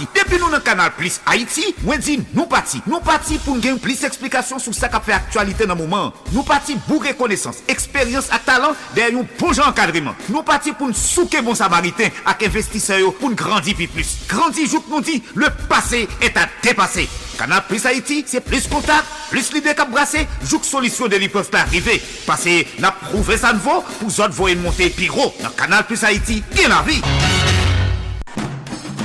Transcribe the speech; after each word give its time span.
Depuis 0.00 0.38
nous 0.38 0.50
dans 0.50 0.60
canal 0.60 0.90
Plus 0.96 1.20
Haïti, 1.26 1.74
moi 1.82 1.96
nous 2.34 2.46
partis. 2.46 2.80
Nous 2.86 3.00
partis 3.00 3.36
pour 3.38 3.58
gagner 3.58 3.78
plus 3.78 4.00
d'explications 4.00 4.58
sur 4.58 4.74
ce 4.74 4.80
qui 4.80 4.96
fait 5.04 5.12
actualité 5.12 5.66
dans 5.66 5.74
le 5.74 5.82
moment. 5.82 6.12
Nous 6.32 6.42
partis 6.42 6.76
pour 6.88 7.04
reconnaissance, 7.04 7.58
expérience 7.68 8.28
et 8.28 8.44
talent 8.46 8.74
derrière 8.94 9.20
un 9.20 9.26
bon 9.38 9.60
encadrement. 9.60 10.14
Nous 10.30 10.42
partis 10.42 10.72
pour 10.72 10.86
nous 10.88 10.94
souquer 10.94 11.42
bon 11.42 11.54
samaritain 11.54 12.08
avec 12.24 12.48
investisseurs 12.48 13.12
pour 13.14 13.28
nous 13.30 13.36
grandir 13.36 13.74
plus. 13.92 14.18
Grandir, 14.28 14.66
jour 14.66 14.82
nous 14.88 15.02
dit, 15.02 15.22
le 15.34 15.48
passé 15.68 16.08
est 16.22 16.36
à 16.38 16.48
dépasser. 16.62 17.08
Canal 17.38 17.62
Plus 17.68 17.84
Haïti, 17.84 18.24
c'est 18.26 18.40
plus 18.40 18.68
contact, 18.68 19.04
plus 19.30 19.52
l'idée 19.52 19.74
qu'à 19.74 19.84
brasser, 19.84 20.26
joue 20.44 20.62
solution 20.62 21.08
de 21.08 21.16
peuvent 21.28 21.50
arriver. 21.52 22.02
Parce 22.26 22.44
que 22.44 22.80
n'a 22.80 22.92
prouvé 22.92 23.36
ça 23.36 23.52
vaut, 23.52 23.84
pour 24.00 24.08
autres 24.08 24.34
voyer 24.34 24.56
monter 24.56 24.90
pyro. 24.90 25.34
Dans 25.42 25.50
Canal 25.50 25.84
Plus 25.86 26.02
Haïti, 26.04 26.42
bien 26.54 26.68
la 26.68 26.82
vie. 26.82 27.02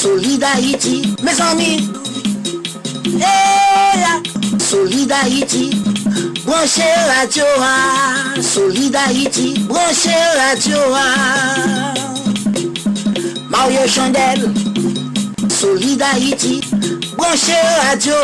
Solid 0.00 0.44
Haïti, 0.44 1.02
mes 1.24 1.40
amis. 1.40 1.90
Hey, 3.20 4.04
Solid 4.60 5.10
Haïti. 5.10 5.70
Branchez 6.46 6.82
radio. 7.18 7.44
Solid 8.40 8.94
Haïti. 8.94 9.58
Branchez 9.68 10.14
radio. 10.38 10.78
Mario 13.50 13.88
Chandel. 13.88 14.54
Solid 15.48 16.00
Haïti. 16.00 16.60
Branchez 17.16 17.64
radio. 17.90 18.14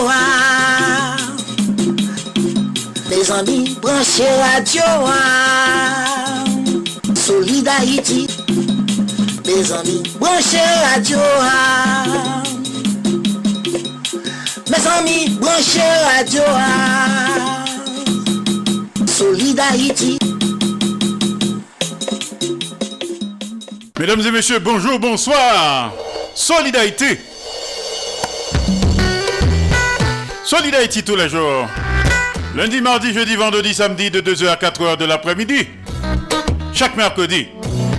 Mes 3.10 3.30
amis, 3.32 3.76
branchez 3.82 4.30
radio. 4.40 4.82
Solid 7.16 7.66
Haïti. 7.66 8.33
Mes 9.46 9.72
amis, 9.72 10.02
branchez 10.18 10.58
radio. 10.94 11.18
Mes 14.70 14.86
amis, 14.86 15.28
branchez 15.38 15.80
radio. 16.16 16.42
Solid 19.06 19.60
Haïti. 19.60 20.18
Mesdames 23.98 24.20
et 24.20 24.30
messieurs, 24.30 24.60
bonjour, 24.60 24.98
bonsoir. 24.98 25.92
Solidarité. 26.34 27.20
Solidarité 30.44 31.02
tous 31.02 31.16
les 31.16 31.28
jours. 31.28 31.66
Lundi, 32.56 32.80
mardi, 32.80 33.12
jeudi, 33.12 33.36
vendredi, 33.36 33.74
samedi 33.74 34.10
de 34.10 34.20
2h 34.22 34.48
à 34.48 34.56
4h 34.56 34.96
de 34.96 35.04
l'après-midi. 35.04 35.68
Chaque 36.72 36.96
mercredi 36.96 37.48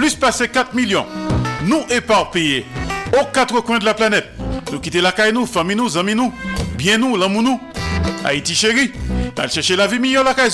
Plus 0.00 0.14
passé 0.14 0.48
4 0.48 0.72
millions. 0.72 1.04
Nous 1.66 1.84
éparpillés 1.90 2.64
aux 3.12 3.26
quatre 3.26 3.60
coins 3.60 3.78
de 3.78 3.84
la 3.84 3.92
planète. 3.92 4.30
Nous 4.72 4.80
quitter 4.80 5.02
la 5.02 5.12
caille 5.12 5.34
nous, 5.34 5.44
famille 5.44 5.76
nous, 5.76 5.98
amis 5.98 6.14
nous, 6.14 6.32
bien 6.74 6.96
nous, 6.96 7.18
l'amour 7.18 7.42
nous. 7.42 7.60
Haïti 8.24 8.54
chéri, 8.54 8.92
t'as 9.34 9.46
chercher 9.48 9.76
la 9.76 9.86
vie 9.86 9.98
meilleure 9.98 10.24
la 10.24 10.32
caille. 10.32 10.52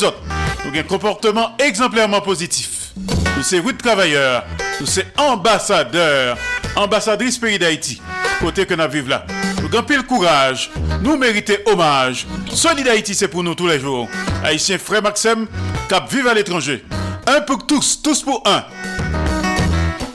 Nous 0.65 0.77
un 0.77 0.83
comportement 0.83 1.53
exemplairement 1.61 2.21
positif. 2.23 2.91
Nous 3.37 3.45
sommes 3.45 3.61
routes 3.61 3.79
travailleurs, 3.79 4.43
nous 4.81 4.87
sommes 4.87 5.05
ambassadeurs, 5.17 6.37
ambassadrices 6.75 7.39
pays 7.39 7.57
d'Haïti. 7.57 8.03
Côté 8.41 8.67
que 8.67 8.75
nous 8.75 8.91
vivons 8.91 9.11
là. 9.11 9.27
Nous 9.63 9.69
avons 9.73 9.87
pile 9.87 10.03
courage, 10.03 10.73
nous 11.03 11.17
méritons 11.17 11.55
hommage. 11.67 12.27
Solid 12.53 12.89
Haïti, 12.89 13.15
c'est 13.15 13.29
pour 13.29 13.45
nous 13.45 13.55
tous 13.55 13.69
les 13.69 13.79
jours. 13.79 14.09
Haïtien 14.43 14.77
frère 14.79 15.05
Maxime, 15.05 15.47
cap 15.89 16.13
vive 16.13 16.27
à 16.27 16.35
l'étranger. 16.35 16.85
Un 17.29 17.43
pour 17.43 17.65
tous, 17.65 18.03
tous 18.03 18.25
pour 18.25 18.43
un. 18.45 18.65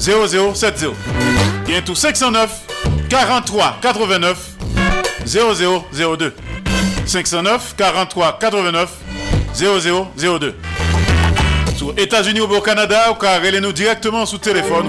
0070 0.00 0.94
Bien 1.66 1.82
tout 1.82 1.94
509 1.94 2.50
43 3.10 3.76
89 3.82 4.38
0002 5.26 6.34
509 7.06 7.74
43 7.76 8.38
89 8.38 8.90
0002 9.54 10.54
Sur 11.76 11.92
États-Unis 11.98 12.40
ou 12.40 12.44
au 12.44 12.60
Canada, 12.60 13.10
ou 13.10 13.14
car 13.14 13.40
nous 13.60 13.72
directement 13.72 14.24
sous 14.24 14.38
téléphone. 14.38 14.86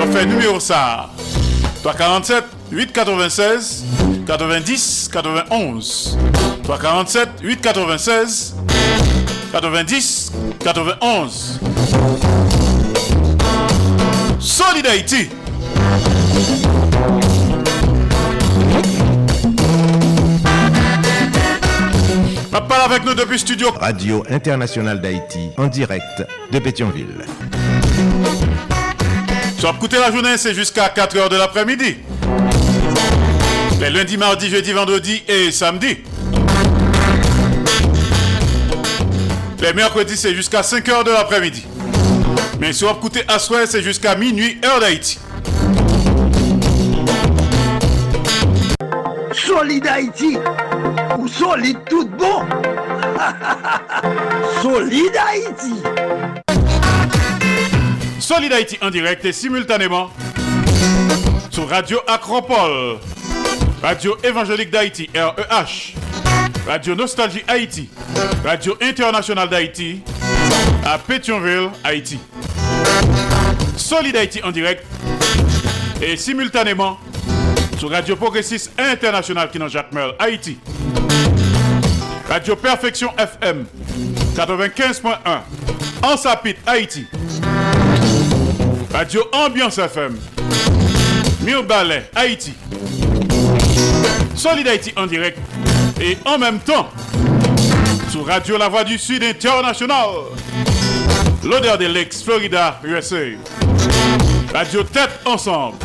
On 0.00 0.12
fait 0.12 0.26
numéro 0.26 0.60
ça. 0.60 1.10
347 1.82 2.44
896 2.70 3.84
90 4.26 5.10
91. 5.12 6.18
347 6.62 7.28
896 7.42 8.54
90 9.52 10.32
91. 10.62 11.60
Solid 14.48 14.86
Haïti. 14.86 15.28
Parle 22.50 22.92
avec 22.92 23.04
nous 23.04 23.12
depuis 23.14 23.38
studio. 23.38 23.70
Radio 23.78 24.24
Internationale 24.30 25.02
d'Haïti, 25.02 25.50
en 25.58 25.66
direct 25.66 26.26
de 26.50 26.58
Pétionville. 26.58 27.26
Sur 29.58 29.74
écouter 29.74 29.98
la 29.98 30.10
journée, 30.10 30.38
c'est 30.38 30.54
jusqu'à 30.54 30.88
4h 30.88 31.28
de 31.28 31.36
l'après-midi. 31.36 31.98
Les 33.80 33.90
lundis, 33.90 34.16
mardis, 34.16 34.48
jeudi, 34.48 34.72
vendredi 34.72 35.22
et 35.28 35.50
samedi. 35.52 35.98
Les 39.60 39.74
mercredis, 39.74 40.16
c'est 40.16 40.34
jusqu'à 40.34 40.62
5h 40.62 41.04
de 41.04 41.10
l'après-midi. 41.10 41.66
Mais 42.58 42.72
sur 42.72 42.90
écouter 42.90 43.22
à 43.28 43.38
soir, 43.38 43.62
c'est 43.66 43.82
jusqu'à 43.82 44.16
minuit, 44.16 44.60
heure 44.64 44.80
d'Haïti. 44.80 45.18
Solid 49.32 49.86
Haïti, 49.86 50.36
ou 51.18 51.28
solide 51.28 51.78
tout 51.88 52.08
bon. 52.08 52.42
solide 54.62 55.16
Haïti. 55.16 55.74
Solid 58.18 58.52
Haïti 58.52 58.78
en 58.82 58.90
direct 58.90 59.24
et 59.24 59.32
simultanément 59.32 60.10
sur 61.50 61.68
Radio 61.68 62.00
Acropole, 62.06 62.98
Radio 63.82 64.16
Évangélique 64.24 64.70
d'Haïti, 64.70 65.08
REH, 65.14 65.94
Radio 66.66 66.94
Nostalgie 66.94 67.44
Haïti, 67.46 67.88
Radio 68.44 68.76
Internationale 68.80 69.48
d'Haïti, 69.48 70.02
à 70.84 70.98
Pétionville, 70.98 71.70
Haïti. 71.84 72.18
Solid 73.76 74.16
Haïti 74.16 74.42
en 74.42 74.50
direct 74.50 74.84
et 76.02 76.16
simultanément 76.16 76.98
sur 77.78 77.90
Radio 77.90 78.16
Progressiste 78.16 78.72
International 78.78 79.50
qui 79.50 79.58
Jacques 79.68 79.92
Merle, 79.92 80.14
Haïti. 80.18 80.58
Radio 82.28 82.56
Perfection 82.56 83.10
FM 83.16 83.66
95.1 84.36 85.16
en 86.02 86.16
Sapit, 86.16 86.56
Haïti. 86.66 87.06
Radio 88.92 89.22
Ambiance 89.32 89.78
FM 89.78 90.18
Ballet, 91.66 92.10
Haïti. 92.14 92.52
Solid 94.34 94.68
Haïti 94.68 94.92
en 94.96 95.06
direct 95.06 95.38
et 96.00 96.18
en 96.26 96.38
même 96.38 96.58
temps 96.58 96.88
sur 98.10 98.26
Radio 98.26 98.58
La 98.58 98.68
Voix 98.68 98.84
du 98.84 98.98
Sud 98.98 99.22
International. 99.22 100.08
L'odeur 101.44 101.78
des 101.78 101.88
Lakes, 101.88 102.22
Florida, 102.24 102.80
USA. 102.84 103.16
Radio 104.52 104.82
Tête 104.82 105.20
Ensemble. 105.24 105.76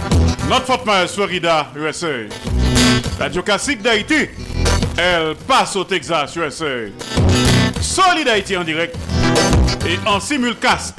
Notre 0.50 0.66
Fort 0.66 0.84
Myers, 0.86 1.08
Florida, 1.08 1.68
USA. 1.76 2.28
Radio 3.20 3.44
Classique 3.44 3.82
d'Haïti. 3.82 4.30
Elle 4.98 5.36
passe 5.48 5.76
au 5.76 5.84
Texas, 5.84 6.36
USA. 6.36 6.66
Solid 7.82 8.28
Haïti 8.28 8.58
en 8.58 8.64
direct 8.64 8.96
et 9.86 9.98
en 10.08 10.20
simulcast 10.20 10.96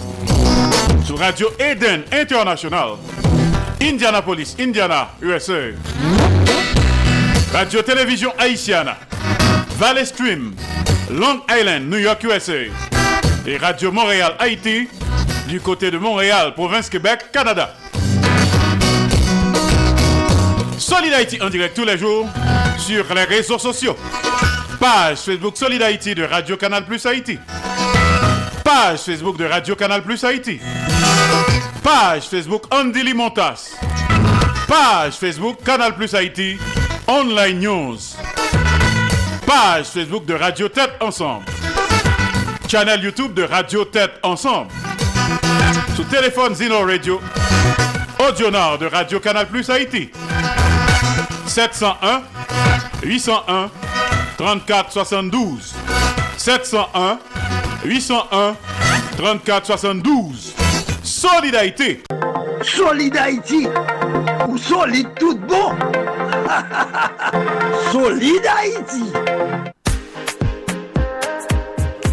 sur 1.04 1.18
Radio 1.18 1.48
Eden 1.58 2.02
International. 2.12 2.96
Indianapolis, 3.80 4.54
Indiana, 4.60 5.10
USA. 5.20 5.72
Radio 7.52 7.82
Télévision 7.82 8.32
Haïtiana. 8.38 8.96
Valley 9.78 10.04
Stream, 10.04 10.54
Long 11.10 11.40
Island, 11.50 11.88
New 11.90 11.98
York, 11.98 12.22
USA. 12.24 12.70
Et 13.46 13.58
Radio 13.58 13.92
Montréal, 13.92 14.34
Haïti, 14.38 14.88
du 15.48 15.60
côté 15.60 15.90
de 15.90 15.98
Montréal, 15.98 16.54
province 16.54 16.88
Québec, 16.88 17.26
Canada. 17.30 17.74
Solid 20.78 21.12
Haïti 21.12 21.40
en 21.42 21.50
direct 21.50 21.76
tous 21.76 21.84
les 21.84 21.98
jours 21.98 22.26
sur 22.78 23.04
les 23.14 23.24
réseaux 23.24 23.58
sociaux. 23.58 23.96
Page 24.80 25.18
Facebook 25.18 25.56
Solid 25.56 25.82
Haïti 25.82 26.14
de 26.14 26.24
Radio 26.24 26.56
Canal 26.56 26.84
Plus 26.84 27.04
Haïti. 27.04 27.38
Page 28.64 29.00
Facebook 29.00 29.36
de 29.36 29.44
Radio 29.44 29.76
Canal 29.76 30.02
Plus 30.02 30.24
Haïti. 30.24 30.60
Page 31.82 32.24
Facebook 32.24 32.64
Andy 32.70 33.02
Limontas. 33.02 33.72
Page 34.66 35.14
Facebook 35.14 35.62
Canal 35.64 35.94
Plus 35.94 36.14
Haïti. 36.14 36.56
Online 37.06 37.60
News. 37.60 37.98
Page 39.46 39.86
Facebook 39.86 40.24
de 40.24 40.34
Radio 40.34 40.68
Tête 40.68 40.92
Ensemble. 41.00 41.53
Channel 42.68 43.02
YouTube 43.02 43.34
de 43.34 43.42
Radio 43.42 43.84
Tête 43.84 44.12
Ensemble. 44.22 44.70
Sous 45.96 46.04
téléphone 46.04 46.54
Zino 46.54 46.80
Radio. 46.80 47.20
Audionard 48.26 48.78
de 48.78 48.86
Radio 48.86 49.20
Canal 49.20 49.46
Plus 49.46 49.68
Haïti. 49.70 50.10
701 51.46 52.22
801 53.02 53.70
34 54.36 54.92
72 54.92 55.74
701 56.36 57.18
801 57.84 58.56
34 59.16 59.66
72 59.66 60.54
Solidarité 61.02 62.02
Solid 62.64 63.16
Haïti, 63.16 63.68
ou 64.48 64.56
solide 64.56 65.08
tout 65.18 65.36
bon. 65.36 65.72
solide 67.92 68.46
Haïti. 68.46 69.12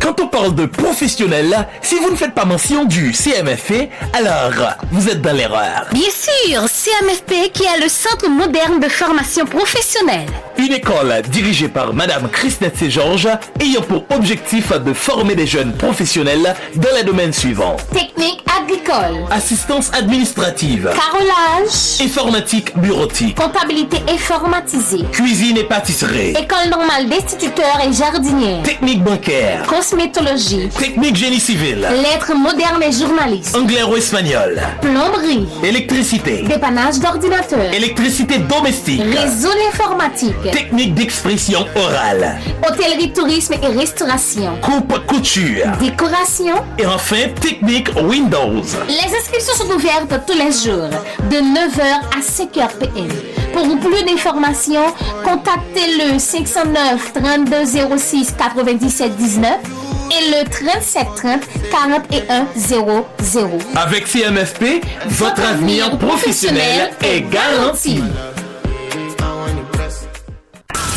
Quand 0.02 0.20
on 0.20 0.28
parle 0.28 0.56
de 0.56 0.66
professionnel, 0.66 1.68
si 1.82 1.96
vous 2.00 2.10
ne 2.10 2.16
faites 2.16 2.34
pas 2.34 2.46
mention 2.46 2.86
du 2.86 3.14
CMFP, 3.14 3.90
alors 4.14 4.52
vous 4.92 5.08
êtes 5.10 5.22
dans 5.22 5.34
l'erreur. 5.34 5.86
Bien 5.92 6.10
sûr, 6.10 6.64
CMFP 6.68 7.52
qui 7.54 7.64
est 7.64 7.80
le 7.82 7.88
Centre 7.88 8.28
moderne 8.28 8.80
de 8.80 8.90
formation 8.90 9.46
professionnelle. 9.46 10.28
Une 10.58 10.74
école 10.74 11.22
dirigée 11.30 11.68
par 11.70 11.94
Madame 11.94 12.30
Christine 12.30 12.72
Georges 12.90 13.30
ayant 13.60 13.82
pour 13.82 14.06
objectif 14.10 14.72
de 14.74 14.94
former 14.94 15.36
des 15.36 15.48
jeunes 15.48 15.74
professionnels 15.74 16.56
dans 16.76 16.96
les 16.96 17.04
domaines 17.04 17.34
suivants. 17.34 17.78
Technique 17.94 18.44
agricole, 18.60 19.26
Assistance 19.30 19.92
administrative, 19.94 20.92
carrelage, 20.94 22.02
informatique 22.02 22.78
bureautique, 22.78 23.38
comptabilité 23.38 23.98
informatisée, 24.10 25.04
cuisine 25.12 25.58
et 25.58 25.64
pâtisserie, 25.64 26.32
école 26.32 26.70
normale 26.70 27.08
d'instituteurs 27.10 27.80
et 27.88 27.94
jardiniers, 27.94 28.62
technique 28.64 29.04
bancaire, 29.04 29.64
cosmétologie, 29.92 30.70
technique 30.70 31.16
génie 31.18 31.40
civil, 31.40 31.80
lettres 31.80 32.34
modernes 32.34 32.82
et 32.82 32.92
journalistes, 32.92 33.56
anglais 33.56 33.84
ou 33.84 33.96
espagnol, 33.98 34.60
plomberie, 34.82 35.48
électricité, 35.64 36.44
dépannage 36.44 37.00
d'ordinateurs, 37.00 37.74
électricité 37.74 38.38
domestique, 38.38 39.02
réseau 39.02 39.50
d'informatique, 39.50 40.42
technique 40.52 40.94
d'expression 40.94 41.66
orale, 41.76 42.40
hôtellerie, 42.68 43.12
tourisme 43.12 43.56
et 43.62 43.68
restauration, 43.78 44.58
coupe 44.62 45.06
couture, 45.08 45.66
décoration. 45.80 46.56
et 46.78 46.86
enfin 46.86 47.28
technique 47.42 47.90
Windows. 48.02 48.62
Les 48.88 49.16
inscriptions 49.16 49.56
sont 49.56 49.72
ouvertes 49.74 50.14
tous 50.26 50.38
les 50.38 50.52
jours 50.52 50.90
de 51.30 51.36
9h 51.38 51.82
à 52.16 52.22
5h 52.22 52.78
PM. 52.80 53.10
Pour 53.54 53.80
plus 53.80 54.04
d'informations, 54.04 54.94
contactez 55.24 55.98
le 56.14 56.20
509 56.20 57.14
32 57.14 57.98
06 57.98 58.34
97 58.38 59.16
19 59.16 59.52
et 60.12 60.44
le 60.44 60.50
37 60.50 61.08
30 61.16 61.42
41 61.72 62.48
00. 62.56 63.06
Avec 63.76 64.08
CMFP, 64.08 64.84
votre 65.08 65.42
avenir 65.44 65.98
professionnel 65.98 66.92
est 67.04 67.22
garanti. 67.30 68.02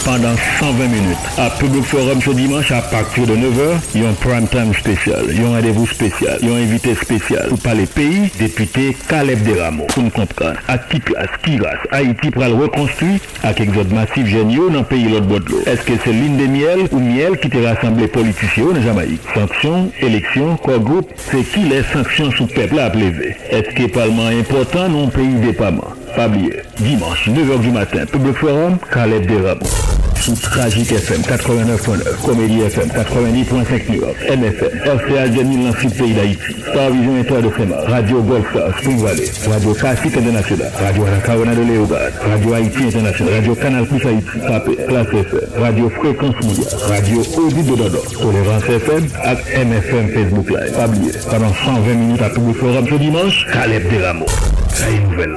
Pendant 0.04 0.37
120 0.61 0.87
minutes. 0.88 1.16
À 1.38 1.50
Public 1.50 1.84
Forum 1.84 2.20
ce 2.20 2.30
dimanche 2.30 2.70
à 2.70 2.82
partir 2.82 3.26
de 3.26 3.34
9h, 3.34 3.78
il 3.94 4.02
y 4.02 4.06
a 4.06 4.11
un 4.11 4.12
prime 4.12 4.46
time 4.46 4.75
spécial, 4.75 5.25
il 5.30 5.40
y 5.40 5.44
a 5.44 5.49
un 5.49 5.56
rendez-vous 5.56 5.87
spécial, 5.87 6.38
il 6.42 6.49
y 6.49 6.52
a 6.52 6.54
un 6.54 6.62
invité 6.62 6.94
spécial 6.94 7.49
pour 7.49 7.58
parler 7.58 7.87
pays, 7.87 8.30
député 8.38 8.96
Caleb 9.08 9.42
Deramo. 9.42 9.84
Pour 9.87 10.02
nous 10.02 10.11
comprendre, 10.11 10.58
à 10.68 10.78
qui 10.78 11.00
place, 11.00 11.28
qui 11.42 11.58
race, 11.58 11.78
Haïti 11.90 12.30
pour 12.30 12.44
le 12.44 12.54
reconstruire 12.54 13.18
avec 13.42 13.61
exode 13.61 13.92
massif 13.92 14.26
géniaux 14.26 14.68
dans 14.68 14.80
le 14.80 14.84
pays 14.84 15.08
l'autre 15.08 15.26
bout 15.26 15.38
de 15.38 15.50
l'eau. 15.50 15.62
Est-ce 15.66 15.82
que 15.82 15.92
c'est 16.04 16.12
l'île 16.12 16.37
des 16.37 16.49
miel 16.49 16.88
ou 16.92 16.99
miel 16.99 17.38
qui 17.38 17.49
t'a 17.49 17.75
rassemblé 17.75 18.06
politiciens 18.06 18.66
en 18.76 18.82
Jamaïque? 18.82 19.23
Sanctions, 19.34 19.90
élections, 20.00 20.56
quoi 20.56 20.78
groupe, 20.78 21.11
c'est 21.16 21.42
qui 21.42 21.61
les 21.61 21.82
sanctions 21.92 22.30
sous 22.32 22.46
peuple 22.46 22.78
à 22.78 22.90
lever? 22.90 23.37
Est-ce 23.50 23.75
que 23.75 23.82
le 23.82 23.88
Parlement 23.88 24.26
important 24.26 24.88
dans 24.88 25.06
le 25.06 25.11
pays 25.11 25.34
dépendant? 25.42 25.94
Pas 26.16 26.28
oublier, 26.28 26.62
dimanche 26.78 27.28
9h 27.28 27.61
du 27.61 27.71
matin, 27.71 28.06
Public 28.06 28.37
Forum, 28.37 28.78
Caleb 28.92 29.26
Desramos. 29.26 29.94
Sous 30.25 30.37
Tragique 30.37 30.92
FM 30.92 31.21
89.9, 31.23 32.25
Comédie 32.25 32.61
FM 32.62 32.88
90.5 32.88 33.90
New 33.90 34.00
York, 34.00 34.16
MFM, 34.30 34.71
RCA 34.87 35.28
2000 35.28 35.64
dans 35.64 35.68
le 35.68 35.90
pays 35.90 36.14
d'Haïti, 36.14 36.54
Star 36.71 36.90
Vision 36.90 37.40
de 37.42 37.49
Fréma, 37.50 37.76
Radio 37.88 38.23
Golf 38.23 38.47
Star, 38.50 38.78
Spring 38.78 39.02
Valley, 39.02 39.30
Radio 39.50 39.75
Classique 39.75 40.16
International, 40.16 40.71
Radio 40.80 41.04
Anacarona 41.04 41.54
de 41.54 41.62
Léogard, 41.62 42.11
Radio 42.30 42.54
Haïti 42.54 42.85
International, 42.85 43.35
Radio 43.35 43.54
Canal 43.56 43.87
Plus 43.87 44.06
Haïti, 44.09 44.38
Papé, 44.47 44.76
Classe 44.88 45.09
FM, 45.09 45.62
Radio 45.62 45.90
Fréquence 45.90 46.35
Mondiale, 46.42 46.80
Radio 46.88 47.21
Audit 47.37 47.66
de 47.66 47.76
Dodo, 47.76 48.02
Tolérance 48.23 48.64
FM, 48.64 49.04
et 49.04 49.64
MFM 49.64 50.09
Facebook 50.09 50.49
Live. 50.49 50.73
Pas 50.75 50.87
oublier, 50.87 51.12
pendant 51.28 51.52
120 51.52 51.94
minutes 51.94 52.23
à 52.23 52.30
Public 52.30 52.56
Forum 52.56 52.87
ce 52.88 52.94
dimanche, 52.94 53.47
Caleb 53.52 53.83
Desramos. 53.90 54.26
Ça 54.68 54.90
y 54.90 54.94
est, 54.94 55.00
nouvelle. 55.00 55.37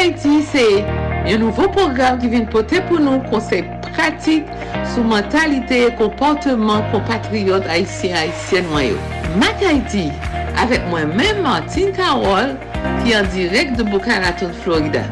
Mac 0.00 0.12
Haiti, 0.14 0.42
c'est 0.50 0.82
un 1.30 1.36
nouveau 1.36 1.68
programme 1.68 2.18
qui 2.18 2.28
vient 2.28 2.46
porter 2.46 2.80
pour 2.88 2.98
nous 2.98 3.18
conseils 3.28 3.66
pratiques 3.92 4.46
sur 4.94 5.04
mentalité 5.04 5.88
et 5.88 5.94
comportement 5.94 6.80
compatriotes 6.90 7.66
haïtiens 7.66 8.16
haïtiennes. 8.16 8.64
Mac 9.38 9.56
Haiti, 9.60 10.10
avec 10.58 10.80
moi-même 10.88 11.42
Martine 11.42 11.92
Carole, 11.92 12.56
qui 13.04 13.12
est 13.12 13.16
en 13.18 13.24
direct 13.24 13.76
de 13.76 13.82
Boca 13.82 14.20
Raton, 14.20 14.50
Florida. 14.62 15.02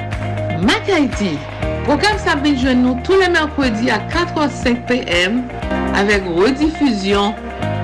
Mac 0.62 0.88
Haiti, 0.88 1.36
programme 1.84 2.16
vient 2.42 2.56
joindre 2.56 2.80
nous 2.80 3.00
tous 3.04 3.20
les 3.20 3.28
mercredis 3.28 3.90
à 3.90 3.98
4h05 3.98 4.86
p.m. 4.86 5.42
avec 5.94 6.22
rediffusion 6.24 7.34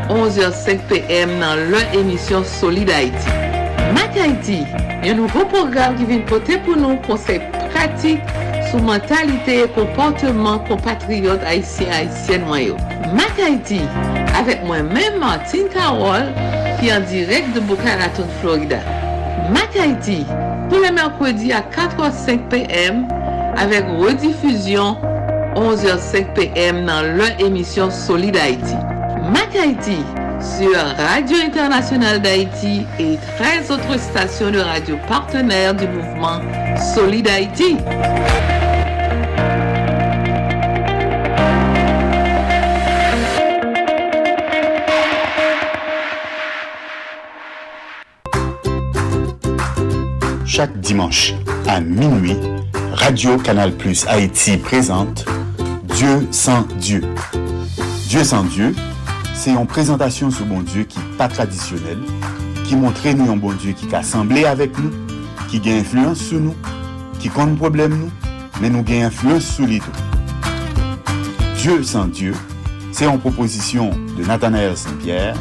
11h05 0.08 0.78
p.m. 0.88 1.28
dans 1.38 1.70
leur 1.70 1.84
émission 1.92 2.42
Solid 2.42 2.88
Haïti. 2.88 3.28
Mac 3.92 4.16
Haiti, 4.16 4.64
un 5.11 5.14
nouveau 5.14 5.44
programme 5.44 5.96
qui 5.96 6.04
vient 6.04 6.20
porter 6.20 6.58
pour 6.58 6.76
nous 6.76 6.96
conseils 6.96 7.40
pratiques 7.70 8.20
sur 8.70 8.82
mentalité 8.82 9.64
et 9.64 9.68
comportement 9.68 10.58
compatriotes 10.61 11.42
haïtiens 11.44 11.88
haïtiennes 11.92 12.44
noyaux. 12.46 12.76
Mac 13.12 13.38
Haiti, 13.38 13.80
avec 14.38 14.64
moi-même 14.64 15.18
Martine 15.20 15.68
Carole, 15.73 16.32
qui 16.80 16.88
est 16.88 16.92
en 16.94 17.00
direct 17.00 17.54
de 17.54 17.61
Boca 17.61 17.96
Raton, 18.00 18.26
Florida. 18.40 18.78
Mac 19.52 19.76
Haiti, 19.76 20.25
tous 20.70 20.82
les 20.82 20.90
mercredis 20.90 21.52
à 21.52 21.61
4h05 21.61 22.49
p.m. 22.49 23.06
avec 23.56 23.84
rediffusion 23.99 24.96
11h05 25.54 26.32
p.m. 26.32 26.87
dans 26.87 27.02
leur 27.02 27.38
émission 27.38 27.90
Solid 27.90 28.37
Haïti. 28.37 28.75
Mac 29.32 29.54
Haiti 29.54 29.99
sur 30.44 30.76
Radio 30.98 31.38
Internationale 31.38 32.20
d'Haïti 32.20 32.82
et 32.98 33.16
13 33.38 33.70
autres 33.70 33.98
stations 33.98 34.50
de 34.50 34.58
radio 34.58 34.96
partenaires 35.08 35.74
du 35.74 35.88
mouvement 35.88 36.40
Solid 36.94 37.26
Haïti. 37.26 37.76
Chaque 50.44 50.78
dimanche 50.80 51.34
à 51.66 51.80
minuit, 51.80 52.36
Radio 52.92 53.38
Canal 53.38 53.72
Plus 53.72 54.06
Haïti 54.06 54.58
présente 54.58 55.24
Dieu 55.84 56.28
sans 56.30 56.62
Dieu. 56.78 57.02
Dieu 58.08 58.22
sans 58.22 58.44
Dieu, 58.44 58.74
c'est 59.35 59.50
une 59.50 59.67
présentation 59.67 60.31
sur 60.31 60.47
bon 60.47 60.61
Dieu 60.61 60.85
qui 60.85 60.99
n'est 60.99 61.17
pas 61.19 61.29
traditionnelle, 61.29 61.99
qui 62.64 62.76
montre 62.76 63.07
nous 63.09 63.31
un 63.31 63.37
bon 63.37 63.53
Dieu 63.53 63.73
qui 63.73 63.93
a 63.95 63.99
assemblé 63.99 64.45
avec 64.45 64.79
nous, 64.79 64.91
qui 65.49 65.61
a 65.71 65.75
influence 65.75 66.19
sur 66.19 66.41
nous, 66.41 66.55
qui 67.19 67.29
compte 67.29 67.57
problème 67.57 67.99
nous, 67.99 68.11
mais 68.61 68.71
nous 68.71 68.83
gagne 68.83 69.05
influence 69.05 69.45
sur 69.45 69.67
les. 69.67 69.83
Dieu 71.57 71.83
sans 71.83 72.07
Dieu, 72.07 72.35
c'est 72.93 73.07
une 73.07 73.19
proposition 73.19 73.91
de 74.17 74.25
Nathanaël 74.25 74.76
Saint-Pierre 74.76 75.37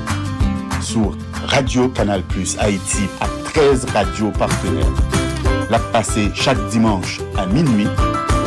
sur 0.82 1.16
Radio 1.46 1.88
Canal 1.90 2.24
Plus 2.24 2.58
Haïti 2.60 3.04
à 3.22 3.28
13 3.54 3.86
radios 3.94 4.32
partenaires. 4.32 4.86
La 5.70 5.80
passé 5.80 6.32
chaque 6.34 6.68
dimanche 6.70 7.22
à 7.38 7.46
minuit, 7.46 7.88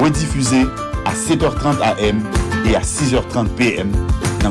rediffusée 0.00 0.66
à 1.04 1.12
7h30 1.14 1.80
AM 1.80 2.22
et 2.68 2.74
à 2.74 2.80
6h30 2.80 3.48
PM 3.56 3.90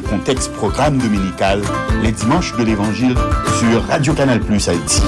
contexte 0.01 0.51
programme 0.53 0.97
dominical 0.97 1.61
les 2.03 2.11
dimanches 2.11 2.55
de 2.55 2.63
l'Évangile 2.63 3.15
sur 3.59 3.85
Radio 3.87 4.13
Canal 4.13 4.39
Plus 4.39 4.67
Haïti. 4.67 5.01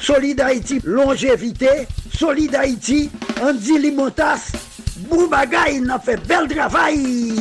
Solid 0.00 0.40
Haïti, 0.40 0.80
longévité. 0.84 1.86
Solid 2.12 2.54
Haïti, 2.54 3.10
Andy 3.42 3.78
Limotas. 3.78 4.52
Boubagaï, 5.08 5.80
il 5.82 5.90
a 5.90 5.98
fait 5.98 6.20
bel 6.26 6.48
travail. 6.48 7.36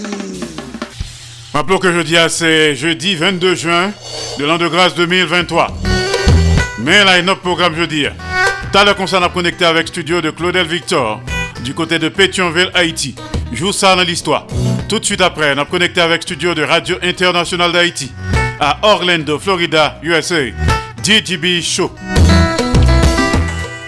Rappelons 1.53 1.79
que 1.79 1.91
jeudi, 1.91 2.15
c'est 2.29 2.75
jeudi 2.75 3.15
22 3.15 3.55
juin 3.55 3.91
de 4.37 4.45
l'an 4.45 4.57
de 4.57 4.67
grâce 4.67 4.93
2023. 4.95 5.67
Mais 6.79 7.03
là, 7.03 7.13
il 7.13 7.17
y 7.17 7.19
a 7.19 7.23
notre 7.23 7.41
programme 7.41 7.75
jeudi. 7.75 8.05
T'as 8.71 8.85
le 8.85 8.93
concert 8.93 9.23
à 9.23 9.29
connecter 9.29 9.65
avec 9.65 9.87
studio 9.87 10.21
de 10.21 10.29
Claudel 10.29 10.67
Victor 10.67 11.21
du 11.63 11.73
côté 11.73 11.99
de 11.99 12.09
Pétionville, 12.09 12.71
Haïti. 12.73 13.15
Joue 13.51 13.71
ça 13.71 13.95
dans 13.95 14.03
l'histoire. 14.03 14.45
Tout 14.87 14.99
de 14.99 15.05
suite 15.05 15.21
après, 15.21 15.53
on 15.55 15.59
a 15.59 15.65
connecté 15.65 16.01
avec 16.01 16.23
studio 16.23 16.53
de 16.53 16.63
Radio 16.63 16.97
Internationale 17.01 17.71
d'Haïti 17.71 18.11
à 18.59 18.77
Orlando, 18.83 19.39
Florida, 19.39 19.99
USA. 20.03 20.35
DJB 21.03 21.61
Show. 21.61 21.91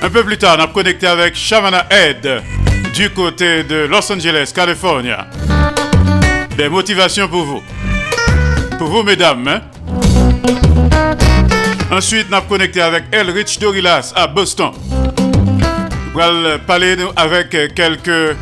Un 0.01 0.09
peu 0.09 0.23
plus 0.23 0.37
tard, 0.37 0.55
on 0.59 0.63
a 0.63 0.67
connecté 0.67 1.05
avec 1.07 1.35
Shavana 1.35 1.85
Head 1.91 2.41
du 2.95 3.09
côté 3.11 3.63
de 3.63 3.85
Los 3.89 4.11
Angeles, 4.11 4.51
California. 4.55 5.27
Des 6.57 6.69
motivations 6.69 7.27
pour 7.27 7.43
vous. 7.43 7.61
Pour 8.79 8.87
vous, 8.89 9.03
mesdames. 9.03 9.47
hein. 9.47 9.61
Ensuite, 11.91 12.27
on 12.31 12.35
a 12.37 12.41
connecté 12.41 12.81
avec 12.81 13.03
Elrich 13.11 13.59
Dorilas 13.59 14.13
à 14.15 14.25
Boston. 14.27 14.71
Va 16.13 16.59
parler 16.59 16.97
avec 17.15 17.73
quelques 17.73 18.35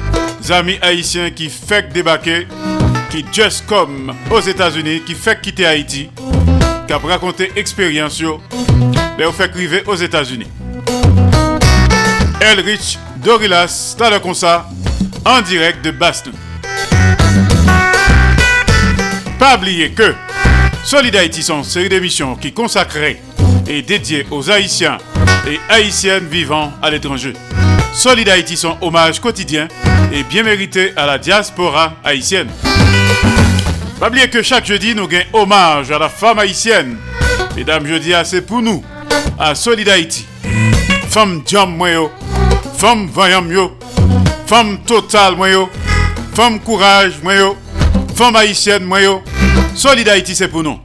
amis 0.50 0.80
haïtiens 0.82 1.30
qui 1.30 1.50
fait 1.50 1.92
débarquer, 1.94 2.48
qui 3.12 3.24
just 3.32 3.66
comme 3.68 4.14
aux 4.32 4.40
États-Unis, 4.40 5.04
qui 5.06 5.14
fait 5.14 5.40
quitter 5.40 5.68
Haïti, 5.68 6.10
qui 6.88 6.94
a 6.94 6.98
raconté 6.98 7.52
expérience, 7.56 8.22
les 9.18 9.26
ont 9.26 9.32
fait 9.32 9.52
arriver 9.52 9.84
aux 9.86 9.96
États-Unis. 9.96 10.48
Elrich 12.42 12.98
Dorilas, 13.18 13.96
comme 14.24 14.34
ça, 14.34 14.68
en 15.24 15.42
direct 15.42 15.84
de 15.86 15.92
Boston. 15.92 16.34
Pas 19.38 19.58
oublier 19.58 19.92
que 19.92 20.16
Solid 20.84 21.16
Haïti 21.16 21.44
sont 21.44 21.60
une 21.60 21.64
série 21.64 21.90
d'émissions 21.90 22.36
qui 22.36 22.52
consacrée 22.52 23.22
et 23.68 23.84
dédiée 23.84 24.26
aux 24.32 24.50
Haïtiens 24.50 24.98
et 25.48 25.60
Haïtiennes 25.70 26.28
vivant 26.28 26.72
à 26.82 26.90
l'étranger. 26.90 27.34
Solid 27.94 28.30
Haïti 28.30 28.56
sont 28.58 28.78
hommage 28.82 29.20
quotidien 29.20 29.68
et 30.12 30.24
bien 30.24 30.44
mérité 30.44 30.94
à 30.96 31.06
la 31.06 31.18
diaspora 31.18 31.94
haïtienne. 32.04 32.50
Pas 34.00 34.08
oublier 34.08 34.30
que 34.30 34.42
chaque 34.42 34.66
jeudi, 34.66 34.96
nous 34.96 35.08
gagnons 35.08 35.26
hommage 35.34 35.92
à 35.92 36.00
la 36.00 36.10
femme 36.10 36.40
haïtienne. 36.40 36.98
Mesdames, 37.56 37.86
jeudi, 37.86 38.14
c'est 38.24 38.42
pour 38.42 38.62
nous, 38.62 38.84
à 39.38 39.56
Solid 39.56 39.90
Haïti. 39.90 40.26
femme 41.10 41.42
jam 41.46 41.76
moi 41.76 41.90
yo, 41.90 42.12
femme 42.78 43.08
vaillant 43.08 43.50
yo, 43.50 43.78
femme 44.46 44.78
yo, 45.52 45.70
femme 46.36 46.60
courage 46.60 47.14
moi 47.24 47.36
yo, 47.36 47.58
femme 48.16 48.36
haïtienne 48.36 48.86
moi 48.86 49.02
yo. 49.02 49.22
Solid 49.76 50.08
Haïti 50.08 50.36
c'est 50.36 50.48
pour 50.48 50.64
nous. 50.64 50.78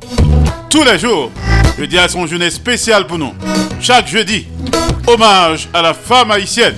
Tous 0.71 0.83
les 0.83 0.99
jours, 0.99 1.31
je 1.79 1.85
dis 1.85 1.99
à 1.99 2.09
son 2.09 2.27
journée 2.27 2.51
spéciale 2.51 3.07
pour 3.07 3.19
nous. 3.19 3.35
Chaque 3.87 4.09
jeudi, 4.09 4.47
hommage 5.07 5.69
à 5.75 5.83
la 5.83 5.93
femme 5.93 6.31
haïtienne. 6.31 6.75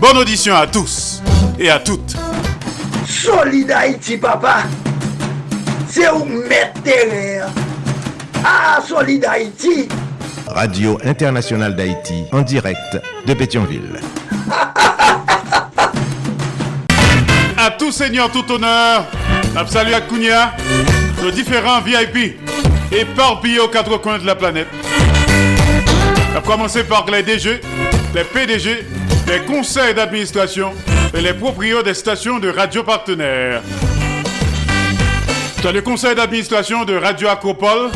Bonne 0.00 0.16
audition 0.16 0.56
à 0.56 0.66
tous 0.66 1.22
et 1.56 1.70
à 1.70 1.78
toutes. 1.78 2.16
Solid 3.06 3.70
Haïti, 3.70 4.16
papa. 4.16 4.64
C'est 5.88 6.10
où 6.10 6.24
mettre 6.24 6.80
Ah, 8.44 8.80
Solid 8.84 9.24
Haïti. 9.24 9.88
Radio 10.48 10.98
Internationale 11.04 11.76
d'Haïti, 11.76 12.24
en 12.32 12.40
direct 12.42 13.00
de 13.24 13.34
Pétionville. 13.34 14.00
à 17.56 17.70
tout 17.78 17.92
seigneur, 17.92 18.32
tout 18.32 18.50
honneur, 18.50 19.06
salut 19.68 19.94
à 19.94 20.00
Kounia, 20.00 20.56
nos 21.22 21.30
différents 21.30 21.80
VIP, 21.80 22.36
éparpillés 22.90 23.60
aux 23.60 23.68
quatre 23.68 23.96
coins 23.98 24.18
de 24.18 24.26
la 24.26 24.34
planète. 24.34 24.66
A 26.36 26.40
commencer 26.40 26.84
par 26.84 27.06
les 27.10 27.22
DG, 27.22 27.60
les 28.14 28.24
PDG, 28.24 28.84
les 29.26 29.40
conseils 29.46 29.94
d'administration 29.94 30.72
et 31.12 31.20
les 31.20 31.34
propriétaires 31.34 31.82
des 31.82 31.94
stations 31.94 32.38
de 32.38 32.48
radio 32.48 32.82
partenaires. 32.84 33.62
Dans 35.62 35.72
le 35.72 35.82
conseil 35.82 36.14
d'administration 36.14 36.84
de 36.84 36.94
Radio 36.94 37.28
Acropole, 37.28 37.90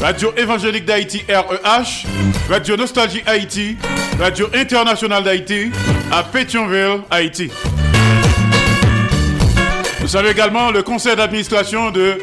Radio 0.00 0.32
Évangélique 0.36 0.84
d'Haïti 0.84 1.22
REH, 1.28 2.06
Radio 2.50 2.76
Nostalgie 2.76 3.22
Haïti, 3.26 3.76
Radio 4.18 4.48
Internationale 4.54 5.22
d'Haïti, 5.22 5.70
à 6.10 6.22
Pétionville, 6.24 7.00
Haïti. 7.10 7.50
Nous 10.00 10.08
saluons 10.08 10.30
également 10.30 10.70
le 10.70 10.82
conseil 10.82 11.16
d'administration 11.16 11.90
de 11.90 12.18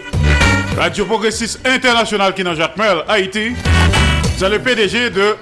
Radio 0.78 1.06
Progressiste 1.06 1.66
International 1.66 2.34
qui 2.34 2.42
est 2.42 2.56
Jacques 2.56 2.78
Mel, 2.78 3.04
Haïti. 3.08 3.54
Nous 4.38 4.50
le 4.50 4.60
PDG 4.60 5.10
de 5.12 5.38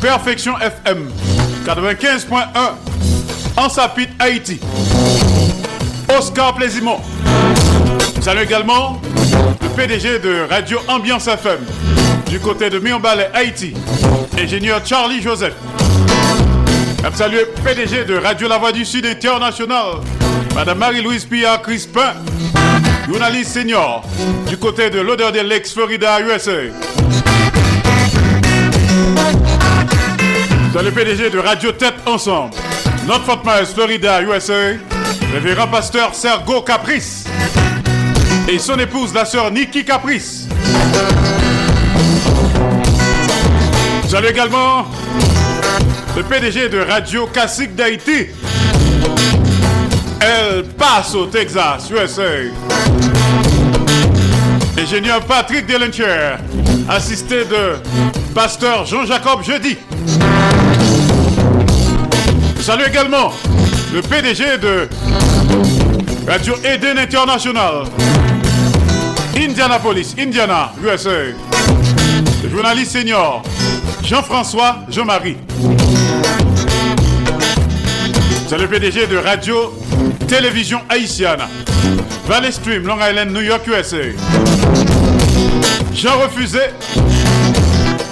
Perfection 0.00 0.58
FM 0.58 1.10
95.1 1.64 2.36
en 3.56 3.68
Sapit, 3.68 4.08
Haïti. 4.18 4.58
Oscar 6.18 6.54
Plaisimont. 6.54 7.00
Saluons 8.20 8.42
également 8.42 9.00
le 9.62 9.68
PDG 9.68 10.18
de 10.18 10.46
Radio 10.50 10.78
Ambiance 10.88 11.28
FM 11.28 11.58
du 12.28 12.40
côté 12.40 12.68
de 12.68 12.78
Mionbalais, 12.80 13.30
Haïti. 13.32 13.74
Ingénieur 14.38 14.80
Charlie 14.84 15.22
Joseph. 15.22 15.54
Le 17.04 17.44
PDG 17.62 18.04
de 18.04 18.16
Radio 18.18 18.48
La 18.48 18.58
Voix 18.58 18.72
du 18.72 18.84
Sud 18.84 19.06
International 19.06 20.00
Madame 20.56 20.78
Marie-Louise 20.78 21.26
Pia 21.26 21.58
Crispin, 21.58 22.14
journaliste 23.06 23.52
senior 23.52 24.02
du 24.48 24.56
côté 24.56 24.88
de 24.90 25.00
l'odeur 25.00 25.30
de 25.30 25.40
l'ex 25.40 25.72
Florida, 25.72 26.18
USA. 26.20 26.52
Dans 30.76 30.82
le 30.82 30.90
PDG 30.90 31.30
de 31.30 31.38
Radio 31.38 31.72
Tête 31.72 31.94
Ensemble, 32.04 32.54
notre 33.08 33.24
Fort 33.24 33.42
Myers, 33.46 33.64
Florida, 33.64 34.20
USA, 34.20 34.74
révérend 35.32 35.68
pasteur 35.68 36.14
Sergo 36.14 36.60
Caprice 36.60 37.24
et 38.46 38.58
son 38.58 38.78
épouse, 38.78 39.14
la 39.14 39.24
sœur 39.24 39.50
Nikki 39.50 39.86
Caprice. 39.86 40.46
Salut 44.06 44.26
également 44.28 44.84
le 46.14 46.22
PDG 46.22 46.68
de 46.68 46.80
Radio 46.80 47.26
Classique 47.26 47.74
d'Haïti, 47.74 48.26
El 50.20 50.64
Paso, 50.76 51.24
Texas, 51.24 51.90
USA. 51.90 52.22
Ingénieur 54.78 55.22
Patrick 55.22 55.66
Delencher, 55.66 56.36
assisté 56.86 57.46
de 57.46 57.76
pasteur 58.34 58.84
Jean-Jacob 58.84 59.42
Jeudi. 59.42 59.78
Salut 62.66 62.82
également 62.88 63.32
le 63.94 64.02
PDG 64.02 64.58
de 64.58 64.88
Radio 66.26 66.54
Eden 66.64 66.98
International, 66.98 67.84
Indianapolis, 69.36 70.16
Indiana, 70.18 70.72
USA. 70.82 71.30
Le 72.42 72.48
journaliste 72.50 72.90
senior 72.90 73.44
Jean-François 74.02 74.78
Jean-Marie. 74.88 75.36
C'est 78.48 78.58
le 78.58 78.66
PDG 78.66 79.06
de 79.06 79.18
Radio 79.18 79.72
Télévision 80.26 80.80
Haïtienne. 80.88 81.42
Valley 82.26 82.50
Stream, 82.50 82.84
Long 82.84 82.98
Island, 82.98 83.30
New 83.30 83.42
York, 83.42 83.64
USA. 83.68 84.10
Jean 85.94 86.18
Refusé, 86.18 86.62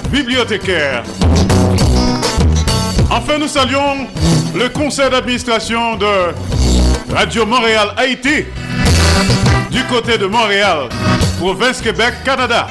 bibliothécaire. 0.09 1.03
Enfin, 3.11 3.37
nous 3.37 3.49
saluons 3.49 4.07
le 4.55 4.69
conseil 4.69 5.09
d'administration 5.09 5.95
de 5.97 6.33
Radio 7.13 7.45
Montréal 7.45 7.89
Haïti 7.97 8.45
du 9.69 9.83
côté 9.85 10.17
de 10.17 10.25
Montréal, 10.27 10.89
province 11.37 11.81
Québec, 11.81 12.13
Canada. 12.23 12.67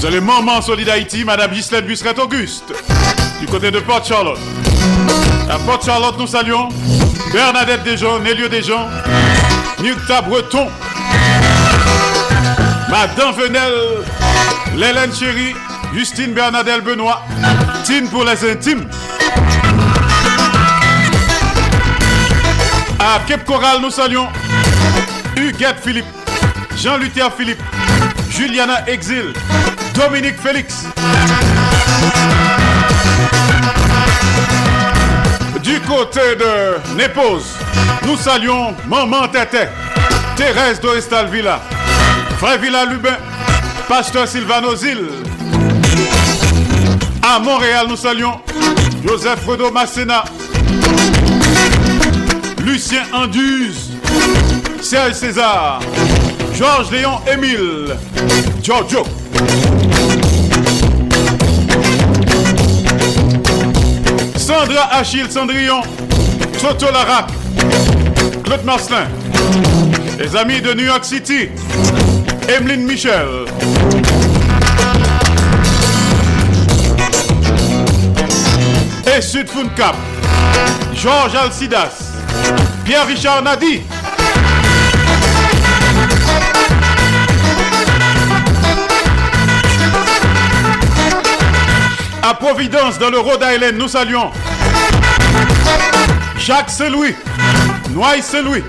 C'est 0.00 0.10
le 0.10 0.20
moment 0.20 0.60
solide 0.60 0.88
Haïti, 0.88 1.24
Madame 1.24 1.52
Ghislaine 1.52 1.84
Busseret 1.84 2.18
Auguste 2.18 2.72
du 3.40 3.46
côté 3.46 3.70
de 3.70 3.78
Port 3.80 4.04
Charlotte. 4.04 4.38
À 5.50 5.58
Port 5.58 5.82
Charlotte, 5.84 6.18
nous 6.18 6.26
saluons 6.26 6.68
Bernadette 7.32 7.84
Desjons, 7.84 8.18
Nélio 8.20 8.48
Desjons, 8.48 8.86
Nukta 9.82 10.20
Breton, 10.22 10.68
Madame 12.90 13.34
Venel, 13.34 13.72
Lélène 14.76 15.14
Chéri, 15.14 15.54
Justine 15.94 16.32
Bernadette 16.32 16.84
Benoît, 16.84 17.22
Pour 18.10 18.22
les 18.22 18.50
intimes. 18.50 18.86
À 22.98 23.18
Cape 23.26 23.46
Coral, 23.46 23.80
nous 23.80 23.90
saluons 23.90 24.28
Huguette 25.34 25.78
Philippe, 25.82 26.04
Jean-Luther 26.76 27.30
Philippe, 27.34 27.62
Juliana 28.28 28.86
Exil, 28.88 29.32
Dominique 29.94 30.38
Félix. 30.38 30.84
Du 35.62 35.80
côté 35.80 36.36
de 36.38 36.94
Népose, 36.94 37.54
nous 38.06 38.18
saluons 38.18 38.74
Maman 38.86 39.28
Tété, 39.28 39.66
Thérèse 40.36 40.78
Doristal 40.78 41.28
Villa, 41.28 41.62
Frère 42.38 42.58
Villa 42.58 42.84
Lubin, 42.84 43.16
Pasteur 43.88 44.28
Sylvano 44.28 44.76
Zil. 44.76 45.06
À 47.30 47.38
Montréal, 47.38 47.84
nous 47.90 47.96
saluons 47.96 48.40
Joseph 49.06 49.40
Fredo 49.40 49.70
Massena, 49.70 50.24
Lucien 52.64 53.02
Anduze, 53.12 53.90
Serge 54.80 55.12
César, 55.12 55.80
Georges 56.54 56.90
Léon 56.90 57.18
Émile, 57.30 57.96
Giorgio. 58.62 59.02
Sandra 64.36 64.88
Achille 64.92 65.30
Cendrillon, 65.30 65.82
Soto 66.58 66.86
Larac, 66.90 67.28
Claude 68.42 68.64
Marcelin, 68.64 69.06
les 70.18 70.34
amis 70.34 70.62
de 70.62 70.72
New 70.72 70.86
York 70.86 71.04
City, 71.04 71.50
Emeline 72.48 72.84
Michel. 72.84 73.44
Et 79.16 79.22
Sud 79.22 79.48
Cap, 79.74 79.96
Georges 80.94 81.34
Alcidas, 81.34 82.12
Pierre-Richard 82.84 83.42
Nadi. 83.42 83.80
À 92.22 92.34
Providence, 92.34 92.98
dans 92.98 93.08
le 93.08 93.20
Rhode 93.20 93.42
Island, 93.42 93.76
nous 93.78 93.88
saluons 93.88 94.30
Jacques 96.36 96.70
Seloui, 96.70 97.14
Noailles 97.90 98.22
Seloui. 98.22 98.62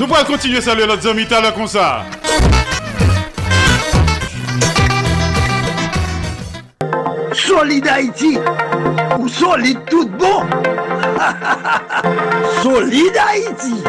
Nous 0.00 0.06
pourrons 0.08 0.24
continuer 0.24 0.58
à 0.58 0.62
saluer 0.62 0.86
notre 0.86 1.08
amis 1.08 1.26
tout 1.26 1.34
comme 1.54 1.68
ça. 1.68 2.04
Solide 7.62 7.86
Haïti. 7.86 8.38
Ou 9.20 9.28
solide 9.28 9.78
tout 9.88 10.08
bon. 10.18 10.42
Solide 12.60 13.16
Haïti. 13.16 13.84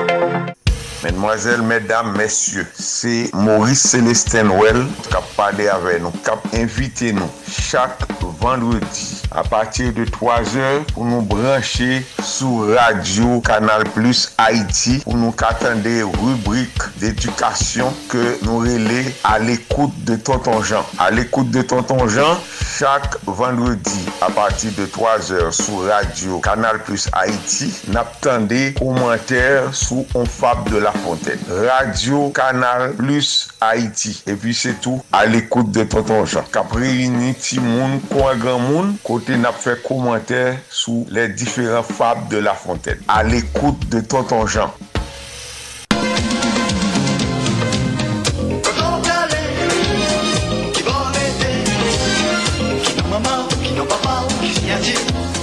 Mesdemoiselles, 1.03 1.63
mesdames, 1.63 2.15
messieurs, 2.15 2.67
c'est 2.71 3.31
Maurice 3.33 3.81
Célestin 3.81 4.51
Well 4.51 4.85
qui 5.09 5.15
a 5.15 5.21
parlé 5.35 5.69
avec 5.69 6.03
nous, 6.03 6.11
qui 6.11 6.29
a 6.29 6.61
invité 6.61 7.13
nous 7.13 7.27
chaque 7.49 7.97
vendredi 8.39 9.22
a 9.35 9.43
patir 9.43 9.91
de 9.93 10.05
3 10.05 10.55
or 10.61 10.83
pou 10.93 11.05
nou 11.07 11.21
branche 11.25 12.03
sou 12.23 12.67
radio 12.73 13.39
Kanal 13.45 13.83
Plus 13.95 14.27
Haiti 14.37 14.99
pou 15.03 15.17
nou 15.17 15.33
katande 15.37 15.91
rubrik 16.19 16.85
d'edukasyon 17.01 17.93
ke 18.11 18.21
nou 18.45 18.61
rele 18.63 19.01
al 19.27 19.49
ekoute 19.53 20.05
de 20.07 20.17
Tonton 20.21 20.61
Jean. 20.63 20.85
Al 21.01 21.19
ekoute 21.21 21.53
de 21.55 21.63
Tonton 21.67 22.05
Jean, 22.11 22.37
chak 22.77 23.17
vendredi 23.25 24.05
a 24.21 24.29
patir 24.33 24.73
de 24.77 24.85
3 24.93 25.31
or 25.39 25.49
sou 25.55 25.83
radio 25.87 26.39
Kanal 26.43 26.81
Plus 26.85 27.09
Haiti 27.13 27.71
nap 27.93 28.15
tende 28.23 28.71
komenter 28.77 29.71
sou 29.73 30.05
On 30.13 30.25
Fab 30.29 30.69
de 30.69 30.77
la 30.83 30.91
Fontaine. 30.91 31.41
Radio 31.65 32.29
Kanal 32.35 32.93
Plus 32.99 33.49
Haiti. 33.61 34.15
E 34.29 34.37
pi 34.39 34.53
se 34.57 34.75
tou 34.83 35.01
al 35.15 35.33
ekoute 35.39 35.73
de 35.73 35.87
Tonton 35.89 36.27
Jean. 36.29 36.45
Kapre 36.53 36.87
yini 36.87 37.33
ti 37.39 37.59
moun, 37.63 37.99
kwa 38.11 38.35
gran 38.39 38.61
moun, 38.61 38.93
kote 39.05 39.22
côté 39.23 39.37
n'a 39.37 39.51
fait 39.51 39.81
commentaire 39.81 40.57
sous 40.69 41.05
les 41.09 41.29
différents 41.29 41.83
fables 41.83 42.27
de 42.29 42.37
la 42.37 42.53
Fontaine. 42.53 42.99
À 43.07 43.23
l'écoute 43.23 43.87
de 43.89 44.01
Tonton 44.01 44.45
Jean. 44.45 44.73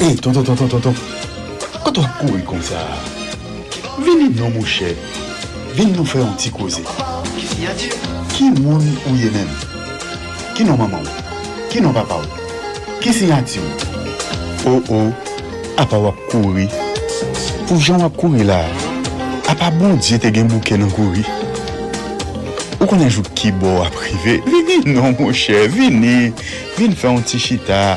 Hey, 0.01 0.17
tonton, 0.17 0.43
tonton, 0.43 0.67
tonton. 0.67 0.95
Quand 1.85 1.99
on 1.99 2.03
court 2.03 2.45
comme 2.47 2.63
ça, 2.63 2.87
venez 3.99 4.29
non, 4.31 4.51
mon 4.51 4.65
cher. 4.65 4.95
Venez 5.75 5.93
nous 5.93 6.05
faire 6.05 6.25
un 6.25 6.33
petit 6.33 6.51
causé. 6.51 6.83
Qui 8.35 8.51
moun 8.51 8.97
ou 9.07 9.17
yé 9.17 9.31
même? 9.31 9.49
Qui 10.55 10.65
non 10.65 10.77
maman? 10.77 11.03
Qui 11.71 11.81
non 11.81 11.93
papa? 11.93 12.21
Ki 13.01 13.13
sinyati 13.17 13.59
ou? 13.59 14.71
Ou 14.71 14.83
ou, 14.93 15.13
ap 15.81 15.89
ap 15.89 16.03
wap 16.05 16.19
kouri. 16.29 16.67
Pou 17.65 17.81
jan 17.81 18.03
wap 18.05 18.19
kouri 18.21 18.45
la, 18.45 18.59
ap 19.49 19.63
ap 19.65 19.79
bon 19.81 19.97
diye 19.97 20.19
te 20.21 20.29
gen 20.37 20.51
bouke 20.53 20.77
nan 20.77 20.93
kouri. 20.93 21.25
Ou 22.77 22.89
konen 22.91 23.09
jou 23.09 23.25
ki 23.39 23.55
bo 23.57 23.79
ap 23.87 23.97
rive, 24.03 24.35
vini 24.53 24.93
non 24.93 25.17
mou 25.17 25.33
chè, 25.33 25.63
vini, 25.73 26.29
vini 26.77 26.99
fè 26.99 27.09
an 27.09 27.25
ti 27.25 27.41
chita. 27.41 27.97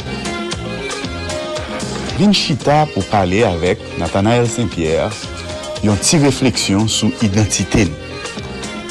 Vini 2.16 2.32
chita 2.32 2.86
pou 2.94 3.04
pale 3.12 3.44
avèk 3.50 3.84
Nathanael 4.00 4.48
Saint-Pierre 4.48 5.12
yon 5.84 6.00
ti 6.00 6.22
refleksyon 6.24 6.88
sou 6.88 7.12
identite 7.28 7.90
nou. 7.92 8.00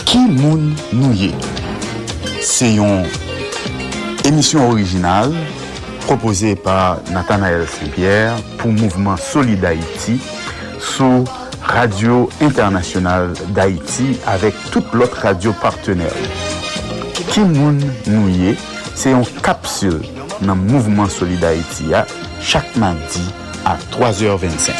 Ki 0.05 0.21
moun 0.29 0.75
nou 0.93 1.17
ye? 1.17 1.33
Se 2.45 2.69
yon 2.69 3.09
emisyon 4.29 4.69
orijinal 4.75 5.33
proposé 6.05 6.57
par 6.57 6.99
Nathanael 7.11 7.67
Saint-Pierre 7.67 8.35
pour 8.59 8.73
Mouvement 8.73 9.17
Solid 9.17 9.65
Haïti 9.65 10.21
sous 10.79 11.25
Radio 11.63 12.29
Internationale 12.41 13.33
d'Haïti 13.49 14.19
avec 14.27 14.55
toute 14.71 14.93
l'autre 14.93 15.19
radio 15.23 15.53
partenaire. 15.53 16.13
Kimoun 17.29 17.81
Nouye, 18.07 18.57
c'est 18.95 19.13
une 19.13 19.25
capsule 19.43 20.03
dans 20.41 20.57
Mouvement 20.57 21.09
Solid 21.09 21.43
Haïti 21.45 21.93
chaque 22.41 22.77
mardi 22.77 23.23
à 23.65 23.77
3h25. 23.93 24.73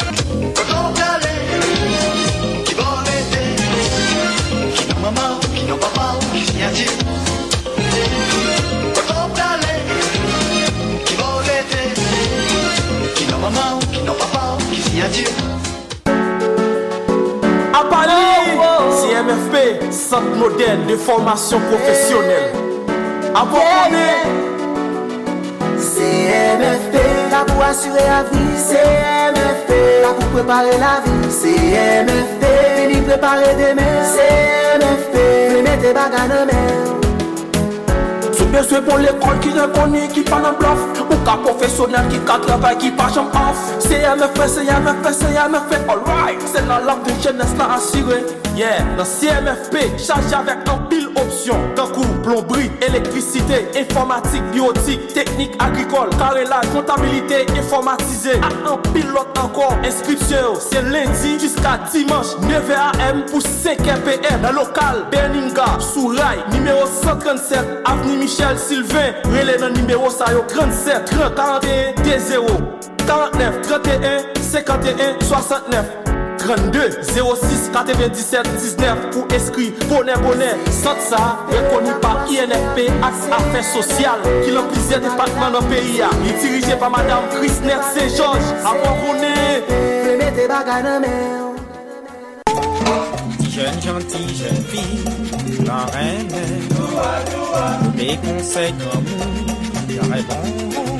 Adieu. 15.13 15.27
À 17.71 17.83
Paris, 17.89 18.11
oh, 18.57 18.61
oh, 18.61 18.83
oh. 18.89 18.93
CMFP, 19.01 19.91
centre 19.91 20.35
moderne 20.37 20.87
de 20.89 20.95
formation 20.95 21.59
professionnelle. 21.59 22.51
À 23.35 23.45
Bourgogne, 23.45 23.99
CMFP, 25.77 26.95
là 27.31 27.45
pour 27.45 27.63
assurer 27.63 27.99
la 27.99 28.23
vie. 28.23 28.57
CMFP, 28.57 30.01
là 30.01 30.13
pour 30.19 30.29
préparer 30.29 30.77
la 30.79 31.01
vie. 31.05 31.29
CMFP, 31.29 32.43
venez 32.77 33.01
préparer 33.01 33.53
demain. 33.53 34.03
CMFP, 34.15 35.63
mettez 35.63 35.87
des 35.87 35.93
bagages 35.93 36.41
en 36.41 36.45
mer. 36.45 37.02
Mwen 38.63 38.69
se 38.71 38.79
bon 38.79 39.01
l'ekol 39.03 39.39
ki 39.43 39.49
rekoni 39.57 40.05
ki 40.07 40.21
pa 40.29 40.37
nan 40.39 40.53
blof 40.55 40.79
Ou 41.03 41.17
ka 41.27 41.33
profesyonel 41.41 42.05
ki 42.07 42.21
ka 42.23 42.37
travay 42.45 42.77
ki 42.79 42.93
pa 42.95 43.09
jom 43.11 43.27
off. 43.35 43.59
CMFE, 43.83 44.47
CMFE, 44.53 45.11
CMFE, 45.19 45.81
alright. 45.91 46.47
Se 46.47 46.63
nan 46.63 46.87
lak 46.87 47.03
de 47.03 47.17
jenes 47.19 47.51
la 47.59 47.73
asire 47.75 48.21
Yeah, 48.55 48.85
nan 48.95 49.03
CMFP, 49.03 49.97
chaje 49.99 50.37
avek 50.39 50.63
an 50.71 50.82
opsyon 51.23 51.73
Tankou, 51.77 52.05
plombri, 52.23 52.69
elektrisite, 52.85 53.63
informatik, 53.79 54.43
biotik, 54.53 55.07
teknik, 55.15 55.55
agrikol 55.63 56.11
Karelaj, 56.19 56.67
kontabilite, 56.75 57.43
informatize 57.55 58.37
A 58.41 58.51
an 58.69 58.81
pil 58.91 59.09
lot 59.15 59.37
ankor, 59.41 59.75
inskripsyon 59.87 60.59
Se 60.61 60.83
lendi, 60.87 61.35
jiska 61.41 61.77
dimanche 61.91 62.37
9 62.47 62.79
am 63.07 63.23
pou 63.31 63.41
5 63.41 63.83
pm 64.05 64.41
Nan 64.43 64.57
lokal, 64.57 65.03
Berninga, 65.11 65.79
sou 65.81 66.13
ray, 66.17 66.43
numero 66.53 66.87
137 66.87 67.81
Avni 67.85 68.17
Michel 68.17 68.57
Sylvain, 68.57 69.13
relais 69.25 69.57
dans 69.57 69.69
numéro 69.69 70.09
ça 70.09 70.25
yo 70.31 70.43
37 70.47 71.05
30 71.05 71.33
41 71.35 72.19
0 72.19 72.47
49 73.05 73.61
31 73.61 74.23
51 74.41 75.19
69 75.21 76.02
32 76.43 77.01
06 77.03 77.71
97 77.71 78.43
19 78.43 79.09
pour 79.11 79.27
inscrit 79.33 79.73
bonnet 79.89 80.13
bonnet 80.21 80.55
Sans 80.69 80.99
ça, 80.99 81.39
reconnu 81.47 81.91
par 82.01 82.25
INFP 82.27 82.91
Axe 83.01 83.27
Affaires 83.31 83.63
Sociales 83.63 84.19
qui 84.43 84.51
l'ont 84.51 84.67
plusieurs 84.67 84.99
départements 84.99 85.51
dans 85.51 85.61
le 85.61 85.67
pays 85.67 86.01
Il 86.23 86.29
est 86.29 86.39
dirigé 86.39 86.75
par 86.75 86.89
Madame 86.89 87.23
Christner 87.31 87.77
Saint-Georges 87.95 88.41
Avant 88.65 88.95
qu'on. 88.97 89.13
Jeune 93.49 93.81
gentille, 93.81 94.35
jeune 94.35 94.63
fille, 94.65 95.63
la 95.63 95.85
reine, 95.93 96.27
des 97.95 98.17
conseils 98.17 98.73
comme 98.73 99.03
vous, 99.05 99.55
j'aurais 99.89 100.23
bon. 100.23 100.92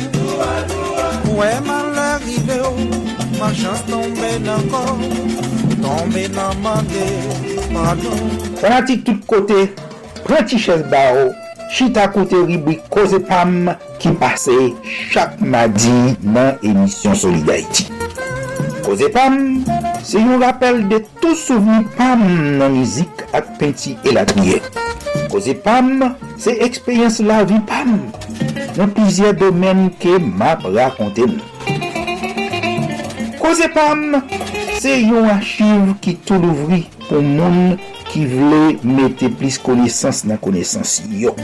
Mwen 1.27 1.63
man 1.67 1.93
l'arive 1.95 2.59
ou, 2.67 3.03
Ma 3.39 3.51
chans 3.53 3.81
tombe 3.89 4.29
nan 4.45 4.61
kon, 4.71 5.01
tombe 5.81 6.27
nan 6.31 6.59
mande, 6.61 7.05
manou. 7.73 8.29
Sanati 8.61 8.99
tout 9.03 9.19
kote, 9.27 9.65
preti 10.23 10.59
ches 10.61 10.83
ba 10.91 11.01
ou, 11.17 11.33
chita 11.73 12.05
kote 12.13 12.39
ribwi 12.47 12.77
koze 12.93 13.19
pam 13.27 13.71
ki 13.99 14.13
pase 14.21 14.55
chak 15.11 15.41
madi 15.41 16.13
nan 16.23 16.61
emisyon 16.61 17.17
Solidarity. 17.17 17.89
Koze 18.85 19.09
pam, 19.11 19.39
se 20.05 20.21
yon 20.21 20.43
rappel 20.43 20.83
de 20.91 21.01
tout 21.19 21.35
souveni 21.39 21.87
pam 21.97 22.23
nan 22.61 22.77
mizik 22.77 23.25
ak 23.33 23.55
penti 23.59 23.97
elatniye. 24.07 24.61
Koze 25.33 25.57
pam, 25.65 26.13
se 26.37 26.53
ekspeyens 26.63 27.19
la 27.25 27.41
vi 27.49 27.59
pam. 27.67 27.97
nan 28.77 28.93
pizye 28.95 29.33
domen 29.37 29.87
ke 30.01 30.17
map 30.21 30.65
rakonte 30.75 31.27
nou. 31.29 31.41
Koze 33.41 33.67
pam, 33.73 34.21
se 34.81 34.95
yon 35.03 35.27
achiv 35.33 35.93
ki 36.03 36.15
tou 36.25 36.41
louvri 36.41 36.83
pou 37.09 37.21
moun 37.21 37.75
ki 38.09 38.23
vle 38.31 38.61
mette 38.87 39.29
plis 39.39 39.59
konesans 39.61 40.23
nan 40.29 40.39
konesans 40.41 41.01
yo. 41.11 41.35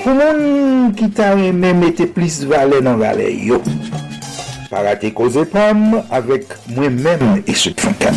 Pou 0.00 0.14
moun 0.16 0.94
ki 0.96 1.10
ta 1.14 1.34
reme 1.36 1.74
mette 1.76 2.08
plis 2.14 2.40
vale 2.50 2.80
nan 2.84 2.98
vale 3.00 3.28
yo. 3.36 3.60
Parate 4.70 5.10
koze 5.14 5.44
pam 5.50 6.00
avek 6.08 6.56
mwen 6.72 7.00
men 7.04 7.44
e 7.44 7.56
se 7.58 7.74
fankan. 7.78 8.16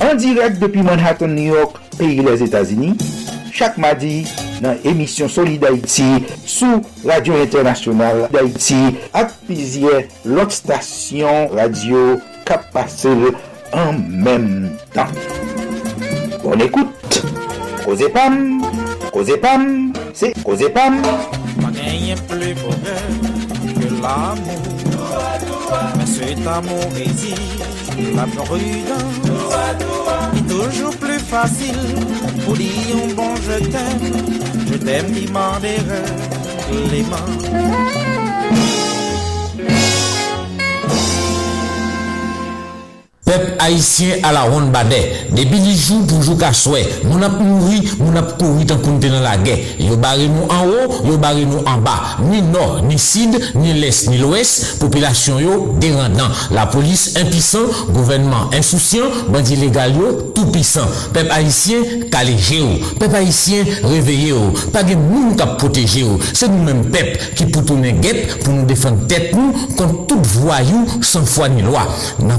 An 0.00 0.18
direk 0.18 0.60
depi 0.60 0.82
Manhattan, 0.82 1.34
New 1.34 1.54
York, 1.54 1.78
peyi 1.98 2.22
les 2.22 2.42
Etats-Unis, 2.44 2.96
chak 3.52 3.78
madi, 3.82 4.22
nan 4.62 4.78
emisyon 4.88 5.30
Solid 5.30 5.64
Haiti 5.64 6.08
sou 6.48 6.82
Radio 7.06 7.38
Internasyonal 7.42 8.26
d'Haïti 8.32 8.80
ak 9.16 9.34
pizye 9.48 10.06
lot 10.26 10.54
stasyon 10.54 11.52
radio 11.56 12.18
kap 12.48 12.68
pase 12.74 13.12
an 13.76 14.00
menm 14.08 14.70
tan. 14.94 15.12
Bon 16.42 16.60
ekoute, 16.64 17.22
koze 17.84 18.08
pam, 18.14 18.62
koze 19.12 19.36
pam, 19.42 19.68
se 20.16 20.32
koze 20.44 20.70
pam. 20.74 21.02
Pa 21.58 21.72
genye 21.76 22.16
ple 22.28 22.54
bove 22.62 22.98
ke 23.78 23.94
l'amou 24.00 24.87
Mais 25.96 26.06
ce 26.06 26.34
de 26.34 26.44
ta 26.44 26.60
morésie, 26.60 27.34
la 28.14 28.24
prudence 28.24 29.18
est 30.36 30.48
toujours 30.48 30.96
plus 30.96 31.20
facile. 31.20 31.78
Pour 32.44 32.54
dire 32.54 33.14
bon 33.16 33.34
je 33.36 33.64
t'aime, 33.64 34.00
je 34.70 34.76
t'aime 34.76 35.12
demander 35.12 35.78
les 36.90 37.02
mains. 37.02 38.17
Peuple 43.28 43.56
haïtien 43.58 44.16
à 44.22 44.32
la 44.32 44.40
ronde 44.44 44.72
badet. 44.72 45.26
Depuis 45.32 45.60
les 45.60 45.76
jours 45.76 46.06
pour 46.06 46.22
jouer 46.22 46.38
qu'à 46.38 46.54
souhait. 46.54 46.88
Mon 47.04 47.20
a 47.20 47.28
mouru, 47.28 47.78
mon 47.98 48.16
a 48.16 48.22
couru 48.22 48.64
tant 48.64 48.78
qu'on 48.78 48.92
dans 48.92 49.20
la 49.20 49.36
guerre. 49.36 49.58
Yo 49.78 49.98
barré 49.98 50.28
nous 50.28 50.48
en 50.48 50.66
haut, 50.66 51.06
yo 51.06 51.18
barré 51.18 51.44
nous 51.44 51.58
en 51.58 51.76
bas. 51.76 52.16
Ni 52.22 52.40
nord, 52.40 52.80
ni 52.88 52.98
sud, 52.98 53.38
ni 53.54 53.74
l'est, 53.74 54.08
ni 54.08 54.16
l'ouest. 54.16 54.78
Population 54.78 55.38
yo. 55.38 55.76
La 56.50 56.64
police 56.64 57.16
impuissant, 57.20 57.66
gouvernement 57.90 58.48
insouciant, 58.56 59.04
bandit 59.28 59.56
légal 59.56 59.92
tout 60.34 60.46
puissant. 60.46 60.88
Peuple 61.12 61.30
haïtien 61.30 61.80
calégé 62.10 62.60
yo. 62.60 62.68
Peuple 62.98 63.16
haïtien 63.16 63.62
réveillé 63.84 64.28
yo. 64.30 64.54
Pas 64.72 64.82
de 64.82 64.94
monde 64.94 65.36
qui 65.36 65.46
protéger 65.58 66.00
yo. 66.00 66.18
C'est 66.32 66.48
nous-mêmes 66.48 66.86
peuple 66.86 67.18
qui 67.36 67.44
pour 67.44 67.62
tourner 67.62 67.92
guette 67.92 68.42
pour 68.42 68.54
nous 68.54 68.64
défendre 68.64 69.06
tête 69.06 69.34
nous 69.34 69.52
contre 69.76 70.06
tout 70.06 70.22
voyou 70.22 70.86
sans 71.02 71.26
foi 71.26 71.50
ni 71.50 71.60
loi. 71.60 71.86
N'a 72.20 72.36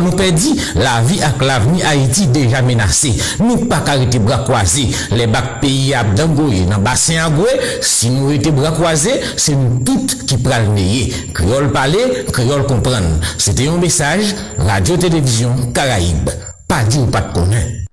nous 0.00 0.12
perdit, 0.12 0.60
la 0.74 1.00
vie 1.02 1.22
avec 1.22 1.42
l'avenir 1.42 1.86
Haïti 1.86 2.26
déjà 2.26 2.62
menacée. 2.62 3.14
Nous 3.38 3.66
pas 3.66 3.82
arrêter 3.86 4.18
bras 4.18 4.38
croisés. 4.38 4.88
Les 5.12 5.26
bacs 5.26 5.60
pays 5.60 5.94
à 5.94 6.04
dans 6.04 6.28
bassin 6.80 7.14
à 7.16 7.30
si 7.80 8.10
nous 8.10 8.30
étions 8.32 8.52
bras 8.52 8.72
croisés, 8.72 9.20
c'est 9.36 9.54
nous 9.54 9.80
toutes 9.84 10.26
qui 10.26 10.36
prenons 10.36 10.74
le 10.74 11.32
Créole 11.32 11.72
parler, 11.72 12.24
créole 12.32 12.66
comprendre. 12.66 13.20
C'était 13.38 13.68
un 13.68 13.78
message, 13.78 14.34
Radio-Télévision 14.58 15.54
Caraïbe. 15.74 16.30
Pas 16.68 16.82
dit 16.84 16.98
ou 16.98 17.06
pas 17.06 17.20
de 17.20 17.32
connaître. 17.32 17.86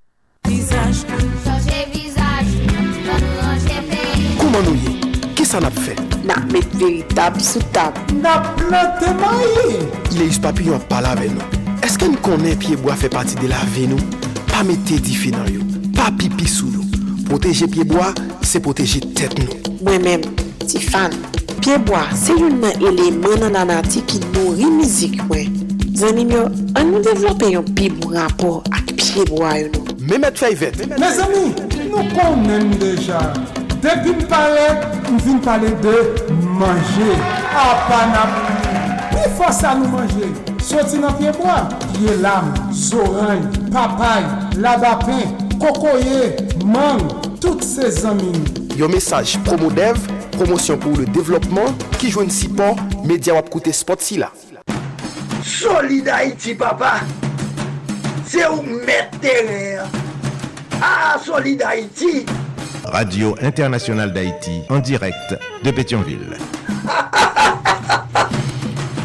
Comment 4.39 4.62
nous 4.65 4.75
y 4.75 5.36
Qu'est-ce 5.36 5.58
qu'on 5.58 5.65
a 5.65 5.71
fait? 5.71 5.95
N'a 6.25 6.36
mettre 6.51 6.77
véritable 6.77 7.41
sous 7.41 7.60
table. 7.71 7.99
N'a 8.21 8.39
planté 8.39 9.06
maïe. 9.13 9.88
Les 10.17 10.39
papillons 10.39 10.79
parlent 10.79 11.06
avec 11.08 11.32
nous. 11.32 11.62
Eske 11.83 12.07
nou 12.07 12.21
konen 12.23 12.55
pyeboa 12.63 12.93
fe 12.95 13.09
pati 13.11 13.35
de 13.41 13.49
la 13.51 13.59
ve 13.73 13.83
nou? 13.91 13.99
Pa 14.47 14.61
mette 14.63 14.95
di 15.03 15.15
fe 15.19 15.33
nan 15.33 15.49
yo, 15.51 15.65
pa 15.97 16.05
pipi 16.15 16.45
sou 16.47 16.69
nou. 16.71 16.85
Poteje 17.27 17.67
pyeboa, 17.67 18.13
se 18.47 18.61
poteje 18.63 19.01
tet 19.17 19.35
nou. 19.41 19.57
Mwen 19.83 20.05
men, 20.05 20.23
ti 20.63 20.79
fan, 20.79 21.11
pyeboa 21.57 22.05
se 22.15 22.37
yon 22.39 22.61
nan 22.61 22.79
eleman 22.87 23.43
nan 23.43 23.57
anati 23.65 24.03
ki 24.07 24.21
nori 24.29 24.69
mizik 24.77 25.19
mwen. 25.27 25.59
Zanim 25.99 26.31
yo, 26.31 26.45
an 26.79 26.93
nou 26.93 27.03
devlopen 27.03 27.51
yon 27.57 27.67
pi 27.75 27.89
bon 27.97 28.15
rapor 28.15 28.61
ak 28.71 28.95
pyeboa 29.01 29.57
yo 29.59 29.73
nou. 29.75 29.97
Mehmet 30.07 30.39
Fayvet. 30.39 30.85
Me 30.95 31.11
zami, 31.19 31.49
nou 31.89 32.07
konen 32.15 32.69
nou 32.69 32.79
deja. 32.79 33.25
Depi 33.83 34.15
m 34.15 34.23
pale, 34.31 34.69
m 35.11 35.19
vin 35.27 35.43
pale 35.43 35.75
de 35.83 35.99
manje. 36.63 37.11
A 37.51 37.67
panap, 37.91 38.41
pou 39.11 39.35
fosa 39.41 39.75
nou 39.83 39.91
manje. 39.97 40.31
Manger. 40.73 40.83
Sorti 40.83 40.99
dans 40.99 41.13
pied 41.13 41.31
bois, 41.31 41.69
pied 41.93 42.15
lame, 42.21 42.53
zorange, 42.71 43.45
papaye, 43.71 44.25
labapin, 44.57 45.21
cocoyer, 45.59 46.36
mangue, 46.65 47.12
toutes 47.39 47.63
ces 47.63 48.05
amis. 48.05 48.43
Yon 48.77 48.89
message 48.89 49.38
promo 49.43 49.69
dev, 49.69 49.97
promotion 50.31 50.77
pour 50.77 50.97
le 50.97 51.05
développement, 51.05 51.65
qui 51.99 52.09
joue 52.09 52.21
un 52.21 52.29
support, 52.29 52.75
média 53.05 53.33
wap 53.33 53.49
koute 53.49 53.71
spot 53.71 54.01
si 54.01 54.17
la. 54.17 54.31
Solid 55.43 56.07
Haïti, 56.07 56.55
papa. 56.55 57.01
C'est 58.25 58.47
où 58.47 58.62
mettre 58.63 59.19
terrain. 59.19 59.83
Ah, 60.81 61.17
Solid 61.23 61.62
Haïti. 61.62 62.25
Radio 62.86 63.36
Internationale 63.41 64.12
d'Haïti, 64.12 64.62
en 64.69 64.79
direct 64.79 65.36
de 65.63 65.71
Pétionville. 65.71 66.38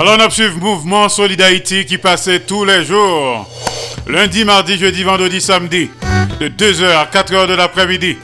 Alors 0.00 0.16
on 0.16 0.24
observe 0.24 0.56
mouvement 0.58 1.08
Solid 1.08 1.42
Haïti 1.42 1.84
qui 1.84 1.98
passait 1.98 2.38
tous 2.38 2.64
les 2.64 2.84
jours. 2.84 3.48
Lundi, 4.06 4.44
mardi, 4.44 4.78
jeudi, 4.78 5.02
vendredi, 5.02 5.40
samedi. 5.40 5.90
De 6.38 6.46
2h 6.46 6.84
à 6.84 7.04
4h 7.06 7.48
de 7.48 7.54
l'après-midi. 7.54 8.16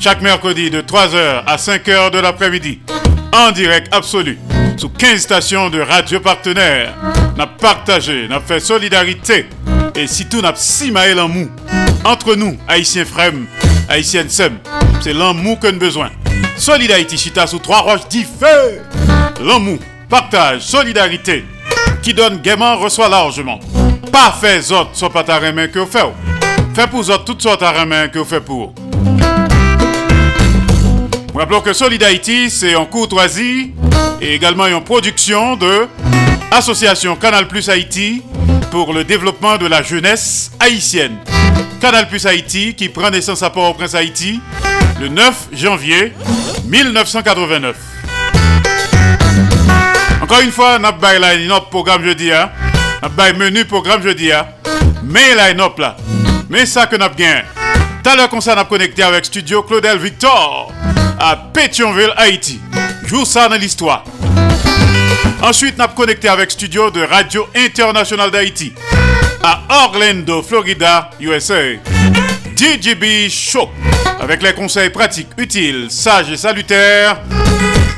Chaque 0.00 0.22
mercredi 0.22 0.70
de 0.70 0.80
3h 0.80 1.42
à 1.46 1.56
5h 1.56 2.12
de 2.12 2.18
l'après-midi. 2.18 2.80
En 3.30 3.50
direct 3.50 3.92
absolu. 3.92 4.38
Sous 4.78 4.88
15 4.88 5.20
stations 5.20 5.68
de 5.68 5.80
radio 5.80 6.18
partenaires. 6.18 6.94
N'a 7.36 7.46
partagé, 7.46 8.26
n'a 8.26 8.40
fait 8.40 8.60
solidarité. 8.60 9.46
Et 9.94 10.06
si 10.06 10.26
tout 10.26 10.40
n'a 10.40 10.54
si 10.56 10.90
maël 10.90 11.20
en 11.20 11.28
mou. 11.28 11.50
Entre 12.04 12.34
nous, 12.36 12.56
haïtiens 12.66 13.04
frères, 13.04 13.32
haïtiennes 13.86 14.30
sem. 14.30 14.58
C'est 15.02 15.12
l'amour 15.12 15.60
qu'on 15.60 15.68
a 15.68 15.72
besoin. 15.72 16.10
Solid 16.56 16.90
Haïti 16.90 17.18
chita 17.18 17.46
sous 17.46 17.58
trois 17.58 17.80
roches 17.80 18.08
dit 18.08 18.24
feu. 18.24 18.80
L'amour, 19.40 19.78
partage, 20.12 20.60
solidarité. 20.60 21.42
Qui 22.02 22.12
donne 22.12 22.42
gaiement 22.42 22.76
reçoit 22.76 23.08
largement. 23.08 23.58
Pas 24.12 24.30
fait 24.38 24.70
autres 24.70 24.90
soit 24.92 25.08
pas 25.08 25.24
ta 25.24 25.40
main 25.40 25.68
que 25.68 25.78
vous 25.78 25.86
faites. 25.86 26.04
Fait 26.74 26.86
pour 26.86 27.00
autres 27.00 27.24
toutes 27.24 27.40
sortes 27.40 27.62
à 27.62 27.86
main 27.86 28.08
que 28.08 28.18
vous 28.18 28.26
faites 28.26 28.44
pour. 28.44 28.74
Rappelons 31.34 31.62
que 31.62 31.72
Solid 31.72 32.02
Haïti, 32.02 32.50
c'est 32.50 32.74
en 32.74 32.84
courtoisie 32.84 33.72
et 34.20 34.34
également 34.34 34.66
une 34.66 34.84
production 34.84 35.56
de 35.56 35.88
Association 36.50 37.16
Canal 37.16 37.48
Plus 37.48 37.70
Haïti 37.70 38.22
pour 38.70 38.92
le 38.92 39.04
développement 39.04 39.56
de 39.56 39.66
la 39.66 39.82
jeunesse 39.82 40.50
haïtienne. 40.60 41.16
Canal 41.80 42.06
Plus 42.06 42.26
Haïti 42.26 42.74
qui 42.74 42.90
prend 42.90 43.08
naissance 43.08 43.42
à 43.42 43.48
Port-au-Prince 43.48 43.94
Haïti 43.94 44.42
le 45.00 45.08
9 45.08 45.48
janvier 45.54 46.12
1989. 46.66 47.91
Encore 50.22 50.40
une 50.40 50.52
fois, 50.52 50.78
nous 50.78 50.86
avons 50.86 51.46
notre 51.48 51.68
programme 51.68 52.04
jeudi. 52.04 52.30
Nous 52.30 53.08
avons 53.20 53.38
menu 53.38 53.64
programme 53.64 54.02
jeudi. 54.02 54.30
Mais 55.02 55.34
line-up 55.34 55.78
là. 55.78 55.96
Mais 56.48 56.64
ça 56.64 56.86
que 56.86 56.96
nous 56.96 57.04
avons 57.04 57.14
gagné. 57.14 57.42
Tout 58.04 58.10
à 58.10 58.16
l'heure, 58.16 58.28
comme 58.28 58.40
ça, 58.40 58.52
avons 58.52 58.64
connecté 58.68 59.02
avec 59.02 59.24
Studio 59.24 59.62
Claudel 59.62 59.98
Victor 59.98 60.72
à 61.18 61.36
Pétionville, 61.52 62.12
Haïti. 62.16 62.60
Joue 63.04 63.24
ça 63.24 63.48
dans 63.48 63.56
l'histoire. 63.56 64.04
Ensuite, 65.42 65.80
avons 65.80 65.94
connecté 65.94 66.28
avec 66.28 66.52
Studio 66.52 66.90
de 66.90 67.02
Radio 67.02 67.48
Internationale 67.56 68.30
d'Haïti 68.30 68.72
à 69.42 69.60
Orlando, 69.86 70.40
Florida, 70.42 71.10
USA. 71.20 71.54
DJB 72.62 73.28
Show 73.28 73.68
avec 74.20 74.40
les 74.40 74.52
conseils 74.52 74.90
pratiques, 74.90 75.30
utiles, 75.36 75.88
sages 75.90 76.30
et 76.30 76.36
salutaires, 76.36 77.20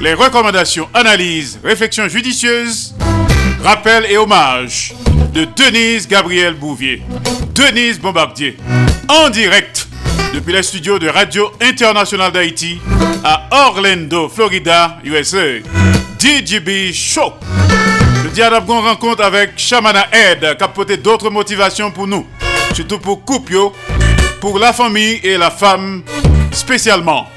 les 0.01 0.15
recommandations, 0.15 0.89
analyses, 0.95 1.61
réflexions 1.63 2.09
judicieuses, 2.09 2.95
rappels 3.63 4.07
et 4.09 4.17
hommages 4.17 4.95
de 5.35 5.45
Denise 5.55 6.09
Gabriel 6.09 6.55
Bouvier, 6.55 7.03
Denise 7.55 8.01
Bombardier, 8.01 8.57
en 9.07 9.29
direct 9.29 9.87
depuis 10.33 10.55
les 10.55 10.63
studios 10.63 10.99
de 10.99 11.09
Radio 11.09 11.53
Internationale 11.61 12.33
d'Haïti 12.33 12.81
à 13.23 13.47
Orlando, 13.51 14.31
Florida, 14.31 14.97
USA. 15.05 15.59
DJB 16.19 16.91
Show. 16.91 17.35
Le 18.25 18.31
dialogue 18.31 18.67
rencontre 18.67 19.25
avec 19.25 19.59
Shamana 19.59 20.07
Ed, 20.11 20.57
porté 20.75 20.97
d'autres 20.97 21.29
motivations 21.29 21.91
pour 21.91 22.07
nous, 22.07 22.27
surtout 22.73 22.99
pour 22.99 23.23
Coupio, 23.27 23.75
pour 24.45 24.59
la 24.59 24.75
famille 24.75 25.21
et 25.23 25.39
la 25.39 25.51
femme 25.51 26.03
spécialement. 26.53 27.31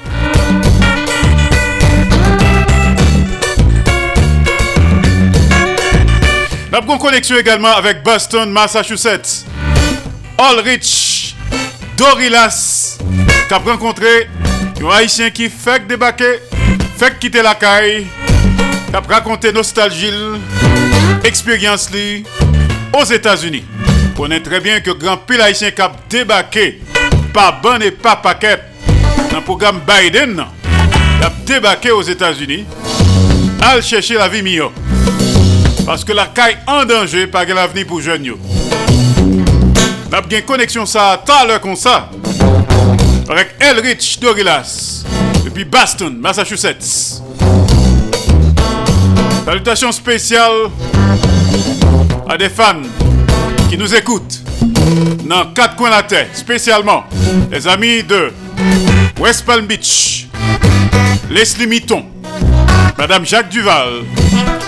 Nous 6.70 6.76
avons 6.76 6.98
connexion 6.98 7.38
également 7.38 7.74
avec 7.74 8.02
Boston, 8.02 8.50
Massachusetts. 8.50 9.46
Allrich 10.36 11.34
Dorilas, 11.96 12.98
qui 13.48 13.54
a 13.54 13.56
rencontré 13.56 14.28
un 14.78 14.88
Haïtien 14.90 15.30
qui 15.30 15.48
fait 15.48 15.86
débarquer, 15.86 16.40
fait 16.98 17.18
quitter 17.18 17.40
la 17.40 17.54
caille, 17.54 18.06
qui 18.90 18.94
a 18.94 19.00
raconté 19.00 19.50
nostalgie, 19.50 20.12
expérience 21.24 21.88
aux 22.92 23.04
États-Unis. 23.04 23.64
On 24.18 24.22
connaît 24.22 24.42
très 24.42 24.58
bien 24.58 24.80
que 24.80 24.90
grand 24.90 25.16
pile 25.16 25.40
Haïtien 25.40 25.70
qui 25.70 25.80
a 25.80 25.92
débarqué 26.10 26.80
par 27.32 27.60
ban 27.60 27.78
et 27.78 27.92
pas 27.92 28.16
paquet 28.16 28.58
dans 29.30 29.36
le 29.36 29.44
programme 29.44 29.80
Biden, 29.86 30.40
a 30.40 31.32
débarqué 31.46 31.92
aux 31.92 32.02
États-Unis, 32.02 32.64
à 33.62 33.80
chercher 33.80 34.14
la 34.14 34.28
vie 34.28 34.42
mieux. 34.42 34.64
Parce 35.86 36.04
que 36.04 36.12
la 36.12 36.26
caille 36.26 36.58
en 36.66 36.84
danger, 36.84 37.28
pas 37.28 37.46
de 37.46 37.52
l'avenir 37.52 37.86
pour 37.86 38.00
jeunes. 38.00 38.24
Nous 38.24 38.36
avons 40.10 40.28
une 40.28 40.42
connexion 40.42 40.84
ça, 40.84 41.12
à 41.12 41.46
l'heure 41.46 41.60
comme 41.60 41.76
ça, 41.76 42.10
avec 43.28 43.54
Elrich 43.60 44.18
Dorilas, 44.20 45.04
depuis 45.44 45.64
Boston, 45.64 46.18
Massachusetts. 46.18 47.22
Salutations 49.44 49.92
spéciales 49.92 50.70
à 52.28 52.36
des 52.36 52.48
fans 52.48 52.82
qui 53.68 53.76
nous 53.76 53.94
écoutent 53.94 54.40
dans 55.24 55.52
quatre 55.52 55.76
coins 55.76 55.90
de 55.90 55.94
la 55.96 56.02
terre, 56.02 56.28
spécialement 56.32 57.04
les 57.50 57.66
amis 57.68 58.02
de 58.02 58.32
West 59.20 59.44
Palm 59.44 59.66
Beach, 59.66 60.26
Leslie 61.30 61.66
Mitton, 61.66 62.04
Madame 62.96 63.26
Jacques 63.26 63.50
Duval, 63.50 64.04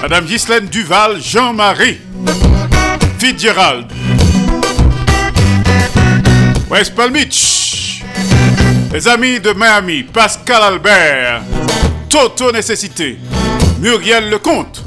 Madame 0.03 0.27
Ghislaine 0.27 0.67
Duval, 0.67 1.21
Jean-Marie, 1.21 1.99
Fitzgerald, 3.19 3.87
West 6.71 6.95
Palm 6.95 7.13
Beach, 7.13 8.03
les 8.93 9.09
amis 9.09 9.41
de 9.41 9.53
Miami, 9.53 10.03
Pascal 10.03 10.63
Albert, 10.63 11.43
Toto 12.09 12.53
Nécessité, 12.53 13.19
Muriel 13.81 14.29
Lecomte, 14.29 14.83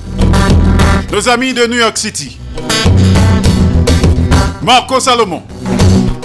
nos 1.12 1.28
amis 1.30 1.54
de 1.54 1.66
New 1.66 1.80
York 1.80 1.98
City, 1.98 2.38
Marco 4.64 5.00
Salomon, 5.00 5.44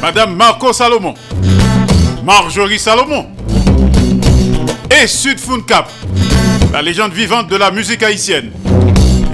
Madame 0.00 0.36
Marco 0.36 0.72
Salomon, 0.72 1.14
Marjorie 2.22 2.78
Salomon. 2.78 3.26
Et 4.90 5.06
Sud 5.06 5.38
Cap, 5.66 5.90
la 6.72 6.80
légende 6.80 7.12
vivante 7.12 7.48
de 7.48 7.56
la 7.56 7.70
musique 7.70 8.02
haïtienne, 8.02 8.50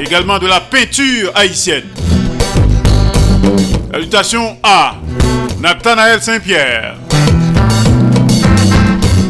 également 0.00 0.38
de 0.38 0.46
la 0.46 0.60
peinture 0.60 1.32
haïtienne. 1.34 1.84
Salutations 3.92 4.56
à 4.62 4.94
Nathanaël 5.60 6.22
Saint-Pierre, 6.22 6.96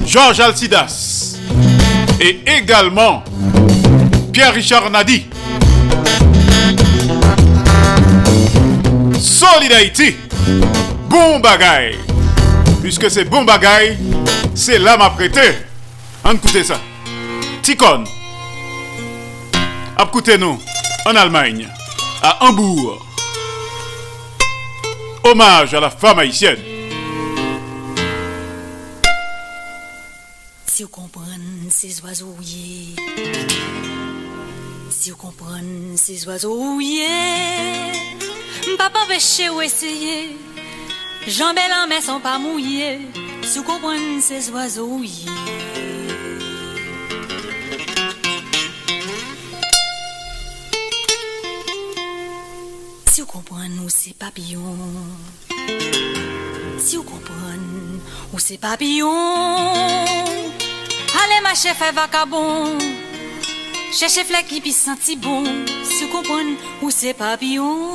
Georges 0.06 0.40
Alcidas. 0.40 1.36
Et 2.20 2.40
également 2.46 3.24
Pierre-Richard 4.32 4.88
Nadi. 4.90 5.26
Solid 9.24 9.72
Haïti, 9.72 10.16
bon 11.08 11.40
bagaille. 11.40 11.96
Puisque 12.82 13.10
c'est 13.10 13.24
bon 13.24 13.42
bagaille, 13.42 13.96
c'est 14.54 14.78
l'âme 14.78 15.00
à 15.00 15.08
prêter. 15.08 15.54
Écoutez 16.30 16.62
ça. 16.62 16.78
Ticon. 17.62 18.04
Écoutez-nous 19.98 20.60
en 21.06 21.16
Allemagne, 21.16 21.66
à 22.22 22.44
Hambourg. 22.44 23.06
Hommage 25.24 25.72
à 25.72 25.80
la 25.80 25.88
femme 25.88 26.18
haïtienne. 26.18 26.58
Si 30.66 30.82
vous 30.82 30.90
comprenez 30.90 31.70
ces 31.70 31.98
oiseaux, 32.02 32.36
si 34.90 35.10
vous 35.10 35.16
comprenez 35.16 35.96
ces 35.96 36.26
oiseaux, 36.26 36.78
Papa 38.78 39.00
péché 39.08 39.48
ou 39.50 39.60
essayer. 39.60 40.36
Jambes 41.26 41.58
en 41.58 41.86
mais 41.88 42.00
sont 42.00 42.20
pas 42.20 42.38
mouillées. 42.38 43.00
Si 43.42 43.58
vous 43.58 43.64
comprenez 43.64 44.20
ces 44.20 44.50
oiseaux, 44.50 45.00
Si 53.06 53.20
vous 53.20 53.26
comprenez 53.26 53.78
où 53.78 53.88
ces 53.88 54.12
papillons. 54.12 54.76
Si 56.78 56.96
vous 56.96 57.04
comprenez 57.04 58.00
où 58.32 58.38
ces 58.38 58.58
papillons. 58.58 59.08
Allez 61.22 61.40
ma 61.42 61.54
chef 61.54 61.76
fait 61.78 61.94
vacabon. 63.94 63.98
Cherchez 63.98 64.24
flec 64.24 64.46
qui 64.48 64.60
pisse 64.60 64.82
senti 64.82 65.16
bon. 65.16 65.44
Si 65.84 66.04
vous 66.04 66.10
comprenez 66.10 66.56
où 66.82 66.90
ces 66.90 67.14
papillons. 67.14 67.94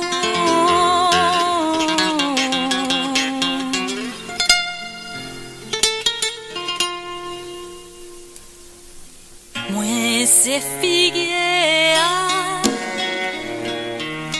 Moi 9.70 10.26
c'est 10.26 10.62
figuier 10.80 11.94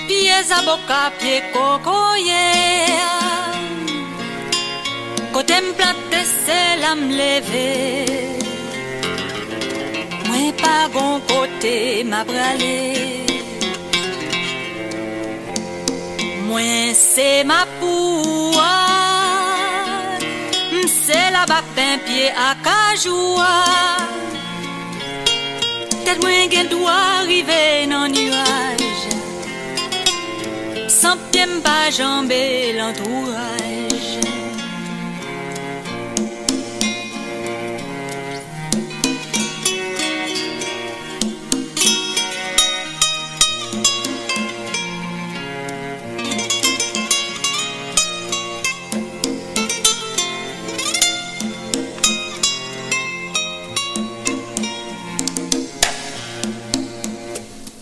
pieds 0.09 0.31
à 0.31 0.62
boca, 0.62 1.12
pieds 1.18 1.42
cocoyer. 1.53 2.87
Côté 5.33 5.55
me 5.61 5.73
c'est 6.44 6.77
la 6.81 6.94
me 6.96 7.12
lever. 7.12 8.31
Pas 10.56 10.88
gon 10.92 11.20
côté 11.28 12.02
m'a 12.04 12.24
bralé. 12.24 13.26
Moi 16.46 16.92
c'est 16.94 17.44
ma 17.44 17.66
poua. 17.78 18.90
C'est 21.06 21.30
la 21.30 21.46
bapin 21.46 21.98
pied 22.06 22.30
à 22.30 22.54
cajoua. 22.64 23.64
Peut-être 25.90 26.20
moi 26.22 26.48
gen 26.50 26.68
doit 26.68 27.02
arriver 27.20 27.86
dans 27.88 28.08
nuage. 28.08 29.06
Sans 30.88 31.16
pied 31.30 31.46
pas 31.62 31.90
jamber 31.90 32.74
l'entourage. 32.78 34.29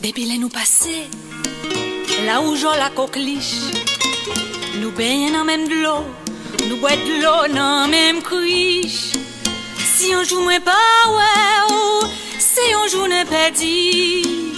Depuis 0.08 0.24
les 0.24 0.38
nous 0.38 0.48
passer, 0.48 1.06
là 2.24 2.40
où 2.40 2.56
j'en 2.56 2.74
la 2.76 2.88
coqueliche, 2.88 3.60
nous 4.80 4.90
baignons 4.90 5.32
dans 5.34 5.44
même 5.44 5.68
de 5.68 5.74
l'eau, 5.82 6.02
nous 6.66 6.78
boit 6.78 6.96
de 6.96 7.22
l'eau 7.22 7.54
dans 7.54 7.86
même 7.90 8.22
criche. 8.22 9.12
Si 9.76 10.16
on 10.16 10.24
joue 10.24 10.40
moins 10.40 10.60
pas, 10.60 11.10
ouais, 11.10 11.68
oh, 11.70 12.04
si 12.38 12.74
on 12.82 12.88
joue 12.88 13.06
ne 13.06 13.22
perdu, 13.24 14.56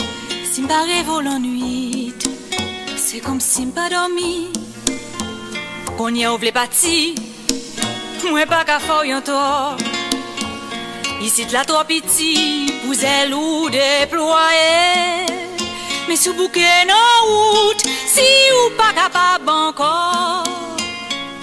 si 0.52 0.62
m'pas 0.62 0.84
rêve 0.84 1.20
l'ennui, 1.20 2.14
c'est 2.96 3.18
comme 3.18 3.40
si 3.40 3.66
m'pas 3.66 3.88
dormi. 3.88 4.50
Qu'on 5.98 6.14
y 6.14 6.24
a 6.24 6.32
ouvre 6.32 6.44
les 6.44 6.52
bâtis, 6.52 7.16
moi 8.30 8.46
pas 8.46 8.64
qu'à 8.64 8.78
faire 8.78 9.16
un 9.16 9.20
tort. 9.20 9.76
Ici 11.20 11.44
de 11.44 11.52
la 11.52 11.64
trop 11.66 11.84
petit, 11.84 12.72
vous 12.86 13.04
êtes 13.04 13.30
ou 13.32 13.68
déployé. 13.68 15.26
Mais 16.08 16.16
sous 16.16 16.32
bouquet 16.32 16.86
non 16.88 16.94
route, 17.26 17.82
si 18.06 18.20
ou 18.20 18.70
pas 18.76 18.94
capable 18.94 19.50
encore. 19.50 20.44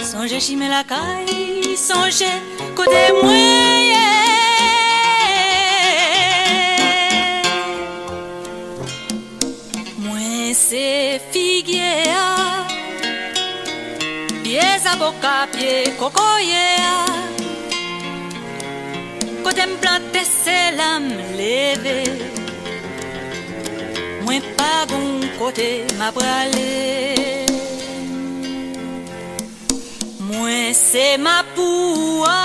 Songez 0.01 0.39
chimer 0.39 0.67
la 0.67 0.83
caille, 0.83 1.77
songez 1.77 2.25
côté 2.75 3.11
moi. 3.21 3.31
Moi 9.99 10.53
c'est 10.53 11.21
figuier, 11.31 12.03
pieds 14.43 14.59
à 14.91 14.95
boca, 14.95 15.47
pieds 15.53 15.91
cocoyer. 15.99 17.16
Planter, 19.81 20.25
c'est 20.43 20.71
l'âme 20.77 21.17
levée. 21.33 22.11
Moi 24.23 24.41
pas 24.57 24.85
bon 24.87 25.21
côté 25.39 25.85
m'a 25.97 26.11
bralé. 26.11 27.45
Moi 30.19 30.73
c'est 30.73 31.17
ma 31.17 31.43
poua. 31.55 32.39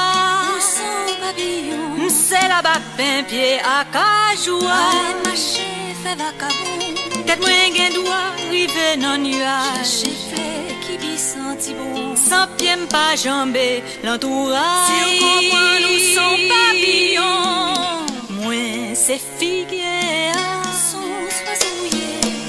papillon. 1.20 2.08
C'est 2.08 2.48
la 2.48 2.62
bapin 2.62 3.22
pied 3.28 3.58
à 3.60 3.84
cajoua. 3.94 4.80
ma 5.24 5.34
chef 5.34 5.96
fait 6.02 6.16
Tête 7.32 7.40
moi 7.40 7.66
gen 7.74 7.92
doit 7.94 8.32
rive 8.50 8.92
nuage. 9.18 10.04
fait 10.28 10.74
qui 10.84 10.94
bi 10.98 11.16
senti 11.16 11.72
bon. 11.72 12.14
Pas 12.90 13.16
jambé 13.16 13.82
l'entourage. 14.04 14.86
Si 14.86 14.92
on 15.08 15.12
comprend 15.24 15.76
nous 15.84 16.00
son 16.16 16.32
papillon. 16.52 17.38
Figuier. 19.38 20.32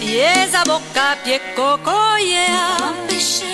Pieds 0.01 0.53
à 0.53 0.63
boca, 0.65 1.09
pieds 1.23 1.45
cocoyer. 1.55 2.51
Empêcher 2.89 3.45
ou 3.45 3.52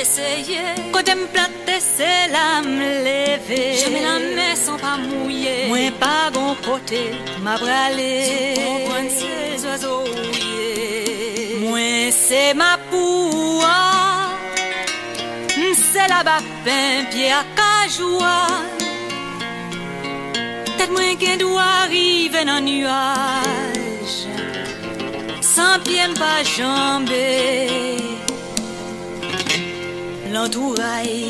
essayer. 0.00 0.74
Côté 0.92 1.14
me 1.14 1.26
planter, 1.26 1.80
c'est 1.80 2.28
la 2.28 2.62
me 2.62 2.88
lever. 3.06 3.74
Jamais 3.78 4.02
la 4.02 4.18
main 4.36 4.54
sans 4.54 4.76
pas 4.76 4.96
mouiller. 4.98 5.66
Moi 5.68 5.90
pas 5.98 6.30
bon 6.32 6.54
côté, 6.64 7.12
m'a 7.42 7.56
bralé. 7.56 8.54
Comprendre 8.54 9.10
ces 9.10 9.66
oiseaux. 9.66 10.04
Moi 11.60 12.10
c'est 12.10 12.54
ma 12.54 12.78
poua. 12.90 14.26
C'est 15.92 16.08
là-bas, 16.08 16.42
pied 17.10 17.32
à 17.32 17.44
cajoua. 17.56 18.46
Tête 20.78 20.90
moins 20.90 21.14
qu'un 21.16 21.36
doit 21.36 21.62
arriver 21.84 22.44
dans 22.44 22.60
nuage. 22.60 24.26
Sans 25.40 25.78
pied 25.82 26.02
pas 26.18 26.42
jambé. 26.44 27.96
L'entouraille. 30.36 31.24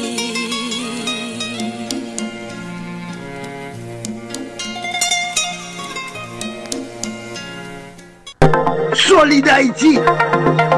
Solide 8.94 9.48
Haïti 9.48 9.98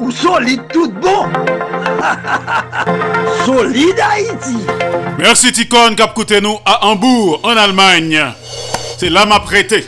ou 0.03 0.11
solide 0.11 0.61
tout 0.71 0.91
bon 0.91 1.25
Solide 3.47 3.99
Haïti 3.99 4.59
Merci 5.19 5.53
Ticone 5.53 5.97
qui 5.97 6.03
a 6.03 6.41
nous 6.43 6.59
à 6.67 6.85
Hambourg, 6.85 7.41
en 7.45 7.57
Allemagne. 7.57 8.23
C'est 8.99 9.09
là 9.09 9.25
m'a 9.25 9.41
prêté. 9.41 9.87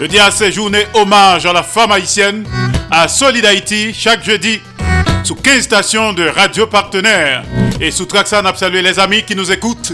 Je 0.00 0.06
dis 0.06 0.18
à 0.18 0.30
ces 0.30 0.50
journées 0.50 0.86
hommage 0.94 1.44
à 1.44 1.52
la 1.52 1.62
femme 1.62 1.92
haïtienne 1.92 2.46
à 2.90 3.06
Solid 3.06 3.44
Haïti 3.44 3.92
chaque 3.92 4.24
jeudi 4.24 4.62
sous 5.28 5.34
15 5.34 5.60
stations 5.60 6.14
de 6.14 6.26
radio 6.26 6.66
partenaires. 6.66 7.42
Et 7.82 7.90
sous 7.90 8.06
Traxan, 8.06 8.40
salué 8.54 8.80
les 8.80 8.98
amis 8.98 9.24
qui 9.24 9.36
nous 9.36 9.52
écoutent 9.52 9.92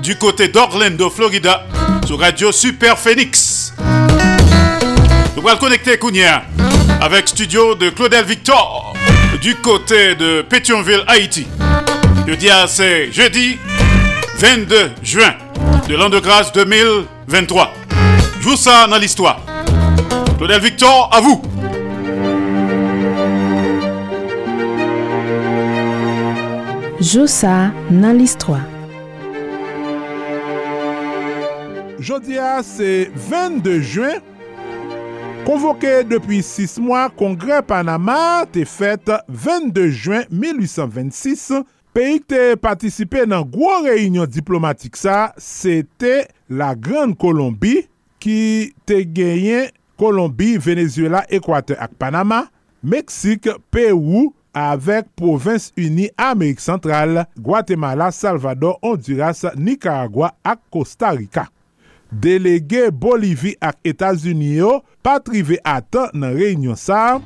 du 0.00 0.16
côté 0.16 0.46
d'Orlando, 0.46 1.10
Florida, 1.10 1.66
sur 2.06 2.20
Radio 2.20 2.52
Super 2.52 2.96
Phoenix. 2.96 3.74
Nous 5.36 5.48
allons 5.48 5.58
connecter 5.58 5.98
Kounia 5.98 6.44
avec 7.00 7.26
studio 7.26 7.74
de 7.74 7.90
Claudel 7.90 8.24
Victor 8.24 8.94
du 9.42 9.56
côté 9.56 10.14
de 10.14 10.42
Pétionville, 10.42 11.02
Haïti. 11.08 11.48
Je 12.28 12.34
dis 12.34 12.48
à 12.48 12.68
c'est 12.68 13.10
jeudi 13.10 13.58
22 14.38 14.92
juin 15.02 15.34
de 15.88 15.96
l'an 15.96 16.10
de 16.10 16.20
grâce 16.20 16.52
2023. 16.52 17.72
Joue 18.40 18.54
ça 18.54 18.86
dans 18.86 18.98
l'histoire. 18.98 19.40
Claudel 20.38 20.60
Victor, 20.60 21.10
à 21.12 21.20
vous. 21.20 21.42
Joussa 27.00 27.72
nan 27.90 28.16
l'histoire. 28.16 28.64
Jodia 32.00 32.62
se 32.64 33.10
22 33.28 33.82
juen, 33.84 34.22
konvoke 35.44 35.90
depi 36.08 36.38
6 36.40 36.78
mwa 36.80 37.02
kongre 37.18 37.58
Panama 37.68 38.46
te 38.52 38.64
fete 38.64 39.18
22 39.28 39.90
juen 39.90 40.24
1826, 40.32 41.60
peyik 41.92 42.24
te 42.32 42.40
patisipe 42.62 43.26
nan 43.28 43.44
gwo 43.44 43.82
reynyon 43.84 44.30
diplomatik 44.32 44.96
sa, 44.96 45.34
se 45.36 45.82
te 46.00 46.22
la 46.48 46.72
Gran 46.72 47.12
Kolombi 47.12 47.82
ki 48.24 48.72
te 48.88 49.02
genyen 49.04 49.68
Kolombi, 50.00 50.56
Venezuela, 50.56 51.26
Ekwater 51.28 51.76
ak 51.80 51.92
Panama, 52.00 52.46
Meksik, 52.80 53.50
Peru, 53.72 54.30
avèk 54.56 55.12
Provins 55.18 55.68
Uni 55.76 56.08
Amerik 56.16 56.62
Sentral, 56.64 57.26
Guatemala, 57.36 58.10
Salvador, 58.10 58.78
Honduras, 58.82 59.44
Nicaragua 59.56 60.32
ak 60.42 60.64
Costa 60.72 61.12
Rica. 61.12 61.46
Delege 62.10 62.88
Bolivie 62.94 63.58
ak 63.60 63.82
Etasuni 63.84 64.56
yo 64.56 64.80
patrive 65.04 65.58
atan 65.66 66.14
nan 66.16 66.36
reynyon 66.38 66.78
sa, 66.78 67.18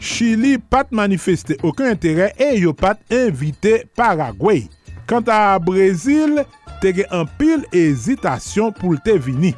Chili 0.00 0.56
pat 0.72 0.92
manifeste 0.96 1.56
okon 1.64 1.90
entere 1.92 2.30
e 2.40 2.52
yo 2.60 2.72
pat 2.76 3.00
invite 3.12 3.84
Paraguay. 3.96 4.64
Kant 5.08 5.28
a 5.32 5.58
Brezil, 5.62 6.42
tege 6.80 7.04
an 7.12 7.26
pil 7.40 7.64
ezitasyon 7.76 8.72
pou 8.78 8.96
lte 8.96 9.16
vini. 9.20 9.52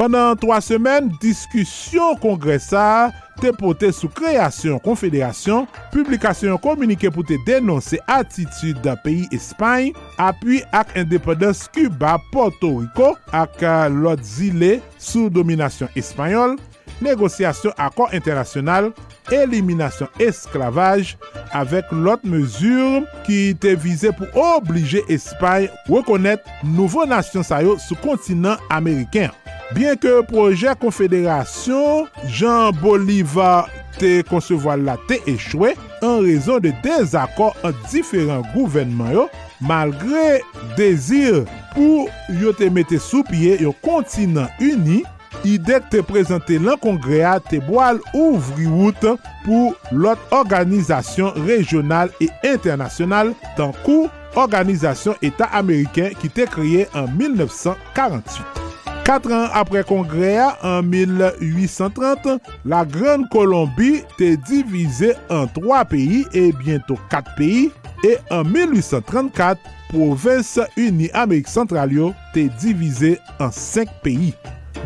Pendan 0.00 0.32
3 0.40 0.62
semen, 0.64 1.10
diskusyon 1.20 2.14
kongresa 2.22 3.10
te 3.36 3.50
pote 3.52 3.90
sou 3.92 4.08
kreasyon 4.16 4.78
konfederasyon, 4.80 5.66
publikasyon 5.92 6.56
komunike 6.64 7.10
pou 7.12 7.20
te 7.28 7.36
denonse 7.44 8.00
atitude 8.08 8.80
da 8.80 8.94
peyi 9.04 9.26
Espany, 9.36 9.90
apuy 10.16 10.62
ak 10.72 10.94
independens 11.02 11.66
Cuba, 11.68 12.14
Porto 12.32 12.78
Rico 12.78 13.10
ak 13.36 13.60
euh, 13.60 13.92
lot 13.92 14.24
zile 14.24 14.78
sou 14.96 15.28
dominasyon 15.28 15.92
Espanyol, 16.00 16.56
negosyasyon 17.04 17.76
akor 17.76 18.16
internasyonal, 18.16 18.94
eliminasyon 19.28 20.08
esklavaj 20.24 21.12
avek 21.60 21.92
lot 21.92 22.24
mezur 22.24 23.04
ki 23.28 23.52
te 23.60 23.76
vize 23.76 24.16
pou 24.16 24.48
oblije 24.56 25.04
Espany 25.12 25.68
rekonet 25.92 26.48
nouvo 26.64 27.04
nasyon 27.04 27.44
sayo 27.44 27.76
sou 27.84 28.00
kontinant 28.00 28.64
Ameriken. 28.72 29.28
Bien 29.76 29.98
ke 30.00 30.20
proje 30.26 30.72
konfederasyon, 30.82 32.08
Jean 32.26 32.74
Bolivar 32.80 33.70
te 34.00 34.20
konsevo 34.26 34.74
la 34.80 34.96
te 35.08 35.20
echwe 35.30 35.74
an 36.02 36.20
rezon 36.24 36.62
de 36.64 36.72
dezakor 36.84 37.56
an 37.66 37.76
diferent 37.90 38.48
gouvenman 38.54 39.14
yo 39.14 39.26
malgre 39.62 40.40
dezir 40.78 41.44
pou 41.74 42.06
yo 42.40 42.54
te 42.56 42.70
mette 42.72 42.98
sou 43.02 43.22
pie 43.28 43.58
yo 43.62 43.74
kontinant 43.84 44.62
uni, 44.64 45.02
idek 45.46 45.86
te 45.92 46.02
prezante 46.06 46.58
lan 46.62 46.80
kongrea 46.82 47.36
te 47.50 47.60
boal 47.66 48.00
ouvri 48.14 48.66
wout 48.70 49.04
pou 49.44 49.74
lot 49.92 50.32
organizasyon 50.34 51.36
rejonal 51.46 52.10
e 52.18 52.30
internasyonal 52.54 53.36
tankou 53.58 54.08
Organizasyon 54.38 55.18
Eta 55.26 55.50
Ameriken 55.58 56.14
ki 56.20 56.30
te 56.34 56.46
kriye 56.50 56.86
an 56.94 57.10
1948. 57.18 58.69
4 59.10 59.32
an 59.34 59.48
apre 59.58 59.80
kongrea 59.82 60.52
an 60.62 60.86
1830, 60.86 62.36
la 62.70 62.84
Gran 62.86 63.24
Kolombi 63.32 64.04
te 64.14 64.36
divize 64.46 65.16
an 65.34 65.48
3 65.56 65.80
peyi 65.90 66.20
e 66.30 66.44
bientou 66.54 66.94
4 67.10 67.34
peyi 67.34 67.64
e 68.06 68.12
an 68.30 68.46
1834, 68.46 69.58
Province 69.90 70.68
Uni 70.78 71.10
Amerik 71.10 71.50
Sentral 71.50 71.90
yo 71.90 72.12
te 72.36 72.46
divize 72.62 73.16
an 73.42 73.50
5 73.50 73.98
peyi. 74.04 74.30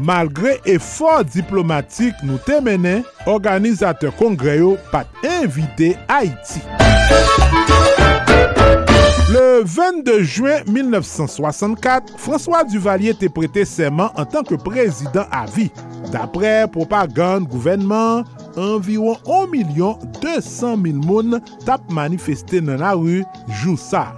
Malgre 0.01 0.57
efor 0.73 1.27
diplomatik 1.29 2.25
nou 2.25 2.41
te 2.49 2.63
menen, 2.65 3.05
organizate 3.29 4.09
kongreyo 4.17 4.79
pat 4.89 5.29
invite 5.37 5.93
Haiti. 6.09 6.65
Le 9.31 9.63
22 9.65 10.23
juin 10.23 10.59
1964, 10.69 12.19
François 12.19 12.63
Duvalier 12.63 13.11
était 13.11 13.31
prêté 13.31 13.65
serment 13.65 14.11
en 14.17 14.25
tant 14.27 14.43
que 14.43 14.55
président 14.55 15.25
à 15.31 15.47
vie. 15.47 15.71
D'après 16.13 16.69
propagande 16.69 17.49
gouvernement, 17.49 18.23
environ 18.57 19.17
1 19.27 19.47
200 20.21 20.77
000 20.85 20.97
moun 20.99 21.41
tap 21.65 21.81
manifesté 21.91 22.61
dans 22.61 22.77
la 22.77 22.93
rue 22.93 23.25
jou 23.49 23.77
ça. 23.79 24.13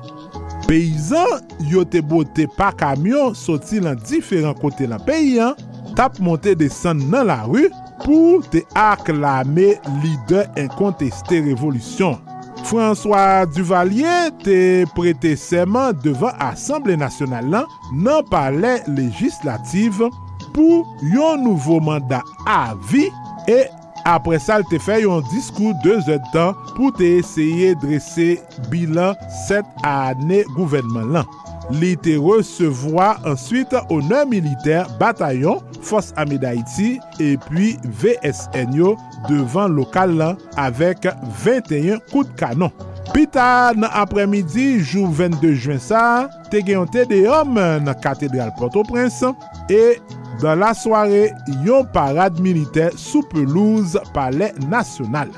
Peyizan 0.67 1.39
yo 1.71 1.85
te 1.87 2.01
bote 2.03 2.49
pa 2.59 2.73
kamyon 2.75 3.37
soti 3.39 3.79
lan 3.79 4.01
diferan 4.09 4.57
kote 4.59 4.89
lan 4.91 4.99
peyyan, 5.07 5.55
tap 5.95 6.19
monte 6.19 6.57
desan 6.59 6.99
nan 7.13 7.29
la 7.31 7.45
ru 7.47 7.69
pou 8.03 8.41
te 8.51 8.65
aklame 8.75 9.77
lider 10.03 10.51
inkonteste 10.59 11.45
revolusyon. 11.47 12.19
François 12.67 13.47
Duvalier 13.47 14.33
te 14.43 14.85
prete 14.97 15.37
seman 15.39 15.95
devan 16.03 16.35
Assemble 16.43 16.97
Nationale 16.99 17.47
lan 17.53 17.69
nan 17.95 18.27
pale 18.27 18.81
legislative 18.91 20.09
pou 20.57 20.83
yon 21.15 21.45
nouvo 21.47 21.79
mandat 21.85 22.27
avi 22.51 23.05
e 23.47 23.61
apre 24.07 24.41
sa 24.43 24.59
te 24.67 24.81
fe 24.83 24.99
yon 25.05 25.23
diskou 25.31 25.77
2 25.87 26.11
et 26.17 26.31
tan 26.35 26.59
pou 26.75 26.91
te 26.97 27.17
eseye 27.21 27.77
dresse 27.83 28.33
bilan 28.73 29.15
7 29.47 29.87
ane 29.87 30.43
gouvenman 30.57 31.15
lan. 31.15 31.37
Li 31.75 31.97
te 31.99 32.15
resevoa 32.23 33.17
answit 33.27 33.73
onan 33.91 34.29
militer 34.31 34.87
batayon 35.01 35.65
Fos 35.83 36.13
Ame 36.21 36.39
d'Haïti 36.39 36.97
e 37.23 37.33
pi 37.49 37.73
VSN 38.03 38.77
yo 38.79 38.93
devan 39.27 39.75
lokal 39.75 40.15
lan 40.21 40.39
avek 40.63 41.09
21 41.43 41.99
kout 42.13 42.31
kanon. 42.39 42.71
Pita 43.15 43.73
nan 43.79 43.91
apremidi, 43.97 44.77
jou 44.83 45.09
22 45.11 45.55
juen 45.55 45.83
sa, 45.83 46.29
te 46.53 46.61
genyante 46.63 47.07
de 47.11 47.25
yom 47.25 47.59
nan 47.59 47.95
katedral 48.05 48.53
Port-au-Prince 48.61 49.33
e 49.73 49.97
dan 50.43 50.61
la 50.61 50.73
soare 50.77 51.31
yon 51.67 51.87
parade 51.95 52.43
militer 52.45 52.95
sou 53.01 53.27
pelouse 53.33 53.99
pale 54.15 54.53
nasyonal. 54.71 55.33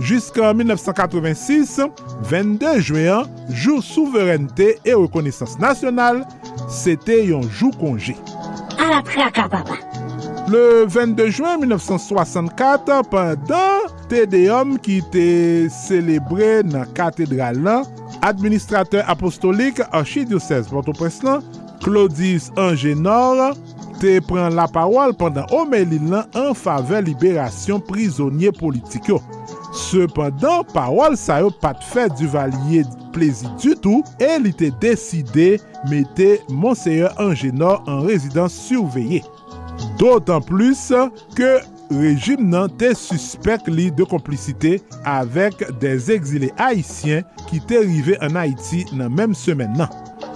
Jusqu'en 0.00 0.54
1986, 0.54 1.80
22 2.22 2.80
juyen, 2.80 3.24
jou 3.50 3.82
souverenite 3.82 4.76
e 4.86 4.94
rekonesans 4.94 5.58
nasyonal, 5.58 6.22
sete 6.70 7.18
yon 7.26 7.44
jou 7.50 7.72
konje. 7.80 8.14
A 8.78 8.90
la 8.92 9.02
praka, 9.02 9.48
papa. 9.50 9.78
Le 10.48 10.86
22 10.86 11.28
juin 11.28 11.58
1964, 11.58 13.02
pandan 13.10 13.88
Tedeum 14.08 14.78
ki 14.80 15.02
te 15.12 15.24
celebre 15.74 16.62
nan 16.64 16.88
katedral 16.96 17.58
lan, 17.66 17.84
administrateur 18.24 19.04
apostolik 19.12 19.82
archidiocèse 19.90 20.70
Port-au-Prince 20.72 21.36
Claudius 21.84 22.48
Angenor, 22.56 23.58
te 24.00 24.18
pren 24.24 24.54
la 24.56 24.68
parol 24.72 25.12
pandan 25.18 25.50
Omelin 25.52 26.08
lan 26.14 26.38
an 26.38 26.54
fave 26.56 27.02
liberasyon 27.10 27.82
prizonye 27.90 28.54
politik 28.56 29.10
yo. 29.12 29.20
Sependan, 29.78 30.64
parol 30.74 31.14
sa 31.18 31.38
yo 31.42 31.52
pat 31.62 31.84
fè 31.92 32.08
du 32.18 32.26
valye 32.32 32.82
plezi 33.14 33.48
du 33.62 33.76
tout, 33.78 34.06
e 34.20 34.34
li 34.42 34.52
te 34.56 34.72
deside 34.82 35.58
mette 35.88 36.38
Monseigneur 36.50 37.14
Angenor 37.22 37.84
an 37.86 38.02
rezidans 38.08 38.52
surveye. 38.66 39.22
Dotan 40.00 40.42
plus 40.44 40.88
ke 41.38 41.58
rejim 41.94 42.48
nan 42.50 42.68
te 42.80 42.90
suspect 42.98 43.70
li 43.70 43.88
de 43.94 44.04
komplicite 44.08 44.76
avèk 45.08 45.62
des 45.80 46.10
exilè 46.12 46.50
haïtien 46.58 47.24
ki 47.48 47.62
te 47.70 47.80
rive 47.86 48.18
an 48.24 48.36
Haiti 48.38 48.84
nan 48.98 49.14
mèm 49.14 49.36
semen 49.38 49.78
nan. 49.78 49.92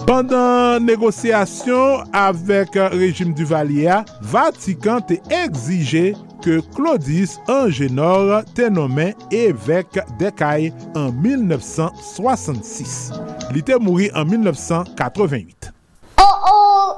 Pendan 0.07 0.83
negosyasyon 0.87 2.09
avèk 2.17 2.79
rejim 2.95 3.35
du 3.35 3.45
valye, 3.47 4.01
Vatikan 4.33 5.03
te 5.07 5.19
exige 5.43 6.13
ke 6.43 6.59
Claudius 6.75 7.37
Angenor 7.51 8.43
te 8.55 8.67
nomen 8.71 9.13
evek 9.33 10.01
dekay 10.19 10.69
an 10.99 11.13
1966. 11.23 13.13
Li 13.55 13.63
te 13.65 13.79
mouri 13.79 14.09
an 14.11 14.27
1988. 14.31 15.71
Oh 16.19 16.49
oh! 16.51 16.91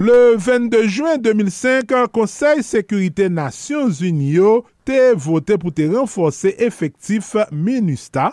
Le 0.00 0.36
22 0.38 0.86
juen 0.86 1.20
2005, 1.20 1.94
Konseil 2.14 2.62
Sekurite 2.64 3.28
Nasyons 3.28 4.00
Uniyo 4.06 4.62
te 4.88 5.12
vote 5.18 5.58
pou 5.60 5.74
te 5.74 5.88
renforse 5.90 6.54
efektif 6.56 7.34
MINUSTA. 7.52 8.32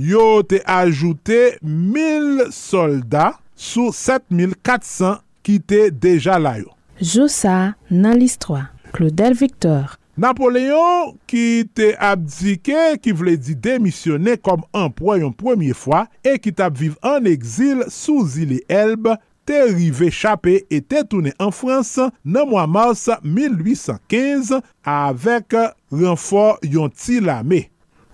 Yo 0.00 0.42
te 0.48 0.58
ajoute 0.66 1.58
1000 1.62 2.48
soldat 2.50 3.38
sou 3.54 3.94
7400 3.94 5.20
ki 5.46 5.60
te 5.62 5.86
deja 5.92 6.40
la 6.42 6.58
yo. 6.58 6.72
Joussa 6.98 7.74
nan 7.90 8.18
list 8.18 8.42
3. 8.48 8.73
Claudel 8.94 9.34
Victor. 9.34 9.98
Napoléon 10.14 11.16
ki 11.26 11.64
te 11.74 11.90
abdike, 11.98 12.94
ki 13.02 13.14
vle 13.18 13.34
di 13.34 13.56
demisyone 13.58 14.36
kom 14.38 14.62
anpoyon 14.78 15.34
premye 15.34 15.74
fwa 15.74 16.04
e 16.22 16.36
ki 16.38 16.52
tap 16.54 16.76
vive 16.78 17.00
an 17.02 17.26
eksil 17.26 17.82
sou 17.90 18.22
zile 18.30 18.60
Elbe, 18.70 19.16
te 19.44 19.58
rive 19.72 20.12
chapè 20.14 20.60
e 20.70 20.78
te 20.78 21.02
toune 21.10 21.34
an 21.42 21.50
Frans 21.52 21.96
nan 22.22 22.46
mwa 22.52 22.68
mars 22.70 23.08
1815 23.26 24.62
avek 24.86 25.58
renfor 25.90 26.62
yon 26.62 26.94
ti 26.94 27.18
lame. 27.18 27.64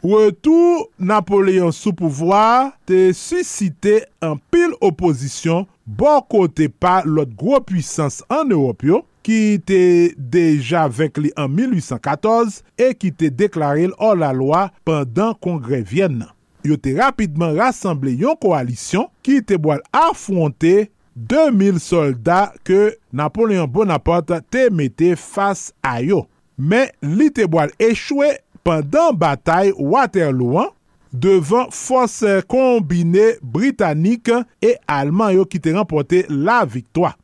Retou 0.01 0.87
Napoléon 0.97 1.77
sou 1.77 1.93
pouvoi 1.93 2.71
te 2.89 3.11
susite 3.13 3.99
an 4.25 4.41
pil 4.49 4.73
oposisyon 4.81 5.69
bon 5.85 6.25
kote 6.33 6.71
pa 6.81 7.03
lot 7.05 7.37
gro 7.37 7.61
pwisans 7.69 8.23
an 8.33 8.57
Europyo 8.57 9.05
ki 9.27 9.61
te 9.67 9.81
deja 10.17 10.87
vek 10.91 11.21
li 11.21 11.31
an 11.39 11.53
1814 11.53 12.61
e 12.81 12.93
ki 12.97 13.13
te 13.17 13.31
deklare 13.35 13.89
l 13.91 13.95
or 13.99 14.19
la 14.21 14.33
lwa 14.37 14.69
pandan 14.87 15.37
kongre 15.43 15.83
Vyen 15.87 16.21
nan. 16.23 16.33
Yo 16.67 16.77
te 16.77 16.93
rapidman 16.97 17.57
rassemble 17.57 18.13
yon 18.21 18.39
koalisyon 18.41 19.09
ki 19.25 19.41
te 19.47 19.57
boal 19.61 19.81
afronte 19.97 20.91
2000 21.17 21.81
soldat 21.83 22.57
ke 22.67 22.95
Napoleon 23.17 23.69
Bonaparte 23.69 24.41
te 24.53 24.69
mette 24.73 25.15
fas 25.19 25.71
a 25.85 25.99
yo. 26.05 26.27
Men 26.57 26.93
li 27.01 27.31
te 27.33 27.47
boal 27.51 27.73
echwe 27.81 28.35
pandan 28.67 29.17
batay 29.19 29.73
Waterloo 29.77 30.69
devan 31.11 31.73
fos 31.75 32.21
kombine 32.51 33.35
Britannik 33.43 34.31
e 34.63 34.77
Alman 34.87 35.35
yo 35.39 35.49
ki 35.49 35.61
te 35.63 35.75
rempote 35.75 36.27
la 36.29 36.63
viktwa. 36.69 37.15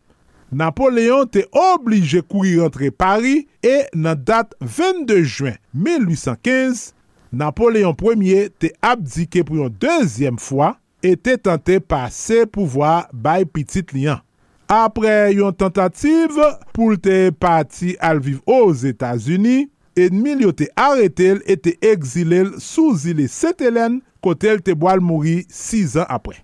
Napoléon 0.55 1.27
te 1.27 1.43
oblige 1.51 2.21
kouri 2.23 2.55
rentre 2.61 2.93
Paris 2.95 3.47
e 3.67 3.81
nan 3.99 4.21
dat 4.27 4.55
22 4.63 5.25
juen 5.25 5.57
1815, 5.75 6.93
Napoléon 7.35 7.97
Ier 8.23 8.51
te 8.55 8.71
abdike 8.81 9.43
pou 9.45 9.59
yon 9.59 9.75
dezyem 9.83 10.39
fwa 10.39 10.77
e 11.03 11.17
te 11.17 11.37
tante 11.37 11.81
pase 11.81 12.45
pouvoi 12.47 13.03
bay 13.13 13.45
pitit 13.45 13.91
liyan. 13.93 14.23
Apre 14.71 15.33
yon 15.35 15.55
tentative 15.55 16.47
pou 16.75 16.97
te 16.99 17.31
pati 17.31 17.97
alviv 18.03 18.39
os 18.47 18.85
Etats-Unis, 18.87 19.69
edmil 19.99 20.47
yo 20.47 20.55
te 20.55 20.71
aretel 20.79 21.43
e 21.47 21.59
te 21.59 21.77
exilel 21.83 22.55
sou 22.63 22.95
zile 22.95 23.27
Setelen 23.31 24.01
kote 24.23 24.51
el 24.55 24.63
te 24.63 24.75
boal 24.79 25.03
mouri 25.03 25.43
6 25.51 25.99
an 26.03 26.11
apre. 26.19 26.39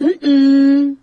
Mm 0.00 0.14
-mm. 0.22 0.96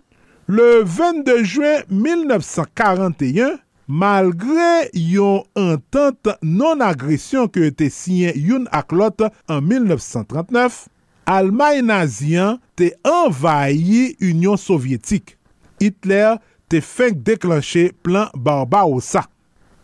Le 0.46 0.84
22 0.84 1.42
juen 1.42 1.80
1941, 1.90 3.56
malgre 3.90 4.86
yon 4.94 5.40
entente 5.58 6.36
non-agresyon 6.38 7.48
ke 7.50 7.72
te 7.74 7.88
siyen 7.90 8.36
yon 8.38 8.68
ak 8.70 8.94
lot 8.94 9.24
an 9.26 9.64
1939, 9.66 10.84
Almay 11.26 11.82
nazyan 11.82 12.60
te 12.78 12.92
envayi 13.02 14.12
Union 14.22 14.54
Sovyetik. 14.54 15.34
Hitler 15.82 16.38
te 16.70 16.78
fenk 16.78 17.24
deklanche 17.26 17.88
plan 18.06 18.30
Barbarossa. 18.38 19.24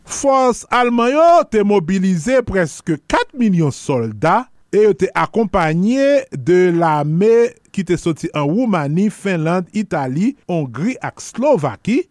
Fos 0.07 0.63
Almayo 0.71 1.43
te 1.51 1.65
mobilize 1.67 2.39
preske 2.47 3.01
4 3.11 3.35
milyon 3.43 3.75
soldat 3.75 4.47
e 4.71 4.93
te 4.95 5.11
akompanye 5.19 6.23
de 6.31 6.69
la 6.79 7.01
me 7.03 7.51
ki 7.73 7.85
te 7.89 7.99
soti 8.01 8.31
an 8.37 8.47
Roumani, 8.51 9.09
Finland, 9.11 9.69
Itali, 9.77 10.35
Hongri 10.51 10.97
ak 11.03 11.23
Slovaki. 11.25 12.03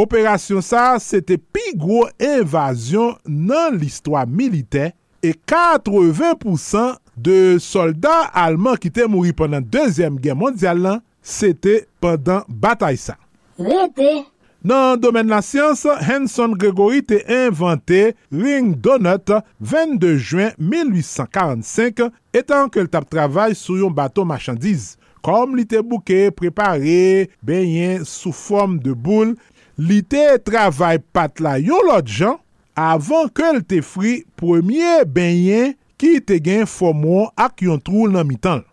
Operasyon 0.00 0.64
sa, 0.64 0.94
se 1.02 1.20
te 1.20 1.36
pi 1.36 1.74
gro 1.76 2.06
invasyon 2.16 3.18
nan 3.28 3.76
listwa 3.80 4.24
milite 4.24 4.92
e 5.20 5.34
80% 5.34 6.96
de 7.20 7.58
soldat 7.60 8.32
alman 8.32 8.78
ki 8.80 8.92
te 8.96 9.04
mouri 9.10 9.34
pandan 9.36 9.66
Dezyem 9.66 10.16
Gen 10.22 10.38
Mondial 10.40 10.80
lan, 10.80 11.02
se 11.20 11.52
te 11.52 11.82
pandan 12.00 12.46
batay 12.48 12.96
sa. 13.00 13.18
Rete! 13.60 14.22
Nan 14.60 15.00
domen 15.00 15.30
la 15.32 15.38
syans, 15.40 15.86
Hanson 16.04 16.52
Gregory 16.52 17.00
te 17.08 17.22
invante 17.32 18.10
Ring 18.28 18.74
Donut 18.76 19.32
22 19.64 20.18
Juin 20.20 20.50
1845 20.60 22.10
etan 22.36 22.68
ke 22.68 22.84
l 22.84 22.90
tap 22.92 23.08
travay 23.08 23.56
sou 23.56 23.78
yon 23.80 23.94
bato 23.96 24.26
machandiz. 24.28 24.99
Kom 25.26 25.56
li 25.58 25.66
te 25.68 25.82
bouke, 25.84 26.30
prepare, 26.36 27.28
benyen 27.44 28.06
sou 28.08 28.32
form 28.36 28.78
de 28.80 28.94
boule, 28.96 29.36
li 29.80 30.00
te 30.00 30.24
travay 30.46 31.00
pat 31.12 31.42
la 31.44 31.58
yon 31.60 31.86
lot 31.88 32.08
jan, 32.08 32.40
avan 32.78 33.28
ke 33.34 33.52
l 33.58 33.60
te 33.68 33.82
fri 33.84 34.22
premye 34.40 35.02
benyen 35.04 35.76
ki 36.00 36.16
te 36.24 36.40
gen 36.40 36.64
fomon 36.68 37.28
ak 37.36 37.66
yon 37.66 37.80
trou 37.84 38.08
nan 38.08 38.28
mitan. 38.28 38.64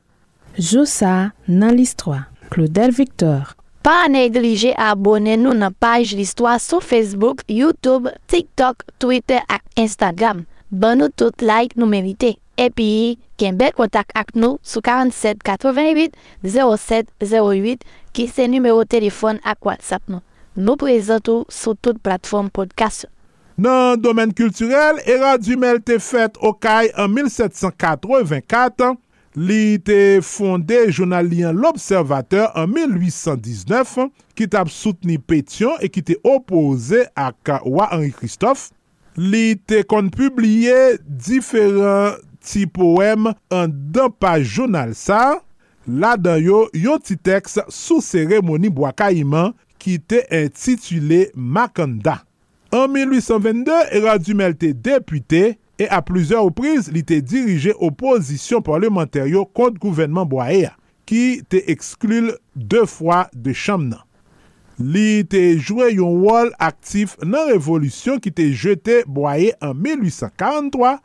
Joussa 0.57 1.33
nan 1.45 1.75
list 1.75 1.99
3 2.01 2.23
Claudel 2.49 2.91
Victor. 2.95 3.53
Pa 3.83 4.07
neglije 4.11 4.73
abone 4.79 5.37
nou 5.39 5.55
nan 5.55 5.75
page 5.79 6.15
l'histoire 6.17 6.59
sou 6.63 6.83
Facebook, 6.83 7.43
Youtube, 7.47 8.11
TikTok, 8.27 8.83
Twitter 8.99 9.43
ak 9.47 9.63
Instagram. 9.79 10.45
Ban 10.71 10.99
nou 10.99 11.11
tout 11.13 11.43
like 11.43 11.77
nou 11.79 11.87
merite. 11.87 12.33
Epi, 12.59 13.19
Ken 13.37 13.57
bel 13.59 13.73
kontak 13.77 14.09
ak 14.17 14.33
nou 14.33 14.57
sou 14.65 14.81
47 14.81 15.43
88 15.45 16.15
07 16.41 17.85
ki 18.17 18.25
se 18.31 18.47
numero 18.49 18.81
telefon 18.89 19.37
ak 19.45 19.61
WhatsApp 19.67 20.09
nou. 20.09 20.23
Nou 20.57 20.73
prezentou 20.81 21.45
sou 21.53 21.77
tout 21.77 21.99
platform 22.01 22.49
podcast. 22.49 23.05
Nan 23.57 23.97
domen 24.01 24.33
kulturel, 24.37 24.99
Era 25.09 25.35
du 25.41 25.55
mel 25.57 25.79
te 25.85 25.99
fet 26.01 26.37
Okay 26.45 26.89
an 26.97 27.13
1784, 27.13 28.95
li 29.37 29.77
te 29.85 30.17
fonde 30.25 30.79
jounalien 30.91 31.53
L'Observateur 31.53 32.49
an 32.57 32.73
1819, 32.73 34.09
ki 34.37 34.49
tap 34.53 34.69
souteni 34.73 35.17
Petion 35.21 35.77
e 35.81 35.89
ki 35.93 36.05
te 36.05 36.17
opose 36.25 37.05
ak 37.17 37.53
Wa 37.65 37.89
Henri 37.93 38.13
Christophe. 38.17 38.71
Li 39.17 39.55
te 39.65 39.81
kon 39.89 40.11
publie 40.13 40.97
diferent 41.05 42.21
ti 42.47 42.63
poem 42.71 43.29
an 43.51 43.75
dan 43.93 44.13
pa 44.15 44.37
jounal 44.39 44.93
sa, 44.97 45.39
la 45.87 46.15
dan 46.19 46.39
yo 46.43 46.65
yon 46.75 47.01
ti 47.03 47.17
teks 47.19 47.59
sou 47.67 48.03
seremoni 48.03 48.71
Bwakayman 48.73 49.53
ki 49.81 49.97
te 49.99 50.23
intitule 50.33 51.27
Makanda. 51.35 52.21
An 52.75 52.91
1822, 52.91 53.77
Era 53.95 54.17
Dumel 54.19 54.57
te 54.59 54.73
depute 54.73 55.55
e 55.77 55.87
a 55.93 56.01
plizè 56.03 56.39
repriz 56.39 56.89
li 56.91 57.03
te 57.07 57.21
dirije 57.23 57.75
oposisyon 57.83 58.65
parlementaryo 58.65 59.45
kont 59.55 59.77
gouvenman 59.79 60.27
Bwaya 60.27 60.73
ki 61.07 61.41
te 61.47 61.61
eksklul 61.71 62.33
de 62.55 62.83
fwa 62.89 63.25
de 63.31 63.55
chanm 63.55 63.87
nan. 63.91 64.03
Li 64.77 65.23
te 65.25 65.39
jwe 65.55 65.93
yon 65.95 66.19
wol 66.21 66.51
aktif 66.61 67.15
nan 67.23 67.47
revolusyon 67.49 68.19
ki 68.21 68.33
te 68.35 68.49
jete 68.51 69.01
Boye 69.07 69.55
an 69.63 69.77
1843 69.79 70.97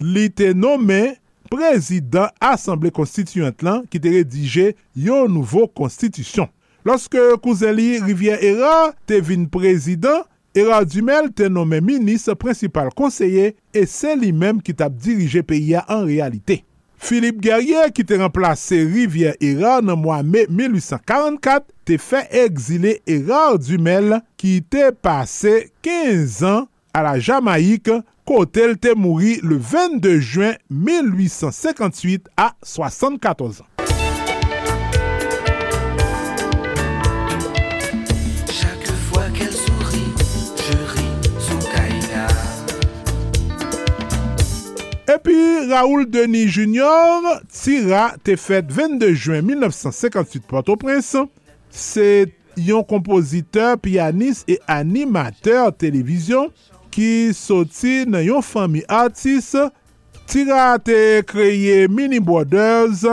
li 0.00 0.28
te 0.32 0.52
nome 0.56 1.16
prezident 1.50 2.32
Assemble 2.40 2.92
Konstituyant 2.94 3.64
lan 3.66 3.84
ki 3.90 4.00
te 4.02 4.12
redije 4.14 4.72
yon 4.96 5.30
nouvo 5.34 5.66
konstitisyon. 5.76 6.48
Lorske 6.86 7.20
Kouzeli 7.44 7.98
Rivière 8.00 8.40
Era 8.40 8.92
te 9.08 9.20
vin 9.20 9.44
prezident, 9.52 10.24
Era 10.56 10.80
Dumel 10.82 11.28
te 11.36 11.46
nome 11.52 11.78
minis 11.84 12.24
principal 12.40 12.88
konseye 12.96 13.52
e 13.76 13.84
se 13.86 14.16
li 14.18 14.32
menm 14.32 14.62
ki 14.64 14.74
tap 14.74 14.96
dirije 14.98 15.44
peya 15.46 15.84
an 15.86 16.08
realite. 16.08 16.62
Philippe 17.00 17.40
Guerrier 17.40 17.92
ki 17.96 18.04
te 18.04 18.18
remplase 18.20 18.80
Rivière 18.88 19.36
Era 19.40 19.78
nan 19.84 20.00
mwa 20.02 20.18
me 20.26 20.46
1844 20.48 21.70
te 21.88 22.00
fe 22.02 22.24
exile 22.42 22.98
Era 23.08 23.46
Dumel 23.60 24.18
ki 24.40 24.58
te 24.72 24.90
pase 24.96 25.70
15 25.84 26.42
an 26.48 26.66
a 26.92 27.04
la 27.06 27.18
Jamaik 27.22 27.92
kote 28.30 28.62
el 28.62 28.76
te 28.78 28.92
mouri 28.94 29.40
le 29.42 29.56
22 29.58 30.20
juan 30.22 30.54
1858 30.70 32.28
a 32.38 32.52
74 32.62 33.64
an. 33.64 33.66
Epi 45.10 45.66
Raoul 45.66 46.06
Denis 46.06 46.54
Jr. 46.54 47.40
tira 47.50 48.12
te 48.22 48.38
fet 48.38 48.70
22 48.70 49.10
juen 49.18 49.42
1958 49.42 50.46
Port-au-Prince. 50.46 51.26
Se 51.74 52.28
yon 52.54 52.86
kompoziteur, 52.86 53.74
pianiste 53.82 54.54
e 54.54 54.62
animateur 54.70 55.72
televizyon 55.74 56.54
ki 56.92 57.30
soti 57.36 58.04
nan 58.10 58.24
yon 58.26 58.44
fami 58.44 58.82
artist 58.90 59.56
tira 60.30 60.74
te 60.82 61.20
kreye 61.26 61.88
Mini 61.90 62.20
Borders 62.22 63.04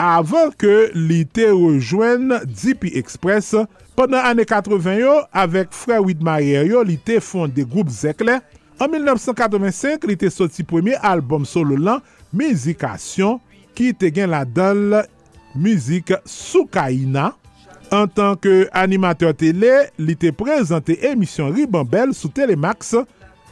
avan 0.00 0.52
ke 0.58 0.90
li 0.96 1.22
te 1.28 1.50
rejoen 1.52 2.32
DP 2.48 2.94
Express. 3.00 3.54
Pendan 3.98 4.24
ane 4.30 4.46
80 4.48 4.96
yo, 5.00 5.18
avek 5.32 5.74
Frè 5.76 6.00
Wid 6.00 6.24
yo, 6.24 6.82
li 6.82 6.96
te 6.96 7.20
fonde 7.20 7.64
group 7.64 7.88
Zekle. 7.88 8.40
An 8.80 8.88
1985, 8.88 10.06
li 10.08 10.16
te 10.16 10.30
soti 10.32 10.64
premye 10.64 10.96
album 11.04 11.44
solo 11.44 11.76
lan, 11.76 12.00
Mizikasyon, 12.32 13.40
ki 13.76 13.92
te 13.92 14.08
gen 14.08 14.30
la 14.30 14.44
dal 14.44 15.04
Mizik 15.54 16.14
Soukaina. 16.24 17.39
An 17.90 18.06
tanke 18.06 18.68
animateur 18.76 19.34
tele, 19.34 19.88
li 19.98 20.14
te 20.18 20.30
prezante 20.36 20.94
emisyon 21.10 21.50
Ribambel 21.56 22.14
sou 22.14 22.30
Telemax 22.34 22.94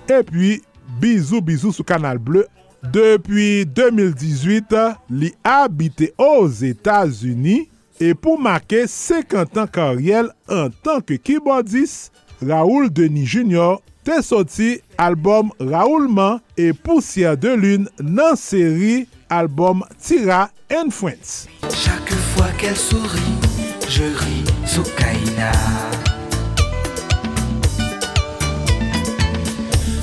epi 0.08 0.60
Bizou 1.02 1.42
Bizou 1.44 1.74
sou 1.74 1.86
Kanal 1.86 2.20
Bleu. 2.22 2.46
Depi 2.78 3.64
2018, 3.74 4.94
li 5.10 5.32
habite 5.42 6.12
os 6.14 6.62
Etats-Unis 6.62 7.66
e 7.98 8.12
pou 8.14 8.38
make 8.38 8.84
50 8.86 9.58
an 9.64 9.70
karyel 9.74 10.30
an 10.46 10.70
tanke 10.86 11.18
keyboardist 11.18 12.14
Raoul 12.38 12.86
Denis 12.94 13.34
Jr. 13.34 13.80
te 14.06 14.20
soti 14.22 14.76
albom 14.96 15.50
Raoulman 15.58 16.38
e 16.54 16.70
Poussière 16.72 17.36
de 17.36 17.50
Lune 17.58 17.90
nan 17.98 18.38
seri 18.38 19.08
albom 19.28 19.82
Tira 19.98 20.46
and 20.70 20.94
Friends. 20.94 21.48
Chaque 21.74 22.14
fois 22.30 22.54
qu'elle 22.58 22.76
sourit 22.76 23.57
je 23.88 24.04
ris 24.04 24.44
Soukaina. 24.66 25.52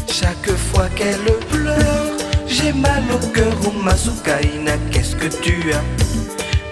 Chaque 0.07 0.51
fois 0.71 0.87
qu'elle 0.95 1.31
pleure, 1.51 2.11
j'ai 2.47 2.73
mal 2.73 3.03
au 3.13 3.27
cœur, 3.27 3.53
oh 3.65 3.71
ma 3.83 3.93
qu'est-ce 4.91 5.15
que 5.15 5.27
tu 5.27 5.71
as? 5.71 5.83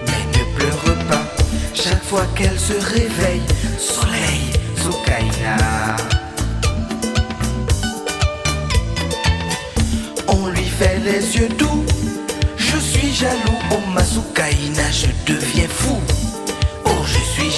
Mais 0.06 0.38
ne 0.38 0.56
pleure 0.56 0.96
pas, 1.08 1.26
chaque 1.72 2.02
fois 2.02 2.26
qu'elle 2.34 2.58
se 2.58 2.72
réveille, 2.72 3.42
soleil 3.78 4.50
Soukaina. 4.76 5.96
On 10.28 10.48
lui 10.48 10.64
fait 10.64 10.98
les 11.04 11.36
yeux 11.36 11.48
doux. 11.48 11.84
Je 12.56 12.78
suis 12.78 13.14
jaloux, 13.14 13.60
oh 13.70 13.90
Masukaina, 13.94 14.90
je 14.90 15.32
deviens 15.32 15.68
fou. 15.68 16.00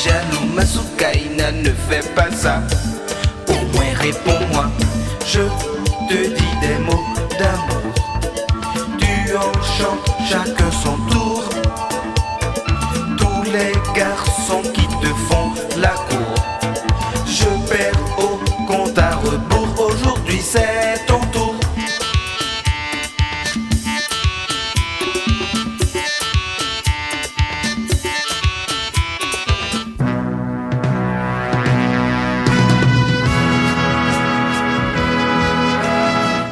Jaloux, 0.04 0.46
Masukaina, 0.54 1.52
ne 1.52 1.70
fais 1.88 2.06
pas 2.14 2.30
ça. 2.30 2.62
Au 3.48 3.76
moins 3.76 3.92
réponds-moi, 3.98 4.66
je 5.26 5.40
te 6.08 6.14
dis 6.14 6.54
des 6.60 6.78
mots 6.84 7.04
d'amour. 7.38 7.94
Tu 8.98 9.36
enchantes 9.36 10.06
chacun 10.28 10.70
son 10.70 10.96
tour. 11.10 11.44
Tous 13.16 13.42
les 13.44 13.72
garçons 13.94 14.62
qui 14.74 14.86
te 14.86 15.10
font 15.28 15.52
la 15.78 15.94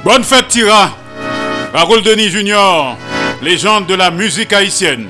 Bonne 0.04 0.22
fête 0.22 0.48
Tira, 0.48 0.94
Raoul 1.72 2.02
Denis 2.02 2.28
Junior, 2.28 2.94
légende 3.40 3.86
de 3.86 3.94
la 3.94 4.10
musique 4.10 4.52
haïtienne. 4.52 5.08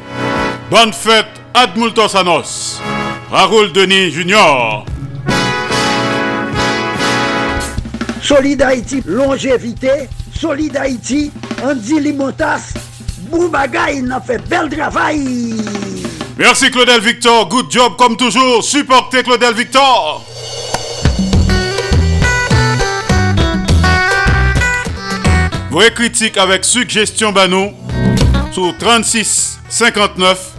Bonne 0.71 0.93
fête 0.93 1.27
Admultos 1.53 2.17
Anos, 2.17 2.81
Raoul 3.29 3.73
Denis 3.73 4.13
Junior. 4.13 4.87
Solid 8.23 8.63
Haïti, 8.63 9.03
longévité. 9.05 10.09
Solid 10.33 10.77
Haïti, 10.77 11.33
Andy 11.65 11.99
Limotas. 11.99 12.75
Boubagaï, 13.31 13.99
il 13.99 14.13
a 14.13 14.21
fait 14.21 14.39
bel 14.49 14.69
travail. 14.69 15.57
Merci 16.39 16.71
Claudel 16.71 17.01
Victor, 17.01 17.49
good 17.49 17.67
job 17.69 17.95
comme 17.99 18.17
toujours. 18.17 18.63
Supportez 18.63 19.25
Claudel 19.25 19.55
Victor. 19.55 20.25
Vos 25.75 25.91
critiques 25.93 26.39
avec 26.39 26.65
suggestions 26.65 27.33
Banou 27.33 27.73
sur 28.53 28.79
36 28.79 29.59
59 29.69 30.53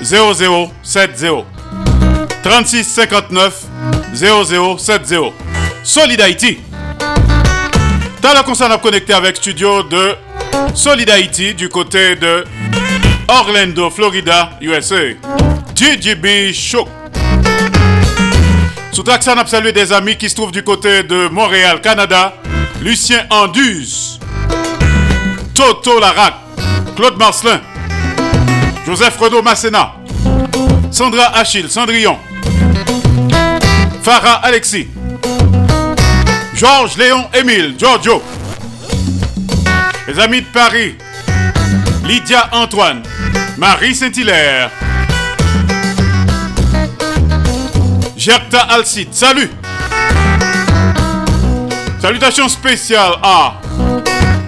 0070. 0.00 1.44
36 2.44 2.84
59 2.84 3.64
0070. 4.14 5.32
Solid 5.82 6.20
Haïti. 6.20 6.58
Dans 8.22 8.32
la 8.32 8.44
concerne 8.44 8.70
à 8.70 8.78
connecter 8.78 9.12
avec 9.12 9.38
studio 9.38 9.82
de 9.82 10.14
Solid 10.72 11.10
Haïti 11.10 11.52
du 11.52 11.68
côté 11.68 12.14
de 12.14 12.44
Orlando, 13.26 13.90
Florida, 13.90 14.50
USA. 14.60 15.00
DJB 15.74 16.52
Show. 16.52 16.86
Sous 18.92 19.02
Traxan 19.02 19.36
a 19.36 19.44
salué 19.46 19.72
des 19.72 19.92
amis 19.92 20.16
qui 20.16 20.30
se 20.30 20.36
trouvent 20.36 20.52
du 20.52 20.62
côté 20.62 21.02
de 21.02 21.26
Montréal, 21.26 21.80
Canada. 21.80 22.36
Lucien 22.80 23.26
Anduze. 23.30 24.19
Toto 25.60 26.00
Larac. 26.00 26.32
Claude 26.96 27.18
Marcelin. 27.18 27.60
Joseph 28.86 29.18
Renaud 29.18 29.42
Masséna. 29.42 29.92
Sandra 30.90 31.24
Achille, 31.34 31.68
Cendrillon. 31.68 32.16
Farah 34.02 34.40
Alexis. 34.42 34.88
Georges 36.54 36.96
Léon 36.96 37.28
Émile, 37.34 37.74
Giorgio. 37.78 38.22
Les 40.08 40.18
amis 40.18 40.40
de 40.40 40.46
Paris. 40.46 40.96
Lydia 42.06 42.48
Antoine. 42.52 43.02
Marie 43.58 43.94
Saint-Hilaire. 43.94 44.70
Gerta 48.16 48.60
Alcide, 48.62 49.12
salut. 49.12 49.50
Salutations 52.00 52.48
spéciales 52.48 53.16
à 53.22 53.60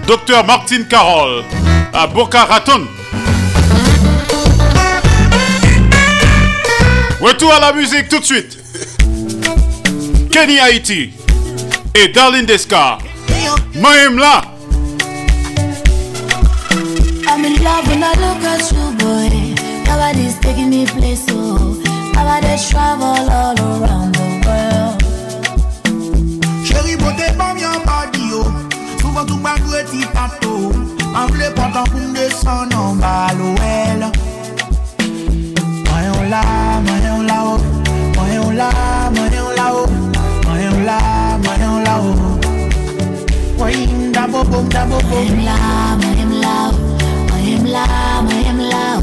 Docteur 0.07 0.45
Martine 0.45 0.85
Carole 0.85 1.43
à 1.93 2.07
Boca 2.07 2.43
Raton. 2.43 2.87
Retour 7.21 7.53
à 7.53 7.59
la 7.59 7.73
musique 7.73 8.09
tout 8.09 8.19
de 8.19 8.25
suite. 8.25 8.57
Kenny 10.31 10.57
Haiti 10.57 11.11
et 11.95 12.09
Darlene 12.09 12.45
Descar. 12.45 12.99
Moi-même 13.75 14.17
là. 14.17 14.41
I'm 17.25 17.45
in 17.45 17.63
love 17.63 17.87
when 17.87 18.03
I 18.03 18.13
look 18.19 18.43
at 18.43 18.71
you, 18.71 18.91
boy. 18.97 19.29
Nobody's 19.85 20.37
taking 20.39 20.69
me 20.69 20.85
place, 20.85 21.25
Papa 22.13 22.41
they 22.41 22.57
travel 22.69 23.29
all 23.29 23.83
around 23.83 24.12
Souvan 29.23 29.27
tou 29.27 29.37
man 29.37 29.57
dwe 29.63 29.83
ti 29.91 30.01
tato 30.13 30.71
An 31.15 31.27
vle 31.31 31.47
pantan 31.55 31.85
pou 31.91 31.99
m 31.99 32.13
desan 32.13 32.67
nan 32.71 32.99
balo 32.99 33.53
el. 33.63 34.03
Mwen 35.87 36.03
yon 36.07 36.29
la, 36.29 36.41
mwen 36.83 37.05
yon 37.07 37.23
la 37.27 37.37
o 37.43 37.53
Mwen 38.17 38.33
yon 38.33 38.55
la, 38.57 38.69
mwen 39.15 39.33
yon 39.37 39.55
la 39.55 39.67
o 39.71 39.85
Mwen 40.43 40.59
yon 40.63 40.83
la, 40.89 40.97
mwen 41.45 41.63
yon 41.63 41.79
la 41.87 41.95
o 41.99 42.11
Mwen 43.59 43.79
yon 43.79 44.11
da 44.11 44.27
bo 44.27 44.43
bom, 44.43 44.67
da 44.69 44.83
bo 44.91 44.99
bom. 45.07 45.23
Mwen 45.31 45.45
la, 45.47 45.57
mwen 46.03 46.35
la 46.43 46.55
o 46.67 46.73
Mwen 47.31 47.71
la, 47.71 47.87
mwen 48.27 48.63
la 48.67 48.85
o 48.97 49.01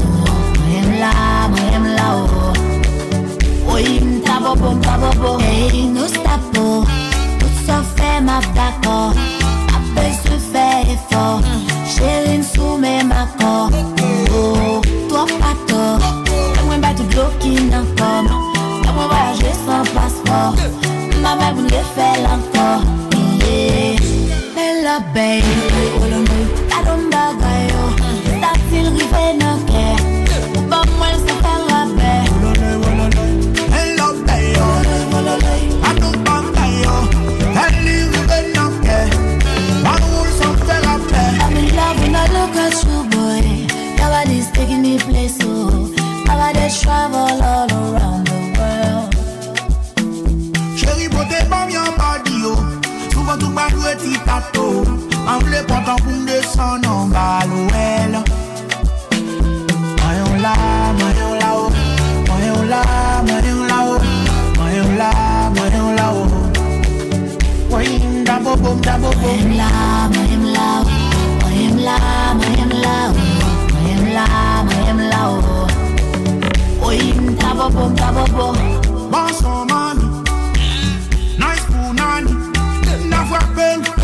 Mwen 0.61 0.95
la, 1.01 1.13
mwen 1.55 1.91
la 1.97 2.07
o 2.15 2.53
Mwen 3.65 4.21
ta 4.27 4.37
bo 4.43 4.55
bom, 4.55 4.81
ta 4.85 4.97
bo 5.01 5.13
bom. 5.17 5.41
Hey, 5.41 5.87
nou 5.89 6.09
stop 6.13 6.57
o 6.61 6.81
Tout 7.39 7.61
sa 7.65 7.81
fe 7.95 8.19
map 8.21 8.45
dako 8.53 8.99
Apè 9.09 9.15
se 9.17 9.29
fe 9.33 9.40
efor 9.97 11.41
Chéri 11.85 12.43
sou 12.43 12.77
me 12.77 13.03
mako 13.03 13.69
Oh, 14.33 14.81
to 15.09 15.25
pato 15.39 15.99
Mwen 16.65 16.81
ba 16.81 16.93
tout 16.93 17.07
bloki 17.09 17.59
nan 17.69 17.85
kom 17.97 18.25
Mwen 18.83 19.07
voyaje 19.09 19.51
san 19.65 19.85
paspor 19.95 20.55
Mwen 21.21 21.37
ba 21.39 21.51
moun 21.53 21.67
le 21.67 21.83
fe 21.95 22.09
lankor 22.23 22.81
Yeah. 23.41 23.99
Men 24.55 24.83
la 24.83 24.99
bay 25.13 25.41
La 26.69 26.79
don 26.85 27.09
bagay 27.11 27.67
yo 27.71 27.83
Sa 28.41 28.51
til 28.69 28.87
rive 28.95 29.25
nan 29.39 29.59
travel 46.81 47.41
all 47.53 47.71
around 47.79 48.21
the 48.27 48.39
world. 48.57 49.09
Chéri 50.79 51.07
bote 51.13 51.39
bam 51.49 51.69
yon 51.69 51.91
body 51.97 52.35
yo. 52.45 52.53
Souvan 53.11 53.37
tou 53.39 53.49
man 53.49 53.69
dwe 53.71 53.93
ti 54.01 54.13
tato 54.25 54.65
An 55.29 55.39
vle 55.45 55.59
pantan 55.69 55.97
pou 56.03 56.15
m 56.15 56.25
desan 56.25 56.81
nan 56.81 57.11
balo 57.13 57.59
el 57.77 58.13
Mwen 59.99 60.15
yon 60.17 60.37
la, 60.45 60.53
mwen 60.97 61.19
yon 61.19 61.35
la 61.41 61.49
o 61.59 61.65
Mwen 62.29 62.41
yon 62.47 62.63
la, 62.71 62.81
mwen 63.27 63.49
yon 63.49 63.61
la 63.71 63.79
o 63.85 63.95
Mwen 64.57 64.71
yon 64.77 64.91
la, 65.01 65.09
mwen 65.57 65.77
yon 65.77 65.91
la 65.99 66.07
o 66.17 66.23
Mwen 67.69 67.91
yon 67.99 68.23
da 68.25 68.39
bo 68.45 68.55
bom, 68.63 68.79
da 68.87 68.97
bo 68.97 69.11
bom 69.21 69.27
Mwen 69.27 69.57
la, 69.59 69.69
mwen 70.15 70.47
la 70.55 70.69
o. 70.79 70.87
Mwen 71.43 71.83
la, 71.85 71.99
mwen 72.39 72.73
la 72.81 72.95
o. 73.11 73.13
Mwen 73.75 74.15
la, 74.15 74.50
Mwen 77.61 77.69
ta 77.69 77.77
bo 77.77 77.79
bom, 77.79 77.95
ta 77.95 78.11
bo 78.11 78.25
bom. 78.33 78.55
Bon 79.11 79.33
son 79.33 79.65
mami 79.69 80.03
Nice 81.37 81.65
pou 81.69 81.93
nani 81.93 82.33
Na 83.09 83.23
frappel 83.25 83.81
Karesel 83.83 84.00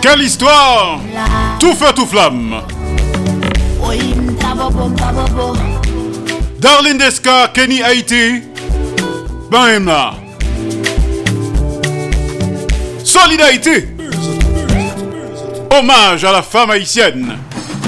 Quelle 0.00 0.22
histoire 0.22 0.98
Tout 1.58 1.74
feu, 1.74 1.92
tout 1.94 2.06
flamme. 2.06 2.62
Darlene 6.58 6.98
Desca, 6.98 7.48
Kenny 7.48 7.82
Haïti. 7.82 8.42
Ben 9.50 9.84
là. 9.84 10.14
Solidarité. 13.04 13.88
Hommage 15.70 16.24
à 16.24 16.32
la 16.32 16.42
femme 16.42 16.70
haïtienne. 16.70 17.36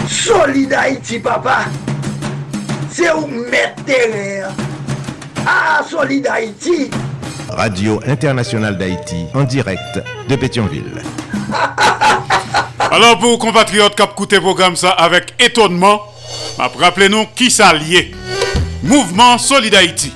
Solid 0.08 0.72
Haïti, 0.72 1.18
papa. 1.18 1.64
C'est 2.90 3.12
où 3.12 3.26
mettre 3.26 3.82
terre. 3.84 4.50
Ah, 5.46 5.82
Solid 5.88 6.26
Haïti. 6.26 6.90
Radio 7.56 8.00
Internationale 8.06 8.76
d'Haïti 8.76 9.26
en 9.34 9.44
direct 9.44 10.02
de 10.28 10.36
Pétionville. 10.36 11.02
Alors 12.90 13.18
pour 13.18 13.38
compatriotes 13.38 13.94
qui 13.94 14.02
écouté 14.02 14.40
programme 14.40 14.76
ça 14.76 14.90
avec 14.90 15.34
étonnement, 15.38 16.02
rappelez-nous 16.58 17.26
qui 17.34 17.54
lié. 17.88 18.14
Mouvement 18.82 19.38
Solid 19.38 19.74
Haïti. 19.74 20.12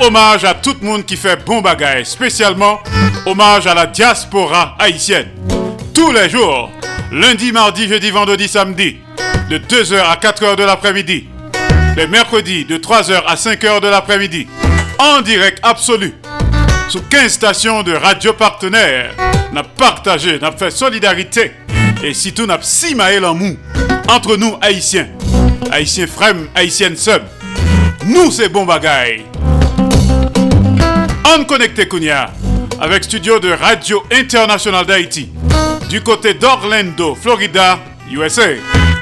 Hommage 0.00 0.44
à 0.44 0.54
tout 0.54 0.76
le 0.80 0.86
monde 0.86 1.04
qui 1.04 1.16
fait 1.16 1.44
bon 1.44 1.60
bagage, 1.60 2.06
spécialement 2.06 2.80
hommage 3.26 3.66
à 3.66 3.74
la 3.74 3.86
diaspora 3.86 4.76
haïtienne. 4.78 5.28
Tous 5.92 6.10
les 6.10 6.28
jours, 6.30 6.70
lundi, 7.12 7.52
mardi, 7.52 7.86
jeudi, 7.88 8.10
vendredi, 8.10 8.48
samedi, 8.48 8.98
de 9.50 9.58
2h 9.58 10.00
à 10.00 10.16
4h 10.16 10.56
de 10.56 10.64
l'après-midi. 10.64 11.28
Les 11.96 12.06
mercredis, 12.06 12.64
de 12.64 12.78
3h 12.78 13.24
à 13.26 13.34
5h 13.34 13.80
de 13.80 13.88
l'après-midi. 13.88 14.48
En 14.98 15.20
direct 15.20 15.58
absolu. 15.62 16.14
Sous 16.88 17.02
15 17.02 17.32
stations 17.32 17.82
de 17.82 17.92
radio 17.92 18.32
partenaires. 18.32 19.10
N'a 19.52 19.62
partagé, 19.62 20.38
n'a 20.38 20.52
fait 20.52 20.70
solidarité. 20.70 21.52
Et 22.02 22.14
surtout, 22.14 22.46
n'a 22.46 22.58
si 22.62 22.94
en 22.94 23.34
mou. 23.34 23.56
Entre 24.08 24.36
nous, 24.36 24.56
haïtiens. 24.60 25.08
Haïtiens 25.70 26.06
frères, 26.06 26.34
haïtiennes 26.54 26.96
sœurs. 26.96 27.24
Nous, 28.06 28.30
c'est 28.30 28.48
bon 28.48 28.64
bagaille. 28.64 29.24
On 31.36 31.44
connecté 31.44 31.88
Kounia 31.88 32.30
avec 32.80 33.04
studio 33.04 33.38
de 33.40 33.50
Radio 33.50 34.04
International 34.12 34.84
d'Haïti 34.84 35.30
du 35.88 36.00
côté 36.00 36.34
d'Orlando, 36.34 37.14
Florida, 37.14 37.78
USA. 38.10 38.42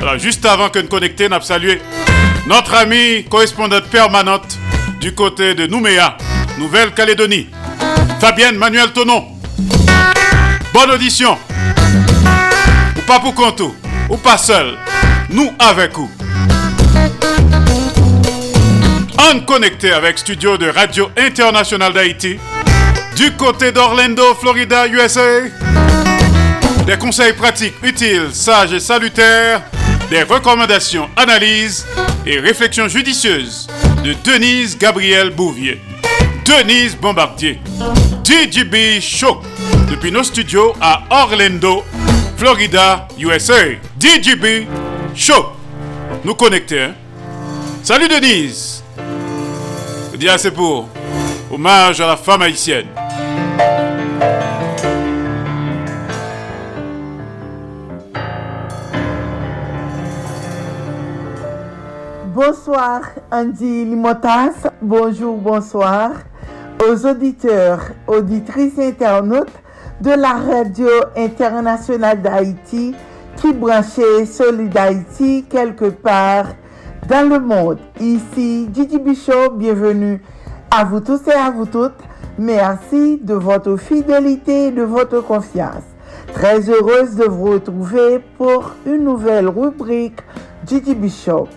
Alors 0.00 0.18
juste 0.18 0.44
avant 0.44 0.68
que 0.68 0.78
nous 0.78 0.88
connecter, 0.88 1.28
nous 1.28 1.40
salué 1.40 1.80
notre 2.46 2.74
ami 2.74 3.24
correspondante 3.24 3.84
permanente 3.84 4.58
du 5.00 5.14
côté 5.14 5.54
de 5.54 5.66
Nouméa, 5.66 6.16
Nouvelle-Calédonie, 6.58 7.48
Fabienne 8.22 8.56
Manuel 8.56 8.92
Tonon. 8.92 9.24
Bonne 10.72 10.92
audition. 10.92 11.36
Ou 12.96 13.00
pas 13.04 13.18
pour 13.18 13.34
compte, 13.34 13.62
ou 14.08 14.16
pas 14.16 14.38
seul, 14.38 14.78
nous 15.28 15.50
avec 15.58 15.92
vous. 15.94 16.08
On 19.18 19.40
connecté 19.40 19.92
avec 19.92 20.18
studio 20.18 20.56
de 20.56 20.68
Radio 20.68 21.10
International 21.18 21.92
d'Haïti 21.92 22.38
du 23.16 23.32
côté 23.32 23.72
d'Orlando, 23.72 24.36
Florida, 24.36 24.86
USA. 24.86 25.48
Des 26.86 26.98
conseils 26.98 27.32
pratiques, 27.32 27.74
utiles, 27.82 28.28
sages 28.32 28.72
et 28.72 28.78
salutaires, 28.78 29.62
des 30.10 30.22
recommandations, 30.22 31.10
analyses 31.16 31.84
et 32.24 32.38
réflexions 32.38 32.86
judicieuses 32.86 33.66
de 34.04 34.14
Denise 34.22 34.78
Gabriel 34.78 35.30
Bouvier, 35.30 35.80
Denise 36.44 36.94
Bombardier, 36.94 37.58
DJB 38.24 39.00
Show, 39.00 39.40
depuis 39.90 40.10
nos 40.12 40.22
studios 40.22 40.72
à 40.80 41.02
Orlando, 41.10 41.82
Florida, 42.36 43.08
USA. 43.18 43.74
DJB 43.98 44.66
Show. 45.14 45.46
Nous 46.24 46.34
connecter. 46.34 46.82
hein? 46.82 46.94
Salut 47.82 48.08
Denise. 48.08 48.84
Dis 50.16 50.28
assez 50.28 50.50
pour 50.52 50.88
hommage 51.50 52.00
à 52.00 52.06
la 52.06 52.16
femme 52.16 52.42
haïtienne. 52.42 52.86
Bonsoir 62.34 63.02
Andy 63.30 63.84
Limotas, 63.84 64.68
bonjour, 64.80 65.36
bonsoir 65.36 66.12
aux 66.88 67.06
auditeurs, 67.06 67.80
auditrices 68.06 68.78
internautes 68.78 69.52
de 70.00 70.10
la 70.10 70.32
radio 70.32 70.88
internationale 71.16 72.20
d'Haïti 72.20 72.94
qui 73.36 73.52
branchait 73.52 74.26
Solid 74.26 74.76
Haïti 74.76 75.44
quelque 75.48 75.86
part 75.90 76.46
dans 77.08 77.28
le 77.28 77.40
monde. 77.40 77.78
Ici 78.00 78.68
Gigi 78.72 78.98
Bichot, 78.98 79.50
bienvenue 79.54 80.22
à 80.70 80.84
vous 80.84 81.00
tous 81.00 81.20
et 81.28 81.32
à 81.32 81.50
vous 81.50 81.66
toutes. 81.66 81.92
Merci 82.38 83.20
de 83.22 83.34
votre 83.34 83.76
fidélité 83.76 84.68
et 84.68 84.70
de 84.70 84.82
votre 84.82 85.20
confiance. 85.20 85.84
Très 86.32 86.68
heureuse 86.68 87.16
de 87.16 87.24
vous 87.24 87.52
retrouver 87.52 88.20
pour 88.38 88.72
une 88.86 89.04
nouvelle 89.04 89.48
rubrique 89.48 90.20
Gigi 90.66 90.94
Bichot. 90.94 91.48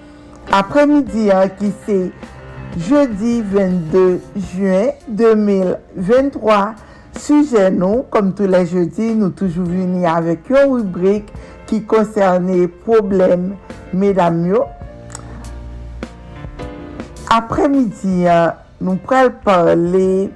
Après-midi, 0.52 1.32
hein, 1.32 1.50
qui 1.50 1.72
c'est 1.86 2.12
jeudi 2.78 3.42
22 3.42 4.22
juin 4.36 4.90
2023. 5.08 6.76
Sujet 7.18 7.72
nous, 7.72 8.04
comme 8.10 8.34
tous 8.34 8.48
les 8.48 8.66
jeudis, 8.66 9.16
nous 9.16 9.30
toujours 9.30 9.66
venus 9.66 10.06
avec 10.06 10.50
une 10.50 10.74
rubrique 10.74 11.32
qui 11.66 11.84
concernait 11.84 12.68
problèmes 12.68 13.56
mesdames 13.94 14.46
yo. 14.48 14.66
Après-midi, 17.30 18.28
hein, 18.28 18.54
nous 18.82 18.96
pourrons 18.96 19.32
parler 19.44 20.30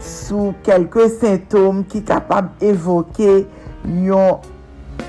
sous 0.00 0.54
quelques 0.62 1.08
symptômes 1.10 1.84
qui 1.84 2.04
capables 2.04 2.50
d'évoquer 2.60 3.46
une 3.84 4.14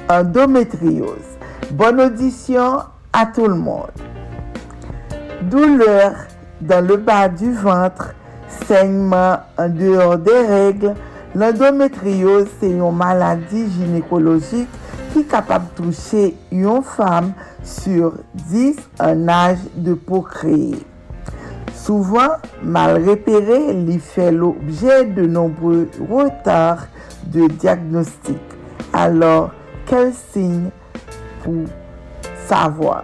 endométriose. 0.09 1.37
Bonne 1.71 1.99
audition 2.01 2.79
à 3.13 3.25
tout 3.25 3.47
le 3.47 3.55
monde. 3.55 4.10
Douleur 5.43 6.13
dans 6.61 6.85
le 6.85 6.97
bas 6.97 7.27
du 7.27 7.51
ventre, 7.51 8.13
saignement 8.67 9.37
en 9.57 9.69
dehors 9.69 10.17
des 10.17 10.45
règles, 10.47 10.93
l'endométriose 11.33 12.47
c'est 12.59 12.69
une 12.69 12.91
maladie 12.91 13.71
gynécologique 13.71 14.69
qui 15.11 15.19
est 15.19 15.23
capable 15.23 15.65
de 15.75 15.83
toucher 15.83 16.35
une 16.51 16.83
femme 16.83 17.33
sur 17.63 18.13
10 18.35 18.75
en 18.99 19.27
âge 19.27 19.57
de 19.75 19.93
procréer. 19.95 20.85
Souvent, 21.73 22.35
mal 22.61 23.03
repéré, 23.09 23.73
il 23.73 23.99
fait 23.99 24.31
l'objet 24.31 25.05
de 25.05 25.25
nombreux 25.25 25.89
retards 26.07 26.85
de 27.25 27.47
diagnostic. 27.47 28.37
Alors, 28.93 29.51
quels 29.87 30.13
signes 30.13 30.69
pour 31.43 31.65
savoir? 32.47 33.03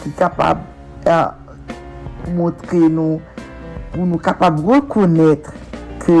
ki 0.00 0.12
kapab 0.18 0.62
uh, 1.06 1.30
montre 2.36 2.80
nou 2.88 3.18
pou 3.92 4.06
nou 4.06 4.20
kapab 4.22 4.60
rekonètre 4.66 5.54
ke 6.02 6.18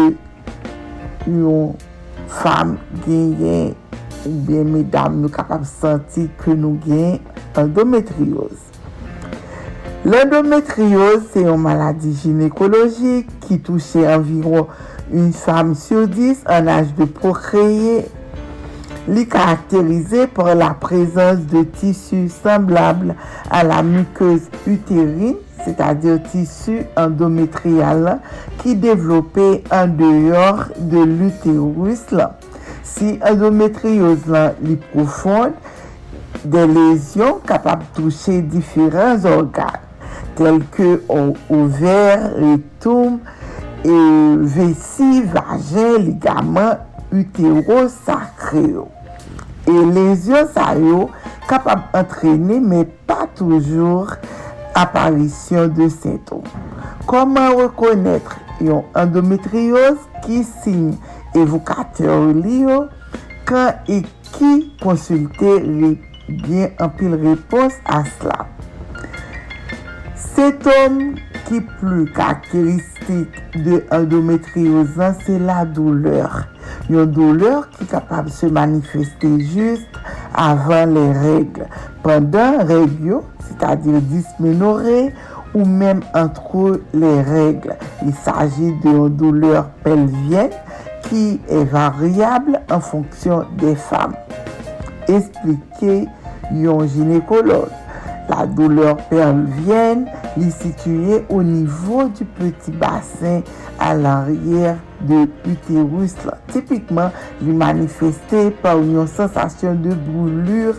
yon 1.28 1.76
fam 2.40 2.76
genyen 3.04 3.72
ou 4.26 4.34
bien 4.46 4.68
medam 4.68 5.20
nou 5.22 5.32
kapab 5.32 5.64
santi 5.68 6.26
ke 6.42 6.54
nou 6.56 6.80
genyen 6.84 7.20
endometriose. 7.60 8.68
L'endometriose 10.04 11.26
se 11.34 11.44
yon 11.44 11.60
maladi 11.60 12.14
ginekologik 12.22 13.28
ki 13.44 13.60
touche 13.66 14.06
environ 14.08 14.70
yon 15.12 15.34
fam 15.36 15.74
sur 15.78 16.06
10 16.08 16.46
an 16.48 16.70
aj 16.72 16.94
de 16.96 17.08
prokreye 17.18 18.00
Li 19.08 19.26
caractérisé 19.26 20.26
par 20.26 20.54
la 20.54 20.70
présence 20.70 21.38
de 21.46 21.62
tissus 21.62 22.28
semblables 22.28 23.14
à 23.50 23.64
la 23.64 23.82
muqueuse 23.82 24.48
utérine, 24.66 25.36
c'est-à-dire 25.64 26.22
tissu 26.30 26.82
endométrial 26.96 28.20
qui 28.58 28.76
développé 28.76 29.64
en 29.72 29.86
dehors 29.88 30.66
de 30.78 31.02
l'utérus. 31.02 32.04
Si 32.82 33.18
endométriose 33.26 34.26
là, 34.26 34.54
profonde, 34.92 35.52
des 36.44 36.66
lésions 36.66 37.38
capables 37.46 37.84
de 37.96 38.02
toucher 38.02 38.42
différents 38.42 39.24
organes, 39.24 39.80
tels 40.36 40.62
que 40.70 41.02
ovaires, 41.48 42.32
rectum, 42.36 43.18
et 43.84 44.36
vessie, 44.40 45.22
vagin, 45.22 45.98
ligaments 45.98 46.76
utero 47.12 47.84
sakre 47.92 48.64
yo. 48.64 48.86
E 49.68 49.74
lezyon 49.94 50.48
sa 50.54 50.72
yo 50.78 51.08
kapab 51.50 51.90
antrene 51.96 52.60
men 52.62 52.88
pa 53.08 53.26
toujou 53.36 54.06
aparisyon 54.78 55.72
de 55.76 55.90
sintom. 55.92 56.44
Koman 57.10 57.56
rekonetre 57.58 58.38
yon 58.64 58.86
endometriose 58.98 60.22
ki 60.24 60.42
sin 60.44 60.94
evokateur 61.38 62.30
li 62.36 62.62
yo 62.66 62.84
kan 63.48 63.82
e 63.90 64.02
ki 64.30 64.52
konsulte 64.82 65.58
li 65.64 65.96
gen 66.46 66.76
anpil 66.82 67.16
repos 67.24 67.78
a 67.84 68.02
sla. 68.16 68.44
Sintom 70.14 71.16
qui 71.46 71.60
plus 71.60 72.06
caractéristique 72.12 73.34
de 73.56 73.84
endométriose, 73.90 74.88
c'est 75.24 75.38
la 75.38 75.64
douleur. 75.64 76.46
Une 76.88 77.06
douleur 77.06 77.68
qui 77.70 77.84
est 77.84 77.86
capable 77.86 78.28
de 78.28 78.32
se 78.32 78.46
manifester 78.46 79.40
juste 79.40 79.88
avant 80.34 80.86
les 80.86 81.12
règles. 81.12 81.66
Pendant 82.02 82.58
règles, 82.64 83.20
c'est-à-dire 83.40 84.00
dysménorrhée 84.00 85.12
ou 85.54 85.64
même 85.64 86.00
entre 86.14 86.80
les 86.94 87.22
règles. 87.22 87.76
Il 88.04 88.14
s'agit 88.14 88.72
d'une 88.82 89.08
douleur 89.08 89.68
pelvienne 89.82 90.50
qui 91.02 91.40
est 91.48 91.64
variable 91.64 92.60
en 92.70 92.80
fonction 92.80 93.44
des 93.58 93.74
femmes. 93.74 94.14
Expliquez 95.08 96.06
un 96.52 96.86
gynécologue. 96.86 97.68
La 98.30 98.46
douleur 98.46 98.96
pelvienne 99.08 100.06
est 100.40 100.50
située 100.50 101.24
au 101.28 101.42
niveau 101.42 102.04
du 102.04 102.24
petit 102.24 102.70
bassin 102.70 103.42
à 103.76 103.92
l'arrière 103.92 104.76
de 105.00 105.28
l'utérus. 105.44 106.14
Typiquement, 106.46 107.10
est 107.42 107.52
manifesté 107.52 108.52
par 108.52 108.78
une 108.78 109.04
sensation 109.08 109.74
de 109.74 109.92
brûlure 109.94 110.76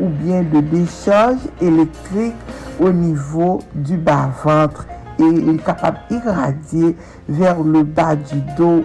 ou 0.00 0.08
bien 0.08 0.44
de 0.44 0.60
décharge 0.60 1.40
électrique 1.60 2.36
au 2.80 2.90
niveau 2.90 3.58
du 3.74 3.98
bas-ventre 3.98 4.86
et 5.18 5.24
il 5.24 5.56
est 5.56 5.64
capable 5.64 5.98
d'irradier 6.10 6.96
vers 7.28 7.62
le 7.62 7.82
bas 7.82 8.16
du 8.16 8.40
dos 8.56 8.82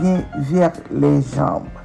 bien 0.00 0.22
vers 0.38 0.72
les 0.92 1.20
jambes. 1.34 1.75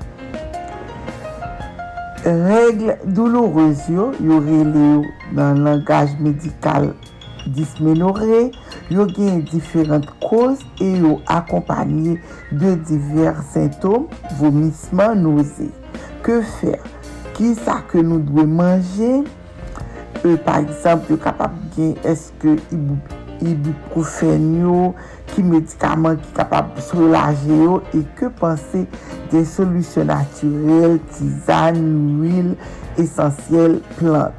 Regle 2.24 3.00
doulourez 3.04 3.90
yo, 3.90 4.12
yo 4.22 4.38
rele 4.40 4.78
yo 4.78 5.06
nan 5.34 5.64
langaj 5.66 6.12
medikal 6.22 6.92
dismenore, 7.50 8.52
yo 8.94 9.08
genye 9.10 9.42
diferent 9.50 10.06
koz 10.22 10.62
e 10.78 10.92
yo 11.02 11.16
akompanyi 11.26 12.20
de 12.52 12.76
diver 12.86 13.42
sintom, 13.50 14.06
vomisman, 14.38 15.24
noze. 15.24 15.72
Ke 16.22 16.44
fer? 16.60 16.78
Ki 17.34 17.56
sa 17.58 17.80
ke 17.90 18.06
nou 18.06 18.22
dwe 18.22 18.46
manje? 18.46 19.24
E, 20.22 20.28
euh, 20.28 20.38
par 20.46 20.62
exemple, 20.62 21.16
yo 21.16 21.18
kapap 21.26 21.58
genye 21.74 21.98
eske 22.06 22.54
ibuprofen 23.42 24.46
yo, 24.62 24.92
qui 25.34 25.44
médicament 25.44 26.16
qui 26.16 26.34
capable 26.34 26.76
de 26.76 26.82
soulager 26.82 27.56
yo 27.56 27.82
et 27.94 28.04
que 28.16 28.26
penser 28.28 28.88
des 29.32 29.46
solutions 29.46 30.06
naturelles, 30.06 31.00
tisanes, 31.12 32.22
huiles 32.22 32.56
essentielles, 32.98 33.80
plantes. 33.98 34.34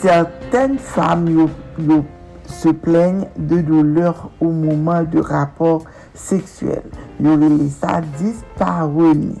Certaines 0.00 0.78
femmes 0.78 1.28
yo, 1.28 1.50
yo 1.78 2.04
se 2.46 2.70
plaignent 2.70 3.26
de 3.36 3.60
douleurs 3.60 4.30
au 4.40 4.50
moment 4.50 5.02
de 5.02 5.20
rapport 5.20 5.84
sexuel. 6.14 6.82
Yo 7.20 7.32
relé 7.32 7.68
ça 7.68 8.00
dyspareunie 8.18 9.40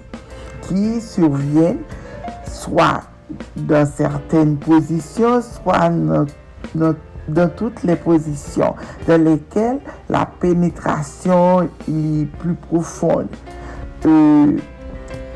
qui 0.62 1.00
surviennent 1.00 1.84
soit 2.46 3.02
dans 3.56 3.86
certaines 3.86 4.56
positions, 4.56 5.40
soit 5.40 5.90
dans 7.28 7.48
toutes 7.48 7.82
les 7.82 7.96
positions 7.96 8.74
dans 9.06 9.22
lesquelles 9.22 9.80
la 10.08 10.26
pénétration 10.26 11.68
est 11.88 12.26
plus 12.38 12.54
profonde. 12.54 13.28
Euh, 14.06 14.56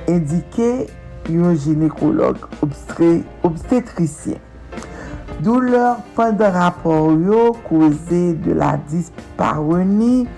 indiqué 0.09 0.87
un 1.31 1.55
gynécologue 1.55 2.39
obstétricien. 3.43 4.37
Douleur 5.41 5.97
pendant 6.15 6.51
rapport 6.51 7.13
yo 7.13 7.57
causée 7.69 8.35
de 8.35 8.53
la 8.53 8.77
dyspareunie 8.77 10.29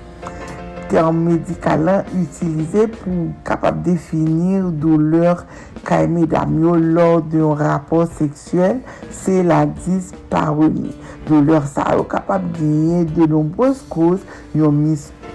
term 0.90 1.24
medikalan 1.26 2.04
utilize 2.18 2.86
pou 2.98 3.30
kapap 3.46 3.80
definir 3.86 4.66
douleur 4.82 5.44
kaime 5.86 6.26
damyo 6.30 6.74
lor 6.80 7.24
de 7.30 7.40
yon 7.40 7.56
rapor 7.58 8.06
seksuel, 8.18 8.82
se 9.12 9.42
la 9.46 9.64
disparoni. 9.66 10.92
Douleur 11.28 11.66
sa 11.70 11.90
yo 11.96 12.04
kapap 12.08 12.44
genye 12.58 13.04
de 13.16 13.28
nombrez 13.30 13.80
koz, 13.92 14.22
yon, 14.56 14.78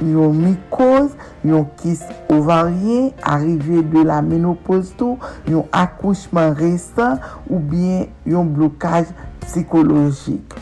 yon 0.06 0.38
mikoz, 0.38 1.12
yon 1.46 1.68
kis 1.82 2.06
ovaryen, 2.30 3.12
arive 3.26 3.84
de 3.94 4.06
la 4.08 4.22
menopoz 4.26 4.94
tou, 5.00 5.18
yon 5.50 5.68
akouchman 5.76 6.56
resan 6.60 7.20
ou 7.50 7.60
bien 7.60 8.08
yon 8.30 8.50
blokaj 8.54 9.10
psikologik. 9.46 10.60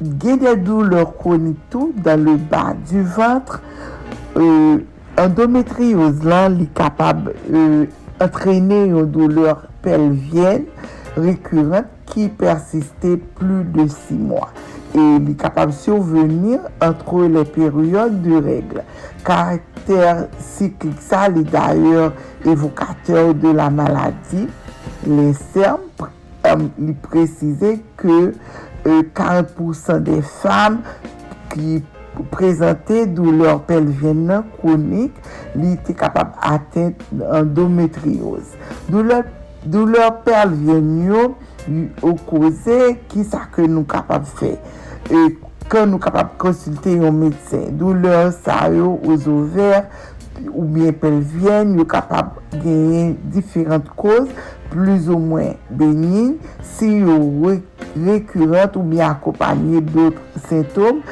Gen 0.00 0.38
des 0.38 0.56
douleurs 0.56 1.16
chroniques 1.16 1.68
tout 1.68 1.92
dans 2.02 2.22
le 2.22 2.36
bas 2.36 2.74
du 2.88 3.02
ventre. 3.02 3.60
Euh, 4.36 4.78
endométriose 5.20 6.22
lan 6.24 6.54
li 6.54 6.68
kapab 6.72 7.32
euh, 7.50 7.84
entrene 8.22 8.78
yon 8.88 9.08
douleur 9.12 9.66
pelvienne 9.84 10.68
rekurent 11.18 11.90
ki 12.08 12.28
persiste 12.40 13.16
plus 13.36 13.64
de 13.74 13.86
6 13.88 14.14
mois. 14.14 14.52
et 14.94 15.18
li 15.22 15.36
kapab 15.38 15.70
survenir 15.70 16.60
entre 16.82 17.22
les 17.24 17.44
périodes 17.44 18.22
de 18.22 18.34
règles. 18.34 18.82
Caractère 19.24 20.26
cyclique, 20.38 21.00
ça 21.00 21.28
l'est 21.28 21.44
d'ailleurs 21.44 22.12
évocateur 22.44 23.34
de 23.34 23.50
la 23.50 23.70
maladie. 23.70 24.48
Les 25.06 25.32
serpes 25.32 26.02
euh, 26.46 26.56
li 26.78 26.92
précisait 26.94 27.80
que 27.96 28.32
40% 28.84 30.00
de 30.06 30.20
fam 30.40 30.80
ki 31.52 31.80
prezante 32.32 33.04
douleur 33.14 33.60
pelvien 33.68 34.24
nan 34.28 34.46
kronik 34.58 35.16
li 35.58 35.76
te 35.86 35.94
kapab 35.96 36.34
aten 36.44 36.94
endometrioz. 37.40 38.56
Douleur, 38.90 39.24
douleur 39.64 40.20
pelvien 40.26 40.90
yo 41.06 41.28
ou 42.02 42.16
koze 42.28 42.96
ki 43.10 43.24
sa 43.28 43.46
ke 43.52 43.66
nou 43.68 43.86
kapab 43.88 44.26
fe. 44.38 44.56
E 45.10 45.28
ke 45.70 45.84
nou 45.86 46.02
kapab 46.02 46.34
konsulte 46.40 46.96
yon 46.98 47.20
medsen. 47.22 47.70
Douleur 47.80 48.32
sa 48.34 48.64
yo 48.74 48.96
ou 48.98 49.16
zover 49.20 49.86
ou 50.48 50.64
bien 50.64 50.94
pelvyen, 50.96 51.74
yo 51.78 51.86
kapab 51.88 52.38
genyen 52.54 53.16
diferant 53.32 53.90
koz, 53.98 54.30
plus 54.70 55.08
ou 55.10 55.18
mwen 55.18 55.56
benyin, 55.70 56.36
si 56.76 57.00
yo 57.02 57.18
rekurent 57.96 58.78
ou 58.78 58.86
bien 58.86 59.10
akopanye 59.10 59.82
doutre 59.82 60.22
sintom, 60.48 61.02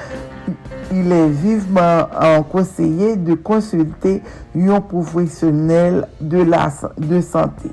il 0.93 1.13
est 1.13 1.29
vivement 1.29 2.09
conseillé 2.51 3.17
de 3.17 3.35
consulter 3.35 4.23
un 4.57 4.81
professionnel 4.81 6.07
de, 6.21 6.43
la, 6.43 6.71
de 6.97 7.21
santé. 7.21 7.69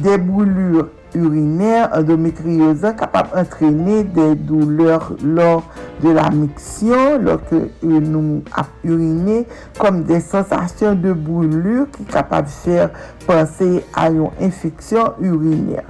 Des 0.00 0.18
brûlures 0.18 0.88
urinaire, 1.14 1.90
endométriose 1.94 2.80
capable 2.98 3.30
d'entraîner 3.34 4.04
des 4.04 4.34
douleurs 4.34 5.12
lors 5.24 5.64
de 6.02 6.10
la 6.10 6.30
miction, 6.30 7.18
lorsque 7.20 7.54
nous 7.82 8.42
uriner, 8.84 9.46
comme 9.78 10.04
des 10.04 10.20
sensations 10.20 10.94
de 10.94 11.12
brûlure 11.12 11.86
qui 11.90 12.04
capable 12.04 12.48
de 12.48 12.52
faire 12.52 12.90
penser 13.26 13.84
à 13.94 14.10
une 14.10 14.28
infection 14.40 15.12
urinaire. 15.20 15.84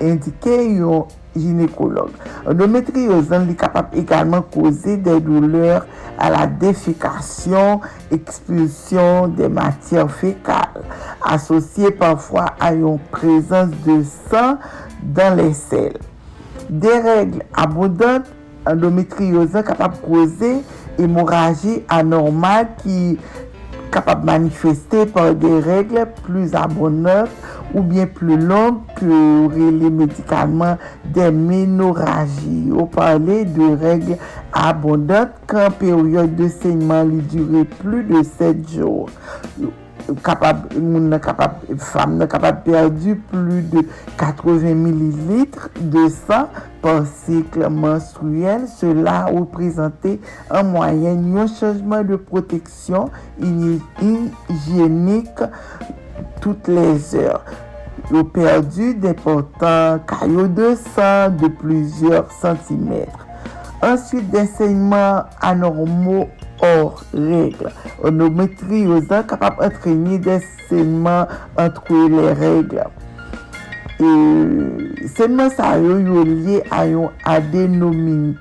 Indiquer 0.00 0.64
une 0.66 1.02
gynécologue. 1.36 2.10
Endométriose 2.46 3.32
est 3.32 3.54
capable 3.54 3.96
également 3.96 4.38
de 4.38 4.60
causer 4.60 4.96
des 4.96 5.20
douleurs 5.20 5.86
à 6.18 6.30
la 6.30 6.46
défécation, 6.46 7.80
expulsion 8.10 9.28
des 9.28 9.48
matières 9.48 10.10
fécales, 10.10 10.82
associées 11.24 11.90
parfois 11.90 12.46
à 12.60 12.72
une 12.72 12.98
présence 13.10 13.70
de 13.86 14.02
sang 14.30 14.58
dans 15.02 15.36
les 15.36 15.54
selles. 15.54 15.98
Des 16.68 16.98
règles 16.98 17.42
abondantes, 17.54 18.26
endométriose 18.66 19.54
est 19.54 19.64
capable 19.64 19.96
de 19.96 20.06
causer 20.06 20.62
hémorragie 20.98 21.82
anormale 21.88 22.68
qui 22.82 23.18
capable 23.90 24.22
de 24.22 24.26
manifester 24.26 25.06
par 25.06 25.34
des 25.34 25.60
règles 25.60 26.06
plus 26.22 26.54
abondantes 26.54 27.30
ou 27.74 27.82
bien 27.82 28.06
plus 28.06 28.36
longues 28.36 28.80
que 28.96 29.48
les 29.56 29.90
médicaments 29.90 30.76
des 31.04 31.30
ménorragies. 31.30 32.70
On 32.76 32.86
parlait 32.86 33.44
de 33.44 33.76
règles 33.76 34.16
abondantes 34.52 35.30
quand 35.46 35.70
période 35.78 36.34
de 36.36 36.48
saignement 36.48 37.04
durait 37.04 37.64
plus 37.64 38.04
de 38.04 38.22
7 38.22 38.68
jours. 38.68 39.08
Capable, 40.24 40.68
femme 41.78 42.16
n'a 42.16 42.26
capable 42.26 42.62
perdu 42.64 43.16
plus 43.16 43.62
de 43.62 43.86
80 44.18 44.74
millilitres 44.74 45.70
de 45.80 46.08
sang 46.08 46.48
par 46.82 47.06
cycle 47.06 47.68
menstruel. 47.68 48.66
Cela 48.66 49.26
représentait 49.26 50.18
en 50.50 50.64
moyenne 50.64 51.36
un 51.36 51.46
changement 51.46 52.02
de 52.02 52.16
protection 52.16 53.10
hygiénique 53.40 55.28
toutes 56.40 56.66
les 56.66 57.14
heures. 57.14 57.44
Ils 58.12 58.24
perdu 58.24 58.94
d'importants 58.94 60.00
caillots 60.06 60.48
de 60.48 60.74
sang 60.74 61.30
de 61.30 61.46
plusieurs 61.48 62.30
centimètres. 62.32 63.26
Ensuite, 63.82 64.28
des 64.30 64.46
saignements 64.46 65.22
anormaux 65.40 66.28
hors 66.62 67.02
règles. 67.14 67.72
Onométriose 68.02 69.08
capable 69.28 69.62
d'entraîner 69.62 70.18
des 70.18 70.40
saignements 70.68 71.26
entre 71.56 71.92
les 71.92 72.32
règles. 72.32 72.84
E 74.00 74.08
senman 75.12 75.50
sa 75.52 75.74
yo 75.76 75.98
yo 76.00 76.22
liye 76.24 76.62
a 76.72 76.86
yon 76.88 77.10
adenomyose, 77.28 78.38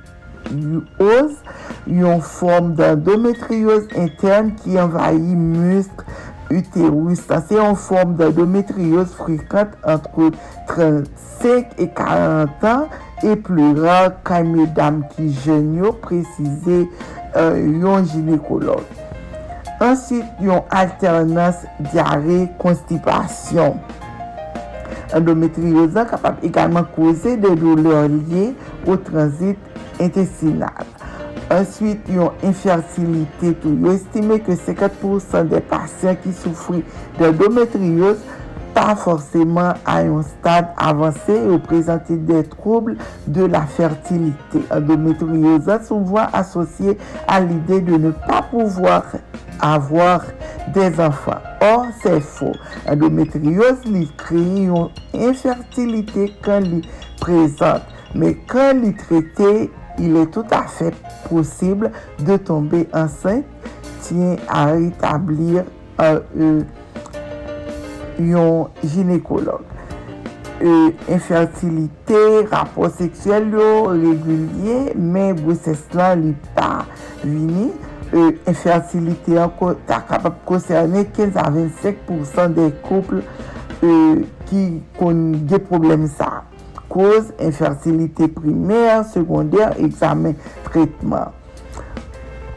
yon 1.84 2.22
form 2.24 2.70
d'endometriose 2.80 3.92
interne 4.00 4.56
ki 4.62 4.80
envayi 4.80 5.36
musk 5.36 6.06
uterus. 6.48 7.20
Sa 7.28 7.42
se 7.44 7.60
yon 7.60 7.76
form 7.76 8.16
d'endometriose 8.22 9.12
frikante 9.20 9.76
entre 9.84 10.32
35 10.72 11.76
et 11.78 11.92
40 11.92 12.64
ans 12.64 12.88
et 13.24 13.36
plus 13.36 13.76
rare 13.82 14.16
kame 14.24 14.64
dam 14.80 15.04
ki 15.12 15.28
jenyo 15.44 15.92
prezize 16.06 16.88
précisé 17.34 17.86
un 17.86 18.06
gynécologue. 18.06 18.84
Ensuite, 19.82 20.26
une 20.42 20.62
alternance 20.70 21.66
diarrhée-constipation. 21.80 23.78
Endométriose 25.14 25.94
capable 25.94 26.38
également 26.44 26.84
causer 26.84 27.38
des 27.38 27.56
douleurs 27.56 28.08
liées 28.08 28.54
au 28.86 28.96
transit 28.98 29.58
intestinal. 30.00 30.70
Ensuite, 31.50 32.02
une 32.08 32.30
infertilité. 32.48 33.54
Tout. 33.54 33.76
estimé 33.90 34.40
que 34.40 34.52
50% 34.52 35.48
des 35.48 35.62
patients 35.62 36.16
qui 36.22 36.32
souffrent 36.32 36.74
d'endométriose 37.20 38.20
pas 38.74 38.96
forcément 38.96 39.74
à 39.86 40.00
un 40.00 40.22
stade 40.22 40.68
avancé 40.78 41.34
et 41.34 41.60
présenter 41.60 42.18
des 42.18 42.44
troubles 42.44 42.98
de 43.28 43.46
la 43.46 43.62
fertilité. 43.62 44.60
Endométriose 44.72 45.68
est 45.68 45.84
souvent 45.84 46.28
associée 46.34 46.98
à 47.28 47.40
l'idée 47.40 47.82
de 47.82 47.98
ne 47.98 48.12
pas 48.12 48.42
pouvoir 48.50 49.04
avoir 49.60 50.22
des 50.74 51.00
enfants. 51.00 51.40
Or, 51.62 51.86
c'est 52.02 52.22
faux. 52.22 52.54
Endométriose 52.88 53.82
crée 54.18 54.38
une 54.38 54.90
infertilité 55.14 56.34
quand 56.44 56.62
elle 56.64 56.82
présente. 57.20 57.82
Mais 58.16 58.38
quand 58.48 58.72
elle 58.72 58.86
est 58.86 58.98
traitée, 58.98 59.72
il 60.00 60.16
est 60.16 60.28
tout 60.28 60.46
à 60.52 60.64
fait 60.64 60.94
possible 61.30 61.92
de 62.26 62.38
tomber 62.38 62.88
enceinte, 62.94 63.44
tient 64.02 64.38
à 64.48 64.68
rétablir 64.68 65.64
un, 66.00 66.20
yon 68.20 68.70
ginekolog. 68.84 69.66
E, 70.60 70.72
infertilite, 71.08 72.20
rapor 72.52 72.92
seksuel 72.92 73.48
yo, 73.56 73.70
regulye, 73.96 74.94
men 74.96 75.38
goses 75.40 75.86
lan 75.96 76.26
li 76.26 76.34
pa 76.56 76.84
vini. 77.24 77.70
E, 78.10 78.26
infertilite 78.50 79.40
anko 79.40 79.72
ta 79.88 80.02
kapap 80.10 80.42
konserne 80.50 81.06
15 81.16 81.40
a 81.40 81.48
25% 81.56 82.58
de 82.58 82.70
kouple 82.84 83.24
e, 83.24 83.92
ki 84.50 84.64
kon 85.00 85.26
ge 85.48 85.62
problem 85.70 86.08
sa. 86.12 86.42
Koz, 86.90 87.30
infertilite 87.38 88.28
primer, 88.34 89.04
sekonder, 89.14 89.76
examen, 89.80 90.36
tretman. 90.68 91.36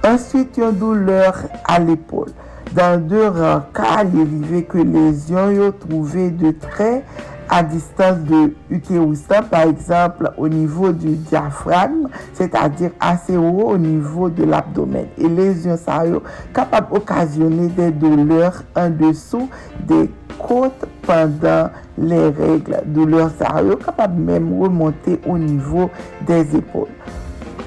Answit 0.03 0.57
yon 0.59 0.75
douleur 0.75 1.45
al 1.71 1.93
epol. 1.93 2.33
Dans 2.75 2.99
deux 2.99 3.31
cas, 3.75 4.05
il 4.05 4.21
arrivait 4.21 4.63
que 4.63 4.79
les 4.79 5.31
yeux 5.31 5.75
trouvaient 5.79 6.31
de 6.31 6.53
traits 6.53 7.05
à 7.51 7.63
distance 7.63 8.19
de 8.21 8.55
utérusin, 8.71 9.43
par 9.43 9.63
exemple 9.63 10.33
au 10.39 10.49
niveau 10.49 10.91
du 10.91 11.17
diaphragme, 11.17 12.09
c'est-à-dire 12.33 12.93
assez 12.99 13.37
haut 13.37 13.65
au 13.67 13.77
niveau 13.77 14.31
de 14.31 14.45
l'abdomen. 14.45 15.05
Et 15.19 15.29
les 15.29 15.67
yeux 15.67 15.77
sont 15.77 16.23
capables 16.55 16.95
d'occasionner 16.95 17.69
des 17.69 17.91
douleurs 17.91 18.63
en 18.75 18.89
dessous 18.89 19.51
des 19.87 20.11
côtes 20.39 20.87
pendant 21.03 21.69
les 21.99 22.31
règles. 22.31 22.81
Douleurs 22.87 23.33
sont 23.33 23.77
capables 23.85 24.19
même 24.19 24.59
remonter 24.59 25.21
au 25.27 25.37
niveau 25.37 25.91
des 26.27 26.57
épaules. 26.57 26.89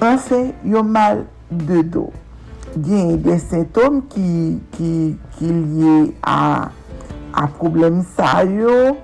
Enfin, 0.01 0.47
il 0.63 0.71
y 0.71 0.75
a 0.75 0.81
mal 0.81 1.25
de 1.51 1.83
dos. 1.83 2.11
gen 2.75 3.15
de 3.23 3.37
sintom 3.39 4.01
ki, 4.11 4.59
ki, 4.75 4.93
ki 5.37 5.51
liye 5.51 5.95
a, 6.27 6.71
a 7.35 7.47
problem 7.59 8.01
sa 8.17 8.41
yo, 8.47 8.95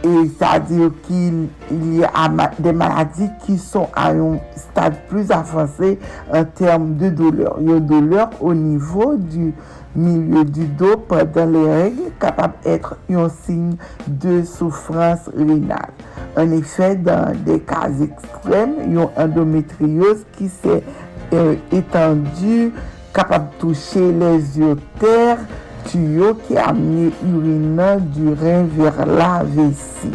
e 0.00 0.12
sa 0.40 0.54
dir 0.64 0.92
ki 1.04 1.22
liye 1.68 2.08
a 2.16 2.28
de 2.56 2.72
maladi 2.72 3.28
ki 3.44 3.58
son 3.60 3.88
a 3.92 4.10
yon 4.16 4.38
stade 4.56 4.96
plus 5.10 5.30
avanse 5.30 5.96
en 6.32 6.44
term 6.56 6.94
de 6.96 7.10
douleur. 7.10 7.60
Yon 7.60 7.84
douleur 7.88 8.30
o 8.40 8.54
nivou 8.54 9.16
du 9.16 9.52
milieu 9.94 10.44
du 10.44 10.64
do 10.66 10.96
pendant 11.08 11.46
les 11.46 11.72
règles 11.72 12.12
capable 12.20 12.54
d'être 12.62 12.96
un 13.10 13.28
signe 13.28 13.74
de 14.06 14.42
souffrance 14.42 15.28
rénale. 15.36 15.90
En 16.36 16.50
effet, 16.52 16.94
dans 16.94 17.34
des 17.44 17.60
cas 17.60 17.90
extrêmes, 18.00 18.74
il 18.86 18.94
y 18.94 18.98
a 18.98 19.10
endométriose 19.16 20.24
qui 20.38 20.48
s'est 20.48 20.84
Euh, 21.32 21.54
etendu, 21.70 22.72
kapab 23.14 23.50
touche 23.60 23.94
les 23.94 24.58
yoter, 24.58 25.38
tuyo 25.86 26.32
ki 26.42 26.56
amye 26.58 27.12
urina 27.22 27.92
du 28.02 28.32
ren 28.34 28.66
ver 28.74 28.98
la 29.06 29.44
vesi. 29.46 30.10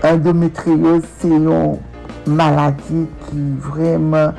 Endometriose 0.00 1.04
se 1.20 1.28
yon 1.28 1.76
maladi 2.24 3.04
ki 3.26 3.46
vreman 3.68 4.32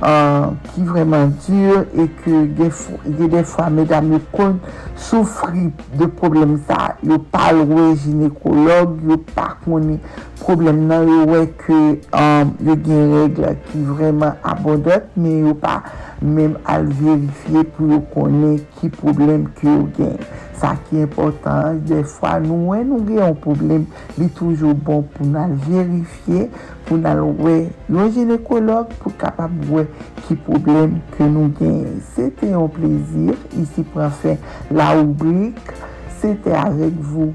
Uh, 0.00 0.54
ki 0.72 0.80
vreman 0.88 1.34
dure 1.44 1.82
e 1.92 2.06
ke 2.22 2.38
ge 2.56 3.26
defwa 3.28 3.66
medam 3.68 4.06
yo 4.14 4.20
kon 4.32 4.54
soufri 4.96 5.66
de 6.00 6.06
problem 6.16 6.54
sa. 6.64 6.94
Yo 7.04 7.18
pa 7.20 7.50
lwe 7.52 7.90
ginekolog, 8.00 8.94
yo 9.04 9.18
pa 9.36 9.50
koni 9.60 9.98
problem 10.40 10.84
nan 10.88 11.08
yo 11.08 11.24
wè 11.28 11.40
ke 11.60 11.78
um, 12.16 12.52
yo 12.66 12.76
gen 12.84 13.14
regla 13.14 13.52
ki 13.68 13.80
vreman 13.88 14.38
abodot 14.46 15.08
men 15.20 15.46
yo 15.46 15.54
pa 15.60 15.78
menm 16.20 16.56
al 16.68 16.88
verifiye 16.98 17.64
pou 17.74 17.90
yo 17.92 18.00
konen 18.14 18.56
ki 18.78 18.90
problem 18.96 19.46
ki 19.58 19.68
yo 19.68 19.82
gen. 19.98 20.16
Sa 20.60 20.74
ki 20.86 20.98
important, 21.00 21.78
defwa 21.88 22.34
nou 22.44 22.72
wè 22.72 22.80
nou 22.84 23.04
gen 23.06 23.22
yon 23.22 23.36
problem 23.44 23.86
li 24.18 24.28
toujou 24.36 24.76
bon 24.88 25.06
pou 25.14 25.28
nan 25.28 25.54
verifiye 25.68 26.48
pou 26.88 27.00
nan 27.00 27.22
wè 27.40 27.56
yon 27.92 28.12
ginekolog 28.16 28.92
pou 29.00 29.14
kapap 29.20 29.54
wè 29.70 29.86
ki 30.26 30.36
problem 30.48 30.98
ki 31.14 31.28
nou 31.30 31.52
gen. 31.60 32.00
Sete 32.16 32.52
yon 32.52 32.68
plezir, 32.76 33.38
isi 33.60 33.86
prefe 33.94 34.36
la 34.74 34.92
oublik, 34.98 35.72
sete 36.20 36.52
avek 36.56 37.00
vou 37.00 37.32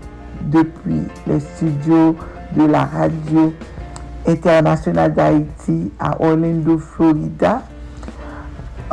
depi 0.53 1.01
le 1.25 1.39
studio 1.41 2.13
de 2.55 2.65
la 2.65 2.85
radio 2.85 3.53
internationale 4.27 5.13
d'Haïti 5.13 5.91
à 5.99 6.21
Orlando, 6.21 6.77
Florida. 6.77 7.61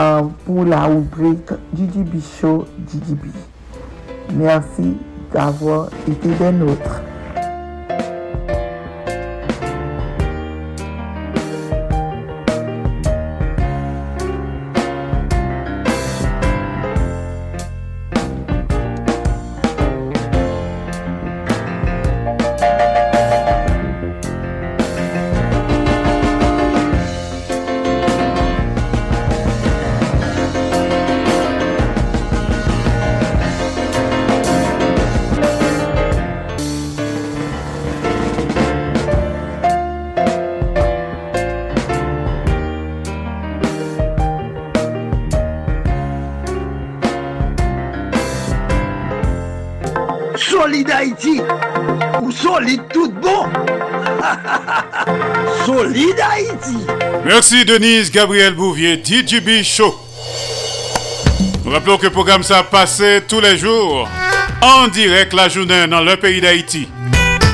Euh, 0.00 0.22
pour 0.46 0.64
la 0.64 0.84
rubrique 0.86 1.50
DJB 1.74 2.18
Show 2.40 2.64
DJB. 2.88 3.26
Merci 4.34 4.96
d'avoir 5.32 5.90
été 6.08 6.28
des 6.30 6.50
nôtres. 6.50 7.02
Merci 57.53 57.66
Denise 57.66 58.11
Gabriel 58.11 58.55
Bouvier, 58.55 58.96
DJB 58.96 59.62
Show. 59.62 59.94
Nous 61.62 61.70
rappelons 61.70 61.98
que 61.98 62.05
le 62.05 62.11
programme 62.11 62.42
ça 62.42 62.62
passé 62.62 63.20
tous 63.28 63.40
les 63.40 63.59
jours 63.59 64.09
en 64.62 64.88
direct 64.88 65.34
la 65.34 65.50
journée 65.50 65.86
dans 65.86 66.00
le 66.00 66.16
pays 66.16 66.40
d'Haïti. 66.40 66.88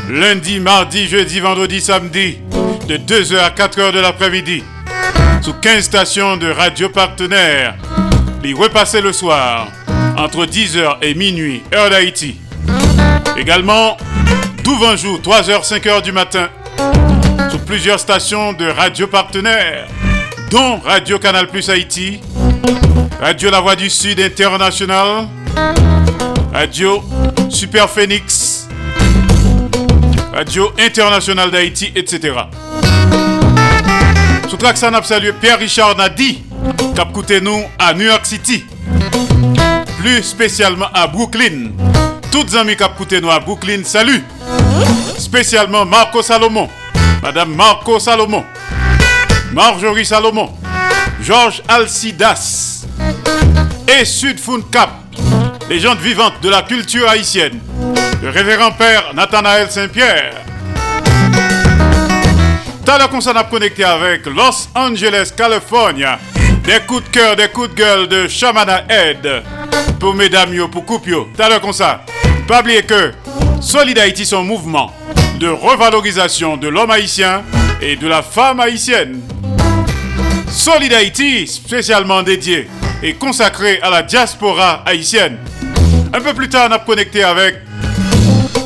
Lundi, 0.08 0.60
mardi, 0.60 1.08
jeudi, 1.08 1.40
vendredi, 1.40 1.80
samedi, 1.80 2.38
de 2.86 2.96
2h 2.96 3.38
à 3.38 3.50
4h 3.50 3.92
de 3.92 3.98
l'après-midi, 3.98 4.62
sous 5.42 5.54
15 5.54 5.82
stations 5.82 6.36
de 6.36 6.48
radio 6.48 6.88
partenaires. 6.90 7.74
Les 8.44 8.52
repasser 8.52 9.00
le 9.00 9.12
soir, 9.12 9.66
entre 10.16 10.46
10h 10.46 10.98
et 11.02 11.14
minuit, 11.14 11.64
heure 11.74 11.90
d'Haïti. 11.90 12.36
Également, 13.36 13.96
tout 14.62 14.78
20 14.78 14.94
jours, 14.94 15.18
3h, 15.18 15.68
5h 15.68 16.02
du 16.02 16.12
matin, 16.12 16.50
plusieurs 17.68 18.00
stations 18.00 18.54
de 18.54 18.66
radio 18.66 19.06
partenaires, 19.06 19.88
dont 20.50 20.78
Radio 20.78 21.18
Canal 21.18 21.48
Plus 21.48 21.68
Haïti, 21.68 22.18
Radio 23.20 23.50
La 23.50 23.60
Voix 23.60 23.76
du 23.76 23.90
Sud 23.90 24.18
International, 24.18 25.28
Radio 26.50 27.04
Super 27.50 27.90
Phoenix, 27.90 28.66
Radio 30.32 30.72
International 30.78 31.50
d'Haïti, 31.50 31.92
etc. 31.94 32.36
Sous 34.48 34.56
Traxan 34.56 34.94
a 34.94 35.02
salué 35.02 35.34
Pierre-Richard 35.34 35.94
Nadi, 35.94 36.42
cap 36.96 37.08
nous 37.42 37.62
à 37.78 37.92
New 37.92 38.06
York 38.06 38.24
City, 38.24 38.64
plus 40.00 40.22
spécialement 40.22 40.88
à 40.94 41.06
Brooklyn, 41.06 41.72
toutes 42.32 42.54
amis 42.54 42.72
écouté 42.72 43.20
nous 43.20 43.30
à 43.30 43.40
Brooklyn, 43.40 43.84
salut. 43.84 44.24
Spécialement 45.18 45.84
Marco 45.84 46.22
Salomon, 46.22 46.68
Madame 47.22 47.54
Marco 47.54 47.98
Salomon, 47.98 48.44
Marjorie 49.52 50.06
Salomon, 50.06 50.50
Georges 51.20 51.62
Alcidas 51.66 52.86
et 53.88 54.04
Sud 54.04 54.38
Cap, 54.70 54.90
légende 55.68 55.98
vivante 55.98 56.34
de 56.40 56.48
la 56.48 56.62
culture 56.62 57.08
haïtienne, 57.08 57.60
le 58.22 58.30
révérend 58.30 58.70
père 58.72 59.12
Nathanaël 59.14 59.70
Saint-Pierre. 59.70 60.34
T'as 62.84 63.06
qu'on 63.08 63.20
a 63.20 63.44
connecté 63.44 63.84
avec 63.84 64.24
Los 64.26 64.68
Angeles, 64.74 65.32
California. 65.36 66.18
Des 66.64 66.80
coups 66.86 67.04
de 67.04 67.08
cœur, 67.10 67.36
des 67.36 67.48
coups 67.48 67.68
de 67.70 67.74
gueule 67.74 68.08
de 68.08 68.28
Shamana 68.28 68.84
Ed. 68.88 69.42
Pour 70.00 70.14
mesdames 70.14 70.54
pour 70.70 70.86
couple 70.86 71.26
T'as 71.36 71.50
le 71.50 71.72
ça. 71.72 72.00
Pas 72.46 72.60
oublier 72.60 72.82
que 72.82 73.12
Solid 73.60 73.98
Haïti, 73.98 74.24
son 74.24 74.42
mouvement 74.42 74.90
de 75.38 75.48
revalorisation 75.48 76.56
de 76.56 76.68
l'homme 76.68 76.90
haïtien 76.90 77.42
et 77.80 77.96
de 77.96 78.06
la 78.08 78.22
femme 78.22 78.60
haïtienne. 78.60 79.20
Solid 80.50 80.92
Haïti, 80.92 81.46
spécialement 81.46 82.22
dédié 82.22 82.68
et 83.02 83.14
consacré 83.14 83.80
à 83.80 83.90
la 83.90 84.02
diaspora 84.02 84.82
haïtienne. 84.84 85.38
Un 86.12 86.20
peu 86.20 86.34
plus 86.34 86.48
tard, 86.48 86.68
on 86.70 86.74
a 86.74 86.78
connecté 86.78 87.22
avec 87.22 87.56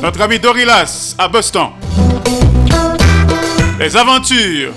notre 0.01 0.21
ami 0.21 0.39
Dorilas 0.39 1.15
à 1.17 1.27
Boston. 1.27 1.69
Les 3.79 3.95
aventures, 3.95 4.73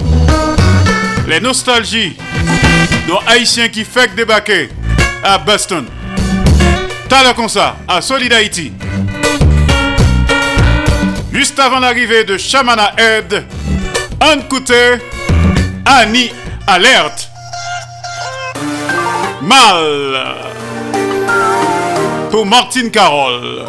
les 1.27 1.41
nostalgies 1.41 2.17
nos 3.07 3.21
haïtiens 3.27 3.69
qui 3.69 3.85
fait 3.85 4.15
débarquer 4.15 4.69
à 5.23 5.39
Boston. 5.39 5.87
T'as 7.09 7.33
comme 7.35 7.49
ça, 7.49 7.77
à 7.87 8.01
Solid 8.01 8.33
Haïti. 8.33 8.73
Juste 11.37 11.59
avant 11.59 11.81
l'arrivée 11.81 12.25
de 12.25 12.39
Shamana 12.39 12.95
Ed, 12.97 13.45
un 14.23 14.39
côté, 14.49 14.95
Annie 15.85 16.33
Alerte. 16.67 17.29
Mal 19.43 20.25
pour 22.31 22.47
Martine 22.47 22.91
Carole. 22.91 23.67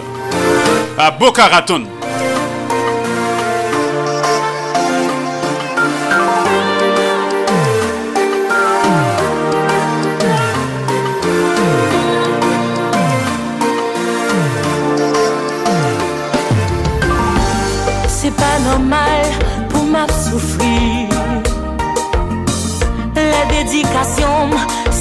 à 0.98 1.12
Boca 1.12 1.48
Raton. 1.48 1.97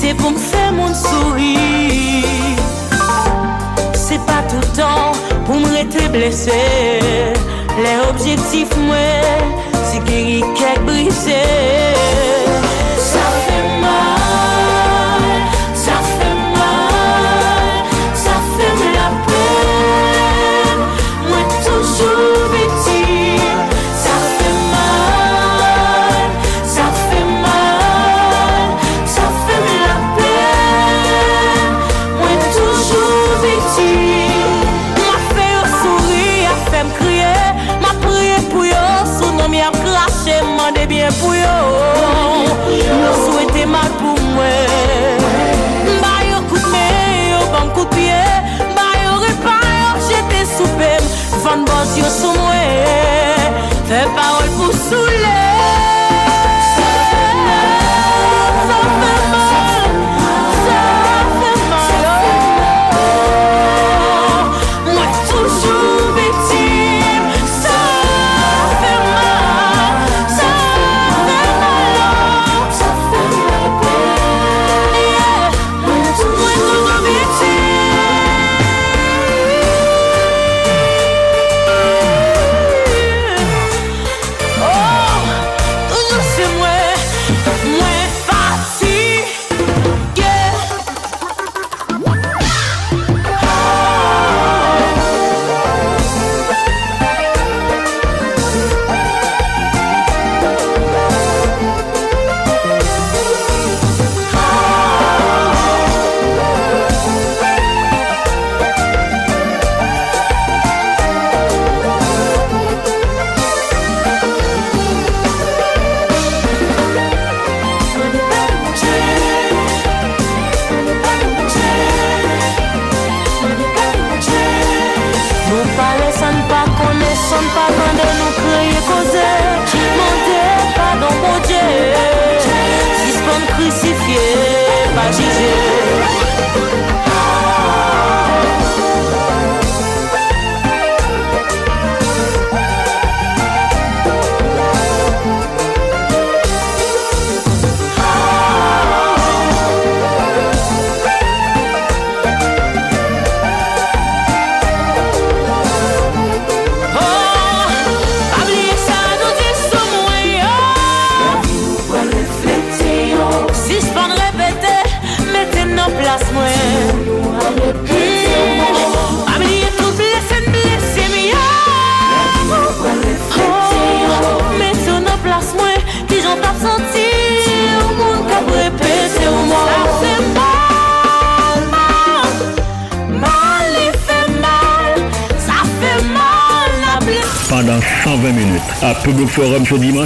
Se 0.06 0.12
pou 0.14 0.30
m 0.30 0.36
fè 0.38 0.60
moun 0.70 0.92
souri. 0.94 1.56
Se 3.98 4.20
pa 4.28 4.36
toutan 4.46 5.18
pou 5.48 5.58
m 5.58 5.66
rete 5.72 6.04
blese. 6.14 6.60
Le 7.80 7.96
objektif 8.04 8.70
mwen 8.84 9.50
Se 9.90 9.98
geri 10.06 10.38
kek 10.62 10.86
brise. 10.86 12.25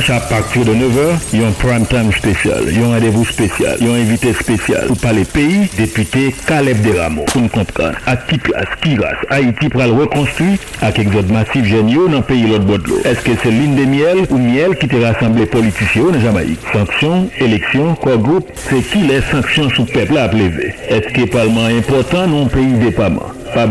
Dimanche 0.01 0.11
à 0.11 0.21
partir 0.21 0.65
de 0.65 0.73
9h, 0.73 1.19
il 1.33 1.41
y 1.41 1.45
a 1.45 1.49
un 1.49 1.53
prime 1.53 1.87
time 1.87 2.13
spécial, 2.13 2.65
il 2.67 2.81
y 2.81 2.83
a 2.83 2.87
un 2.87 2.91
rendez-vous 2.91 3.25
spécial, 3.25 3.77
il 3.81 3.87
y 3.87 3.91
a 3.91 3.93
un 3.93 4.01
invité 4.01 4.33
spécial 4.33 4.87
pour 4.87 4.97
parler 4.99 5.25
pays, 5.25 5.69
député 5.77 6.35
Caleb 6.47 6.81
Deramo. 6.81 7.25
Pour 7.25 7.43
nous 7.43 7.49
comprendre, 7.49 7.97
à 8.07 8.17
qui 8.17 8.39
place, 8.39 8.67
qui 8.83 8.97
race, 8.97 9.17
Haïti 9.31 9.69
pour 9.69 9.83
le 9.83 9.93
reconstruire 9.93 10.59
avec 10.81 11.01
exode 11.01 11.31
massif 11.31 11.65
géniaux 11.65 12.09
dans 12.09 12.19
le 12.19 12.23
pays 12.23 12.47
l'autre 12.47 12.65
bord 12.65 12.79
de. 12.79 13.07
Est-ce 13.07 13.21
que 13.21 13.33
c'est 13.43 13.51
l'île 13.51 13.75
de 13.77 13.85
miel 13.85 14.27
ou 14.31 14.39
miel 14.39 14.77
qui 14.77 14.89
te 14.89 14.97
rassemble 14.97 15.41
les 15.41 15.47
politiciens 15.47 16.05
en 16.15 16.21
Jamaïque? 16.21 16.61
Sanctions, 16.73 17.29
élections, 17.39 17.95
quoi 17.95 18.17
groupe, 18.17 18.49
c'est 18.55 18.83
qui 18.83 18.99
les 18.99 19.21
sanctions 19.31 19.69
sous 19.71 19.85
peuple 19.85 20.17
à 20.17 20.29
lever? 20.29 20.75
Est-ce 20.89 21.13
que 21.13 21.29
parlement 21.29 21.67
important 21.67 22.27
non 22.27 22.47
pays 22.47 22.75
dépendant? 22.75 23.33
Pas 23.55 23.67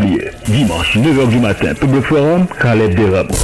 dimanche 0.46 0.96
9h 0.96 1.28
du 1.28 1.38
matin, 1.38 1.72
Public 1.74 2.04
Forum, 2.04 2.46
Caleb 2.60 2.94
Deramo. 2.94 3.39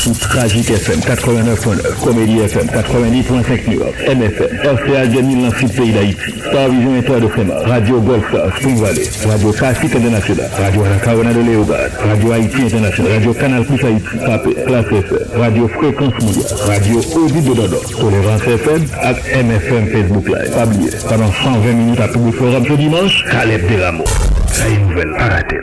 sous 0.00 0.14
Tragique 0.14 0.70
FM 0.70 1.00
89.9, 1.00 2.02
Comédie 2.02 2.38
FM 2.40 2.66
90.5 2.68 3.68
New 3.68 3.80
York, 3.80 3.94
MFM, 4.08 4.48
RCA 4.64 5.06
2000 5.06 5.42
dans 5.42 5.68
pays 5.68 5.92
d'Haïti, 5.92 6.32
Vision 6.70 6.94
Inter 6.94 7.20
de 7.20 7.28
Fréma, 7.28 7.54
Radio 7.66 8.00
Golfa, 8.00 8.50
Spring 8.56 8.80
Valley, 8.80 9.02
Radio 9.28 9.52
Classique 9.52 9.94
International, 9.94 10.48
Radio 10.58 10.84
Anacarona 10.84 11.34
de 11.34 11.40
Léogard, 11.40 11.90
Radio 12.08 12.32
Haïti 12.32 12.62
International, 12.62 13.12
Radio 13.12 13.34
Canal 13.34 13.64
Plus 13.64 13.84
Haïti, 13.84 14.16
Papé, 14.24 14.54
Classe 14.66 14.86
FM, 14.86 15.40
Radio 15.40 15.68
Fréquence 15.68 16.14
Mondiale, 16.22 16.46
Radio 16.66 17.00
Audit 17.16 17.42
de 17.42 17.54
Dodor, 17.54 17.84
Tolérance 17.90 18.42
FM 18.42 18.82
et 19.04 19.42
MFM 19.42 19.86
Facebook 19.88 20.28
Live. 20.28 20.50
Pas 20.54 20.64
oublier, 20.64 20.90
pendant 21.08 21.30
120 21.30 21.72
minutes 21.72 22.00
à 22.00 22.08
public 22.08 22.34
forum 22.36 22.64
ce 22.66 22.72
dimanche, 22.72 23.24
Caleb 23.30 23.68
Delamo. 23.68 24.04
C'est 24.46 24.72
une 24.72 24.88
nouvelle, 24.88 25.14
arrêtez. 25.18 25.56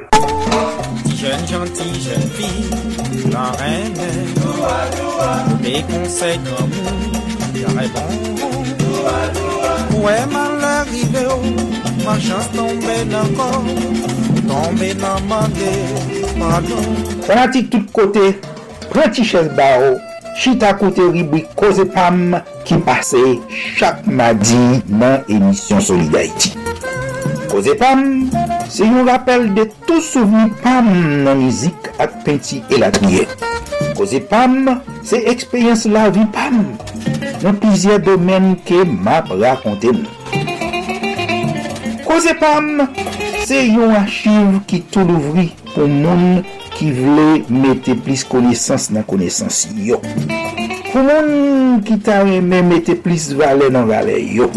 Jeune 1.17 1.47
gentil, 1.47 1.99
jeune 1.99 2.29
les 5.67 5.81
conseils 5.83 6.39
comme 6.39 6.69
nous, 6.69 7.61
carrément. 7.61 8.09
Ouais, 10.03 10.25
mal 10.31 10.63
arrivé, 10.63 11.27
oh, 11.29 11.41
ma 12.05 12.19
chance 12.19 12.49
tombée 12.55 13.03
encore, 13.13 13.63
tombée 14.47 14.93
dans 14.93 15.19
ma 15.27 15.47
pardon. 16.39 16.75
On 17.29 17.61
tout 17.63 17.85
kote 17.91 18.19
tout 18.93 19.23
ches 19.23 19.49
ba 19.55 19.79
ou 19.79 19.97
chita 20.37 20.73
kote 20.73 21.01
ribwi 21.11 21.43
Koze 21.55 21.85
Pam 21.93 22.37
ki 22.63 22.77
pase 22.85 23.19
chak 23.75 24.05
madi 24.07 24.81
nan 24.87 25.25
emisyon 25.27 25.81
Solidarity. 25.81 26.53
Koze 27.51 27.75
Pam, 27.79 28.29
se 28.69 28.85
yon 28.85 29.05
rappel 29.09 29.53
de 29.57 29.67
tout 29.87 30.01
souveni 30.01 30.53
Pam 30.63 30.87
nan 31.25 31.41
mizik 31.41 31.91
ak 31.99 32.21
penti 32.23 32.61
elatriye. 32.71 33.27
Koze 33.97 34.21
Pam, 34.29 34.77
Se 35.07 35.21
ekspeyens 35.31 35.85
la 35.87 36.09
vi 36.11 36.25
pam, 36.35 36.57
nan 37.39 37.55
pizye 37.61 37.95
domen 38.03 38.57
ke 38.67 38.81
map 38.83 39.29
rakonte 39.31 39.93
nou. 39.95 40.41
Koze 42.03 42.33
pam, 42.41 42.81
se 43.47 43.61
yon 43.69 43.95
achiv 44.01 44.57
ki 44.67 44.81
tou 44.91 45.07
louvri 45.07 45.45
pou 45.69 45.87
moun 45.87 46.43
ki 46.75 46.91
vle 46.97 47.27
mette 47.47 47.95
plis 48.03 48.27
konesans 48.27 48.89
nan 48.91 49.07
konesans 49.07 49.63
yo. 49.79 50.01
Pou 50.91 51.05
moun 51.07 51.79
ki 51.87 52.01
ta 52.03 52.19
reme 52.27 52.59
mette 52.67 52.99
plis 52.99 53.31
vale 53.39 53.71
nan 53.71 53.87
vale 53.87 54.19
yo. 54.19 54.51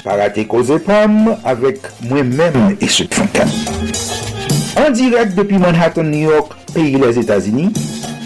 Parate 0.00 0.48
koze 0.48 0.80
pam 0.86 1.34
avek 1.44 1.92
mwen 2.08 2.32
men 2.40 2.78
e 2.80 2.88
se 2.88 3.04
fankan. 3.12 3.52
An 4.80 4.96
direk 4.96 5.36
depi 5.36 5.60
Manhattan, 5.60 6.08
New 6.08 6.30
York, 6.32 6.56
peyi 6.72 6.96
les 6.96 7.20
Etats-Unis, 7.20 7.76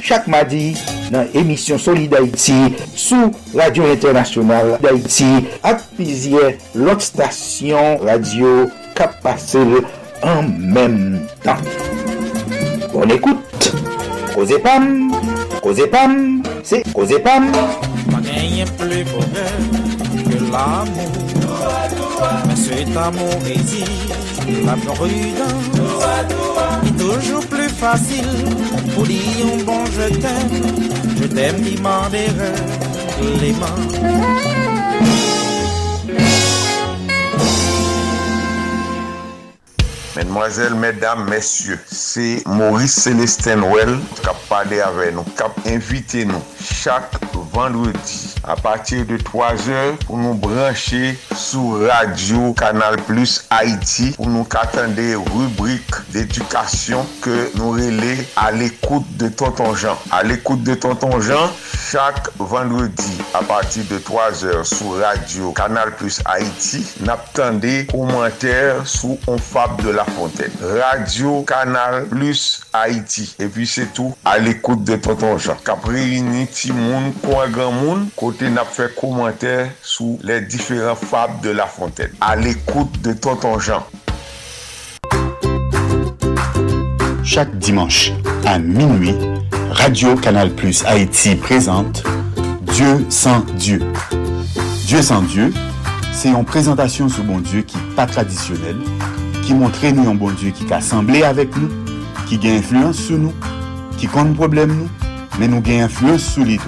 chak 0.06 0.30
madi, 0.30 0.76
nan 1.12 1.28
emisyon 1.34 1.78
Solid 1.78 2.14
Haiti 2.14 2.74
sou 2.96 3.30
Radio 3.54 3.86
Internationale 3.92 4.78
d'Haïti 4.82 5.46
ak 5.66 5.84
pizye 5.98 6.56
lot 6.74 7.02
stasyon 7.04 8.02
radio 8.06 8.66
kap 8.96 9.20
pase 9.24 9.62
en 10.24 10.48
menm 10.48 11.20
tan. 11.44 11.60
Bon 12.92 13.10
ekoute, 13.12 13.72
Koze 14.32 14.56
Pam, 14.64 15.12
Koze 15.62 15.86
Pam, 15.92 16.42
se 16.64 16.80
Koze 16.94 17.18
Pam. 17.22 17.50
Pas 18.10 18.22
gagné 18.24 18.64
plus 18.78 19.04
bonheur 19.04 19.58
que 20.24 20.38
l'amour. 20.52 21.12
Mais 22.48 22.56
cet 22.56 22.96
amour 22.96 23.36
exige 23.46 24.08
la 24.64 24.72
prudence. 24.72 25.68
Et 26.86 26.92
toujours 26.92 27.46
plus 27.46 27.65
facile 27.78 28.26
pour 28.94 29.04
dire 29.04 29.20
un 29.52 29.64
bon 29.64 29.84
je 29.86 30.08
t'aime. 30.20 30.86
Je 31.20 31.26
t'aime, 31.26 31.60
demander 31.60 32.26
les 33.40 33.52
mains. 33.52 34.76
Mesdemoiselles, 40.16 40.74
mesdames, 40.74 41.28
messieurs, 41.28 41.78
c'est 41.86 42.42
Maurice 42.46 42.94
Célestin 42.94 43.60
Well 43.62 43.98
qui 44.22 44.28
a 44.28 44.34
parlé 44.48 44.80
avec 44.80 45.14
nous, 45.14 45.24
qui 45.24 45.42
a 45.42 45.74
invité 45.74 46.24
nous 46.24 46.42
chaque 46.58 47.12
vendredi 47.52 48.35
a 48.46 48.56
patir 48.56 49.04
de 49.04 49.18
3 49.18 49.68
or 49.74 49.96
pou 50.06 50.18
nou 50.20 50.34
branche 50.38 51.16
sou 51.34 51.80
radio 51.82 52.52
Kanal 52.58 52.96
Plus 53.08 53.40
Haiti 53.50 54.12
pou 54.14 54.30
nou 54.30 54.46
katande 54.48 55.04
rubrik 55.32 55.98
d'edukasyon 56.14 57.06
ke 57.24 57.34
nou 57.58 57.74
rele 57.74 58.14
al 58.38 58.62
ekoute 58.64 59.18
de 59.18 59.30
Tonton 59.34 59.74
Jean. 59.74 59.98
Al 60.14 60.30
ekoute 60.34 60.62
de 60.68 60.76
Tonton 60.78 61.18
Jean, 61.24 61.50
chak 61.88 62.30
vendredi 62.38 63.18
a 63.34 63.42
patir 63.46 63.86
de 63.90 63.98
3 64.06 64.44
or 64.52 64.62
sou 64.68 64.94
radio 65.00 65.50
Kanal 65.56 65.92
Plus 65.98 66.20
Haiti 66.26 66.84
nap 67.06 67.26
tande 67.36 67.82
komenter 67.90 68.84
sou 68.86 69.18
On 69.26 69.38
Fab 69.42 69.80
de 69.82 69.90
la 69.90 70.04
Fontaine. 70.04 70.54
Radio 70.78 71.42
Kanal 71.48 72.04
Plus 72.12 72.62
Haiti. 72.72 73.26
E 73.42 73.50
pi 73.50 73.66
se 73.66 73.88
tou 73.96 74.14
al 74.28 74.46
ekoute 74.52 74.86
de 74.86 75.00
Tonton 75.02 75.34
Jean. 75.42 75.58
Kapre 75.66 75.98
yini 75.98 76.46
ti 76.46 76.70
moun, 76.76 77.10
kwa 77.24 77.48
gran 77.50 77.74
moun, 77.74 78.06
kote 78.14 78.35
côté 78.36 78.50
n'a 78.50 78.64
fait 78.64 78.94
commentaire 78.94 79.70
sous 79.82 80.18
les 80.22 80.42
différents 80.42 80.94
fables 80.94 81.40
de 81.42 81.50
la 81.50 81.66
fontaine. 81.66 82.10
À 82.20 82.36
l'écoute 82.36 83.00
de 83.02 83.12
Tonton 83.12 83.58
Jean. 83.58 83.86
Chaque 87.24 87.56
dimanche 87.58 88.12
à 88.44 88.58
minuit, 88.58 89.14
Radio 89.70 90.16
Canal 90.16 90.50
Plus 90.50 90.84
Haïti 90.84 91.36
présente 91.36 92.04
Dieu 92.74 93.06
sans 93.08 93.40
Dieu. 93.56 93.80
Dieu 94.86 95.02
sans 95.02 95.22
Dieu, 95.22 95.52
c'est 96.12 96.28
une 96.28 96.44
présentation 96.44 97.08
sur 97.08 97.24
bon 97.24 97.38
Dieu 97.38 97.62
qui 97.62 97.78
pas 97.94 98.06
traditionnelle, 98.06 98.76
qui 99.44 99.54
montre 99.54 99.84
nous 99.86 100.10
un 100.10 100.14
bon 100.14 100.30
Dieu 100.30 100.50
qui 100.50 100.70
a 100.72 100.76
assemblé 100.76 101.22
avec 101.22 101.56
nous, 101.56 101.70
qui 102.26 102.38
a 102.46 102.52
influence 102.52 102.96
sur 102.96 103.18
nous, 103.18 103.34
qui 103.96 104.06
compte 104.06 104.34
problème 104.34 104.76
nous, 104.76 104.88
mais 105.38 105.48
nous 105.48 105.60
gagne 105.60 105.82
influence 105.82 106.22
sur 106.22 106.44
les. 106.44 106.58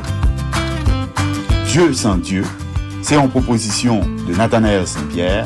Dieu 1.69 1.93
sans 1.93 2.16
Dieu, 2.16 2.45
c'est 3.03 3.19
en 3.19 3.28
proposition 3.28 4.01
de 4.27 4.35
Nathanaël 4.35 4.86
Saint-Pierre 4.86 5.45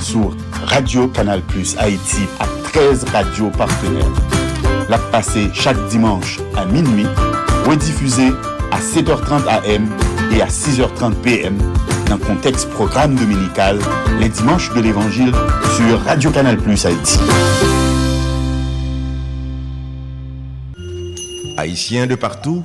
sur 0.00 0.34
Radio 0.64 1.08
Canal 1.08 1.42
Plus 1.42 1.76
Haïti 1.76 2.22
à 2.40 2.46
13 2.72 3.04
radios 3.12 3.50
partenaires. 3.50 4.10
La 4.88 4.96
passée 4.96 5.50
chaque 5.52 5.76
dimanche 5.88 6.40
à 6.56 6.64
minuit, 6.64 7.04
rediffusée 7.66 8.32
à 8.72 8.80
7h30 8.80 9.46
AM 9.46 9.90
et 10.32 10.40
à 10.40 10.46
6h30 10.46 11.12
PM 11.16 11.58
dans 12.08 12.16
le 12.16 12.24
contexte 12.24 12.70
programme 12.70 13.14
dominical 13.14 13.78
les 14.18 14.30
dimanches 14.30 14.72
de 14.72 14.80
l'Évangile 14.80 15.32
sur 15.76 16.00
Radio 16.06 16.30
Canal 16.30 16.56
Plus 16.56 16.86
Haïti. 16.86 17.18
Haïtiens 21.58 22.06
de 22.06 22.14
partout, 22.14 22.64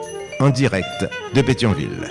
en 0.41 0.49
direct 0.49 1.07
de 1.33 1.41
Pétionville. 1.41 2.09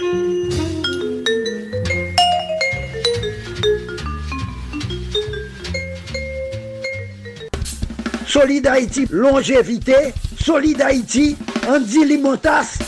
Solid 8.26 8.66
Haïti, 8.66 9.06
longévité. 9.10 10.14
Solid 10.40 10.80
Haïti, 10.80 11.36
Andy 11.68 12.04
Limotas. 12.04 12.78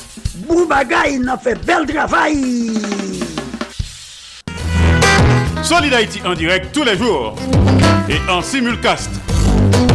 Boubagaï, 0.48 1.16
il 1.16 1.28
a 1.28 1.36
fait 1.36 1.56
bel 1.66 1.86
travail. 1.86 2.72
Solid 5.62 5.92
Haïti 5.92 6.20
en 6.24 6.34
direct 6.34 6.72
tous 6.72 6.84
les 6.84 6.96
jours 6.96 7.34
et 8.08 8.30
en 8.30 8.42
simulcast 8.42 9.10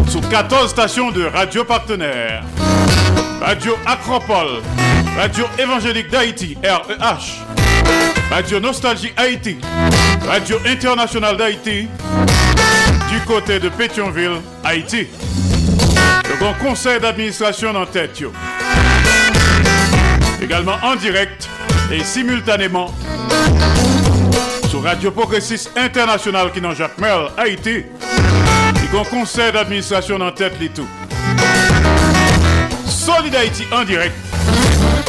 sur 0.09 0.27
14 0.29 0.69
stations 0.69 1.11
de 1.11 1.23
radio 1.25 1.63
partenaires. 1.63 2.43
Radio 3.41 3.77
Acropole, 3.85 4.61
Radio 5.17 5.45
Évangélique 5.57 6.11
d'Haïti, 6.11 6.55
REH, 6.63 7.43
Radio 8.29 8.59
Nostalgie 8.59 9.11
Haïti, 9.17 9.57
Radio 10.27 10.59
Internationale 10.63 11.35
d'Haïti, 11.35 11.87
du 13.09 13.19
côté 13.25 13.59
de 13.59 13.69
Pétionville, 13.69 14.39
Haïti. 14.63 15.07
Le 16.29 16.35
grand 16.37 16.53
conseil 16.53 16.99
d'administration 16.99 17.75
en 17.75 17.87
tête. 17.87 18.21
Également 20.39 20.77
en 20.83 20.95
direct 20.95 21.49
et 21.91 22.03
simultanément 22.03 22.93
sur 24.69 24.83
Radio 24.83 25.09
Progressiste 25.09 25.71
International 25.75 26.51
qui 26.51 26.61
dans 26.61 26.75
Jacques 26.75 26.99
Merle, 26.99 27.31
Haïti. 27.39 27.85
Le 28.83 28.91
grand 28.91 29.05
conseil 29.05 29.51
d'administration 29.51 30.21
en 30.21 30.31
tête 30.31 30.59
les. 30.59 30.69
Solid 32.85 33.33
Haïti 33.33 33.63
en 33.71 33.83
direct 33.83 34.13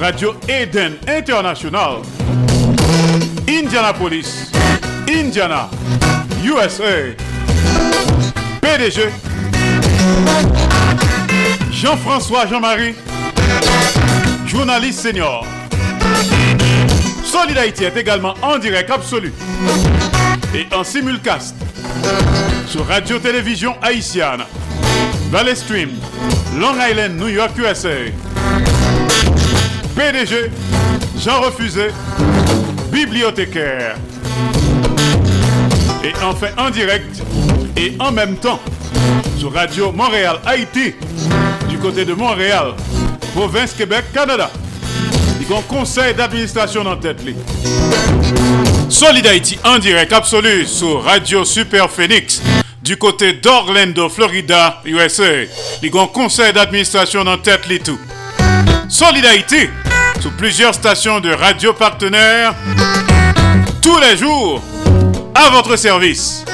Radio 0.00 0.34
Eden 0.48 0.98
International, 1.06 2.00
Indianapolis, 3.46 4.50
Indiana, 5.06 5.68
USA. 6.42 7.14
PDG 8.62 9.10
Jean-François 11.70 12.46
Jean-Marie, 12.46 12.94
journaliste 14.46 15.00
senior. 15.00 15.44
Solid 17.22 17.58
Haïti 17.58 17.84
est 17.84 17.96
également 17.98 18.34
en 18.40 18.56
direct 18.56 18.90
absolu 18.90 19.34
et 20.54 20.66
en 20.74 20.82
simulcast 20.82 21.54
sur 22.66 22.86
Radio-Télévision 22.86 23.76
Haïtienne, 23.82 24.44
Valley 25.30 25.54
Stream, 25.54 25.90
Long 26.58 26.74
Island, 26.90 27.18
New 27.18 27.28
York, 27.28 27.50
USA. 27.58 28.10
PDG, 30.00 30.50
Jean 31.18 31.42
Refusé, 31.42 31.88
bibliothécaire. 32.90 33.96
Et 36.02 36.12
enfin 36.24 36.46
en 36.56 36.70
direct 36.70 37.22
et 37.76 37.96
en 37.98 38.10
même 38.10 38.36
temps 38.36 38.60
sur 39.38 39.52
Radio 39.52 39.92
Montréal 39.92 40.40
Haïti, 40.46 40.94
du 41.68 41.76
côté 41.76 42.06
de 42.06 42.14
Montréal, 42.14 42.72
province 43.34 43.74
Québec, 43.74 44.06
Canada. 44.14 44.50
Il 45.38 45.46
y 45.46 45.62
conseil 45.68 46.14
d'administration 46.14 46.86
en 46.86 46.96
tête. 46.96 47.22
li. 47.22 47.34
Solid 48.88 49.26
Haïti 49.26 49.58
en 49.64 49.78
direct 49.78 50.14
absolu 50.14 50.64
sur 50.64 51.04
Radio 51.04 51.44
Super 51.44 51.90
Phoenix 51.90 52.40
du 52.80 52.96
côté 52.96 53.34
d'Orlando, 53.34 54.08
Florida, 54.08 54.80
USA. 54.86 55.42
Il 55.82 55.88
y 55.88 55.90
conseil 55.90 56.54
d'administration 56.54 57.20
en 57.20 57.36
tête 57.36 57.66
tout. 57.84 57.98
Solid 58.88 59.26
Haïti 59.26 59.68
sur 60.20 60.32
plusieurs 60.32 60.74
stations 60.74 61.20
de 61.20 61.30
radio 61.30 61.72
partenaires 61.72 62.54
tous 63.80 63.98
les 63.98 64.16
jours 64.16 64.62
à 65.34 65.48
votre 65.50 65.76
service. 65.76 66.44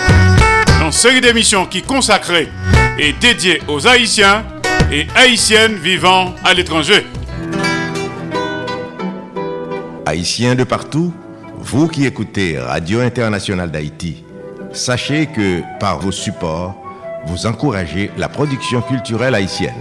Une 0.81 0.93
série 0.93 1.21
d'émissions 1.21 1.67
qui 1.67 1.83
consacrée 1.83 2.49
et 2.99 3.13
dédiée 3.13 3.61
aux 3.67 3.89
Haïtiens 3.89 4.45
et 4.93 5.07
Haïtiennes 5.17 5.75
vivant 5.75 6.33
à 6.45 6.55
l'étranger. 6.55 7.05
Haïtiens 10.07 10.55
de 10.55 10.63
partout, 10.63 11.13
vous 11.59 11.89
qui 11.89 12.07
écoutez 12.07 12.59
Radio 12.59 13.01
Internationale 13.01 13.73
d'Haïti, 13.73 14.23
sachez 14.73 15.27
que 15.27 15.63
par 15.81 15.99
vos 15.99 16.13
supports, 16.13 16.77
vous 17.27 17.47
encouragez 17.47 18.13
la 18.17 18.29
production 18.29 18.81
culturelle 18.81 19.35
haïtienne. 19.35 19.75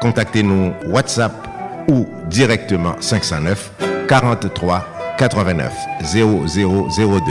Contactez-nous 0.00 0.72
WhatsApp 0.86 1.47
ou 1.88 2.06
directement 2.28 2.94
509 3.00 3.72
43 4.08 4.84
89 5.18 5.72
0002 6.12 7.22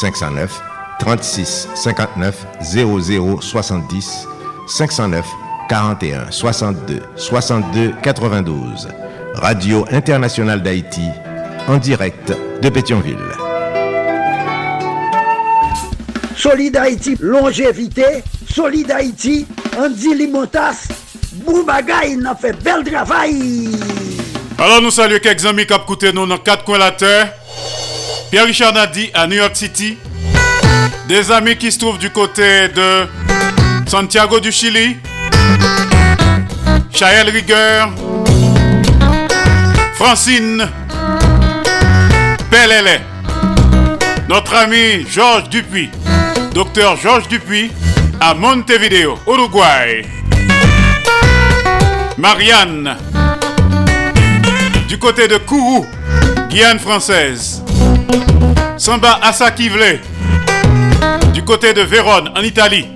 509 0.00 0.62
36 0.98 1.68
59 1.74 2.46
00 2.62 3.40
70 3.40 4.28
509 4.68 5.26
41 5.68 6.30
62 6.30 7.02
62 7.16 7.94
92 8.02 8.88
Radio 9.34 9.84
Internationale 9.90 10.62
d'Haïti 10.62 11.08
en 11.68 11.78
direct 11.78 12.32
de 12.60 12.68
Pétionville. 12.68 13.16
Solid 16.36 16.76
Haïti, 16.76 17.16
longévité. 17.20 18.24
Solid 18.48 18.90
Haïti, 18.90 19.46
Andy 19.78 20.14
Limotas. 20.14 20.88
Boubagaï, 21.32 22.16
n'a 22.16 22.34
fait 22.34 22.52
bel 22.62 22.84
travail. 22.84 23.70
Alors 24.58 24.80
nous 24.82 24.90
saluons 24.90 25.18
quelques 25.20 25.44
amis 25.46 25.66
qui 25.66 25.72
ont 25.72 25.78
écouté 25.78 26.12
nous 26.12 26.26
dans 26.26 26.38
quatre 26.38 26.64
coins. 26.64 26.78
Pierre-Richard 28.30 28.72
Nadi 28.72 29.10
à 29.14 29.26
New 29.26 29.36
York 29.36 29.56
City. 29.56 29.96
Des 31.08 31.30
amis 31.30 31.56
qui 31.56 31.72
se 31.72 31.78
trouvent 31.78 31.98
du 31.98 32.10
côté 32.10 32.68
de 32.68 33.06
Santiago 33.86 34.40
du 34.40 34.52
Chili. 34.52 34.96
Chaël 36.94 37.28
Rigueur. 37.28 37.90
Francine. 39.94 40.68
Pelele. 42.50 43.00
Notre 44.28 44.54
ami 44.54 45.06
Georges 45.10 45.48
Dupuis. 45.48 45.90
Docteur 46.54 46.96
Georges 46.96 47.28
Dupuis 47.28 47.70
à 48.20 48.34
Montevideo, 48.34 49.18
Uruguay. 49.26 50.04
Marianne. 52.22 52.96
Du 54.86 54.96
côté 54.96 55.26
de 55.26 55.38
Kourou, 55.38 55.84
Guyane 56.48 56.78
française. 56.78 57.64
Samba 58.76 59.18
Assakivle. 59.20 59.98
Du 61.34 61.42
côté 61.42 61.72
de 61.74 61.80
Vérone, 61.82 62.30
en 62.36 62.42
Italie. 62.42 62.86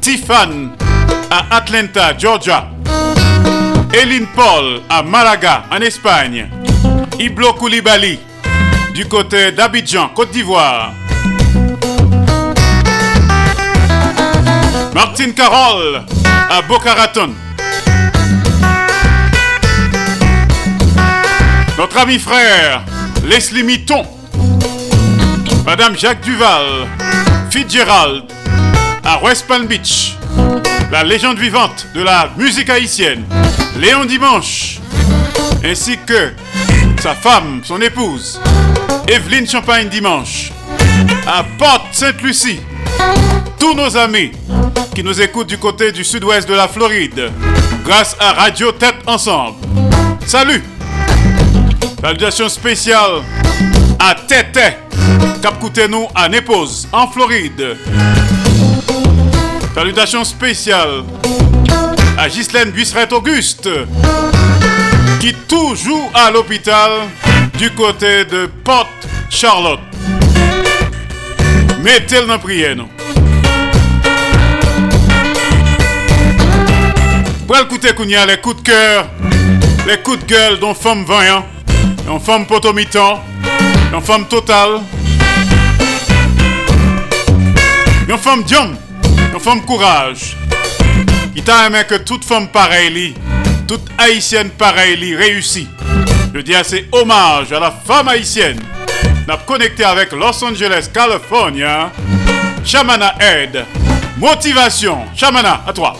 Tiffan 0.00 0.70
à 1.32 1.56
Atlanta, 1.56 2.16
Georgia. 2.16 2.68
Eline 3.92 4.28
Paul 4.36 4.80
à 4.88 5.02
Malaga, 5.02 5.64
en 5.72 5.80
Espagne. 5.80 6.48
Iblo 7.18 7.54
Koulibaly 7.54 8.20
du 8.94 9.06
côté 9.06 9.50
d'Abidjan, 9.50 10.10
Côte 10.14 10.30
d'Ivoire. 10.30 10.92
Martine 14.94 15.32
Carole 15.34 16.02
à 16.50 16.62
Boca 16.62 16.94
Raton. 16.94 17.30
Notre 21.78 21.98
ami 21.98 22.18
frère 22.18 22.82
Leslie 23.24 23.62
Mitton. 23.62 24.04
Madame 25.64 25.96
Jacques 25.96 26.22
Duval. 26.22 26.88
Fitzgerald 27.50 28.24
à 29.04 29.22
West 29.22 29.46
Palm 29.46 29.66
Beach. 29.66 30.16
La 30.90 31.04
légende 31.04 31.38
vivante 31.38 31.86
de 31.94 32.02
la 32.02 32.30
musique 32.36 32.68
haïtienne. 32.68 33.24
Léon 33.78 34.04
Dimanche. 34.06 34.78
Ainsi 35.64 35.98
que 36.04 36.32
sa 37.00 37.14
femme, 37.14 37.60
son 37.62 37.80
épouse. 37.80 38.40
Evelyne 39.06 39.46
Champagne 39.46 39.88
Dimanche. 39.88 40.50
À 41.26 41.44
Porte 41.58 41.86
Sainte-Lucie. 41.92 42.60
Tous 43.60 43.74
nos 43.74 43.94
amis 43.94 44.32
qui 44.94 45.04
nous 45.04 45.20
écoutent 45.20 45.48
du 45.48 45.58
côté 45.58 45.92
du 45.92 46.02
sud-ouest 46.02 46.48
de 46.48 46.54
la 46.54 46.66
Floride. 46.66 47.30
Grâce 47.84 48.16
à 48.18 48.32
Radio 48.32 48.72
Tête 48.72 48.96
Ensemble. 49.06 49.58
Salut! 50.26 50.64
Salutations 52.00 52.48
spéciales 52.48 53.22
à 53.98 54.14
Tété, 54.14 54.76
Cap 55.42 55.62
nous 55.90 56.08
à 56.14 56.30
Népose, 56.30 56.88
en 56.90 57.06
Floride. 57.08 57.76
Salutations 59.74 60.24
spéciales 60.24 61.04
à 62.16 62.30
Ghislaine 62.30 62.70
Buisseret 62.70 63.12
Auguste, 63.12 63.68
qui 65.20 65.34
toujours 65.46 66.10
à 66.14 66.30
l'hôpital 66.30 66.92
du 67.58 67.70
côté 67.72 68.24
de 68.24 68.48
Port 68.64 68.88
Charlotte. 69.28 69.80
Mettez-le 71.82 72.26
dans 72.26 72.38
prière, 72.38 72.76
non? 72.76 72.88
Pour 77.50 77.58
écouter 77.58 77.88
les 78.28 78.36
coups 78.36 78.62
de 78.62 78.62
cœur, 78.62 79.08
les 79.84 79.98
coups 79.98 80.20
de 80.20 80.24
gueule 80.24 80.60
d'une 80.60 80.72
femme 80.72 81.04
vaillant, 81.04 81.44
d'une 82.06 82.20
femme 82.20 82.46
potomitan, 82.46 83.24
d'une 83.90 84.00
femme 84.00 84.28
totale, 84.28 84.78
femme 88.18 88.44
Diom, 88.44 88.76
une 89.34 89.40
femme 89.40 89.62
courage. 89.62 90.36
Qui 91.34 91.42
t'a 91.42 91.66
aimé 91.66 91.80
que 91.88 91.96
toute 91.96 92.24
femme 92.24 92.46
pareille, 92.46 93.16
toute 93.66 93.82
haïtienne 93.98 94.50
pareille 94.50 95.16
réussit. 95.16 95.68
Je 96.32 96.42
dis 96.42 96.54
assez 96.54 96.88
hommage 96.92 97.52
à 97.52 97.58
la 97.58 97.72
femme 97.72 98.06
haïtienne. 98.06 98.60
N'a 99.26 99.38
connecté 99.38 99.82
avec 99.82 100.12
Los 100.12 100.44
Angeles, 100.44 100.88
California. 100.94 101.90
Chamana 102.64 103.16
aide. 103.18 103.64
Motivation. 104.18 104.98
Chamana, 105.16 105.64
à 105.66 105.72
toi. 105.72 105.96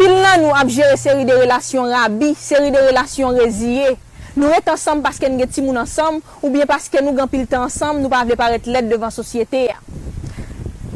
Pil 0.00 0.14
nan 0.16 0.40
nou 0.40 0.54
ap 0.56 0.70
jere 0.72 0.94
seri 0.96 1.26
de 1.28 1.34
relasyon 1.36 1.90
rabi, 1.92 2.30
seri 2.40 2.70
de 2.72 2.80
relasyon 2.86 3.34
reziye. 3.36 3.90
Nou 4.32 4.48
et 4.56 4.70
ansam 4.72 5.02
paske 5.04 5.28
nou 5.28 5.42
gen 5.42 5.50
timoun 5.52 5.76
ansam, 5.82 6.22
ou 6.40 6.48
bien 6.54 6.64
paske 6.64 7.02
nou 7.04 7.12
gen 7.18 7.28
pil 7.28 7.42
tan 7.50 7.66
ansam, 7.66 7.98
nou 8.00 8.08
pa 8.08 8.22
vle 8.24 8.38
paret 8.40 8.64
let 8.64 8.88
devan 8.88 9.12
sosyete 9.12 9.66
ya. 9.66 9.76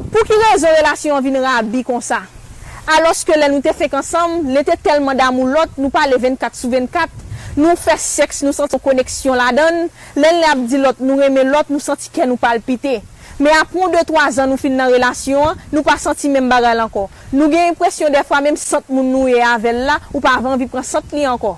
Pou 0.08 0.24
ki 0.24 0.38
rezo 0.46 0.72
relasyon 0.78 1.20
vin 1.26 1.36
rabi 1.44 1.84
kon 1.84 2.00
sa? 2.00 2.22
Aloske 2.96 3.36
le 3.36 3.50
nou 3.52 3.60
te 3.60 3.76
fek 3.76 3.98
ansam, 4.00 4.38
le 4.48 4.64
te 4.64 4.78
telman 4.80 5.20
damou 5.20 5.52
lot, 5.52 5.76
nou 5.76 5.92
pa 5.92 6.06
le 6.08 6.16
24 6.24 6.56
sou 6.56 6.72
24, 6.72 7.12
nou 7.60 7.76
fe 7.76 7.98
seks, 8.00 8.40
nou 8.46 8.56
santi 8.56 8.80
koneksyon 8.88 9.36
la 9.36 9.50
don, 9.52 9.84
le 10.16 10.32
le 10.40 10.48
ap 10.48 10.64
di 10.64 10.80
lot, 10.80 11.04
nou 11.04 11.20
reme 11.20 11.44
lot, 11.50 11.68
nou 11.68 11.84
santi 11.92 12.08
ken 12.16 12.32
nou 12.32 12.40
palpite. 12.40 13.02
Me 13.42 13.50
apon 13.58 13.90
2-3 13.90 14.38
an 14.44 14.52
nou 14.52 14.60
fin 14.60 14.76
nan 14.78 14.92
relasyon, 14.94 15.58
nou 15.72 15.82
pa 15.86 15.96
santi 15.98 16.30
men 16.30 16.46
bagal 16.50 16.84
anko. 16.84 17.08
Nou 17.34 17.50
gen 17.50 17.72
impresyon 17.72 18.14
defwa 18.14 18.38
menm 18.44 18.58
sant 18.60 18.86
moun 18.92 19.10
nou 19.10 19.30
e 19.30 19.40
avel 19.42 19.82
la, 19.88 19.98
ou 20.12 20.22
pa 20.22 20.36
avan 20.38 20.60
vi 20.60 20.68
pran 20.70 20.86
sant 20.86 21.14
li 21.14 21.26
anko. 21.26 21.56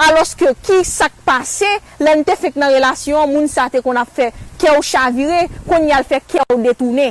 Aloske 0.00 0.54
ki 0.64 0.78
sak 0.88 1.12
pase, 1.26 1.68
len 2.00 2.22
te 2.24 2.36
fek 2.40 2.56
nan 2.56 2.72
relasyon, 2.72 3.28
moun 3.28 3.50
sa 3.52 3.68
te 3.72 3.82
kon 3.84 4.00
ap 4.00 4.08
fe 4.16 4.30
kè 4.60 4.72
ou 4.72 4.84
chavire, 4.86 5.44
kon 5.68 5.84
yal 5.90 6.06
fe 6.08 6.22
kè 6.24 6.46
ou 6.46 6.62
detoune. 6.64 7.10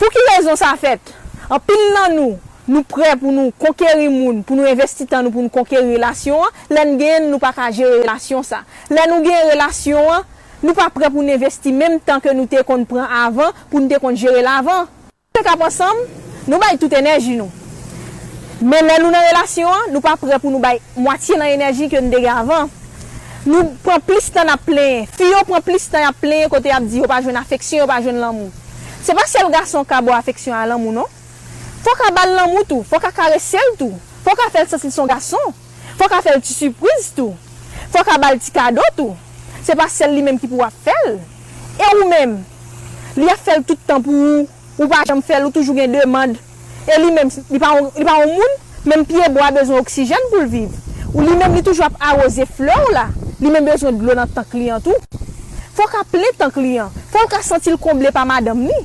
Pou 0.00 0.10
ki 0.10 0.26
rezon 0.32 0.58
sa 0.58 0.72
fet? 0.80 1.14
An 1.46 1.62
pil 1.62 1.84
nan 1.94 2.18
nou, 2.18 2.34
nou 2.66 2.82
pre 2.90 3.12
pou 3.20 3.30
nou 3.30 3.54
konkeri 3.60 4.08
moun, 4.10 4.42
pou 4.42 4.58
nou 4.58 4.66
investi 4.66 5.06
tan 5.06 5.22
nou 5.22 5.30
pou 5.30 5.44
nou 5.44 5.54
konkeri 5.54 5.94
relasyon, 5.94 6.58
len 6.74 6.96
gen 6.98 7.30
nou 7.30 7.38
pa 7.42 7.52
kaje 7.54 7.86
relasyon 8.00 8.42
sa. 8.46 8.64
Len 8.90 9.12
nou 9.12 9.22
gen 9.22 9.52
relasyon, 9.52 10.26
nou 10.64 10.76
pa 10.76 10.88
pre 10.92 11.10
pou 11.12 11.22
nou 11.22 11.36
investi 11.36 11.72
menm 11.74 12.00
tan 12.04 12.22
ke 12.24 12.32
nou 12.34 12.50
te 12.50 12.62
kon 12.66 12.86
pran 12.88 13.10
avan, 13.22 13.52
pou 13.70 13.82
nou 13.82 13.90
te 13.92 14.00
kon 14.02 14.16
jere 14.18 14.42
l'avan. 14.44 14.88
Se 15.36 15.42
ka 15.44 15.56
ansam, 15.58 16.00
nou 16.48 16.60
bay 16.62 16.78
tout 16.80 16.92
enerji 16.96 17.36
nou. 17.38 17.50
Men 18.64 18.86
men 18.86 19.02
nou 19.02 19.12
nan 19.12 19.26
relasyon, 19.28 19.90
nou 19.92 20.04
pa 20.04 20.14
pre 20.20 20.38
pou 20.38 20.52
nou 20.52 20.62
bay 20.62 20.80
mwati 20.96 21.36
nan 21.38 21.52
enerji 21.54 21.90
ke 21.92 22.00
nou 22.00 22.14
dege 22.14 22.30
avan. 22.32 22.70
Nou 23.44 23.74
pran 23.84 24.00
plis 24.00 24.30
tan 24.32 24.48
ap 24.48 24.62
plen, 24.64 25.04
fiyo 25.18 25.42
pran 25.48 25.64
plis 25.64 25.90
tan 25.92 26.08
ap 26.08 26.16
plen 26.22 26.48
kote 26.52 26.72
ap 26.72 26.86
di 26.88 27.02
yo 27.02 27.10
pa 27.10 27.20
jwen 27.20 27.36
afeksyon, 27.38 27.84
yo 27.84 27.90
pa 27.90 28.00
jwen 28.00 28.22
lanmou. 28.22 28.48
Se 29.04 29.12
pa 29.12 29.26
sel 29.28 29.52
gason 29.52 29.84
ka 29.84 30.00
bo 30.00 30.16
afeksyon 30.16 30.56
an 30.56 30.72
lanmou, 30.72 30.94
non? 30.96 31.10
fok 31.84 32.00
a 32.08 32.10
bal 32.16 32.32
lanmou 32.32 32.64
tou, 32.64 32.82
fok 32.88 33.04
a 33.04 33.12
kare 33.12 33.38
sel 33.42 33.74
tou, 33.78 33.92
fok 34.24 34.40
a 34.46 34.48
fel 34.52 34.68
sasil 34.70 34.92
son 34.94 35.10
gason, 35.10 35.52
fok 35.98 36.16
a 36.16 36.22
fel 36.24 36.40
ti 36.40 36.56
sürpriz 36.56 37.10
tou, 37.16 37.34
fok 37.92 38.08
a 38.14 38.16
bal 38.22 38.40
ti 38.40 38.52
kado 38.54 38.84
tou. 38.96 39.12
Se 39.64 39.76
pa 39.78 39.86
sel 39.88 40.12
li 40.12 40.22
menm 40.24 40.36
ki 40.40 40.50
pou 40.50 40.64
a 40.64 40.68
fel. 40.70 41.16
E 41.80 41.90
ou 41.96 42.08
menm, 42.10 42.36
li 43.16 43.28
a 43.32 43.36
fel 43.40 43.64
toutan 43.66 44.02
pou 44.04 44.12
ou, 44.12 44.48
ou 44.76 44.88
pa 44.90 45.02
jam 45.08 45.22
fel 45.24 45.46
ou 45.46 45.54
toujou 45.54 45.76
gen 45.78 45.94
demande. 45.96 46.40
E 46.84 46.98
li 47.00 47.12
menm, 47.14 47.32
li 47.48 47.60
pa 47.60 47.72
ou 47.80 48.28
moun, 48.28 48.58
menm 48.84 49.06
piye 49.08 49.30
bo 49.32 49.40
a 49.40 49.50
bezon 49.56 49.80
oksijen 49.80 50.28
pou 50.30 50.44
l'viv. 50.44 50.74
Ou 51.14 51.24
li 51.24 51.32
menm 51.40 51.56
li 51.56 51.64
toujou 51.64 51.86
ap 51.86 51.96
arose 52.12 52.44
flou 52.58 52.92
la, 52.92 53.08
li 53.40 53.48
menm 53.48 53.70
bezon 53.72 53.96
glou 54.00 54.16
nan 54.18 54.28
tan 54.34 54.44
kliyan 54.50 54.84
tou. 54.84 55.00
Fok 55.74 55.96
a 55.98 56.04
ple 56.06 56.28
tan 56.38 56.52
kliyan, 56.54 56.92
fok 57.10 57.38
a 57.38 57.42
senti 57.42 57.72
l 57.72 57.80
komble 57.80 58.12
pa 58.14 58.26
madam 58.28 58.60
ni. 58.60 58.76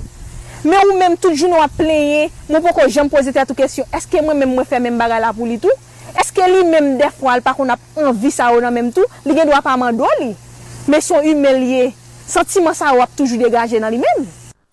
Men 0.64 0.80
ou 0.88 0.98
menm 1.00 1.20
toujou 1.20 1.52
nou 1.52 1.60
ap 1.64 1.76
pleye, 1.76 2.30
mwen 2.48 2.64
pou 2.64 2.76
ko 2.80 2.88
jem 2.88 3.12
pose 3.12 3.32
te 3.36 3.44
atou 3.44 3.58
kesyon, 3.58 3.88
eske 3.96 4.24
mwen 4.24 4.40
menm 4.40 4.56
mwen 4.56 4.68
fe 4.68 4.80
menm 4.84 5.00
baga 5.00 5.20
la 5.20 5.36
pou 5.36 5.48
li 5.48 5.60
tou? 5.62 5.72
Eske 6.20 6.48
li 6.50 6.64
menm 6.68 6.98
defwal 7.00 7.44
pa 7.44 7.54
kon 7.56 7.70
ap 7.72 8.00
anvi 8.00 8.32
sa 8.34 8.50
ou 8.56 8.64
nan 8.64 8.76
menm 8.76 8.94
tou, 8.96 9.08
li 9.28 9.36
gen 9.36 9.52
dwa 9.52 9.62
pa 9.64 9.76
mandou 9.80 10.08
li? 10.20 10.34
men 10.88 11.04
son 11.04 11.26
humelye. 11.26 11.90
Sentiman 12.30 12.78
sa 12.78 12.94
wap 12.94 13.16
toujou 13.18 13.42
degaje 13.42 13.82
nan 13.82 13.96
li 13.96 14.00
men. 14.02 14.28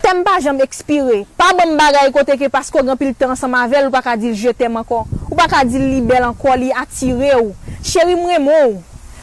Tem 0.04 0.20
pa 0.22 0.36
jam 0.44 0.58
ekspire. 0.60 1.22
Pa 1.40 1.54
bon 1.56 1.72
bagay 1.78 2.12
kote 2.14 2.36
ke 2.38 2.50
pasko 2.52 2.82
gampil 2.84 3.14
tan 3.16 3.32
sa 3.38 3.48
mavel 3.50 3.88
ou 3.88 3.94
pa 3.94 4.02
ka 4.04 4.12
dil 4.20 4.36
je 4.36 4.52
tem 4.52 4.76
ankon. 4.76 5.08
Ou 5.30 5.38
pa 5.38 5.48
ka 5.50 5.62
dil 5.64 5.82
li 5.82 6.02
bel 6.04 6.28
ankon 6.28 6.60
li 6.60 6.68
atire 6.76 7.32
ou. 7.40 7.54
Cheri 7.80 8.14
mre 8.18 8.36
mou. 8.44 8.76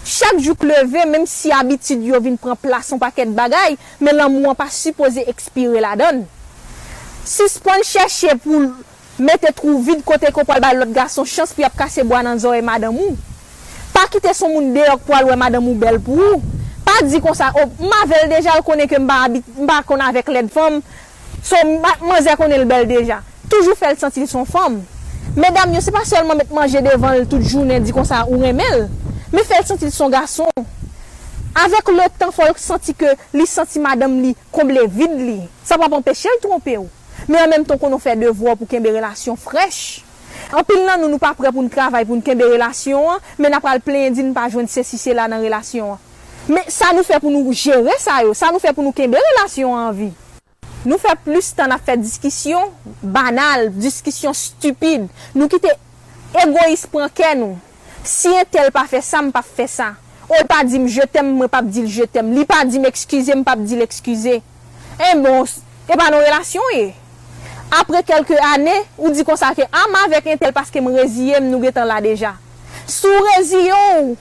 Chak 0.03 0.41
jou 0.41 0.57
pleve, 0.59 1.05
menm 1.07 1.23
si 1.29 1.53
abitid 1.55 2.01
yo 2.03 2.19
vin 2.19 2.35
pren 2.41 2.57
plason 2.59 2.99
paket 2.99 3.29
bagay, 3.37 3.77
men 4.03 4.17
lan 4.17 4.33
mou 4.33 4.51
an 4.51 4.57
pa 4.59 4.67
suppose 4.73 5.23
ekspire 5.31 5.79
la 5.83 5.93
don. 5.99 6.25
Sispon 7.23 7.85
chèche 7.87 8.33
pou 8.43 8.73
mette 9.23 9.53
trou 9.55 9.77
vide 9.85 10.03
kote 10.03 10.33
ko 10.35 10.43
pal 10.47 10.59
ba 10.59 10.73
lot 10.75 10.91
gason 10.91 11.23
chans 11.23 11.53
pi 11.55 11.63
ap 11.63 11.77
kase 11.79 12.03
bo 12.03 12.17
anan 12.19 12.41
zo 12.41 12.51
e 12.51 12.59
madan 12.65 12.91
mou. 12.97 13.15
Pa 13.93 14.09
kite 14.11 14.33
son 14.35 14.51
moun 14.57 14.73
deyok 14.75 15.05
po 15.07 15.15
alwe 15.15 15.37
madan 15.39 15.63
mou 15.63 15.79
bel 15.79 16.01
pou 16.03 16.19
ou. 16.33 16.43
pa 16.85 16.99
di 17.05 17.21
kon 17.23 17.35
sa, 17.37 17.51
oh, 17.57 17.69
ma 17.83 18.03
vel 18.09 18.29
deja 18.31 18.57
l 18.57 18.63
konen 18.65 18.89
ke 18.89 18.99
mba, 19.01 19.25
mba 19.63 19.81
konen 19.87 20.07
avek 20.09 20.31
led 20.33 20.51
fom, 20.53 20.81
so 21.43 21.59
manze 22.03 22.35
konen 22.39 22.63
l 22.63 22.69
bel 22.69 22.87
deja. 22.89 23.21
Toujou 23.51 23.77
fel 23.77 23.97
sentil 23.99 24.27
son 24.29 24.47
fom. 24.49 24.79
Medam 25.37 25.73
yo, 25.73 25.81
se 25.81 25.91
pa 25.93 26.03
selman 26.05 26.37
met 26.39 26.51
manje 26.53 26.81
devan 26.85 27.19
l 27.21 27.27
tout 27.29 27.41
jounen 27.41 27.83
di 27.83 27.93
kon 27.95 28.07
sa 28.07 28.23
ou 28.29 28.41
remel, 28.41 28.87
me 29.33 29.43
fel 29.47 29.65
sentil 29.67 29.91
son 29.93 30.13
gason. 30.13 30.51
Avek 31.63 31.91
l 31.93 32.01
tan 32.17 32.33
fol 32.33 32.53
senti 32.57 32.95
ke 32.97 33.11
li 33.33 33.45
senti 33.49 33.81
madam 33.81 34.15
li 34.21 34.33
komble 34.53 34.87
vide 34.89 35.19
li, 35.19 35.39
sa 35.65 35.77
pa 35.77 35.89
pan 35.89 36.05
peche 36.05 36.31
l 36.31 36.41
trompe 36.41 36.77
ou. 36.79 36.89
Me 37.29 37.39
an 37.39 37.51
menm 37.51 37.65
ton 37.67 37.79
konon 37.79 38.01
fè 38.01 38.17
devwa 38.19 38.55
pou 38.57 38.67
kenbe 38.69 38.91
relasyon 38.91 39.37
frech. 39.39 40.01
An 40.53 40.65
pil 40.67 40.81
nan 40.83 40.99
nou 40.99 41.11
nou 41.11 41.21
pa 41.21 41.31
pre 41.37 41.51
pou 41.53 41.63
n 41.63 41.69
travay 41.71 42.07
pou 42.09 42.17
n 42.17 42.23
kenbe 42.25 42.47
relasyon, 42.51 43.21
men 43.39 43.53
apal 43.55 43.79
plen 43.85 44.15
di 44.15 44.25
nou 44.25 44.35
pa 44.35 44.49
jwen 44.51 44.67
se 44.69 44.83
si 44.87 44.99
se 44.99 45.13
la 45.15 45.29
nan 45.31 45.43
relasyon. 45.45 45.95
Men 46.47 46.67
sa 46.67 46.91
nou 46.91 47.07
fe 47.07 47.15
pou 47.23 47.31
nou 47.31 47.55
jere 47.55 47.95
sa 48.03 48.19
yo, 48.25 48.33
sa 48.35 48.51
nou 48.51 48.59
fe 48.59 48.73
pou 48.75 48.83
nou 48.83 48.95
kembe 48.95 49.19
relasyon 49.31 49.77
an 49.79 49.93
vi. 49.95 50.09
Nou 50.83 50.99
fe 50.99 51.13
plus 51.23 51.53
tan 51.55 51.71
a 51.71 51.77
fe 51.79 51.95
diskisyon 51.95 52.73
banal, 52.99 53.69
diskisyon 53.71 54.35
stupide. 54.35 55.07
Nou 55.31 55.47
kite 55.51 55.71
egoist 56.43 56.89
pran 56.91 57.11
ken 57.15 57.39
nou. 57.39 57.59
Si 58.03 58.31
en 58.35 58.49
tel 58.51 58.67
pa 58.75 58.83
fe 58.91 58.99
sa, 58.99 59.21
m 59.23 59.31
pa 59.31 59.39
fe 59.45 59.69
sa. 59.71 59.93
Ou 60.27 60.43
pa 60.49 60.59
di 60.67 60.81
m 60.81 60.89
je 60.91 61.05
tem, 61.07 61.29
m 61.31 61.47
pa 61.51 61.61
di 61.63 61.85
l 61.85 61.87
je 61.87 62.07
tem. 62.11 62.33
Li 62.35 62.43
pa 62.47 62.63
di 62.67 62.81
m 62.81 62.89
ekskize, 62.91 63.37
m 63.39 63.45
pa 63.47 63.55
di 63.59 63.79
l 63.79 63.85
ekskize. 63.85 64.41
E 64.99 65.13
bon, 65.23 65.47
e 65.87 65.95
pa 65.95 66.09
nou 66.11 66.19
relasyon 66.19 66.75
e. 66.75 66.83
Apre 67.73 68.01
ah, 68.01 68.05
kelke 68.05 68.35
ane, 68.51 68.75
ou 68.99 69.09
di 69.15 69.23
konsake, 69.25 69.65
ama 69.71 70.03
vek 70.11 70.27
en 70.33 70.43
tel 70.43 70.51
paske 70.53 70.83
m 70.83 70.91
reziye 70.93 71.39
m 71.39 71.47
nou 71.47 71.63
getan 71.63 71.87
la 71.87 72.03
deja. 72.03 72.35
Sou 72.83 73.23
reziyon 73.31 74.03
ou. 74.03 74.13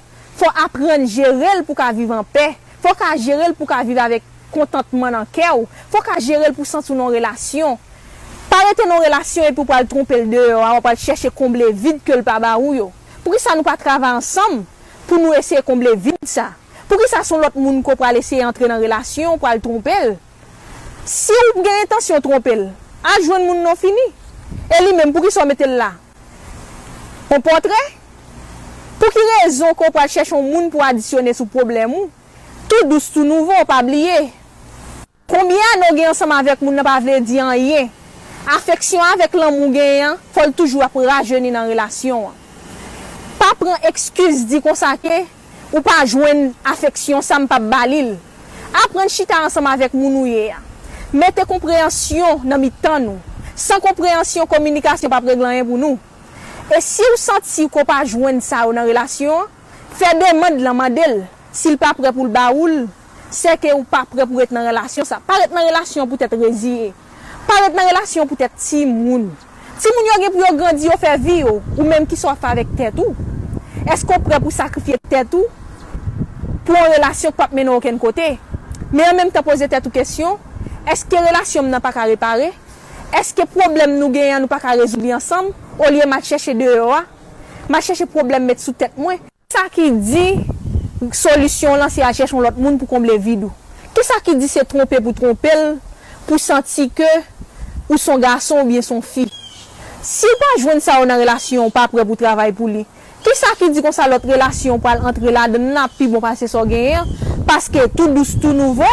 fò 0.43 0.51
apren 0.65 1.07
jerel 1.07 1.63
pou 1.63 1.79
ka 1.79 1.93
vive 1.95 2.17
an 2.17 2.27
pe, 2.27 2.49
fò 2.83 2.97
ka 2.99 3.13
jerel 3.15 3.55
pou 3.55 3.69
ka 3.71 3.85
vive 3.87 4.03
avèk 4.03 4.25
kontantman 4.53 5.15
nan 5.15 5.29
kè 5.31 5.53
ou, 5.55 5.69
fò 5.93 6.03
ka 6.03 6.19
jerel 6.19 6.51
pou 6.57 6.67
sentou 6.67 6.99
nan 6.99 7.13
relasyon. 7.15 7.79
Parete 8.51 8.85
nan 8.89 9.05
relasyon 9.05 9.47
e 9.47 9.55
pou 9.55 9.69
pal 9.69 9.87
trompe 9.89 10.19
l 10.19 10.27
de 10.33 10.41
yo, 10.51 10.59
an 10.67 10.83
pal 10.85 10.99
chèche 10.99 11.31
komble 11.31 11.71
vide 11.71 12.03
ke 12.03 12.19
l 12.19 12.25
pa 12.27 12.41
ba 12.43 12.57
ou 12.59 12.75
yo. 12.75 12.91
Pou 13.23 13.37
ki 13.37 13.41
sa 13.41 13.55
nou 13.55 13.63
pa 13.67 13.77
travè 13.79 14.11
ansam, 14.19 14.65
pou 15.07 15.23
nou 15.23 15.37
esye 15.39 15.63
komble 15.65 15.95
vide 15.95 16.27
sa. 16.27 16.51
Pou 16.91 16.99
ki 16.99 17.07
sa 17.09 17.23
son 17.25 17.41
lot 17.45 17.55
moun 17.55 17.79
ko 17.87 17.95
pal 17.97 18.19
esye 18.19 18.43
entre 18.43 18.67
nan 18.69 18.83
relasyon, 18.83 19.39
pal 19.41 19.63
trompe 19.63 19.95
l. 19.95 20.17
Si 21.07 21.39
ou 21.55 21.63
gen 21.63 21.85
intansyon 21.87 22.23
trompe 22.25 22.59
l, 22.59 22.67
a 23.07 23.17
jwen 23.23 23.47
moun 23.47 23.63
nan 23.63 23.79
fini. 23.79 24.11
E 24.69 24.83
li 24.83 24.93
men 24.99 25.15
pou 25.15 25.23
ki 25.23 25.31
sa 25.33 25.47
mette 25.49 25.71
l 25.71 25.79
la. 25.79 25.93
Pon 27.31 27.41
potre, 27.47 27.79
Pou 29.03 29.11
ki 29.11 29.23
rezon 29.43 29.75
kon 29.75 29.91
pa 29.91 30.05
chèchon 30.07 30.45
moun 30.47 30.69
pou 30.71 30.85
adisyone 30.87 31.33
sou 31.35 31.51
problem 31.51 31.91
ou, 31.99 32.11
tout 32.71 32.87
dous 32.87 33.09
tout 33.11 33.27
nouvo 33.27 33.51
ou 33.51 33.67
pa 33.67 33.81
bliye. 33.83 34.29
Koumyen 35.27 35.81
nou 35.83 35.97
gen 35.97 36.13
ansam 36.13 36.31
avèk 36.37 36.63
moun 36.63 36.79
nan 36.79 36.87
pa 36.87 37.01
vle 37.03 37.17
di 37.27 37.41
an 37.43 37.51
ye, 37.59 37.89
afeksyon 38.55 39.03
avèk 39.09 39.35
lan 39.35 39.57
moun 39.57 39.75
gen 39.75 39.91
yan, 39.99 40.21
fol 40.37 40.55
toujou 40.55 40.85
ap 40.87 40.95
rajeni 40.95 41.51
nan 41.51 41.67
relasyon 41.73 42.29
an. 42.29 42.39
Pa 43.41 43.51
pran 43.59 43.91
ekskuse 43.91 44.47
di 44.47 44.63
konsake, 44.63 45.25
ou 45.73 45.83
pa 45.83 46.05
jwen 46.07 46.53
afeksyon 46.63 47.27
sam 47.27 47.51
pa 47.51 47.59
balil. 47.59 48.15
Apren 48.85 49.11
chita 49.11 49.43
ansam 49.49 49.67
avèk 49.67 49.99
moun 49.99 50.21
ou 50.23 50.31
ye 50.31 50.53
ya. 50.53 50.63
Mete 51.11 51.43
komprehensyon 51.51 52.47
nan 52.47 52.63
mi 52.63 52.71
tan 52.71 53.03
nou. 53.03 53.19
San 53.59 53.83
komprehensyon, 53.83 54.47
komunikasyon 54.47 55.11
pa 55.11 55.19
preglanyen 55.27 55.67
pou 55.67 55.81
nou. 55.81 55.99
E 56.71 56.79
si 56.85 57.03
ou 57.11 57.19
santi 57.19 57.67
ko 57.73 57.83
pa 57.89 58.03
jwen 58.07 58.39
sa 58.45 58.67
ou 58.69 58.77
nan 58.77 58.87
relasyon, 58.87 59.49
fè 59.99 60.13
deman 60.21 60.61
de 60.61 60.67
la 60.67 60.75
mandel. 60.77 61.23
l 61.53 61.77
pa 61.77 61.93
pre 61.93 62.13
pou 62.13 62.25
l 62.25 62.33
ba 62.33 62.49
baoul, 62.49 62.87
se 63.33 63.53
ke 63.61 63.73
ou 63.75 63.85
pa 63.85 64.05
pre 64.09 64.25
pou 64.29 64.41
et 64.41 64.53
nan 64.55 64.67
relasyon 64.67 65.05
sa. 65.09 65.21
Par 65.21 65.41
et 65.45 65.53
nan 65.53 65.67
relasyon 65.69 66.09
pou 66.09 66.17
tèt 66.17 66.33
reziye. 66.33 66.93
Par 67.49 67.67
et 67.67 67.75
nan 67.77 67.89
relasyon 67.91 68.29
pou 68.29 68.39
tèt 68.41 68.55
ti 68.57 68.87
moun. 68.87 69.29
Ti 69.83 69.93
moun 69.93 70.09
yo 70.09 70.19
gen 70.23 70.33
pou 70.33 70.45
yo 70.45 70.53
grandi 70.57 70.89
yo 70.89 70.97
fè 71.01 71.17
vi 71.21 71.41
yo, 71.43 71.59
ou 71.77 71.89
menm 71.89 72.07
ki 72.09 72.17
so 72.17 72.33
fè 72.33 72.53
avèk 72.55 72.73
tèt 72.79 73.03
ou. 73.03 73.13
Esko 73.93 74.21
pre 74.25 74.39
pou 74.41 74.55
sakrifye 74.55 74.97
tèt 75.11 75.35
ou? 75.37 75.45
Pou 76.65 76.79
an 76.79 76.93
relasyon 76.95 77.35
pap 77.37 77.53
menon 77.53 77.81
oken 77.81 78.01
kote. 78.01 78.35
Men 78.93 79.11
an 79.11 79.21
menm 79.21 79.35
te 79.35 79.43
pose 79.45 79.69
tèt 79.69 79.85
ou 79.89 79.93
kesyon, 79.93 80.39
eske 80.89 81.21
relasyon 81.21 81.69
nan 81.73 81.85
pa 81.85 81.93
ka 81.95 82.07
repare? 82.09 82.53
eske 83.19 83.47
problem 83.51 83.99
nou 83.99 84.13
genyen 84.15 84.43
nou 84.43 84.51
pa 84.51 84.61
ka 84.63 84.77
rezouli 84.79 85.13
ansam, 85.15 85.51
ou 85.79 85.91
liye 85.91 86.07
ma 86.09 86.21
chèche 86.25 86.55
de 86.57 86.69
yo 86.69 86.91
a, 86.95 87.03
ma 87.71 87.81
chèche 87.85 88.07
problem 88.11 88.49
met 88.49 88.63
sou 88.63 88.77
tèt 88.77 88.97
mwen. 89.01 89.21
Sa 89.53 89.67
ki 89.73 89.91
di, 90.01 90.27
solusyon 91.13 91.81
lan 91.81 91.93
se 91.93 92.05
a 92.05 92.13
chèche 92.17 92.37
on 92.37 92.45
lot 92.45 92.57
moun 92.59 92.79
pou 92.81 92.91
komble 92.91 93.19
vidou. 93.21 93.53
Ki 93.93 94.05
sa 94.07 94.19
ki 94.25 94.39
di 94.41 94.49
se 94.49 94.65
trompe 94.69 94.99
pou 95.05 95.13
trompel, 95.17 95.77
pou 96.27 96.41
santi 96.41 96.89
ke 96.95 97.09
ou 97.89 97.99
son 98.01 98.23
gason 98.23 98.63
ou 98.63 98.69
bien 98.69 98.85
son 98.85 99.03
fi. 99.05 99.27
Si 100.03 100.27
ou 100.27 100.41
pa 100.41 100.51
jwen 100.59 100.81
sa 100.83 100.99
ou 101.03 101.07
nan 101.07 101.21
relasyon, 101.21 101.69
ou 101.69 101.75
pa 101.75 101.85
apre 101.87 102.03
pou 102.09 102.19
travay 102.19 102.55
pou 102.57 102.71
li. 102.71 102.87
Ki 103.23 103.35
sa 103.39 103.53
ki 103.59 103.69
di 103.71 103.83
kon 103.85 103.95
sa 103.95 104.09
lot 104.11 104.25
relasyon 104.27 104.81
pou 104.83 104.91
al 104.91 105.05
entre 105.07 105.31
la 105.35 105.45
den 105.51 105.69
na 105.77 105.85
pi 105.93 106.09
bon 106.11 106.25
pase 106.25 106.49
so 106.51 106.65
genyen, 106.67 107.07
paske 107.47 107.85
tout 107.93 108.09
douz 108.11 108.35
tout 108.41 108.57
nouvo, 108.57 108.89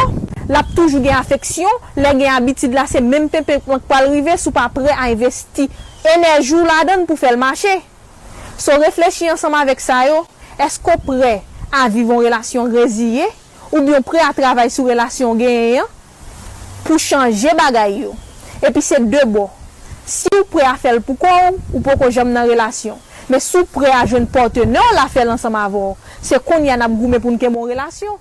lap 0.49 0.71
toujou 0.73 1.01
gen 1.03 1.13
afeksyon, 1.15 1.69
le 1.99 2.11
gen 2.17 2.33
abitid 2.33 2.73
la 2.73 2.87
se 2.89 3.01
menm 3.05 3.29
pepe 3.31 3.59
pou 3.63 3.77
al 3.95 4.09
rive 4.09 4.35
sou 4.41 4.53
pa 4.55 4.65
pre 4.73 4.89
a 4.95 5.11
investi. 5.13 5.67
Enerjou 6.15 6.63
la 6.65 6.81
den 6.89 7.05
pou 7.07 7.19
fel 7.19 7.37
mache. 7.39 7.75
So 8.59 8.75
reflechi 8.81 9.29
ansama 9.31 9.61
vek 9.69 9.81
sa 9.83 10.01
yo, 10.09 10.23
esko 10.59 10.97
pre 11.05 11.37
a 11.69 11.85
vivon 11.93 12.23
relasyon 12.25 12.73
reziye 12.73 13.27
ou 13.69 13.83
biyon 13.85 14.03
pre 14.05 14.23
a 14.25 14.33
travay 14.35 14.71
sou 14.73 14.89
relasyon 14.89 15.37
genyen 15.39 15.87
pou 16.87 16.97
chanje 16.99 17.53
bagay 17.55 18.01
yo. 18.07 18.15
Epi 18.65 18.81
se 18.83 18.97
debo, 18.99 19.47
si 20.03 20.31
ou 20.33 20.47
pre 20.49 20.65
a 20.67 20.73
fel 20.81 20.99
pou 21.05 21.15
kon 21.19 21.59
ou 21.69 21.79
pou 21.79 21.95
kon 21.99 22.11
jom 22.11 22.33
nan 22.33 22.49
relasyon. 22.49 22.97
Me 23.29 23.37
sou 23.43 23.67
pre 23.69 23.91
a 23.93 24.01
jen 24.09 24.25
porte 24.27 24.65
nan 24.65 24.95
la 24.97 25.05
fel 25.13 25.29
ansama 25.29 25.61
avon, 25.69 25.93
se 26.25 26.39
kon 26.41 26.65
yan 26.65 26.81
ap 26.81 26.95
goume 26.97 27.21
pou 27.21 27.31
nke 27.35 27.51
mon 27.53 27.69
relasyon. 27.69 28.17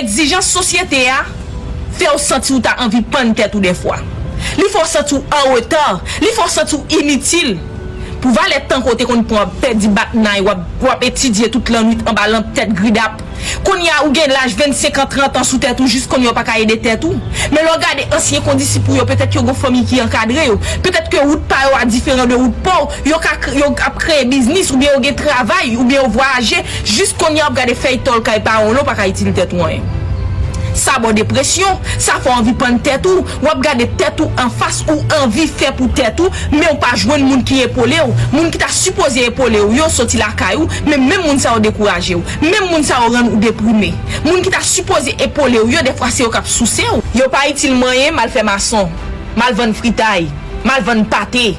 exijans 0.00 0.48
sosyete 0.54 1.04
a, 1.12 1.22
fe 1.98 2.08
ou 2.12 2.20
santi 2.22 2.54
ou 2.54 2.62
ta 2.64 2.76
anvi 2.84 3.02
pan 3.02 3.34
tèt 3.36 3.56
ou 3.56 3.64
defwa. 3.64 3.98
Li 4.58 4.68
fò 4.72 4.84
santi 4.86 5.16
ou 5.16 5.24
an 5.34 5.52
wotan, 5.52 6.02
li 6.22 6.30
fò 6.36 6.46
santi 6.50 6.76
ou 6.78 7.00
initil, 7.00 7.56
pou 8.22 8.34
valet 8.34 8.66
tan 8.70 8.82
kote 8.84 9.06
kon 9.08 9.24
pou 9.28 9.40
an 9.40 9.50
pedi 9.62 9.90
bat 9.92 10.14
nan, 10.16 10.38
e 10.38 10.44
wap 10.44 11.04
etidye 11.06 11.50
tout 11.54 11.72
lan 11.72 11.88
nwit 11.88 12.04
an 12.08 12.16
balan 12.18 12.46
tet 12.56 12.72
gridap. 12.76 13.22
Kon 13.66 13.80
ya 13.82 14.00
ou 14.04 14.12
gen 14.14 14.32
laj 14.34 14.56
25 14.58 14.98
an, 15.02 15.10
30 15.12 15.38
an 15.40 15.46
sou 15.46 15.62
tet 15.62 15.78
ou, 15.80 15.90
jist 15.90 16.10
kon 16.10 16.24
yo 16.24 16.32
pa 16.36 16.44
kaye 16.46 16.66
de 16.68 16.78
tet 16.82 17.04
ou. 17.06 17.18
Men 17.54 17.66
lo 17.66 17.76
gade 17.82 18.08
ansyen 18.16 18.44
kondisi 18.46 18.82
pou 18.84 18.98
yo, 18.98 19.06
petet 19.08 19.38
yo 19.38 19.44
go 19.46 19.54
fomi 19.56 19.84
ki 19.88 20.02
ankadre 20.04 20.48
yo, 20.48 20.58
petet 20.84 21.10
ke 21.12 21.22
wout 21.24 21.44
pa 21.50 21.64
yo 21.68 21.76
a 21.78 21.84
diferent 21.88 22.30
de 22.30 22.38
wout 22.38 22.58
pou, 22.66 22.90
yo, 23.08 23.20
yo 23.58 23.72
ap 23.86 24.00
kreye 24.02 24.26
biznis 24.30 24.72
ou 24.72 24.80
bien 24.80 24.96
yo 24.96 25.04
gen 25.04 25.16
travay, 25.18 25.76
ou 25.76 25.86
bien 25.86 26.02
yo 26.02 26.10
voyaje, 26.14 26.64
jist 26.84 27.18
kon 27.20 27.38
yo 27.38 27.46
ap 27.46 27.56
gade 27.58 27.78
fey 27.78 28.02
tol 28.04 28.22
kaye 28.26 28.44
pa 28.44 28.60
ou 28.66 28.76
lo 28.76 28.86
pa 28.86 28.98
kaye 28.98 29.16
til 29.16 29.32
tet 29.36 29.54
ou 29.56 29.66
an. 29.68 29.97
sa 30.78 30.98
bo 31.02 31.12
depresyon, 31.16 31.78
sa 31.98 32.18
fò 32.22 32.36
anvi 32.38 32.54
pon 32.58 32.78
tèt 32.84 33.06
ou, 33.08 33.24
wap 33.44 33.62
gade 33.64 33.88
tèt 34.00 34.22
ou 34.24 34.30
an 34.40 34.52
fas 34.54 34.80
ou 34.88 35.02
anvi 35.20 35.48
fè 35.50 35.72
pou 35.76 35.90
tèt 35.98 36.22
ou, 36.22 36.32
mè 36.54 36.64
ou 36.70 36.78
pa 36.82 36.94
jwen 36.96 37.26
moun 37.26 37.44
ki 37.46 37.62
epole 37.66 38.00
ou, 38.04 38.16
moun 38.32 38.52
ki 38.54 38.62
ta 38.62 38.70
suppose 38.72 39.22
epole 39.28 39.60
ou, 39.64 39.74
yo 39.76 39.88
soti 39.92 40.20
la 40.20 40.30
kay 40.38 40.58
ou, 40.60 40.68
mè 40.88 40.98
mè 41.02 41.20
moun 41.24 41.40
sa 41.42 41.56
ou 41.56 41.64
dekouraje 41.64 42.16
ou, 42.18 42.24
mè 42.44 42.64
moun 42.68 42.86
sa 42.86 43.02
ou 43.04 43.14
ren 43.14 43.32
ou 43.32 43.42
deprime. 43.42 43.92
Moun 44.24 44.42
ki 44.44 44.54
ta 44.54 44.62
suppose 44.64 45.14
epole 45.18 45.60
ou, 45.62 45.72
yo 45.72 45.84
defrase 45.86 46.22
ou 46.24 46.30
yo 46.30 46.34
kap 46.34 46.48
souse 46.48 46.86
ou. 46.94 47.04
Yo 47.18 47.28
pa 47.32 47.46
itil 47.50 47.76
manye 47.78 48.12
mal 48.14 48.32
fè 48.32 48.44
mason, 48.46 48.90
mal 49.38 49.56
ven 49.58 49.74
fritay, 49.76 50.28
mal 50.66 50.84
ven 50.86 51.04
patey, 51.10 51.56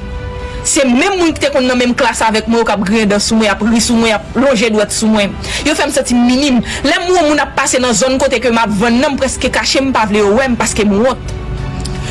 Se 0.66 0.84
mèm 0.84 1.16
moun 1.18 1.32
ki 1.34 1.42
te 1.42 1.50
kon 1.54 1.64
nan 1.66 1.78
menm 1.80 1.94
klas 1.96 2.20
avèk 2.26 2.48
mwen 2.50 2.62
yo 2.62 2.68
kap 2.68 2.82
gren 2.84 3.10
dan 3.10 3.22
sou 3.22 3.38
mwen, 3.40 3.50
ap 3.52 3.62
ri 3.64 3.80
sou 3.82 3.96
mwen, 3.96 4.14
ap 4.18 4.36
loje 4.36 4.70
dwet 4.72 4.94
sou 4.94 5.08
mwen. 5.10 5.34
Yo 5.66 5.74
fèm 5.78 5.92
soti 5.94 6.16
minim. 6.16 6.60
Lèm 6.84 7.06
moun 7.08 7.30
moun 7.30 7.42
ap 7.42 7.54
pase 7.58 7.80
nan 7.82 7.96
zon 7.96 8.18
kote 8.20 8.40
ke 8.42 8.52
m 8.52 8.60
ap 8.60 8.72
ven 8.80 9.00
nan 9.00 9.16
preske 9.20 9.50
kache 9.52 9.82
m 9.82 9.92
pa 9.96 10.06
vle 10.10 10.24
yo 10.24 10.34
wèm 10.36 10.58
paske 10.60 10.84
m 10.86 10.98
wot. 11.00 11.36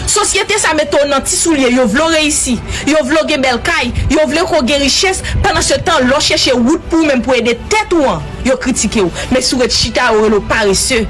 Sosyete 0.09 0.57
sa 0.57 0.73
meton 0.73 1.11
nan 1.11 1.21
ti 1.21 1.35
sou 1.38 1.53
liye, 1.53 1.69
yo 1.76 1.85
vlo 1.89 2.07
reisi, 2.09 2.55
yo 2.89 3.03
vlo 3.05 3.21
gen 3.30 3.43
bel 3.45 3.59
kay, 3.61 3.91
yo 4.09 4.26
vlo 4.31 4.47
ko 4.49 4.63
gen 4.65 4.81
riches, 4.81 5.21
panan 5.45 5.61
se 5.65 5.77
tan 5.85 6.07
lo 6.09 6.17
chèche 6.23 6.55
wout 6.57 6.81
pou 6.89 7.05
mèm 7.05 7.21
pou 7.21 7.38
ede 7.38 7.53
tèt 7.69 7.93
ou 7.93 8.09
an, 8.09 8.26
yo 8.47 8.57
kritike 8.57 9.03
ou. 9.05 9.13
men 9.30 9.45
sou 9.45 9.61
et 9.61 9.69
chita 9.69 10.09
ou 10.15 10.26
relo 10.26 10.41
parise. 10.49 11.03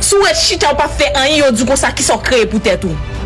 Sou 0.00 0.26
et 0.26 0.34
chita 0.34 0.72
ou 0.72 0.78
pa 0.80 0.88
fe 0.90 1.06
an, 1.14 1.30
yo 1.30 1.54
di 1.54 1.68
kon 1.68 1.78
sa 1.78 1.94
ki 1.94 2.02
so 2.02 2.18
kreye 2.18 2.50
pou 2.50 2.58
tèt 2.58 2.82
ou. 2.88 3.19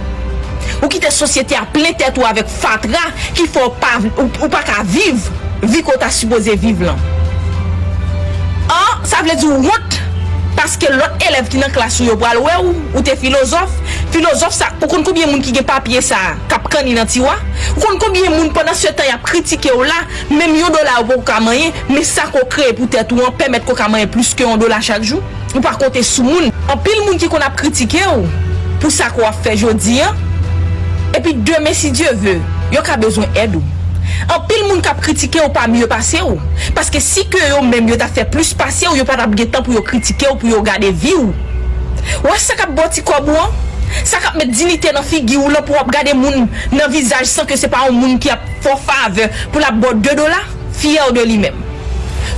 Ou 0.80 0.90
ki 0.92 1.00
te 1.02 1.10
sosyete 1.14 1.56
a 1.58 1.64
ple 1.74 1.94
tèt 1.98 2.18
ou 2.20 2.28
avèk 2.28 2.50
fatra 2.50 3.08
ki 3.36 3.48
fò 3.50 3.68
pa, 3.80 3.96
ou, 4.14 4.28
ou 4.28 4.50
pa 4.52 4.64
ka 4.66 4.82
viv, 4.88 5.28
vi 5.64 5.84
ko 5.84 5.96
ta 6.00 6.10
suppose 6.12 6.56
viv 6.60 6.82
lan. 6.84 6.98
An, 8.72 9.04
sa 9.06 9.22
vle 9.24 9.36
di 9.40 9.48
ou 9.48 9.62
wot, 9.64 9.98
paske 10.54 10.88
lot 10.92 11.22
elev 11.26 11.48
ki 11.52 11.60
nan 11.60 11.72
klas 11.74 11.98
ou 12.00 12.08
yo 12.08 12.16
pral 12.20 12.40
wè 12.44 12.56
ou, 12.62 12.74
ou 12.94 13.04
te 13.04 13.14
filozof, 13.20 13.72
filozof 14.14 14.54
sa, 14.54 14.70
ou 14.80 14.88
kon 14.90 15.04
koubyen 15.06 15.30
moun 15.30 15.42
ki 15.44 15.54
ge 15.56 15.64
papye 15.66 16.02
sa 16.04 16.20
kap 16.50 16.68
kan 16.72 16.86
inan 16.88 17.08
tiwa, 17.10 17.34
ou 17.74 17.82
kon 17.82 17.98
koubyen 18.02 18.32
moun 18.36 18.52
pwennan 18.54 18.76
se 18.78 18.92
tan 18.96 19.08
yap 19.10 19.24
kritike 19.26 19.72
ou 19.74 19.86
la, 19.86 20.04
mèm 20.32 20.54
yon 20.60 20.74
dola 20.74 21.00
ou 21.02 21.10
pou 21.10 21.26
kamayen, 21.26 21.74
mè 21.90 22.04
sa 22.06 22.28
ko 22.32 22.44
kreye 22.50 22.76
pou 22.76 22.90
tèt 22.90 23.12
ou 23.14 23.26
an 23.26 23.34
pèmèt 23.40 23.66
ko 23.68 23.76
kamayen 23.78 24.10
plus 24.12 24.34
ke 24.36 24.46
yon 24.46 24.60
dola 24.60 24.80
chak 24.84 25.04
jou, 25.06 25.22
ou 25.54 25.62
par 25.64 25.78
kote 25.78 26.02
sou 26.06 26.26
moun. 26.26 26.52
An 26.70 26.80
pil 26.84 27.02
moun 27.04 27.20
ki 27.20 27.28
kon 27.30 27.42
ap 27.44 27.58
kritike 27.60 28.02
ou, 28.12 28.28
pou 28.82 28.92
sa 28.92 29.10
ko 29.14 29.26
ap 29.26 29.40
fè 29.44 29.56
jodi 29.58 30.00
an, 30.04 30.22
Epi 31.14 31.34
demen 31.46 31.74
si 31.76 31.92
Diyo 31.94 32.12
ve, 32.18 32.38
yo 32.74 32.82
ka 32.84 32.96
bezon 33.00 33.26
ed 33.38 33.56
ou. 33.58 33.62
An 34.28 34.44
pil 34.48 34.64
moun 34.66 34.82
kap 34.84 35.00
kritike 35.04 35.40
ou 35.42 35.52
pa 35.54 35.66
mi 35.70 35.82
yo 35.82 35.88
pase 35.90 36.20
ou. 36.24 36.38
Paske 36.76 37.00
si 37.02 37.26
ke 37.30 37.40
yo 37.50 37.60
menm 37.64 37.88
yo 37.90 37.98
ta 38.00 38.08
fe 38.10 38.24
plus 38.28 38.52
pase 38.58 38.88
ou, 38.90 38.98
yo 38.98 39.06
pa 39.08 39.18
tap 39.20 39.34
getan 39.38 39.64
pou 39.64 39.76
yo 39.76 39.82
kritike 39.86 40.28
ou, 40.30 40.38
pou 40.40 40.50
yo 40.50 40.62
gade 40.64 40.90
vi 40.90 41.14
ou. 41.16 41.32
Wè 42.24 42.38
sa 42.42 42.56
kap 42.58 42.74
boti 42.76 43.04
kob 43.06 43.30
ou 43.32 43.40
an? 43.40 43.54
Sa 44.02 44.18
kap 44.22 44.34
met 44.38 44.50
dinite 44.50 44.90
nan 44.94 45.06
figi 45.06 45.36
ou 45.38 45.52
la 45.52 45.62
pou 45.64 45.78
ap 45.78 45.92
gade 45.94 46.16
moun 46.18 46.48
nan 46.74 46.90
vizaj 46.92 47.28
san 47.30 47.46
ke 47.48 47.56
se 47.60 47.70
pa 47.70 47.84
ou 47.88 47.94
moun 47.94 48.18
ki 48.20 48.32
ap 48.34 48.42
fò 48.64 48.74
fave 48.80 49.28
pou 49.52 49.62
la 49.62 49.70
bot 49.74 50.00
2 50.02 50.16
dola, 50.18 50.40
fye 50.74 50.98
ou 51.06 51.14
de 51.14 51.24
li 51.28 51.38
menm. 51.40 51.62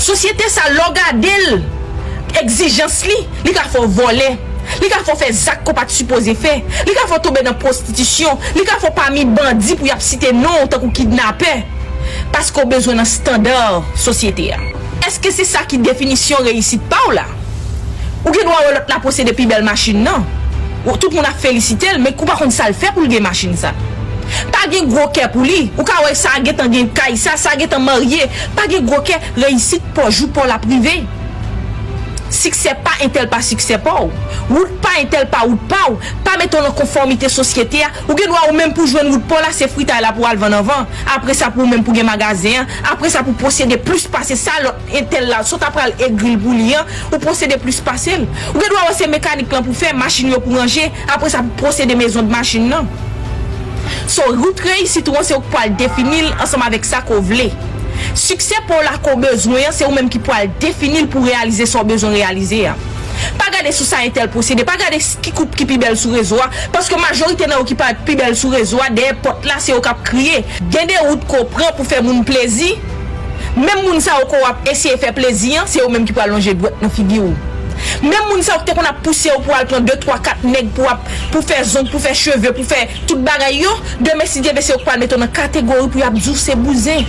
Sosyete 0.03 0.51
sa 0.53 0.69
logade 0.75 1.33
l, 1.47 1.63
Exijans 2.37 2.99
li, 3.09 3.17
li 3.47 3.55
ka 3.57 3.65
fò 3.73 3.87
vole. 3.89 4.35
Li 4.83 4.91
ka 4.93 5.03
fò 5.07 5.17
fè 5.19 5.31
zak 5.35 5.65
ko 5.67 5.75
pati 5.77 5.95
supose 6.01 6.35
fè. 6.39 6.59
Li 6.87 6.97
ka 6.97 7.07
fò 7.11 7.21
tobe 7.23 7.45
nan 7.47 7.59
prostitisyon 7.63 8.39
Li 8.59 8.67
ka 8.67 8.81
fò 8.83 8.93
pa 8.97 9.09
mi 9.15 9.25
bandi 9.29 9.79
pou 9.79 9.89
yap 9.89 10.05
site 10.05 10.33
non 10.37 10.69
Tak 10.71 10.85
ou 10.85 10.95
kidnapè. 10.95 11.57
Paske 12.35 12.63
ou 12.63 12.71
bezwen 12.71 12.99
nan 13.01 13.09
standar 13.09 13.83
sosyete 13.99 14.51
ya 14.51 14.61
Eske 15.07 15.33
se 15.35 15.47
sa 15.49 15.65
ki 15.69 15.81
definisyon 15.85 16.47
reisit 16.47 16.83
pa 16.91 17.01
ou 17.09 17.17
la 17.17 17.27
Ou 18.25 18.35
gen 18.35 18.49
wè 18.51 18.63
ou 18.71 18.79
la 18.91 19.01
posè 19.03 19.27
depi 19.27 19.47
bel 19.51 19.67
machin 19.67 20.03
nan 20.07 20.25
Ou 20.87 20.97
tout 20.97 21.11
moun 21.11 21.27
a 21.27 21.35
felisite 21.35 21.91
el 21.91 22.01
men 22.03 22.15
kou 22.15 22.29
pa 22.29 22.39
kon 22.39 22.53
sa 22.55 22.69
l 22.71 22.77
fè 22.77 22.93
pou 22.95 23.07
l 23.07 23.11
gen 23.11 23.25
machin 23.27 23.57
sa 23.59 23.75
Pa 24.53 24.65
gen 24.71 24.89
gro 24.91 25.07
kè 25.15 25.29
pou 25.35 25.47
li 25.47 25.69
Ou 25.77 25.87
ka 25.87 26.01
wè 26.05 26.15
sa 26.19 26.37
get 26.45 26.61
an 26.63 26.73
gen 26.75 26.91
kaj 26.95 27.19
sa 27.23 27.37
Sa 27.41 27.55
get 27.59 27.75
an 27.77 27.85
marye 27.87 28.27
Pa 28.59 28.67
gen 28.71 28.87
gro 28.89 29.03
kè 29.07 29.19
reisit 29.39 29.85
pou 29.97 30.11
jou 30.13 30.31
pou 30.35 30.49
la 30.49 30.59
prive 30.63 31.03
Sikse 32.33 32.73
pa 32.83 32.97
entel 33.05 33.29
pa 33.31 33.39
sikse 33.45 33.79
pa 33.83 33.97
ou. 34.03 34.11
Wout 34.51 34.73
pa 34.83 34.97
entel 35.01 35.27
pa 35.31 35.45
wout 35.47 35.63
pa 35.71 35.85
ou. 35.91 36.01
Pa 36.27 36.37
meton 36.41 36.65
nan 36.67 36.75
konformite 36.77 37.29
sosyete 37.33 37.81
ya 37.83 37.91
Ou 38.07 38.17
gen 38.19 38.33
wwa 38.33 38.47
ou 38.51 38.57
men 38.57 38.75
pou 38.77 38.89
jwen 38.89 39.11
wout 39.13 39.27
pa 39.31 39.41
la 39.45 39.53
se 39.55 39.69
frita 39.71 39.99
la 40.03 40.13
pou 40.17 40.27
alvan 40.29 40.55
avan 40.59 40.87
Apre 41.15 41.37
sa 41.39 41.53
pou 41.55 41.69
men 41.69 41.85
pou 41.87 41.97
gen 41.97 42.09
magazen 42.09 42.67
Apre 42.91 43.11
sa 43.13 43.23
pou 43.27 43.37
posede 43.39 43.79
plus 43.83 44.09
pase 44.11 44.39
sa 44.41 44.59
Lot 44.65 44.95
entel 44.97 45.29
la 45.31 45.43
sot 45.47 45.63
apre 45.67 45.85
al 45.87 45.95
egril 45.99 46.17
gril 46.17 46.39
pou 46.43 46.57
li 46.57 46.75
Ou 47.13 47.21
posede 47.23 47.59
plus 47.63 47.81
pase 47.85 48.19
l 48.19 48.27
Ou 48.53 48.61
gen 48.61 48.75
wwa 48.75 48.89
ou 48.91 48.99
se 48.99 49.09
mekanik 49.11 49.53
lan 49.55 49.67
pou 49.67 49.77
fe 49.77 49.93
Machin 49.97 50.33
yo 50.35 50.43
pou 50.43 50.59
ranger. 50.59 50.93
Apre 51.07 51.31
sa 51.33 51.45
pou 51.45 51.69
posede 51.69 51.97
mezon 51.99 52.27
de 52.27 52.35
machin 52.35 52.71
nan 52.73 52.91
So 54.11 54.27
wout 54.35 54.61
rey 54.67 54.87
si 54.91 55.03
tou 55.07 55.19
an 55.19 55.27
se 55.27 55.37
ou 55.37 55.45
kwa 55.53 55.67
al 55.67 55.77
definil 55.79 56.33
Ansama 56.41 56.71
vek 56.75 56.87
sa 56.89 57.05
ko 57.07 57.23
vle 57.23 57.53
Suksè 58.17 58.63
pou 58.69 58.85
la 58.85 58.97
ko 59.03 59.17
bezwen, 59.21 59.71
se 59.75 59.87
ou 59.87 59.95
menm 59.95 60.11
ki 60.13 60.21
pou 60.23 60.35
al 60.37 60.51
definil 60.63 61.09
pou 61.13 61.27
realize 61.27 61.69
son 61.71 61.87
bezwen 61.89 62.17
realize 62.17 62.63
ya. 62.67 62.77
Pa 63.41 63.49
gade 63.53 63.73
sou 63.73 63.89
sa 63.89 64.03
entel 64.07 64.29
posede, 64.33 64.65
pa 64.69 64.77
gade 64.81 65.01
ki 65.25 65.33
koup 65.37 65.57
ki 65.57 65.67
pi 65.69 65.79
bel 65.81 65.97
sou 65.99 66.17
rezoa, 66.17 66.51
paske 66.75 66.99
majorite 67.01 67.49
nan 67.49 67.63
ou 67.63 67.69
ki 67.69 67.77
pa 67.79 67.93
pi 68.07 68.17
bel 68.19 68.37
sou 68.37 68.53
rezoa, 68.55 68.91
de 68.95 69.09
pot 69.25 69.49
la 69.49 69.59
se 69.63 69.75
ou 69.75 69.85
kap 69.85 70.05
kriye. 70.07 70.43
Gen 70.73 70.93
de 70.93 71.01
ou 71.07 71.19
ko 71.29 71.45
pran 71.53 71.73
pou 71.79 71.89
fe 71.89 72.03
moun 72.05 72.25
plezi, 72.29 72.75
menm 73.57 73.87
moun 73.87 74.01
sa 74.05 74.21
ou 74.23 74.31
ko 74.31 74.45
wap 74.45 74.69
esye 74.73 74.97
fe 75.01 75.13
plezi, 75.17 75.57
se 75.71 75.85
ou 75.85 75.93
menm 75.93 76.09
ki 76.09 76.17
pou 76.17 76.25
al 76.25 76.35
lonje 76.37 76.57
dwet 76.57 76.83
nan 76.85 76.93
figi 76.93 77.23
ou. 77.25 77.37
Mem 78.03 78.29
moun 78.31 78.43
sa 78.45 78.57
ou 78.57 78.65
te 78.67 78.75
kon 78.77 78.87
ap 78.89 79.03
pousse 79.05 79.31
ou 79.33 79.45
pou 79.45 79.55
al 79.57 79.67
pran 79.69 79.85
2, 79.87 79.99
3, 80.05 80.19
4 80.29 80.49
neg 80.49 80.73
pou, 80.77 80.89
ap, 80.91 81.05
pou 81.33 81.45
fe 81.45 81.59
zon, 81.69 81.89
pou 81.93 82.03
fe 82.03 82.13
cheve, 82.17 82.53
pou 82.57 82.65
fe 82.67 82.87
tout 83.09 83.21
bagay 83.25 83.61
yo, 83.63 83.73
de 84.01 84.17
si 84.27 84.43
diye 84.45 84.55
be 84.57 84.65
se 84.65 84.75
ou 84.75 84.85
kwa 84.85 84.97
al 84.97 85.05
meton 85.05 85.23
nan 85.23 85.33
kategori 85.33 85.91
pou 85.93 86.03
yap 86.03 86.17
zou 86.19 86.37
se 86.39 86.57
bouzen. 86.59 87.05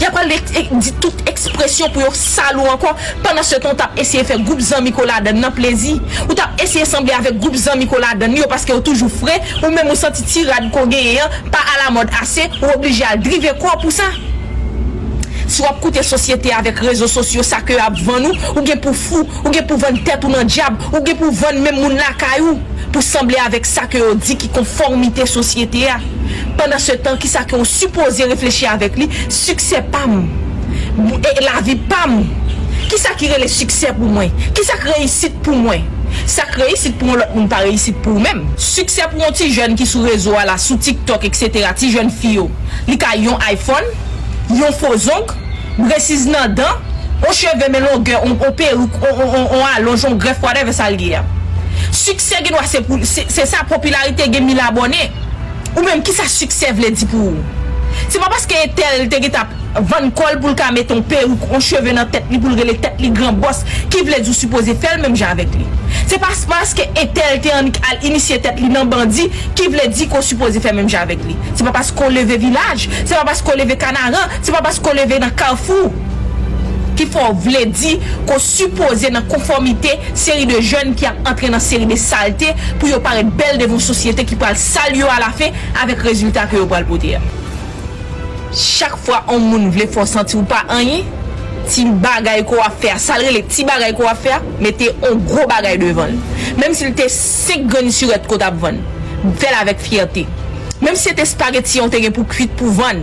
Ya 0.00 0.10
pral 0.14 0.32
eh, 0.34 0.68
di 0.70 0.92
tout 1.02 1.24
ekspresyon 1.30 1.92
pou 1.94 2.04
yo 2.04 2.12
salou 2.16 2.68
ankon 2.72 2.96
Pendan 3.24 3.46
se 3.46 3.60
ton 3.62 3.78
tap 3.78 3.96
esye 4.00 4.24
fe 4.26 4.38
goup 4.42 4.60
zan 4.64 4.84
mikoladen 4.86 5.40
nan 5.42 5.54
plezi 5.56 5.96
Ou 6.26 6.36
tap 6.38 6.60
esye 6.62 6.86
semble 6.88 7.14
avek 7.16 7.40
goup 7.42 7.56
zan 7.60 7.80
mikoladen 7.80 8.36
yo 8.38 8.48
Paske 8.50 8.74
yo 8.74 8.82
toujou 8.84 9.12
fre 9.12 9.38
Ou 9.62 9.72
men 9.72 9.86
mou 9.86 9.98
santi 9.98 10.26
tirad 10.26 10.70
kon 10.74 10.90
geye 10.92 11.26
Pa 11.54 11.64
ala 11.76 11.92
mod 11.94 12.12
ase 12.20 12.48
Ou 12.60 12.74
oblije 12.76 13.06
al 13.08 13.22
drive 13.24 13.56
kwa 13.62 13.78
pou 13.82 13.94
sa 13.94 14.10
Si 15.46 15.62
wap 15.62 15.78
koute 15.82 16.02
sosyete 16.06 16.50
avèk 16.54 16.82
rezo 16.84 17.08
sosyo 17.10 17.44
sa 17.46 17.62
ke 17.66 17.78
ap 17.82 17.98
van 18.06 18.26
nou, 18.26 18.36
ou 18.54 18.64
gen 18.66 18.80
pou 18.82 18.96
fou, 18.96 19.26
ou 19.44 19.52
gen 19.54 19.66
pou 19.68 19.80
ven 19.80 20.00
tèt 20.06 20.24
ou 20.26 20.32
nan 20.32 20.48
diab, 20.50 20.78
ou 20.92 21.02
gen 21.06 21.18
pou 21.20 21.34
ven 21.42 21.60
men 21.64 21.78
moun 21.78 21.94
lakay 21.98 22.42
ou, 22.44 22.58
pou 22.94 23.04
semble 23.04 23.38
avèk 23.44 23.68
sa 23.68 23.86
ke 23.90 24.00
yo 24.02 24.14
di 24.18 24.38
ki 24.40 24.50
konformite 24.56 25.26
sosyete 25.30 25.86
a. 25.92 26.00
Pendan 26.58 26.82
se 26.82 26.96
tan 27.02 27.20
ki 27.20 27.30
sa 27.30 27.44
ke 27.46 27.58
yo 27.58 27.66
suppose 27.68 28.26
reflechi 28.26 28.66
avèk 28.70 28.98
li, 28.98 29.10
suksè 29.32 29.84
pam, 29.94 30.24
e 31.20 31.38
la 31.44 31.62
vi 31.62 31.78
pam. 31.90 32.20
Ki 32.86 32.98
sa 33.00 33.14
ki 33.18 33.28
re 33.32 33.40
le 33.42 33.48
suksè 33.50 33.92
pou 33.96 34.08
mwen? 34.10 34.32
Ki 34.54 34.64
sa 34.66 34.76
ki 34.78 34.92
reisit 34.94 35.38
pou 35.44 35.58
mwen? 35.58 35.84
Sa 36.30 36.46
ki 36.52 36.62
reisit 36.62 36.94
pou 37.00 37.10
mwen 37.10 37.20
lot 37.22 37.34
moun 37.34 37.48
pa 37.50 37.62
reisit 37.64 37.98
pou 38.04 38.20
mwen? 38.22 38.44
Suksè 38.62 39.08
pou 39.10 39.20
mwen 39.20 39.34
ti 39.36 39.48
jen 39.50 39.74
ki 39.78 39.86
sou 39.88 40.06
rezo 40.06 40.36
ala, 40.38 40.54
sou 40.60 40.78
TikTok, 40.78 41.26
etc. 41.26 41.66
Ti 41.78 41.90
jen 41.94 42.12
fiyo. 42.14 42.46
Li 42.86 42.98
ka 43.00 43.16
yon 43.18 43.42
iPhone, 43.50 43.90
yon 44.54 44.74
fozonk, 44.78 45.32
bresiz 45.78 46.26
nan 46.30 46.54
dan, 46.56 46.82
on 47.26 47.34
cheve 47.34 47.70
men 47.72 47.86
longe, 47.86 48.14
on, 48.22 48.36
on 48.36 48.54
pe, 48.56 48.70
on, 48.76 48.86
on 49.46 49.66
alonj, 49.72 50.06
on 50.08 50.20
gref 50.20 50.42
wade 50.44 50.66
ve 50.68 50.74
sal 50.76 50.98
ge 51.00 51.12
ya. 51.16 51.24
Suksè 51.90 52.42
gen 52.44 52.58
wase 52.58 52.82
pou, 52.86 53.00
se, 53.08 53.26
sa 53.48 53.64
popularite 53.68 54.28
gen 54.32 54.46
mil 54.46 54.60
abone, 54.62 55.08
ou 55.74 55.84
menm 55.84 56.04
ki 56.04 56.14
sa 56.16 56.28
suksè 56.30 56.72
vle 56.76 56.92
di 56.94 57.08
pou 57.10 57.32
ou. 57.34 57.55
Se 58.08 58.20
pa 58.22 58.30
paske 58.32 58.58
etel 58.68 59.06
te 59.12 59.20
get 59.24 59.38
ap 59.38 59.54
van 59.90 60.10
kol 60.16 60.38
pou 60.40 60.52
lka 60.52 60.70
meton 60.74 61.02
pe 61.06 61.18
ou 61.26 61.36
kon 61.40 61.62
cheve 61.62 61.92
nan 61.96 62.08
tet 62.12 62.28
li 62.32 62.40
pou 62.40 62.52
lrele 62.52 62.76
tet 62.80 63.00
li 63.02 63.10
gran 63.14 63.36
bos 63.40 63.62
ki 63.92 64.04
vle 64.06 64.20
djou 64.22 64.36
suppose 64.36 64.76
fel 64.80 65.02
menm 65.02 65.16
jan 65.18 65.34
avek 65.36 65.52
li. 65.58 65.66
Se 66.06 66.18
pa 66.22 66.32
paske 66.50 66.86
etel 66.96 67.40
te 67.44 67.52
an 67.52 67.70
al 67.90 68.08
inisye 68.08 68.40
tet 68.42 68.60
li 68.62 68.70
nan 68.72 68.90
bandi 68.90 69.28
ki 69.58 69.68
vle 69.72 69.88
di 69.92 70.08
kon 70.12 70.24
suppose 70.24 70.62
fel 70.64 70.76
menm 70.78 70.90
jan 70.92 71.06
avek 71.06 71.24
li. 71.26 71.36
Se 71.52 71.66
pa 71.66 71.74
paske 71.76 71.98
kon 71.98 72.14
leve 72.14 72.40
vilaj, 72.42 72.88
se 73.02 73.12
pa 73.12 73.24
paske 73.28 73.48
kon 73.48 73.60
leve 73.60 73.78
kanaran, 73.80 74.36
se 74.40 74.54
pa 74.54 74.64
paske 74.64 74.86
kon 74.86 74.96
leve 74.96 75.20
nan 75.22 75.34
kafou. 75.36 75.92
Ki 76.96 77.04
fò 77.12 77.28
vle 77.44 77.66
di 77.68 77.96
kon 78.28 78.40
suppose 78.40 79.10
nan 79.12 79.26
konformite 79.28 79.92
seri 80.16 80.46
de 80.48 80.62
jen 80.64 80.94
ki 80.96 81.10
ap 81.10 81.26
entre 81.28 81.50
nan 81.52 81.60
seri 81.60 81.88
de 81.88 81.98
salte 82.00 82.54
pou 82.80 82.88
yo 82.88 83.02
paret 83.04 83.28
bel 83.36 83.60
devon 83.60 83.82
sosyete 83.82 84.24
ki 84.24 84.38
pral 84.40 84.56
sal 84.60 84.96
yo 84.96 85.10
ala 85.12 85.28
fe 85.36 85.52
avek 85.82 86.06
rezultat 86.08 86.48
ki 86.48 86.62
yo 86.62 86.70
pral 86.70 86.88
pote 86.88 87.12
ya. 87.18 87.20
chak 88.56 88.96
fwa 89.04 89.20
an 89.32 89.44
moun 89.44 89.68
vle 89.74 89.86
fò 89.92 90.06
santi 90.08 90.38
ou 90.38 90.46
pa 90.48 90.62
anye, 90.72 91.02
ti 91.68 91.84
bagay 92.02 92.44
ko 92.48 92.58
a 92.62 92.70
fè, 92.70 92.94
salre 93.02 93.32
le 93.34 93.42
ti 93.50 93.66
bagay 93.68 93.92
ko 93.96 94.06
a 94.08 94.14
fè, 94.16 94.38
mette 94.62 94.92
an 95.04 95.20
gro 95.26 95.44
bagay 95.50 95.76
devan. 95.82 96.16
Mem 96.56 96.74
si 96.76 96.88
lte 96.88 97.08
sek 97.12 97.66
goni 97.70 97.92
suret 97.94 98.26
ko 98.30 98.38
tap 98.40 98.56
van, 98.62 98.80
fèl 99.42 99.58
avèk 99.60 99.82
fiyate. 99.84 100.24
Mem 100.80 100.96
si 100.98 101.10
ete 101.12 101.26
spageti 101.28 101.82
an 101.82 101.92
te 101.92 102.00
gen 102.02 102.14
pou 102.16 102.28
kuit 102.30 102.52
pou 102.56 102.72
van, 102.76 103.02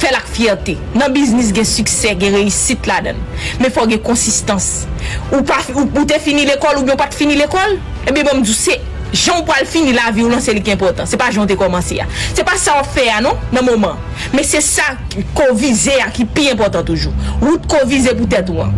fèl 0.00 0.16
ak 0.16 0.28
fiyate. 0.32 0.76
Nan 0.96 1.14
biznis 1.14 1.52
gen 1.56 1.68
suksè, 1.68 2.14
gen 2.20 2.36
reisit 2.38 2.88
la 2.88 3.02
den. 3.04 3.20
Men 3.60 3.72
fò 3.74 3.86
gen 3.90 4.00
konsistans. 4.04 4.86
Ou, 5.32 5.42
pa, 5.46 5.60
ou, 5.74 5.86
ou 5.86 6.08
te 6.08 6.20
fini 6.22 6.46
l'ekol, 6.48 6.80
ou 6.80 6.88
gen 6.88 7.00
pat 7.00 7.16
fini 7.16 7.36
l'ekol, 7.38 7.78
ebe 8.06 8.24
bom 8.26 8.44
djou 8.44 8.56
se 8.56 8.78
Joun 9.12 9.44
pou 9.46 9.54
al 9.54 9.66
fini 9.68 9.94
la 9.94 10.10
violon 10.14 10.42
se 10.42 10.54
li 10.54 10.62
ki 10.64 10.72
important. 10.74 11.06
Se 11.06 11.18
pa 11.20 11.30
joun 11.30 11.46
te 11.48 11.56
komansi 11.58 12.00
ya 12.00 12.08
Se 12.32 12.44
pa 12.46 12.56
sa 12.60 12.80
ou 12.80 12.88
fe 12.94 13.06
ya 13.06 13.20
non 13.24 13.38
nan 13.54 13.66
mouman 13.66 14.00
Me 14.34 14.42
se 14.46 14.60
sa 14.64 14.96
ko 15.36 15.52
vize 15.54 15.94
ya 16.00 16.10
ki 16.14 16.26
pi 16.26 16.50
important 16.52 16.86
toujou 16.86 17.14
Rout 17.44 17.68
ko 17.70 17.84
vize 17.88 18.12
pou 18.16 18.28
tèt 18.30 18.50
ou 18.52 18.64
an 18.64 18.74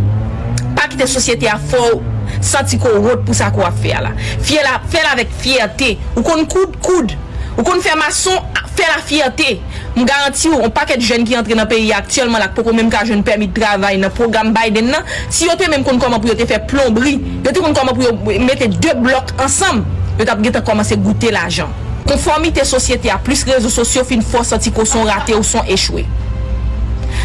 Pa 0.76 0.86
ki 0.90 1.00
te 1.00 1.08
sosyete 1.10 1.48
ya 1.48 1.56
fò 1.70 1.96
Santi 2.44 2.78
ko 2.80 2.92
rout 2.98 3.24
pou 3.24 3.36
sa 3.36 3.48
ko 3.54 3.64
a 3.66 3.72
fe 3.72 3.94
ya 3.94 4.04
la 4.04 4.12
Fè 4.18 4.60
la, 4.64 4.78
la 5.06 5.16
vek 5.18 5.32
fierté. 5.40 5.96
Ou 6.14 6.26
kon 6.26 6.44
koud 6.50 6.76
koud 6.84 7.16
Ou 7.56 7.64
kon 7.66 7.80
fè 7.82 7.96
mason 7.98 8.36
fè 8.78 8.86
la 8.86 9.00
fierté. 9.02 9.56
M 9.96 10.04
garanti 10.06 10.50
ou 10.52 10.62
an 10.62 10.70
paket 10.74 11.02
jen 11.02 11.24
ki 11.26 11.34
entre 11.40 11.56
nan 11.58 11.66
peyi 11.70 11.88
Aktuellement 11.96 12.38
lak 12.42 12.52
pou 12.54 12.68
kon 12.68 12.76
menm 12.76 12.92
ka 12.92 13.02
jen 13.08 13.24
permi 13.26 13.48
travay 13.56 13.98
Nan 13.98 14.12
program 14.14 14.52
Biden 14.54 14.92
nan 14.92 15.08
Si 15.26 15.48
yo 15.48 15.56
te 15.58 15.66
menm 15.72 15.86
kon 15.86 15.98
koman 16.02 16.20
pou 16.20 16.30
yo 16.30 16.36
te 16.38 16.46
fè 16.46 16.60
plombri 16.70 17.16
Yo 17.46 17.50
te 17.50 17.64
kon 17.64 17.74
koman 17.74 17.96
pou 17.96 18.04
yo 18.06 18.44
mette 18.44 18.68
de 18.76 18.94
blok 19.00 19.32
ansam 19.42 19.82
yo 20.18 20.26
tap 20.26 20.42
geta 20.42 20.62
komanse 20.64 20.98
goute 20.98 21.30
l'ajan. 21.34 21.70
Konformite 22.08 22.64
sosyete 22.64 23.10
a 23.12 23.18
plus 23.20 23.44
rezo 23.46 23.70
sosyo 23.70 24.04
fin 24.08 24.22
fwa 24.24 24.44
santi 24.46 24.72
ko 24.74 24.86
son 24.88 25.06
rate 25.08 25.36
ou 25.36 25.46
son 25.46 25.66
echwe. 25.68 26.06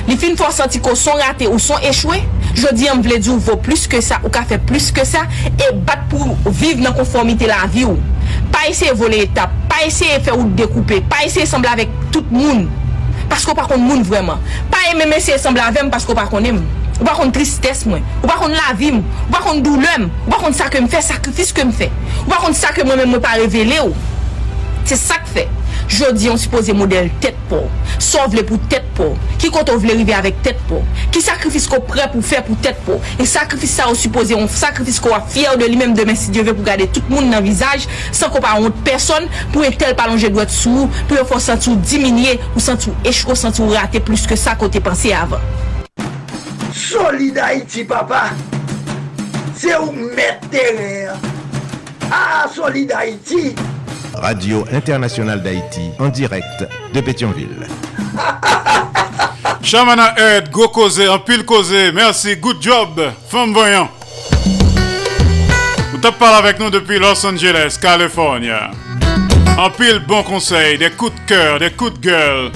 Li 0.07 0.17
fin 0.19 0.35
fwa 0.39 0.49
santi 0.51 0.81
ko 0.83 0.95
son 0.99 1.17
rate 1.21 1.47
ou 1.47 1.61
son 1.61 1.79
echwe, 1.87 2.19
jodi 2.53 2.89
an 2.91 3.01
vle 3.03 3.17
di 3.23 3.31
ou 3.31 3.39
vò 3.41 3.55
plus 3.63 3.87
ke 3.89 4.01
sa, 4.03 4.19
ou 4.23 4.31
ka 4.33 4.43
fè 4.49 4.59
plus 4.59 4.91
ke 4.95 5.05
sa, 5.07 5.23
e 5.55 5.71
bat 5.87 6.03
pou 6.11 6.35
viv 6.51 6.83
nan 6.83 6.95
konformite 6.97 7.47
la 7.49 7.63
vi 7.71 7.87
ou. 7.87 7.97
Pa 8.51 8.67
ese 8.69 8.91
vole 8.97 9.23
etap, 9.23 9.55
pa 9.71 9.81
ese 9.87 10.11
fè 10.23 10.35
ou 10.35 10.51
dekoupe, 10.59 10.99
pa 11.09 11.23
ese 11.27 11.47
sembla 11.49 11.77
avek 11.77 11.95
tout 12.11 12.27
moun, 12.33 12.67
pasko 13.31 13.55
pa 13.57 13.67
kon 13.69 13.81
moun 13.81 14.03
vreman. 14.05 14.41
Pa 14.71 14.83
eme 14.91 15.07
mese 15.09 15.39
sembla 15.41 15.71
avem 15.71 15.91
pasko 15.93 16.15
pa 16.17 16.27
kon 16.31 16.45
eme. 16.51 16.82
Ou 16.99 17.07
pa 17.07 17.15
kon 17.17 17.33
tristesse 17.33 17.89
mwen, 17.89 18.03
ou 18.21 18.29
pa 18.29 18.37
kon 18.41 18.53
lavi 18.53 18.91
mwen, 18.93 19.03
ou 19.25 19.33
pa 19.33 19.41
kon 19.45 19.61
doulem, 19.65 20.09
ou 20.25 20.33
pa 20.33 20.39
kon 20.43 20.55
sa 20.55 20.69
ke 20.71 20.81
m 20.83 20.89
fè, 20.91 21.01
sakrifis 21.03 21.53
ke 21.55 21.65
m 21.65 21.73
fè. 21.73 21.89
Ou 22.23 22.29
pa 22.29 22.41
kon 22.43 22.55
sa 22.57 22.73
ke 22.75 22.85
mwen 22.85 23.07
mwen 23.07 23.23
pa 23.23 23.37
revele 23.41 23.81
ou. 23.87 23.97
Se 24.87 24.97
sa 24.99 25.19
k 25.23 25.29
fè. 25.33 25.45
Jodi 25.93 26.29
yon 26.29 26.39
suppose 26.39 26.73
model 26.75 27.09
tèt 27.21 27.37
pou. 27.49 27.67
Sov 28.01 28.35
le 28.37 28.43
pou 28.47 28.59
tèt 28.71 28.85
pou. 28.97 29.17
Ki 29.41 29.49
konton 29.53 29.79
vle 29.81 29.95
rive 29.99 30.15
avèk 30.15 30.39
tèt 30.45 30.61
pou. 30.69 30.85
Ki 31.13 31.21
sakrifis 31.23 31.67
ko 31.69 31.81
pre 31.87 32.05
pou 32.13 32.23
fè 32.25 32.41
pou 32.45 32.57
tèt 32.63 32.79
pou. 32.85 33.01
E 33.19 33.27
sakrifis 33.29 33.75
sa 33.79 33.89
ou 33.91 33.99
suppose 33.99 34.35
yon 34.35 34.47
sakrifis 34.51 35.01
ko 35.03 35.13
a 35.15 35.21
fyer 35.33 35.57
de 35.59 35.67
li 35.69 35.79
mèm 35.79 35.95
demen 35.97 36.17
si 36.19 36.31
Diyo 36.33 36.47
ve 36.47 36.55
pou 36.55 36.65
gade 36.67 36.87
tout 36.93 37.11
moun 37.11 37.29
nan 37.33 37.45
vizaj. 37.45 37.87
San 38.11 38.31
ko 38.33 38.41
pa 38.43 38.55
ont 38.61 38.83
person 38.87 39.27
pou 39.53 39.65
etel 39.67 39.95
palonje 39.99 40.31
dwet 40.33 40.53
sou. 40.53 40.87
Pou 41.09 41.19
yon 41.19 41.29
fò 41.29 41.41
sentou 41.43 41.79
diminye 41.83 42.39
ou 42.53 42.63
sentou 42.63 42.95
echko, 43.07 43.37
sentou 43.39 43.73
rate 43.75 44.03
plus 44.03 44.27
ke 44.29 44.39
sa 44.39 44.57
kote 44.59 44.81
panse 44.83 45.13
avan. 45.17 45.43
Solida 46.73 47.53
iti 47.53 47.83
papa. 47.85 48.31
Se 49.55 49.75
ou 49.77 49.91
mette 49.91 50.63
rè. 50.77 51.11
Ah 52.11 52.47
solida 52.53 53.03
iti. 53.05 53.53
Radio 54.15 54.65
Internationale 54.71 55.41
d'Haïti, 55.41 55.91
en 55.99 56.09
direct 56.09 56.67
de 56.93 57.01
Pétionville. 57.01 57.67
Chamana 59.61 60.13
Ed, 60.17 60.49
go 60.51 60.67
causé, 60.67 61.07
en 61.07 61.19
pile 61.19 61.45
causé. 61.45 61.91
Merci, 61.91 62.35
good 62.37 62.61
job, 62.61 63.01
femme 63.29 63.53
voyant. 63.53 63.89
Vous 65.91 66.11
parlé 66.19 66.37
avec 66.37 66.59
nous 66.59 66.69
depuis 66.69 66.99
Los 66.99 67.25
Angeles, 67.25 67.77
California. 67.81 68.71
En 69.57 69.69
pile 69.69 70.01
bon 70.07 70.23
conseil, 70.23 70.77
des 70.77 70.91
coups 70.91 71.13
de 71.13 71.19
cœur, 71.27 71.59
des 71.59 71.71
coups 71.71 71.93
de 71.93 71.99
gueule. 71.99 72.51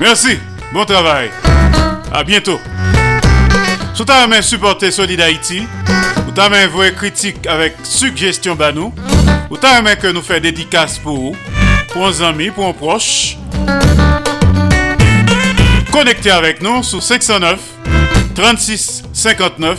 Merci, 0.00 0.38
bon 0.72 0.84
travail. 0.84 1.30
À 2.14 2.24
bientôt. 2.24 2.60
Sous 3.94 4.04
ta 4.04 4.26
main 4.26 4.42
supporter 4.42 4.90
Solid 4.90 5.20
Haïti, 5.20 5.62
ou 6.28 6.30
ta 6.30 6.50
main 6.50 6.66
voix 6.66 6.90
critique 6.90 7.46
avec 7.46 7.74
suggestion 7.84 8.54
banou. 8.54 8.92
Ou 9.50 9.56
ta 9.56 9.78
aimé 9.78 9.94
que 10.00 10.06
nous 10.08 10.22
fait 10.22 10.40
dédicace 10.40 10.98
pour 10.98 11.16
vous, 11.16 11.36
pour 11.92 12.06
un 12.06 12.20
ami, 12.20 12.50
pour 12.50 12.66
un 12.66 12.72
proche. 12.72 13.36
Connectez 15.90 16.30
avec 16.30 16.62
nous 16.62 16.82
sur 16.82 17.02
509 17.02 17.58
36 18.34 19.02
59 19.12 19.78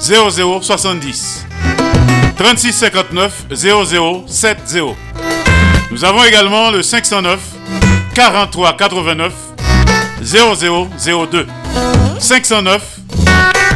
0070 0.00 1.46
36 2.36 2.72
59 2.72 3.46
0070. 3.54 4.96
Nous 5.90 6.04
avons 6.04 6.24
également 6.24 6.70
le 6.70 6.82
509 6.82 7.38
43 8.14 8.76
89 8.76 9.32
0002 10.22 11.46
509 12.18 12.82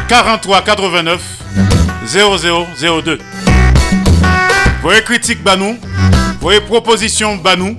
43 0.09 0.63
89 0.63 1.21
0002 2.07 3.19
Voyez 4.83 5.03
critiques 5.03 5.43
banou, 5.43 5.77
voyez 6.41 6.61
propositions 6.61 7.37
banou, 7.37 7.77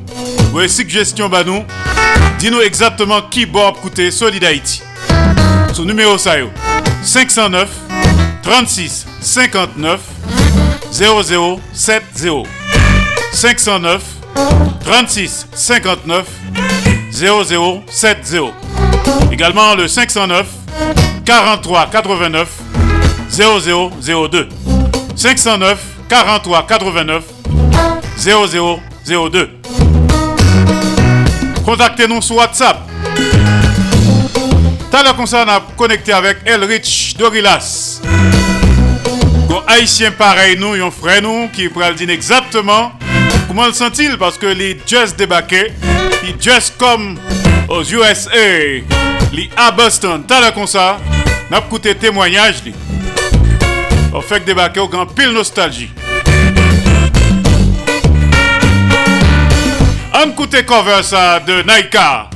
voyez 0.51 0.67
suggestions 0.67 1.29
banou. 1.29 1.63
Dis-nous 2.37 2.59
exactement 2.59 3.21
qui 3.21 3.45
boit 3.45 3.73
coûter 3.81 4.11
Solid 4.11 4.43
Haïti. 4.43 4.81
Son 5.73 5.85
numéro 5.85 6.17
ça 6.17 6.33
509 7.03 7.69
36 8.43 9.05
59 9.21 10.01
0070 10.91 12.43
509 13.31 14.03
36 14.83 15.47
59 15.53 16.25
0070 17.17 18.53
Également 19.31 19.73
le 19.75 19.87
509 19.87 20.45
43 21.25 21.89
89 21.91 22.47
0002 23.29 24.49
509 25.15 25.79
43 26.07 26.67
89 26.67 27.23
0002. 28.17 29.49
Contactez-nous 31.65 32.21
sur 32.21 32.35
WhatsApp. 32.35 32.77
T'as 34.91 35.03
le 35.03 35.13
concert 35.13 35.47
à 35.49 35.61
connecté 35.75 36.13
avec 36.13 36.37
Elrich 36.45 37.15
Dorilas. 37.17 38.01
Bon, 39.49 39.61
haïtien 39.67 40.11
pareil, 40.11 40.57
nous, 40.59 40.73
un 40.73 40.91
frère 40.91 41.21
nous, 41.21 41.47
qui 41.49 41.67
pourrait 41.69 41.93
dire 41.93 42.09
exactement 42.09 42.91
comment 43.57 43.69
le 43.69 43.73
sent-il? 43.73 44.19
Parce 44.19 44.37
que 44.37 44.45
les 44.45 44.79
just 44.85 45.17
débarqués, 45.17 45.71
les 46.23 46.35
just 46.39 46.77
comme 46.77 47.17
aux 47.67 47.81
USA, 47.81 48.29
les 49.33 49.49
à 49.57 49.71
Boston. 49.71 50.23
T'as 50.27 50.45
le 50.45 50.51
concert, 50.51 50.97
n'a 51.49 51.57
écouté 51.57 51.95
témoignage. 51.95 52.57
On 54.13 54.21
fait 54.21 54.45
débarquer 54.45 54.79
au 54.79 54.87
grand 54.87 55.07
pile 55.07 55.31
nostalgie. 55.31 55.89
On 60.13 60.29
écoute 60.29 60.63
cover 60.63 61.01
ça 61.01 61.39
de 61.39 61.63
Naika. 61.63 62.29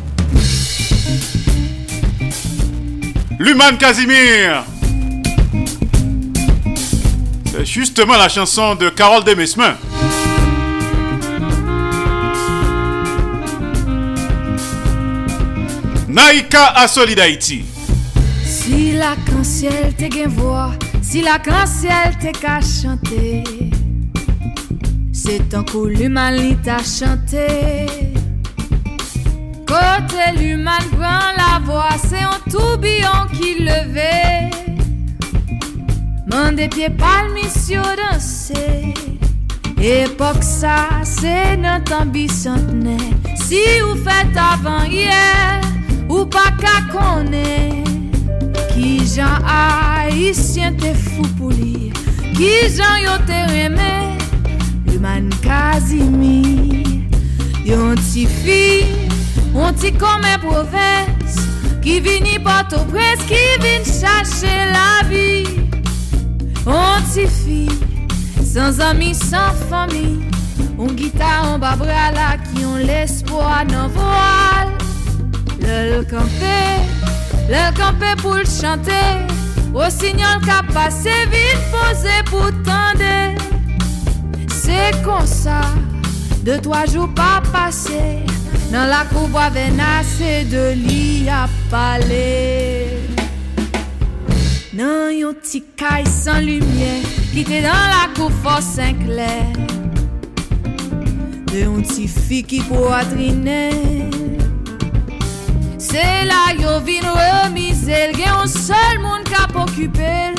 Luman 3.37 3.77
Casimir. 3.77 4.63
C'est 7.51 7.65
justement 7.65 8.17
la 8.17 8.27
chanson 8.27 8.73
de 8.73 8.89
Carole 8.89 9.23
Demesmin. 9.23 9.75
Naika 16.11 16.73
à 16.75 16.89
Solid 16.89 17.17
Haïti. 17.21 17.63
Si 18.43 18.91
la 18.91 19.15
ciel 19.43 19.95
te 19.95 20.09
gen 20.11 20.29
si 21.01 21.21
la 21.21 21.39
ciel 21.65 22.17
te 22.19 22.31
chanter, 22.61 23.43
c'est 25.13 25.53
un 25.53 25.63
coup 25.63 25.85
l'humain 25.85 26.31
li 26.31 26.57
t'a 26.57 26.79
chanté. 26.79 27.85
Côté 29.65 30.37
l'humain 30.37 30.83
prend 30.91 31.31
la 31.37 31.59
voix, 31.63 31.95
c'est 32.09 32.23
un 32.23 32.41
tourbillon 32.51 33.27
qui 33.33 33.63
levait. 33.63 34.49
Mon 36.29 36.51
des 36.51 36.67
pieds 36.67 36.89
palmes 36.89 37.37
sur 37.65 37.83
danser. 37.83 38.93
Époque 39.81 40.43
ça, 40.43 40.89
c'est 41.03 41.55
notre 41.55 42.01
ambition. 42.01 42.57
Si 43.35 43.63
vous 43.81 43.95
faites 44.03 44.37
avant 44.37 44.83
hier, 44.83 45.61
Ou 46.11 46.25
pa 46.27 46.49
ka 46.59 46.73
konen 46.91 47.85
Ki 48.73 48.99
jan 49.07 49.45
haisyen 49.47 50.75
te 50.81 50.91
fou 50.97 51.23
pou 51.37 51.53
li 51.55 51.91
Ki 52.35 52.49
jan 52.75 52.97
yo 52.99 53.13
te 53.29 53.37
reme 53.47 53.93
Yuman 54.91 55.29
Kazimi. 55.45 56.41
Yon 57.63 57.95
ti 58.09 58.25
fi 58.27 58.59
Yon 59.55 59.79
ti 59.79 59.93
kome 59.95 60.33
proves 60.43 61.39
Ki 61.85 62.01
vini 62.03 62.35
pato 62.43 62.83
pres 62.91 63.23
Ki 63.31 63.39
vini 63.63 63.87
chache 63.87 64.51
la 64.73 65.07
vi. 65.07 65.47
Yon 66.65 67.07
ti 67.13 67.29
fi 67.39 67.63
Sans 68.51 68.83
ami, 68.83 69.13
sans 69.15 69.55
fami 69.71 70.19
Yon 70.75 70.91
gita, 70.99 71.37
yon 71.47 71.63
babrala 71.63 72.33
Ki 72.49 72.67
yon 72.67 72.83
lespo 72.83 73.39
anan 73.47 73.87
voal 73.95 74.80
Le 75.61 76.03
campé 76.03 76.61
le 77.51 77.75
campé 77.75 78.05
pour 78.21 78.35
le 78.35 78.45
chanter, 78.45 79.25
au 79.73 79.89
signal 79.89 80.39
qu'a 80.45 80.63
passé 80.73 81.09
vite 81.29 81.59
posé 81.69 82.23
pour 82.25 82.49
tendre. 82.63 83.35
C'est 84.47 85.03
comme 85.03 85.25
ça, 85.25 85.59
de 86.43 86.55
trois 86.57 86.85
jours 86.85 87.09
pas 87.13 87.41
passé, 87.51 88.23
dans 88.71 88.85
la 88.85 89.03
cour 89.11 89.27
venasse 89.27 90.49
de 90.49 90.73
lit 90.73 91.27
à 91.29 91.49
palais. 91.69 92.87
Non, 94.73 95.09
yon 95.09 95.33
petit 95.33 95.63
caille 95.75 96.07
sans 96.07 96.39
lumière, 96.39 97.03
qui 97.33 97.41
était 97.41 97.63
dans 97.63 97.67
la 97.67 98.13
cour 98.15 98.31
fort 98.41 98.61
Saint-Clair. 98.61 99.51
De 101.51 101.59
yon 101.59 101.81
petit 101.81 102.07
fille 102.07 102.43
qui 102.43 102.61
poitriner. 102.61 103.71
C'est 105.83 106.25
là 106.25 106.53
yo 106.53 106.79
vin 106.85 107.09
remise, 107.09 107.89
il 107.89 108.19
y 108.19 108.23
a 108.23 108.41
un 108.41 108.45
seul 108.45 108.99
monde 109.01 109.23
qui 109.23 109.33
a 109.33 109.47
occupé. 109.59 110.29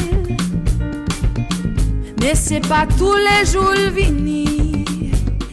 Mais 2.20 2.36
c'est 2.36 2.60
pas 2.60 2.86
tous 2.96 3.16
les 3.16 3.44
jours 3.50 3.72
le 3.74 3.90
vini. 3.90 4.84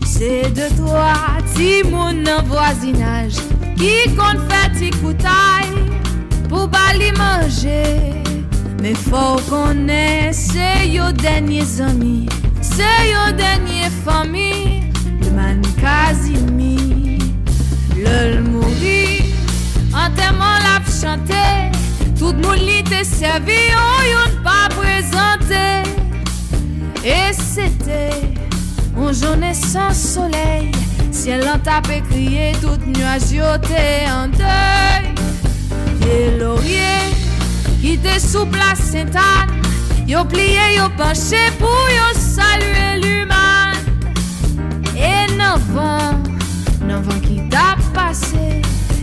C'est 0.06 0.54
de 0.54 0.68
toi, 0.78 1.16
ti 1.56 1.82
moun 1.90 2.22
nan 2.22 2.46
voisinage, 2.46 3.38
qui 3.78 4.14
compte 4.16 4.44
fait 4.48 4.72
ti 4.78 4.92
koutaille 4.92 5.82
pour 6.48 6.68
bali 6.68 7.12
manger. 7.18 8.22
Mais 8.84 8.94
faut 8.94 9.42
connaître, 9.50 10.38
c'est 10.38 10.88
yo 10.88 11.12
derniers 11.12 11.82
amis, 11.82 12.30
c'est 12.62 13.10
yo 13.12 13.36
dernier 13.36 13.90
famille, 14.06 14.84
le 15.24 15.32
man 15.32 15.62
Casimir, 15.82 17.20
le 17.96 18.42
mourir. 18.42 18.59
En 20.00 20.10
témoin 20.12 20.60
la 20.60 20.80
chanter 20.90 21.72
Tout 22.18 22.32
le 22.32 22.42
monde 22.48 22.66
l'était 22.66 23.04
servi 23.04 23.52
yon 24.12 24.44
pas 24.44 24.70
présenté. 24.70 25.84
Et 27.04 27.34
c'était 27.34 28.34
Une 28.96 29.14
journée 29.14 29.54
sans 29.54 29.94
soleil. 29.94 30.72
Ciel 31.12 31.44
en 31.44 31.82
crié 32.10 32.54
Tout 32.62 32.80
nuage 32.86 33.32
yoté 33.32 34.08
en 34.10 34.28
deuil. 34.28 35.14
Et 36.10 36.38
laurier 36.38 37.14
Qui 37.82 37.94
était 37.94 38.20
sous 38.20 38.46
place 38.46 38.80
Sainte-Anne. 38.80 39.62
Yo 40.08 40.24
plié, 40.26 40.78
yo 40.78 40.90
penché 40.98 41.52
Pour 41.60 41.90
yo 41.90 42.20
saluer 42.20 43.02
l'humain. 43.02 43.74
Et 44.96 45.32
non 45.34 45.58
vent 45.74 46.19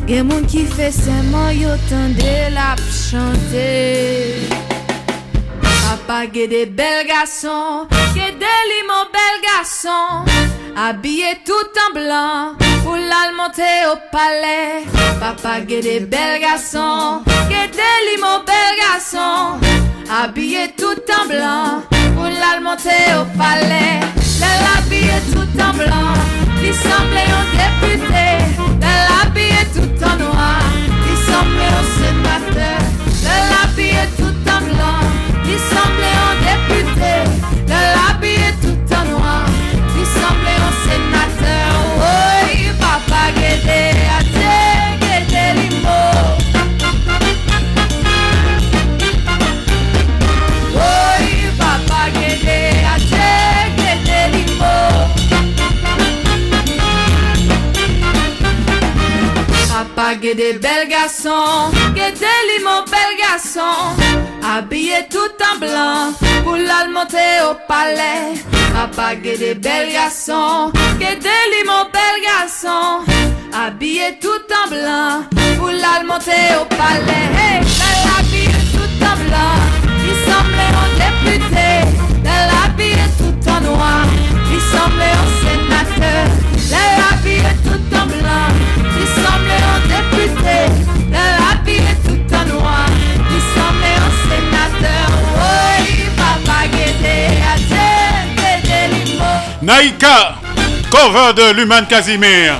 Gen 0.06 0.28
moun 0.28 0.44
ki 0.46 0.60
fe 0.70 0.86
seman 0.94 1.48
yo 1.58 1.72
tende 1.88 2.34
la 2.54 2.76
chante 2.94 3.70
Papa 5.64 6.18
ge 6.34 6.44
de 6.52 6.60
bel 6.78 7.00
gason 7.08 7.88
Ge 8.14 8.28
de 8.42 8.52
li 8.70 8.78
mon 8.90 9.10
bel 9.16 9.40
gason 9.46 10.22
tout 11.44 11.80
en 11.84 11.90
blanc 11.96 12.54
Pour 12.84 12.94
l'al 12.94 13.34
monter 13.36 13.78
au 13.90 13.96
palais. 14.12 14.84
Papa 15.18 15.58
ge 15.66 15.82
de 15.82 15.98
bel 16.06 16.40
gason 16.40 17.24
Ge 17.50 17.66
de 17.78 17.90
li 18.06 18.16
mon 18.22 18.38
bel 18.46 18.72
gason 18.82 19.58
tout 20.78 21.02
en 21.18 21.26
blanc 21.26 21.82
Pour 22.14 22.30
l'al 22.30 22.62
au 23.18 23.24
palais. 23.36 23.98
L'elle 24.38 24.66
habillé 24.78 25.18
tout 25.32 25.60
en 25.60 25.74
blanc 25.74 26.14
Il 26.62 26.74
semblait 26.74 27.30
un 27.40 27.45
Get 60.08 60.36
des 60.36 60.52
bel 60.54 60.88
garçons, 60.88 61.72
get 61.96 62.12
des 62.12 62.62
mon 62.62 62.84
bel 62.84 63.12
garçon, 63.18 63.92
habillé 64.40 65.04
tout 65.10 65.18
en 65.18 65.58
blanc 65.58 66.12
pour 66.44 66.56
la 66.56 66.86
monter 66.88 67.42
au 67.50 67.54
palais. 67.66 68.34
Papa 68.72 69.16
des 69.16 69.54
bel 69.54 69.92
garçons, 69.92 70.72
get 71.00 71.16
des 71.16 71.64
mon 71.66 71.84
bel 71.92 72.22
garçon, 72.24 73.04
habillé 73.52 74.16
tout 74.20 74.28
en 74.28 74.68
blanc 74.70 75.24
pour 75.58 75.70
la 75.70 76.04
monter 76.04 76.54
au 76.60 76.64
palais. 76.76 77.26
Hey, 77.36 77.60
elle 77.60 78.10
habillé 78.16 78.58
tout 78.72 79.04
en 79.04 79.16
blanc, 79.26 79.58
il 80.06 80.16
semblait 80.24 80.72
un 80.82 80.90
député. 81.02 81.68
Elle 82.24 82.50
habillé 82.64 83.06
tout 83.18 83.50
en 83.50 83.60
noir, 83.60 84.06
il 84.52 84.60
semblait 84.60 85.16
un 85.24 85.30
sénateur. 85.42 86.26
Elle 86.70 87.02
habillé 87.10 87.52
tout 87.64 87.96
en 87.96 88.06
blanc, 88.06 88.48
tout 92.04 92.34
en 92.34 92.44
noir, 92.44 92.86
il 93.30 93.42
semblait 93.54 94.00
sénateur. 94.28 95.08
Oui, 95.36 95.84
papa 96.16 96.58
à 96.62 97.56
Limo. 98.88 99.32
Naïka, 99.62 100.34
cover 100.90 101.32
de 101.34 101.52
l'Human 101.52 101.86
Casimir. 101.86 102.54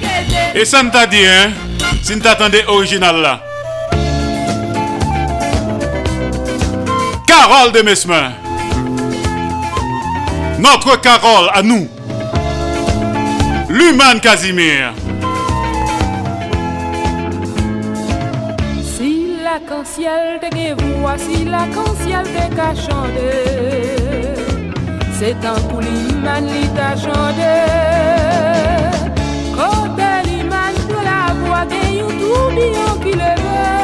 Guédé 0.00 0.60
Et 0.60 0.64
ça 0.64 0.82
ne 0.82 0.90
t'a 0.90 1.06
dit, 1.06 1.26
hein, 1.26 1.50
si 2.02 2.14
tu 2.14 2.20
t'attendais 2.20 2.64
original 2.66 3.16
là. 3.16 3.40
Carole 7.26 7.72
de 7.72 7.82
Mesmer. 7.82 8.28
Notre 10.58 11.00
Carole 11.00 11.50
à 11.54 11.62
nous. 11.62 11.88
L'human 13.80 14.20
Casimir. 14.20 14.92
Si 18.84 19.38
la 19.42 19.58
ciel 19.84 20.38
te 20.42 20.48
gen 20.54 20.76
voici 21.00 21.46
la 21.46 21.64
quand 21.74 21.94
ciel 22.02 22.24
te 22.34 22.44
ka 22.54 22.74
chante 22.74 23.30
C'est 25.18 25.40
un 25.52 25.60
coup 25.68 25.80
l'iman 25.80 26.44
li 26.52 26.64
ta 26.76 26.90
chante 27.04 27.52
Kote 29.56 30.10
l'iman 30.26 30.74
de 30.90 30.98
la 31.08 31.22
voix 31.40 31.66
gen 31.70 31.90
yon 32.00 32.12
tourbillon 32.20 32.94
qui 33.02 33.12
le 33.22 33.32
veut 33.44 33.80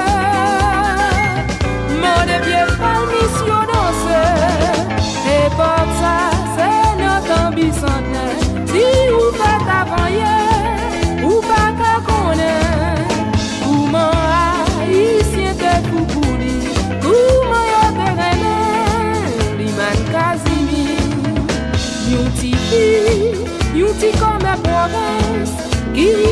Mon 2.03 2.21
pied 2.45 2.66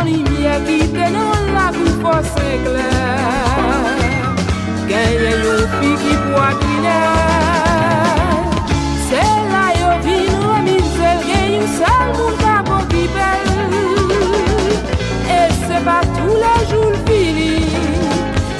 son 0.00 0.06
limye 0.06 0.54
ki 0.66 0.78
tenon 0.92 1.52
la 1.54 1.66
pou 1.76 1.92
posen 2.02 2.64
kler 2.64 3.96
Genye 4.88 5.32
yon 5.44 5.62
fi 5.76 5.90
ki 6.02 6.14
pou 6.24 6.40
akiner 6.44 7.06
Se 9.08 9.22
la 9.52 9.64
yo 9.80 9.90
vin 10.04 10.32
remize 10.46 11.12
gen 11.26 11.46
yon 11.56 11.68
sel 11.76 12.06
moun 12.16 12.34
ka 12.42 12.56
pou 12.68 12.82
ki 12.92 13.04
bel 13.16 13.46
E 15.38 15.40
se 15.60 15.82
pa 15.86 16.00
tou 16.16 16.40
la 16.44 16.56
joul 16.72 16.96
fini. 17.06 17.52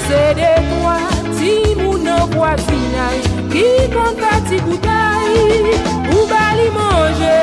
Se 0.07 0.23
de 0.41 0.55
kwa 0.71 0.99
ti 1.39 1.55
moun 1.83 2.09
nou 2.09 2.31
kwa 2.37 2.55
sinay 2.67 3.21
Ki 3.53 3.67
konta 3.95 4.37
ti 4.49 4.63
koutay 4.67 5.29
Ou 6.13 6.27
bali 6.33 6.69
manje 6.77 7.37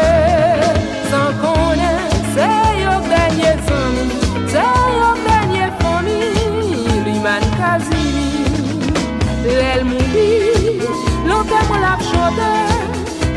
San 1.12 1.32
konen 1.44 1.97
el 9.78 9.86
mouni 9.86 10.80
Lontè 11.28 11.60
mwen 11.68 11.82
lap 11.84 12.02
chode 12.10 12.52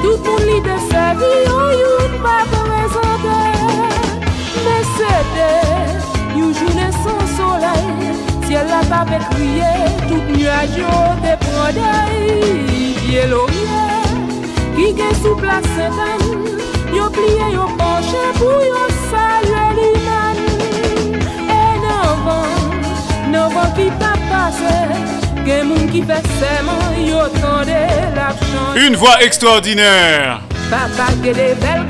Tout 0.01 0.25
moun 0.27 0.45
li 0.49 0.59
de 0.65 0.77
se 0.89 1.05
vi 1.21 1.31
Yo 1.47 1.61
yon 1.81 2.17
pa 2.25 2.37
prezante 2.53 3.39
Mè 4.65 4.77
sède 4.95 5.51
Yon 6.39 6.55
jounen 6.57 6.97
san 7.03 7.23
soley 7.37 7.85
Sye 8.47 8.65
la 8.71 8.81
pa 8.91 9.03
pe 9.11 9.21
kriye 9.29 9.71
Tout 10.07 10.33
nuaj 10.33 10.79
yo 10.81 10.97
te 11.25 11.37
prode 11.45 11.93
Pye 13.05 13.27
lorye 13.33 13.85
Ki 14.77 14.91
gen 14.97 15.17
sou 15.23 15.37
plas 15.43 15.69
setan 15.77 16.29
Yo 16.97 17.11
pliye 17.17 17.53
yo 17.57 17.69
panche 17.81 18.27
Pou 18.41 18.69
yo 18.71 18.85
salye 19.11 19.65
li 19.79 19.91
man 20.09 20.45
E 21.61 21.65
nan 21.85 22.29
van 22.29 22.79
Nan 23.35 23.57
van 23.57 23.75
ki 23.77 23.91
ta 24.01 24.15
pase 24.29 25.20
Une 28.77 28.97
voix 28.97 29.23
extraordinaire. 29.23 30.41
Papa 30.71 31.13
que 31.23 31.33
des 31.35 31.55
belles 31.55 31.87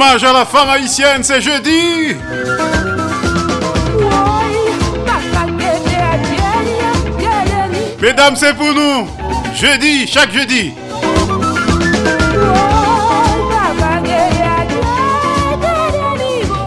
Hommage 0.00 0.22
à 0.22 0.32
la 0.32 0.44
femme 0.44 0.68
haïtienne, 0.68 1.24
c'est 1.24 1.40
jeudi. 1.40 2.14
Mesdames, 8.00 8.36
c'est 8.36 8.54
pour 8.54 8.72
nous. 8.72 9.08
Jeudi, 9.56 10.06
chaque 10.06 10.30
jeudi. 10.32 10.72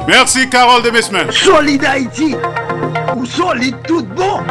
Merci 0.10 0.50
Carole 0.50 0.84
de 0.84 0.90
Mesmin. 0.90 1.32
Solide 1.32 1.86
Haïti 1.86 2.36
ou 3.16 3.26
solide 3.26 3.78
tout 3.88 4.04
bon 4.04 4.42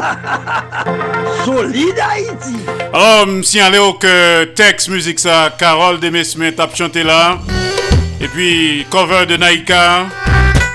Solide 1.44 2.00
Haïti 2.10 2.56
Alors, 2.94 3.26
si 3.44 3.60
allez 3.60 3.78
au 3.78 3.92
que 3.92 4.44
texte 4.54 4.88
musique 4.88 5.20
ça, 5.20 5.50
Carole 5.58 6.00
de 6.00 6.08
Mesmin 6.08 6.52
tape 6.52 6.74
chanté 6.74 7.02
là. 7.02 7.36
Et 8.20 8.28
puis 8.28 8.86
cover 8.90 9.26
de 9.26 9.36
Naïka, 9.36 10.06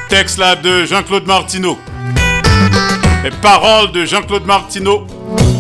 texte 0.10 0.38
là 0.38 0.56
de 0.56 0.86
Jean-Claude 0.86 1.26
Martineau. 1.26 1.80
Les 3.24 3.32
paroles 3.42 3.92
de 3.92 4.06
Jean-Claude 4.06 4.46
Martineau, 4.46 5.08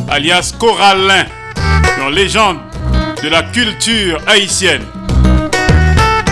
alias 0.10 0.53
Corallin, 0.60 1.26
une 1.98 2.14
légende 2.14 2.58
de 3.24 3.30
la 3.30 3.44
culture 3.44 4.20
haïtienne. 4.28 4.84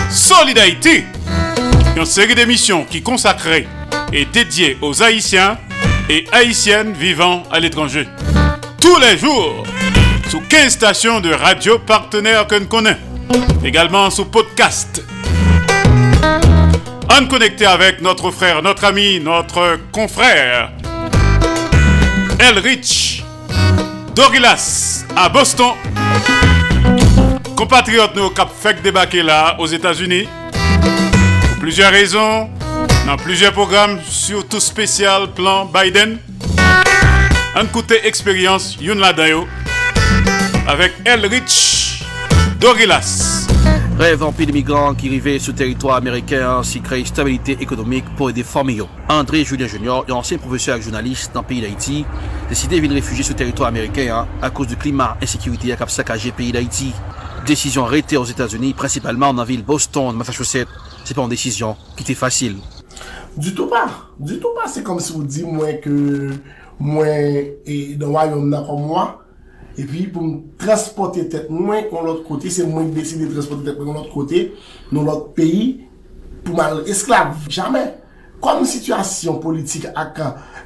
Solid 0.08 0.58
Haïti, 0.58 1.04
une 1.96 2.04
série 2.04 2.34
d'émissions 2.36 2.84
qui 2.84 3.02
consacrée 3.02 3.66
et 4.12 4.24
dédiée 4.26 4.78
aux 4.80 5.02
Haïtiens 5.02 5.58
et 6.08 6.26
Haïtiennes 6.32 6.92
vivant 6.92 7.42
à 7.50 7.58
l'étranger. 7.58 8.06
Tous 8.80 8.98
les 9.00 9.18
jours, 9.18 9.64
sous 10.28 10.40
15 10.40 10.72
stations 10.72 11.20
de 11.20 11.32
radio 11.32 11.78
partenaires 11.80 12.46
que 12.46 12.54
nous 12.54 12.66
connaissons. 12.66 12.98
Également 13.64 14.10
sous 14.10 14.24
podcast. 14.24 15.02
En 17.20 17.26
connecté 17.26 17.66
avec 17.66 18.00
notre 18.00 18.30
frère, 18.30 18.62
notre 18.62 18.84
ami, 18.84 19.20
notre 19.20 19.78
confrère, 19.92 20.70
Elrich 22.38 23.22
Dorilas 24.14 25.04
à 25.14 25.28
Boston. 25.28 25.72
Compatriote 27.56 28.16
nous 28.16 28.30
cap 28.30 28.48
fait 28.58 28.80
débarquer 28.80 29.22
là 29.22 29.54
aux 29.58 29.66
États-Unis. 29.66 30.28
Pour 31.42 31.58
plusieurs 31.58 31.92
raisons, 31.92 32.48
dans 33.06 33.18
plusieurs 33.18 33.52
programmes, 33.52 34.00
surtout 34.08 34.60
spécial 34.60 35.30
plan 35.32 35.66
Biden. 35.66 36.18
Un 37.54 37.66
côté 37.66 38.06
expérience, 38.06 38.78
Yun 38.80 38.94
Ladayo, 38.94 39.46
avec 40.66 40.94
Elrich 41.04 42.02
Dorilas. 42.58 43.39
Rev 44.00 44.22
an 44.24 44.32
pi 44.32 44.46
de 44.48 44.52
migran 44.56 44.94
ki 44.96 45.10
rive 45.12 45.34
sou 45.44 45.52
teritwa 45.52 45.98
Ameriken 45.98 46.62
si 46.64 46.80
kreye 46.80 47.04
stabilite 47.04 47.52
ekonomik 47.60 48.06
pou 48.16 48.32
ede 48.32 48.40
formi 48.48 48.78
yo. 48.78 48.86
André 49.12 49.42
Julien 49.44 49.68
Junior, 49.68 50.06
yon 50.08 50.22
ansyen 50.22 50.40
profeseur 50.40 50.78
ak 50.78 50.86
jounalist 50.86 51.36
nan 51.36 51.44
peyi 51.44 51.60
d'Haïti, 51.60 51.98
deside 52.48 52.78
vin 52.80 52.94
refuji 52.96 53.26
sou 53.28 53.36
teritwa 53.36 53.68
Ameriken 53.68 54.08
a 54.40 54.50
kouz 54.56 54.70
du 54.70 54.78
klima 54.80 55.10
ensekiriti 55.20 55.74
ak 55.74 55.84
ap 55.84 55.92
sakaje 55.92 56.32
peyi 56.32 56.54
d'Haïti. 56.56 56.88
Desisyon 57.44 57.92
rete 57.92 58.16
os 58.16 58.32
Etats-Unis, 58.32 58.72
principalman 58.80 59.36
nan 59.36 59.44
vil 59.44 59.60
Boston, 59.68 60.16
Massachusetts, 60.16 60.72
se 61.04 61.12
pa 61.12 61.20
an 61.20 61.36
desisyon 61.36 61.76
ki 61.98 62.08
te 62.08 62.16
fasil. 62.16 62.56
Du 63.36 63.52
tout 63.52 63.68
pa, 63.68 63.84
du 64.16 64.40
tout 64.40 64.56
pa, 64.56 64.64
se 64.64 64.80
kom 64.80 65.04
si 65.04 65.12
ou 65.12 65.28
di 65.28 65.44
mwen 65.44 65.76
ke 65.84 65.92
mwen 66.80 67.52
e 67.68 67.82
dan 68.00 68.16
wayon 68.16 68.48
nan 68.48 68.64
kon 68.64 68.80
mwen, 68.88 69.12
E 69.80 69.86
pi 69.88 70.04
pou 70.12 70.26
m 70.26 70.34
transporte 70.60 71.24
tet 71.32 71.48
mwen 71.52 71.86
kon 71.88 72.04
lot 72.04 72.24
kote, 72.26 72.52
se 72.52 72.66
mwen 72.68 72.90
deside 72.92 73.30
transporte 73.32 73.64
tet 73.64 73.78
mwen 73.78 73.94
kon 73.94 74.02
lot 74.02 74.12
kote, 74.12 74.42
nou 74.90 75.06
lot 75.06 75.30
peyi, 75.36 75.70
pou 76.44 76.58
mal 76.58 76.82
esklav. 76.90 77.38
Jamè. 77.48 77.86
Kom 78.40 78.64
situasyon 78.64 79.40
politik 79.42 79.86
ak 79.92 80.20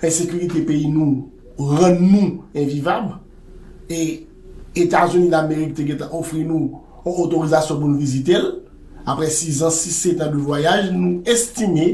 ensekurite 0.04 0.62
peyi 0.66 0.86
nou, 0.90 1.26
ren 1.78 1.98
nou 1.98 2.44
envivab, 2.54 3.16
e 3.90 4.26
Etats-Unis 4.78 5.30
d'Amerik 5.30 5.74
te 5.78 5.86
geta 5.86 6.08
ofri 6.14 6.42
nou 6.46 6.82
an 7.04 7.18
otorizasyon 7.26 7.80
pou 7.80 7.90
nou 7.90 8.02
vizite 8.02 8.38
l, 8.38 8.46
apre 9.06 9.26
6 9.30 9.62
an, 9.66 9.74
6-7 9.74 10.22
an 10.26 10.30
de 10.34 10.44
voyaj, 10.46 10.92
nou 10.94 11.20
estime 11.30 11.88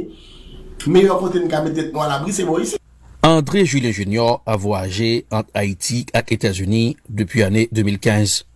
meyo 0.89 1.17
kote 1.21 1.41
nou 1.41 1.53
ka 1.53 1.65
tet 1.69 1.91
nou 1.93 2.05
al 2.05 2.21
abri, 2.21 2.37
se 2.37 2.49
bo 2.49 2.61
yisi. 2.61 2.80
André 3.23 3.67
Julien 3.67 3.91
Junior 3.91 4.43
a 4.47 4.57
voyagé 4.57 5.27
entre 5.31 5.51
Haïti 5.53 6.07
et 6.15 6.35
États-Unis 6.35 6.97
depuis 7.11 7.41
l'année 7.41 7.69
2015. 7.71 8.47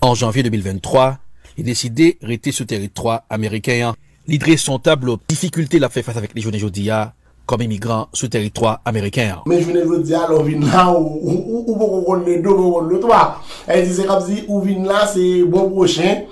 En 0.00 0.16
janvier 0.16 0.42
2023, 0.42 1.18
il 1.56 1.62
a 1.62 1.66
décidé 1.66 2.18
de 2.20 2.26
rester 2.26 2.50
sur 2.50 2.66
territoire 2.66 3.22
américain. 3.30 3.94
L'idée 4.26 4.56
son 4.56 4.80
tableau 4.80 5.18
difficulté 5.28 5.78
l'a 5.78 5.88
fait 5.88 6.02
face 6.02 6.16
avec 6.16 6.34
les 6.34 6.40
jeunes 6.40 6.58
Jodia 6.58 7.14
comme 7.46 7.62
immigrant 7.62 8.08
sur 8.12 8.28
territoire 8.28 8.80
américain. 8.84 9.38
Mais 9.46 9.62
je 9.62 9.70
ne 9.70 9.82
veux 9.82 10.02
dire, 10.02 10.26
on 10.30 10.42
vient 10.42 10.60
là 10.60 10.90
où 10.90 12.04
on 12.04 12.12
va 12.12 12.18
le 12.26 12.42
deux, 12.42 12.50
va 12.50 12.88
le 12.90 12.98
trois. 12.98 13.40
Elle 13.68 13.86
disait 13.86 14.04
comme 14.04 14.26
si, 14.26 14.42
on 14.48 14.58
vient 14.58 14.82
là, 14.82 15.06
c'est 15.06 15.44
bon 15.44 15.70
prochain. 15.70 16.22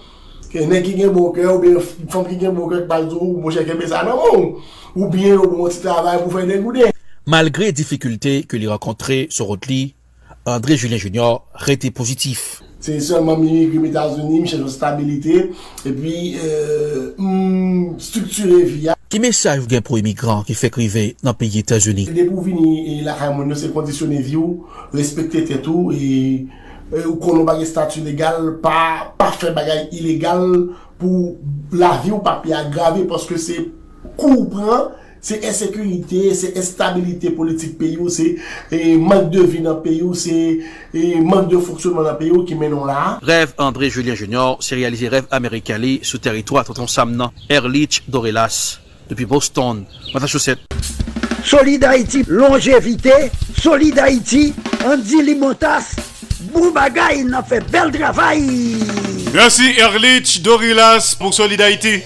Que 0.52 0.58
n'est 0.58 0.82
qui 0.82 1.04
a 1.04 1.08
bon 1.08 1.30
cœur, 1.30 1.54
ou 1.56 1.58
bien 1.60 1.74
femme 2.08 2.26
qui 2.26 2.44
a 2.44 2.50
bon 2.50 2.68
cœur, 2.68 2.80
du 2.80 3.08
tout, 3.08 3.18
ou 3.20 3.40
bon 3.40 3.50
chèque, 3.50 3.70
ça 3.86 4.04
non. 4.04 4.56
Ou 4.96 5.08
bien, 5.08 5.36
au 5.36 5.48
bon 5.48 5.68
petit 5.68 5.80
travail 5.82 6.20
pour 6.22 6.32
faire 6.32 6.46
des 6.46 6.58
goudets. 6.58 6.92
Malgré 7.28 7.72
difficulté 7.72 8.44
que 8.44 8.56
l'y 8.56 8.68
rencontrait 8.68 9.26
sur 9.30 9.46
route 9.46 9.66
André 10.44 10.76
Julien 10.76 10.96
Junior 10.96 11.44
rete 11.54 11.90
pozitif. 11.90 12.62
Se 12.78 13.00
seman 13.02 13.40
mi 13.40 13.66
krim 13.66 13.84
Etats-Unis, 13.88 14.44
mi 14.44 14.46
chanjou 14.46 14.70
stabilite, 14.70 15.48
epi 15.82 16.36
strukture 17.98 18.60
via. 18.70 18.94
Ki 19.10 19.18
mesaj 19.18 19.64
gen 19.66 19.82
pro 19.82 19.98
imigran 19.98 20.44
ki 20.46 20.54
fek 20.54 20.78
rive 20.78 21.02
nan 21.26 21.34
peyi 21.34 21.64
Etats-Unis? 21.64 22.12
De 22.14 22.26
pou 22.28 22.44
vini 22.46 23.00
la 23.02 23.16
kayman 23.18 23.50
nou 23.50 23.58
se 23.58 23.72
kondisyone 23.74 24.20
vi 24.22 24.38
ou, 24.38 24.68
respekte 24.94 25.42
te 25.48 25.58
tou, 25.64 25.90
ou 25.90 27.16
konon 27.24 27.42
bagay 27.48 27.66
statu 27.66 28.04
legal, 28.06 28.52
pa 28.62 29.32
fe 29.34 29.50
bagay 29.56 29.88
ilegal 29.98 30.46
pou 31.00 31.34
la 31.74 31.96
vi 32.04 32.14
ou 32.14 32.22
pa 32.22 32.36
pi 32.44 32.54
agrave, 32.54 33.02
paske 33.10 33.40
se 33.42 33.58
kou 34.14 34.46
pran, 34.52 34.92
C'est 35.28 35.44
insécurité, 35.44 36.32
c'est 36.34 36.56
instabilité 36.56 37.30
politique 37.30 37.76
peyi 37.76 37.96
ou, 37.98 38.08
se 38.08 38.22
eh, 38.70 38.96
mank 38.96 39.28
de 39.28 39.42
vie 39.42 39.58
dans 39.58 39.74
peyi 39.82 40.00
ou, 40.00 40.14
se 40.14 40.30
eh, 40.30 41.16
mank 41.18 41.48
de 41.50 41.58
foksyonman 41.58 42.06
nan 42.06 42.14
peyi 42.14 42.30
ou 42.30 42.44
qui 42.46 42.54
menon 42.54 42.84
là. 42.86 43.18
Rêve 43.26 43.50
André 43.58 43.90
Julien 43.90 44.14
Junior 44.14 44.62
se 44.62 44.76
rêve 44.78 45.10
rev 45.10 45.26
Amerikali 45.34 45.96
sou 46.06 46.22
teritwa 46.22 46.62
trotan 46.62 46.86
samnan. 46.86 47.34
Erlich 47.50 48.04
Dorelas, 48.06 48.78
depuis 49.10 49.26
Boston, 49.26 49.82
Matachouset. 50.14 50.62
Solid 51.42 51.82
Haiti, 51.82 52.22
longevite, 52.28 53.32
Solid 53.58 53.98
Haiti, 53.98 54.54
Andy 54.86 55.24
Limotas, 55.26 55.96
bou 56.52 56.70
bagay 56.70 57.24
nan 57.26 57.42
fe 57.42 57.58
bel 57.72 57.90
travail. 57.90 58.46
Merci 59.34 59.74
Erlich 59.74 60.38
Dorelas 60.40 61.16
pour 61.18 61.34
Solid 61.34 61.60
Haiti. 61.60 61.98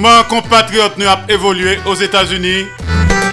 Comment 0.00 0.18
un 0.20 0.22
compatriote 0.22 0.96
nous 0.96 1.08
a 1.08 1.18
évolué 1.28 1.80
aux 1.84 1.96
États-Unis 1.96 2.66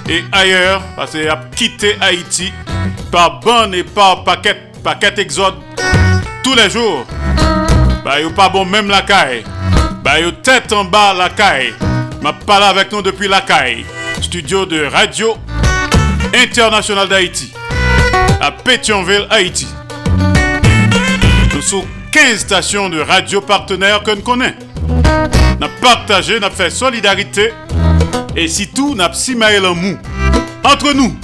et 0.09 0.23
ailleurs, 0.31 0.81
parce 0.95 1.11
qu'il 1.11 1.29
a 1.29 1.39
quitté 1.55 1.95
Haïti 2.01 2.51
par 3.11 3.39
bonne 3.39 3.75
et 3.75 3.83
par 3.83 4.23
paquet, 4.23 4.59
paquet 4.83 5.13
exode 5.17 5.53
tous 6.43 6.55
les 6.55 6.67
jours. 6.71 7.05
Bah, 8.03 8.19
yo 8.19 8.31
pas 8.31 8.49
bon 8.49 8.65
même 8.65 8.87
la 8.87 9.03
caille. 9.03 9.43
Bah, 10.03 10.19
yo 10.19 10.31
tête 10.31 10.73
en 10.73 10.85
bas 10.85 11.13
la 11.13 11.29
caille. 11.29 11.71
M'a 12.23 12.33
parlé 12.33 12.65
avec 12.65 12.91
nous 12.91 13.03
depuis 13.03 13.27
la 13.27 13.41
caille. 13.41 13.85
Studio 14.19 14.65
de 14.65 14.85
radio 14.85 15.37
international 16.33 17.07
d'Haïti. 17.07 17.53
À 18.41 18.49
Pétionville, 18.51 19.27
Haïti. 19.29 19.67
Nous 21.53 21.61
sommes 21.61 21.85
15 22.11 22.39
stations 22.39 22.89
de 22.89 23.01
radio 23.01 23.39
partenaires 23.39 24.01
que 24.01 24.15
nous 24.15 24.23
connaissons 24.23 25.44
n'a 25.59 25.69
partagé, 25.81 26.39
n'a 26.39 26.49
fait 26.49 26.69
solidarité 26.69 27.51
et 28.35 28.47
si 28.47 28.67
tout 28.67 28.95
n'a 28.95 29.11
en 29.63 29.75
mou 29.75 29.97
entre 30.63 30.93
nous. 30.93 31.15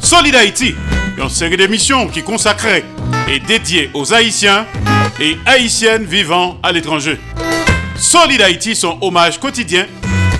Solid 0.00 0.34
Haïti, 0.34 0.74
une 1.16 1.28
série 1.28 1.56
d'émissions 1.56 2.08
qui 2.08 2.22
consacrée 2.22 2.84
et 3.28 3.40
dédiée 3.40 3.90
aux 3.94 4.12
Haïtiens 4.14 4.66
et 5.20 5.36
Haïtiennes 5.44 6.04
vivant 6.04 6.58
à 6.62 6.72
l'étranger. 6.72 7.18
Solid 7.96 8.40
Haïti, 8.40 8.76
son 8.76 8.98
hommage 9.00 9.40
quotidien 9.40 9.86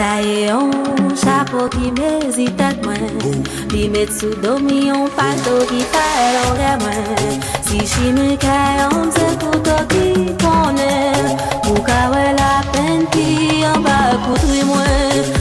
Ta 0.00 0.16
e 0.18 0.46
yon 0.48 0.70
chapo 1.22 1.68
ki 1.68 1.90
mezitat 1.98 2.76
mwen. 2.86 3.44
Li 3.72 3.84
met 3.92 4.08
sou 4.18 4.32
domi 4.42 4.86
yon 4.88 5.10
pato 5.16 5.58
ki 5.68 5.80
fae 5.92 6.22
yon 6.36 6.56
remwen 6.60 7.44
Si 7.68 7.84
chime 7.90 8.30
ka 8.44 8.56
yon 8.78 9.12
se 9.16 9.28
kouto 9.42 9.76
ki 9.92 10.06
konen 10.40 11.36
Mou 11.66 11.84
kawe 11.90 12.24
la 12.40 12.54
pen 12.72 13.04
ki 13.12 13.28
yon 13.60 13.84
ba 13.84 13.98
koutri 14.24 14.64
mwen. 14.72 15.39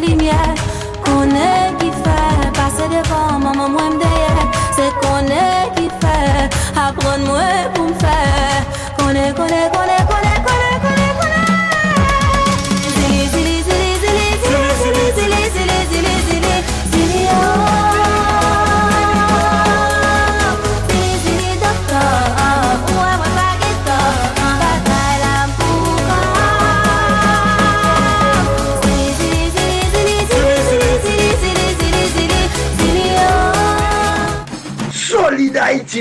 les 0.00 0.06
lumières 0.08 0.54
qu'on 1.04 1.28
qui 1.78 1.90
fait 1.90 2.52
passer 2.52 2.88
devant 2.88 3.38
maman 3.38 3.68
moi 3.68 3.90
me 3.90 4.00
c'est 4.74 4.92
qu'on 5.00 5.24
qui 5.76 5.88
fait 6.00 6.50
apprendre 6.76 7.26
moi 7.26 7.40
pour 7.74 7.84
me 7.84 7.94
faire. 7.94 8.62
Qu'on 8.98 9.10
est 9.10 9.34
qu'on 9.34 9.85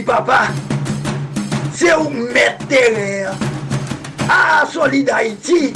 papa. 0.06 0.48
C'est 1.74 1.96
où 1.96 2.10
mettre. 2.10 2.66
Ah, 4.30 4.64
Solid 4.72 5.10
Haïti. 5.10 5.74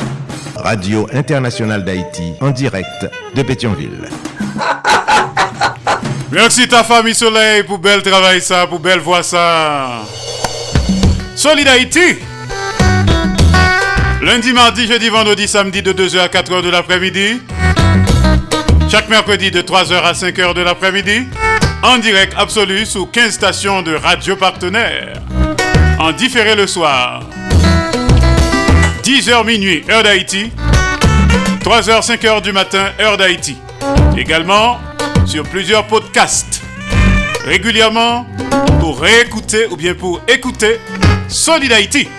Radio 0.55 1.07
Internationale 1.13 1.83
d'Haïti, 1.83 2.33
en 2.41 2.51
direct 2.51 3.07
de 3.35 3.41
Pétionville. 3.43 4.09
Merci 6.31 6.67
ta 6.67 6.83
famille 6.83 7.15
Soleil 7.15 7.63
pour 7.63 7.79
bel 7.79 8.01
travail 8.01 8.41
ça, 8.41 8.67
pour 8.67 8.79
belle 8.79 8.99
voix 8.99 9.23
ça. 9.23 10.01
Solid 11.35 11.67
Haïti. 11.67 12.17
Lundi, 14.21 14.51
mardi, 14.53 14.85
jeudi, 14.85 15.09
vendredi, 15.09 15.47
samedi 15.47 15.81
de 15.81 15.93
2h 15.93 16.19
à 16.19 16.27
4h 16.27 16.61
de 16.61 16.69
l'après-midi. 16.69 17.41
Chaque 18.89 19.07
mercredi 19.09 19.49
de 19.49 19.61
3h 19.61 20.01
à 20.03 20.11
5h 20.11 20.53
de 20.53 20.61
l'après-midi. 20.61 21.27
En 21.81 21.97
direct 21.97 22.33
absolu 22.37 22.85
sous 22.85 23.05
15 23.05 23.33
stations 23.33 23.81
de 23.81 23.95
radio 23.95 24.35
partenaires. 24.35 25.13
En 25.97 26.11
différé 26.11 26.55
le 26.55 26.67
soir. 26.67 27.23
10h 29.03 29.45
minuit, 29.45 29.83
heure 29.89 30.03
d'Haïti. 30.03 30.51
3h, 31.63 32.05
5h 32.05 32.41
du 32.41 32.51
matin, 32.51 32.89
heure 32.99 33.15
d'Haïti. 33.15 33.57
Également 34.17 34.77
sur 35.25 35.43
plusieurs 35.43 35.87
podcasts. 35.87 36.61
Régulièrement 37.45 38.27
pour 38.81 38.99
réécouter 38.99 39.67
ou 39.71 39.77
bien 39.77 39.93
pour 39.93 40.21
écouter 40.27 40.81
Solid 41.29 41.71
Haïti. 41.71 42.09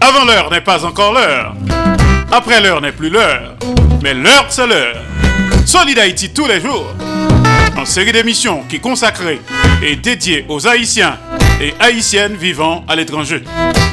Avant 0.00 0.24
l'heure 0.24 0.50
n'est 0.50 0.62
pas 0.62 0.86
encore 0.86 1.12
l'heure. 1.12 1.54
Après 2.32 2.62
l'heure 2.62 2.80
n'est 2.80 2.92
plus 2.92 3.10
l'heure. 3.10 3.56
Mais 4.02 4.14
l'heure 4.14 4.46
c'est 4.48 4.66
l'heure. 4.66 5.02
Solid 5.66 5.98
Haïti 5.98 6.30
tous 6.30 6.46
les 6.46 6.62
jours. 6.62 6.94
Série 7.84 8.12
d'émissions 8.12 8.64
qui 8.68 8.80
consacrée 8.80 9.40
et 9.82 9.96
dédiée 9.96 10.46
aux 10.48 10.66
Haïtiens 10.66 11.18
et 11.60 11.74
Haïtiennes 11.80 12.34
vivant 12.34 12.84
à 12.88 12.96
l'étranger. 12.96 13.42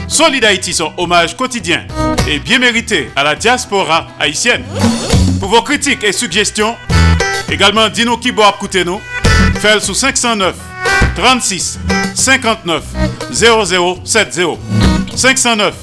Solid 0.08 0.44
Haïti, 0.44 0.74
son 0.74 0.92
hommage 0.98 1.36
quotidien 1.36 1.84
et 2.28 2.40
bien 2.40 2.60
mérité 2.60 3.10
à 3.16 3.24
la 3.24 3.36
diaspora 3.36 4.08
haïtienne. 4.20 4.64
Pour 5.40 5.50
vos 5.50 5.62
critiques 5.62 6.04
et 6.04 6.12
suggestions, 6.14 6.76
également 7.50 7.90
dis-nous 7.90 8.18
qui 8.18 8.32
boit 8.32 8.54
écouter 8.56 8.86
nous. 8.86 9.02
Faites 9.56 9.82
sous 9.82 9.94
509 9.94 10.56
36 11.16 11.80
59 12.16 12.84
0070. 13.32 14.58
509 15.16 15.74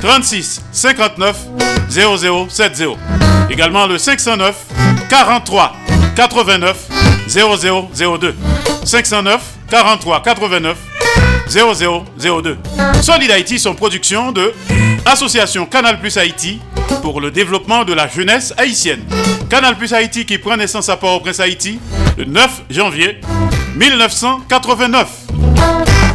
36 0.00 0.62
59 0.72 1.36
0070. 1.90 2.96
Également 3.50 3.86
le 3.86 3.98
509 3.98 4.56
43 5.08 5.74
89 6.20 6.76
0002. 7.28 8.34
509 8.84 9.40
43 9.70 10.22
89 10.22 10.76
0002. 11.48 12.58
Solid 13.00 13.30
Haïti, 13.30 13.58
son 13.58 13.74
production 13.74 14.30
de 14.30 14.52
Association 15.06 15.64
Canal 15.64 15.98
Plus 15.98 16.18
Haïti 16.18 16.60
pour 17.00 17.22
le 17.22 17.30
développement 17.30 17.84
de 17.84 17.94
la 17.94 18.06
jeunesse 18.06 18.52
haïtienne. 18.58 19.02
Canal 19.48 19.76
Plus 19.76 19.94
Haïti 19.94 20.26
qui 20.26 20.36
prend 20.36 20.58
naissance 20.58 20.90
à 20.90 20.98
Port-au-Prince 20.98 21.40
Haïti 21.40 21.80
le 22.18 22.26
9 22.26 22.64
janvier 22.68 23.20
1989. 23.76 25.08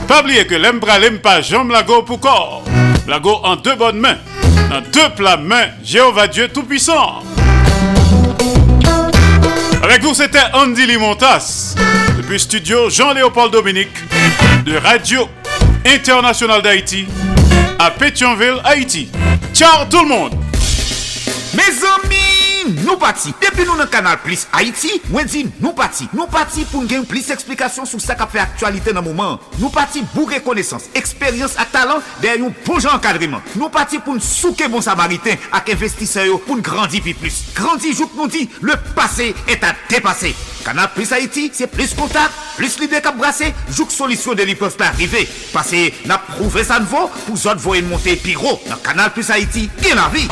Pas 0.08 0.22
oublier 0.22 0.46
que 0.46 0.54
l'embra 0.54 1.00
l'aime 1.00 1.18
pas 1.18 1.42
jambe 1.42 1.72
lago 1.72 2.04
pour 2.04 2.20
corps. 2.20 2.64
Lago 3.08 3.40
en 3.44 3.56
deux 3.56 3.76
bonnes 3.76 4.00
mains. 4.00 4.18
Dans 4.70 4.82
deux 4.82 5.10
plats 5.16 5.38
mains, 5.38 5.70
Jéhovah 5.84 6.28
Dieu 6.28 6.48
Tout-Puissant. 6.50 7.24
Avec 9.82 10.02
vous, 10.04 10.14
c'était 10.14 10.40
Andy 10.54 10.86
Limontas, 10.86 11.76
depuis 12.18 12.40
studio 12.40 12.90
Jean-Léopold 12.90 13.52
Dominique, 13.52 13.96
de 14.66 14.78
Radio 14.78 15.30
Internationale 15.86 16.62
d'Haïti, 16.62 17.06
à 17.80 17.92
Pétionville, 17.92 18.60
Haïti. 18.64 19.10
Ciao 19.54 19.86
tout 19.90 20.02
le 20.02 20.08
monde! 20.08 20.34
Mes 21.54 21.64
amis, 21.64 22.05
nou 22.86 22.98
pati. 23.02 23.34
Depi 23.42 23.66
nou 23.68 23.78
nan 23.80 23.90
kanal 23.92 24.20
Plus 24.24 24.46
Haiti, 24.54 25.02
mwen 25.12 25.30
di 25.30 25.46
nou 25.60 25.76
pati. 25.78 26.08
Nou 26.16 26.30
pati 26.32 26.66
pou 26.72 26.84
n 26.84 26.90
gen 26.90 27.06
plis 27.10 27.32
eksplikasyon 27.36 27.90
sou 27.90 28.02
sa 28.04 28.16
ka 28.18 28.30
fe 28.32 28.42
aktualite 28.44 28.94
nan 28.96 29.06
mouman. 29.06 29.40
Nou 29.60 29.74
pati 29.74 30.06
pou 30.14 30.30
rekonesans, 30.32 30.90
eksperyans 30.98 31.58
ak 31.62 31.74
talan 31.76 32.04
der 32.24 32.40
yon 32.40 32.54
bon 32.54 32.62
poujan 32.66 33.00
kadriman. 33.02 33.44
Nou 33.56 33.72
pati 33.74 34.00
pou 34.04 34.16
n 34.16 34.24
souke 34.24 34.68
bon 34.72 34.84
samariten 34.86 35.40
ak 35.56 35.72
investiseyo 35.74 36.40
pou 36.46 36.58
n 36.58 36.66
grandi 36.66 37.02
pi 37.04 37.16
plus. 37.18 37.42
Grandi 37.58 37.94
jout 37.96 38.14
nou 38.18 38.30
di, 38.32 38.46
le 38.62 38.78
pase 38.96 39.32
et 39.48 39.64
a 39.64 39.74
depase. 39.90 40.34
Kanal 40.66 40.90
Plus 40.96 41.12
Haiti, 41.14 41.52
se 41.54 41.68
plis 41.70 41.94
kontak, 41.98 42.34
plis 42.58 42.80
lide 42.82 43.02
kap 43.06 43.18
brase, 43.20 43.52
jout 43.70 43.94
solisyon 43.94 44.38
de 44.40 44.48
li 44.50 44.58
peuf 44.58 44.78
pa 44.80 44.90
arrive. 44.90 45.22
Pase 45.54 45.92
na 46.10 46.18
prouve 46.32 46.66
sanvo 46.66 47.06
pou 47.22 47.38
zot 47.38 47.62
voyen 47.62 47.90
monte 47.92 48.18
piro. 48.26 48.58
Nan 48.70 48.82
kanal 48.86 49.14
Plus 49.14 49.30
Haiti, 49.30 49.70
gen 49.82 50.02
la 50.02 50.10
vi. 50.14 50.26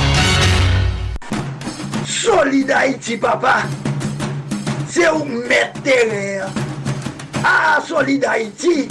Solid 2.21 2.69
Haïti, 2.69 3.17
papa. 3.17 3.63
C'est 4.87 5.09
où 5.09 5.25
mettre 5.25 5.81
terre. 5.81 6.47
Ah, 7.43 7.79
Solid 7.85 8.23
Haïti. 8.23 8.87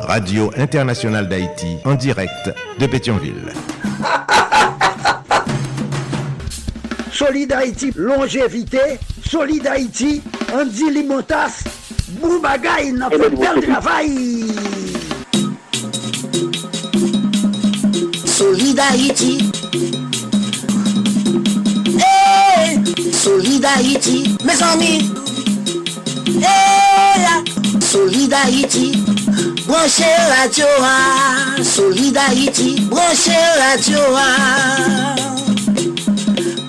Radio 0.00 0.50
Internationale 0.56 1.28
d'Haïti, 1.28 1.78
en 1.84 1.94
direct 1.94 2.52
de 2.78 2.86
Pétionville. 2.86 3.52
Solid 7.12 7.52
Haïti, 7.52 7.92
longévité. 7.96 8.98
Solid 9.24 9.66
Haïti, 9.66 10.22
Andy 10.52 10.90
Limotas. 10.90 11.62
Boubagaï, 12.20 12.92
n'a 12.92 13.08
fait 13.08 13.30
bel 13.30 13.62
travail. 13.62 14.44
Solid 18.24 18.78
Haïti. 18.78 19.52
Solidarity, 23.26 24.36
mes 24.44 24.62
amis. 24.62 25.10
Eh 26.28 27.18
là, 27.18 27.42
Solidarity, 27.80 29.02
branchez 29.66 30.04
la 30.28 30.48
Torah. 30.48 31.60
Solidarity, 31.60 32.82
branchez 32.82 33.32
la 33.58 33.76
Torah. 33.82 35.16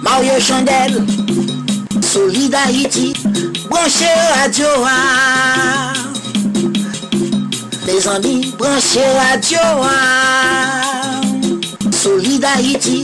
Mario 0.01 0.39
Chandel, 0.39 1.05
Solidarity, 2.01 3.13
branchez 3.69 4.17
la 4.35 4.49
Torah. 4.49 5.93
Mes 7.85 8.07
amis, 8.07 8.55
branchez 8.57 9.05
la 9.13 9.38
Torah. 9.38 11.21
Solidarity, 11.91 13.03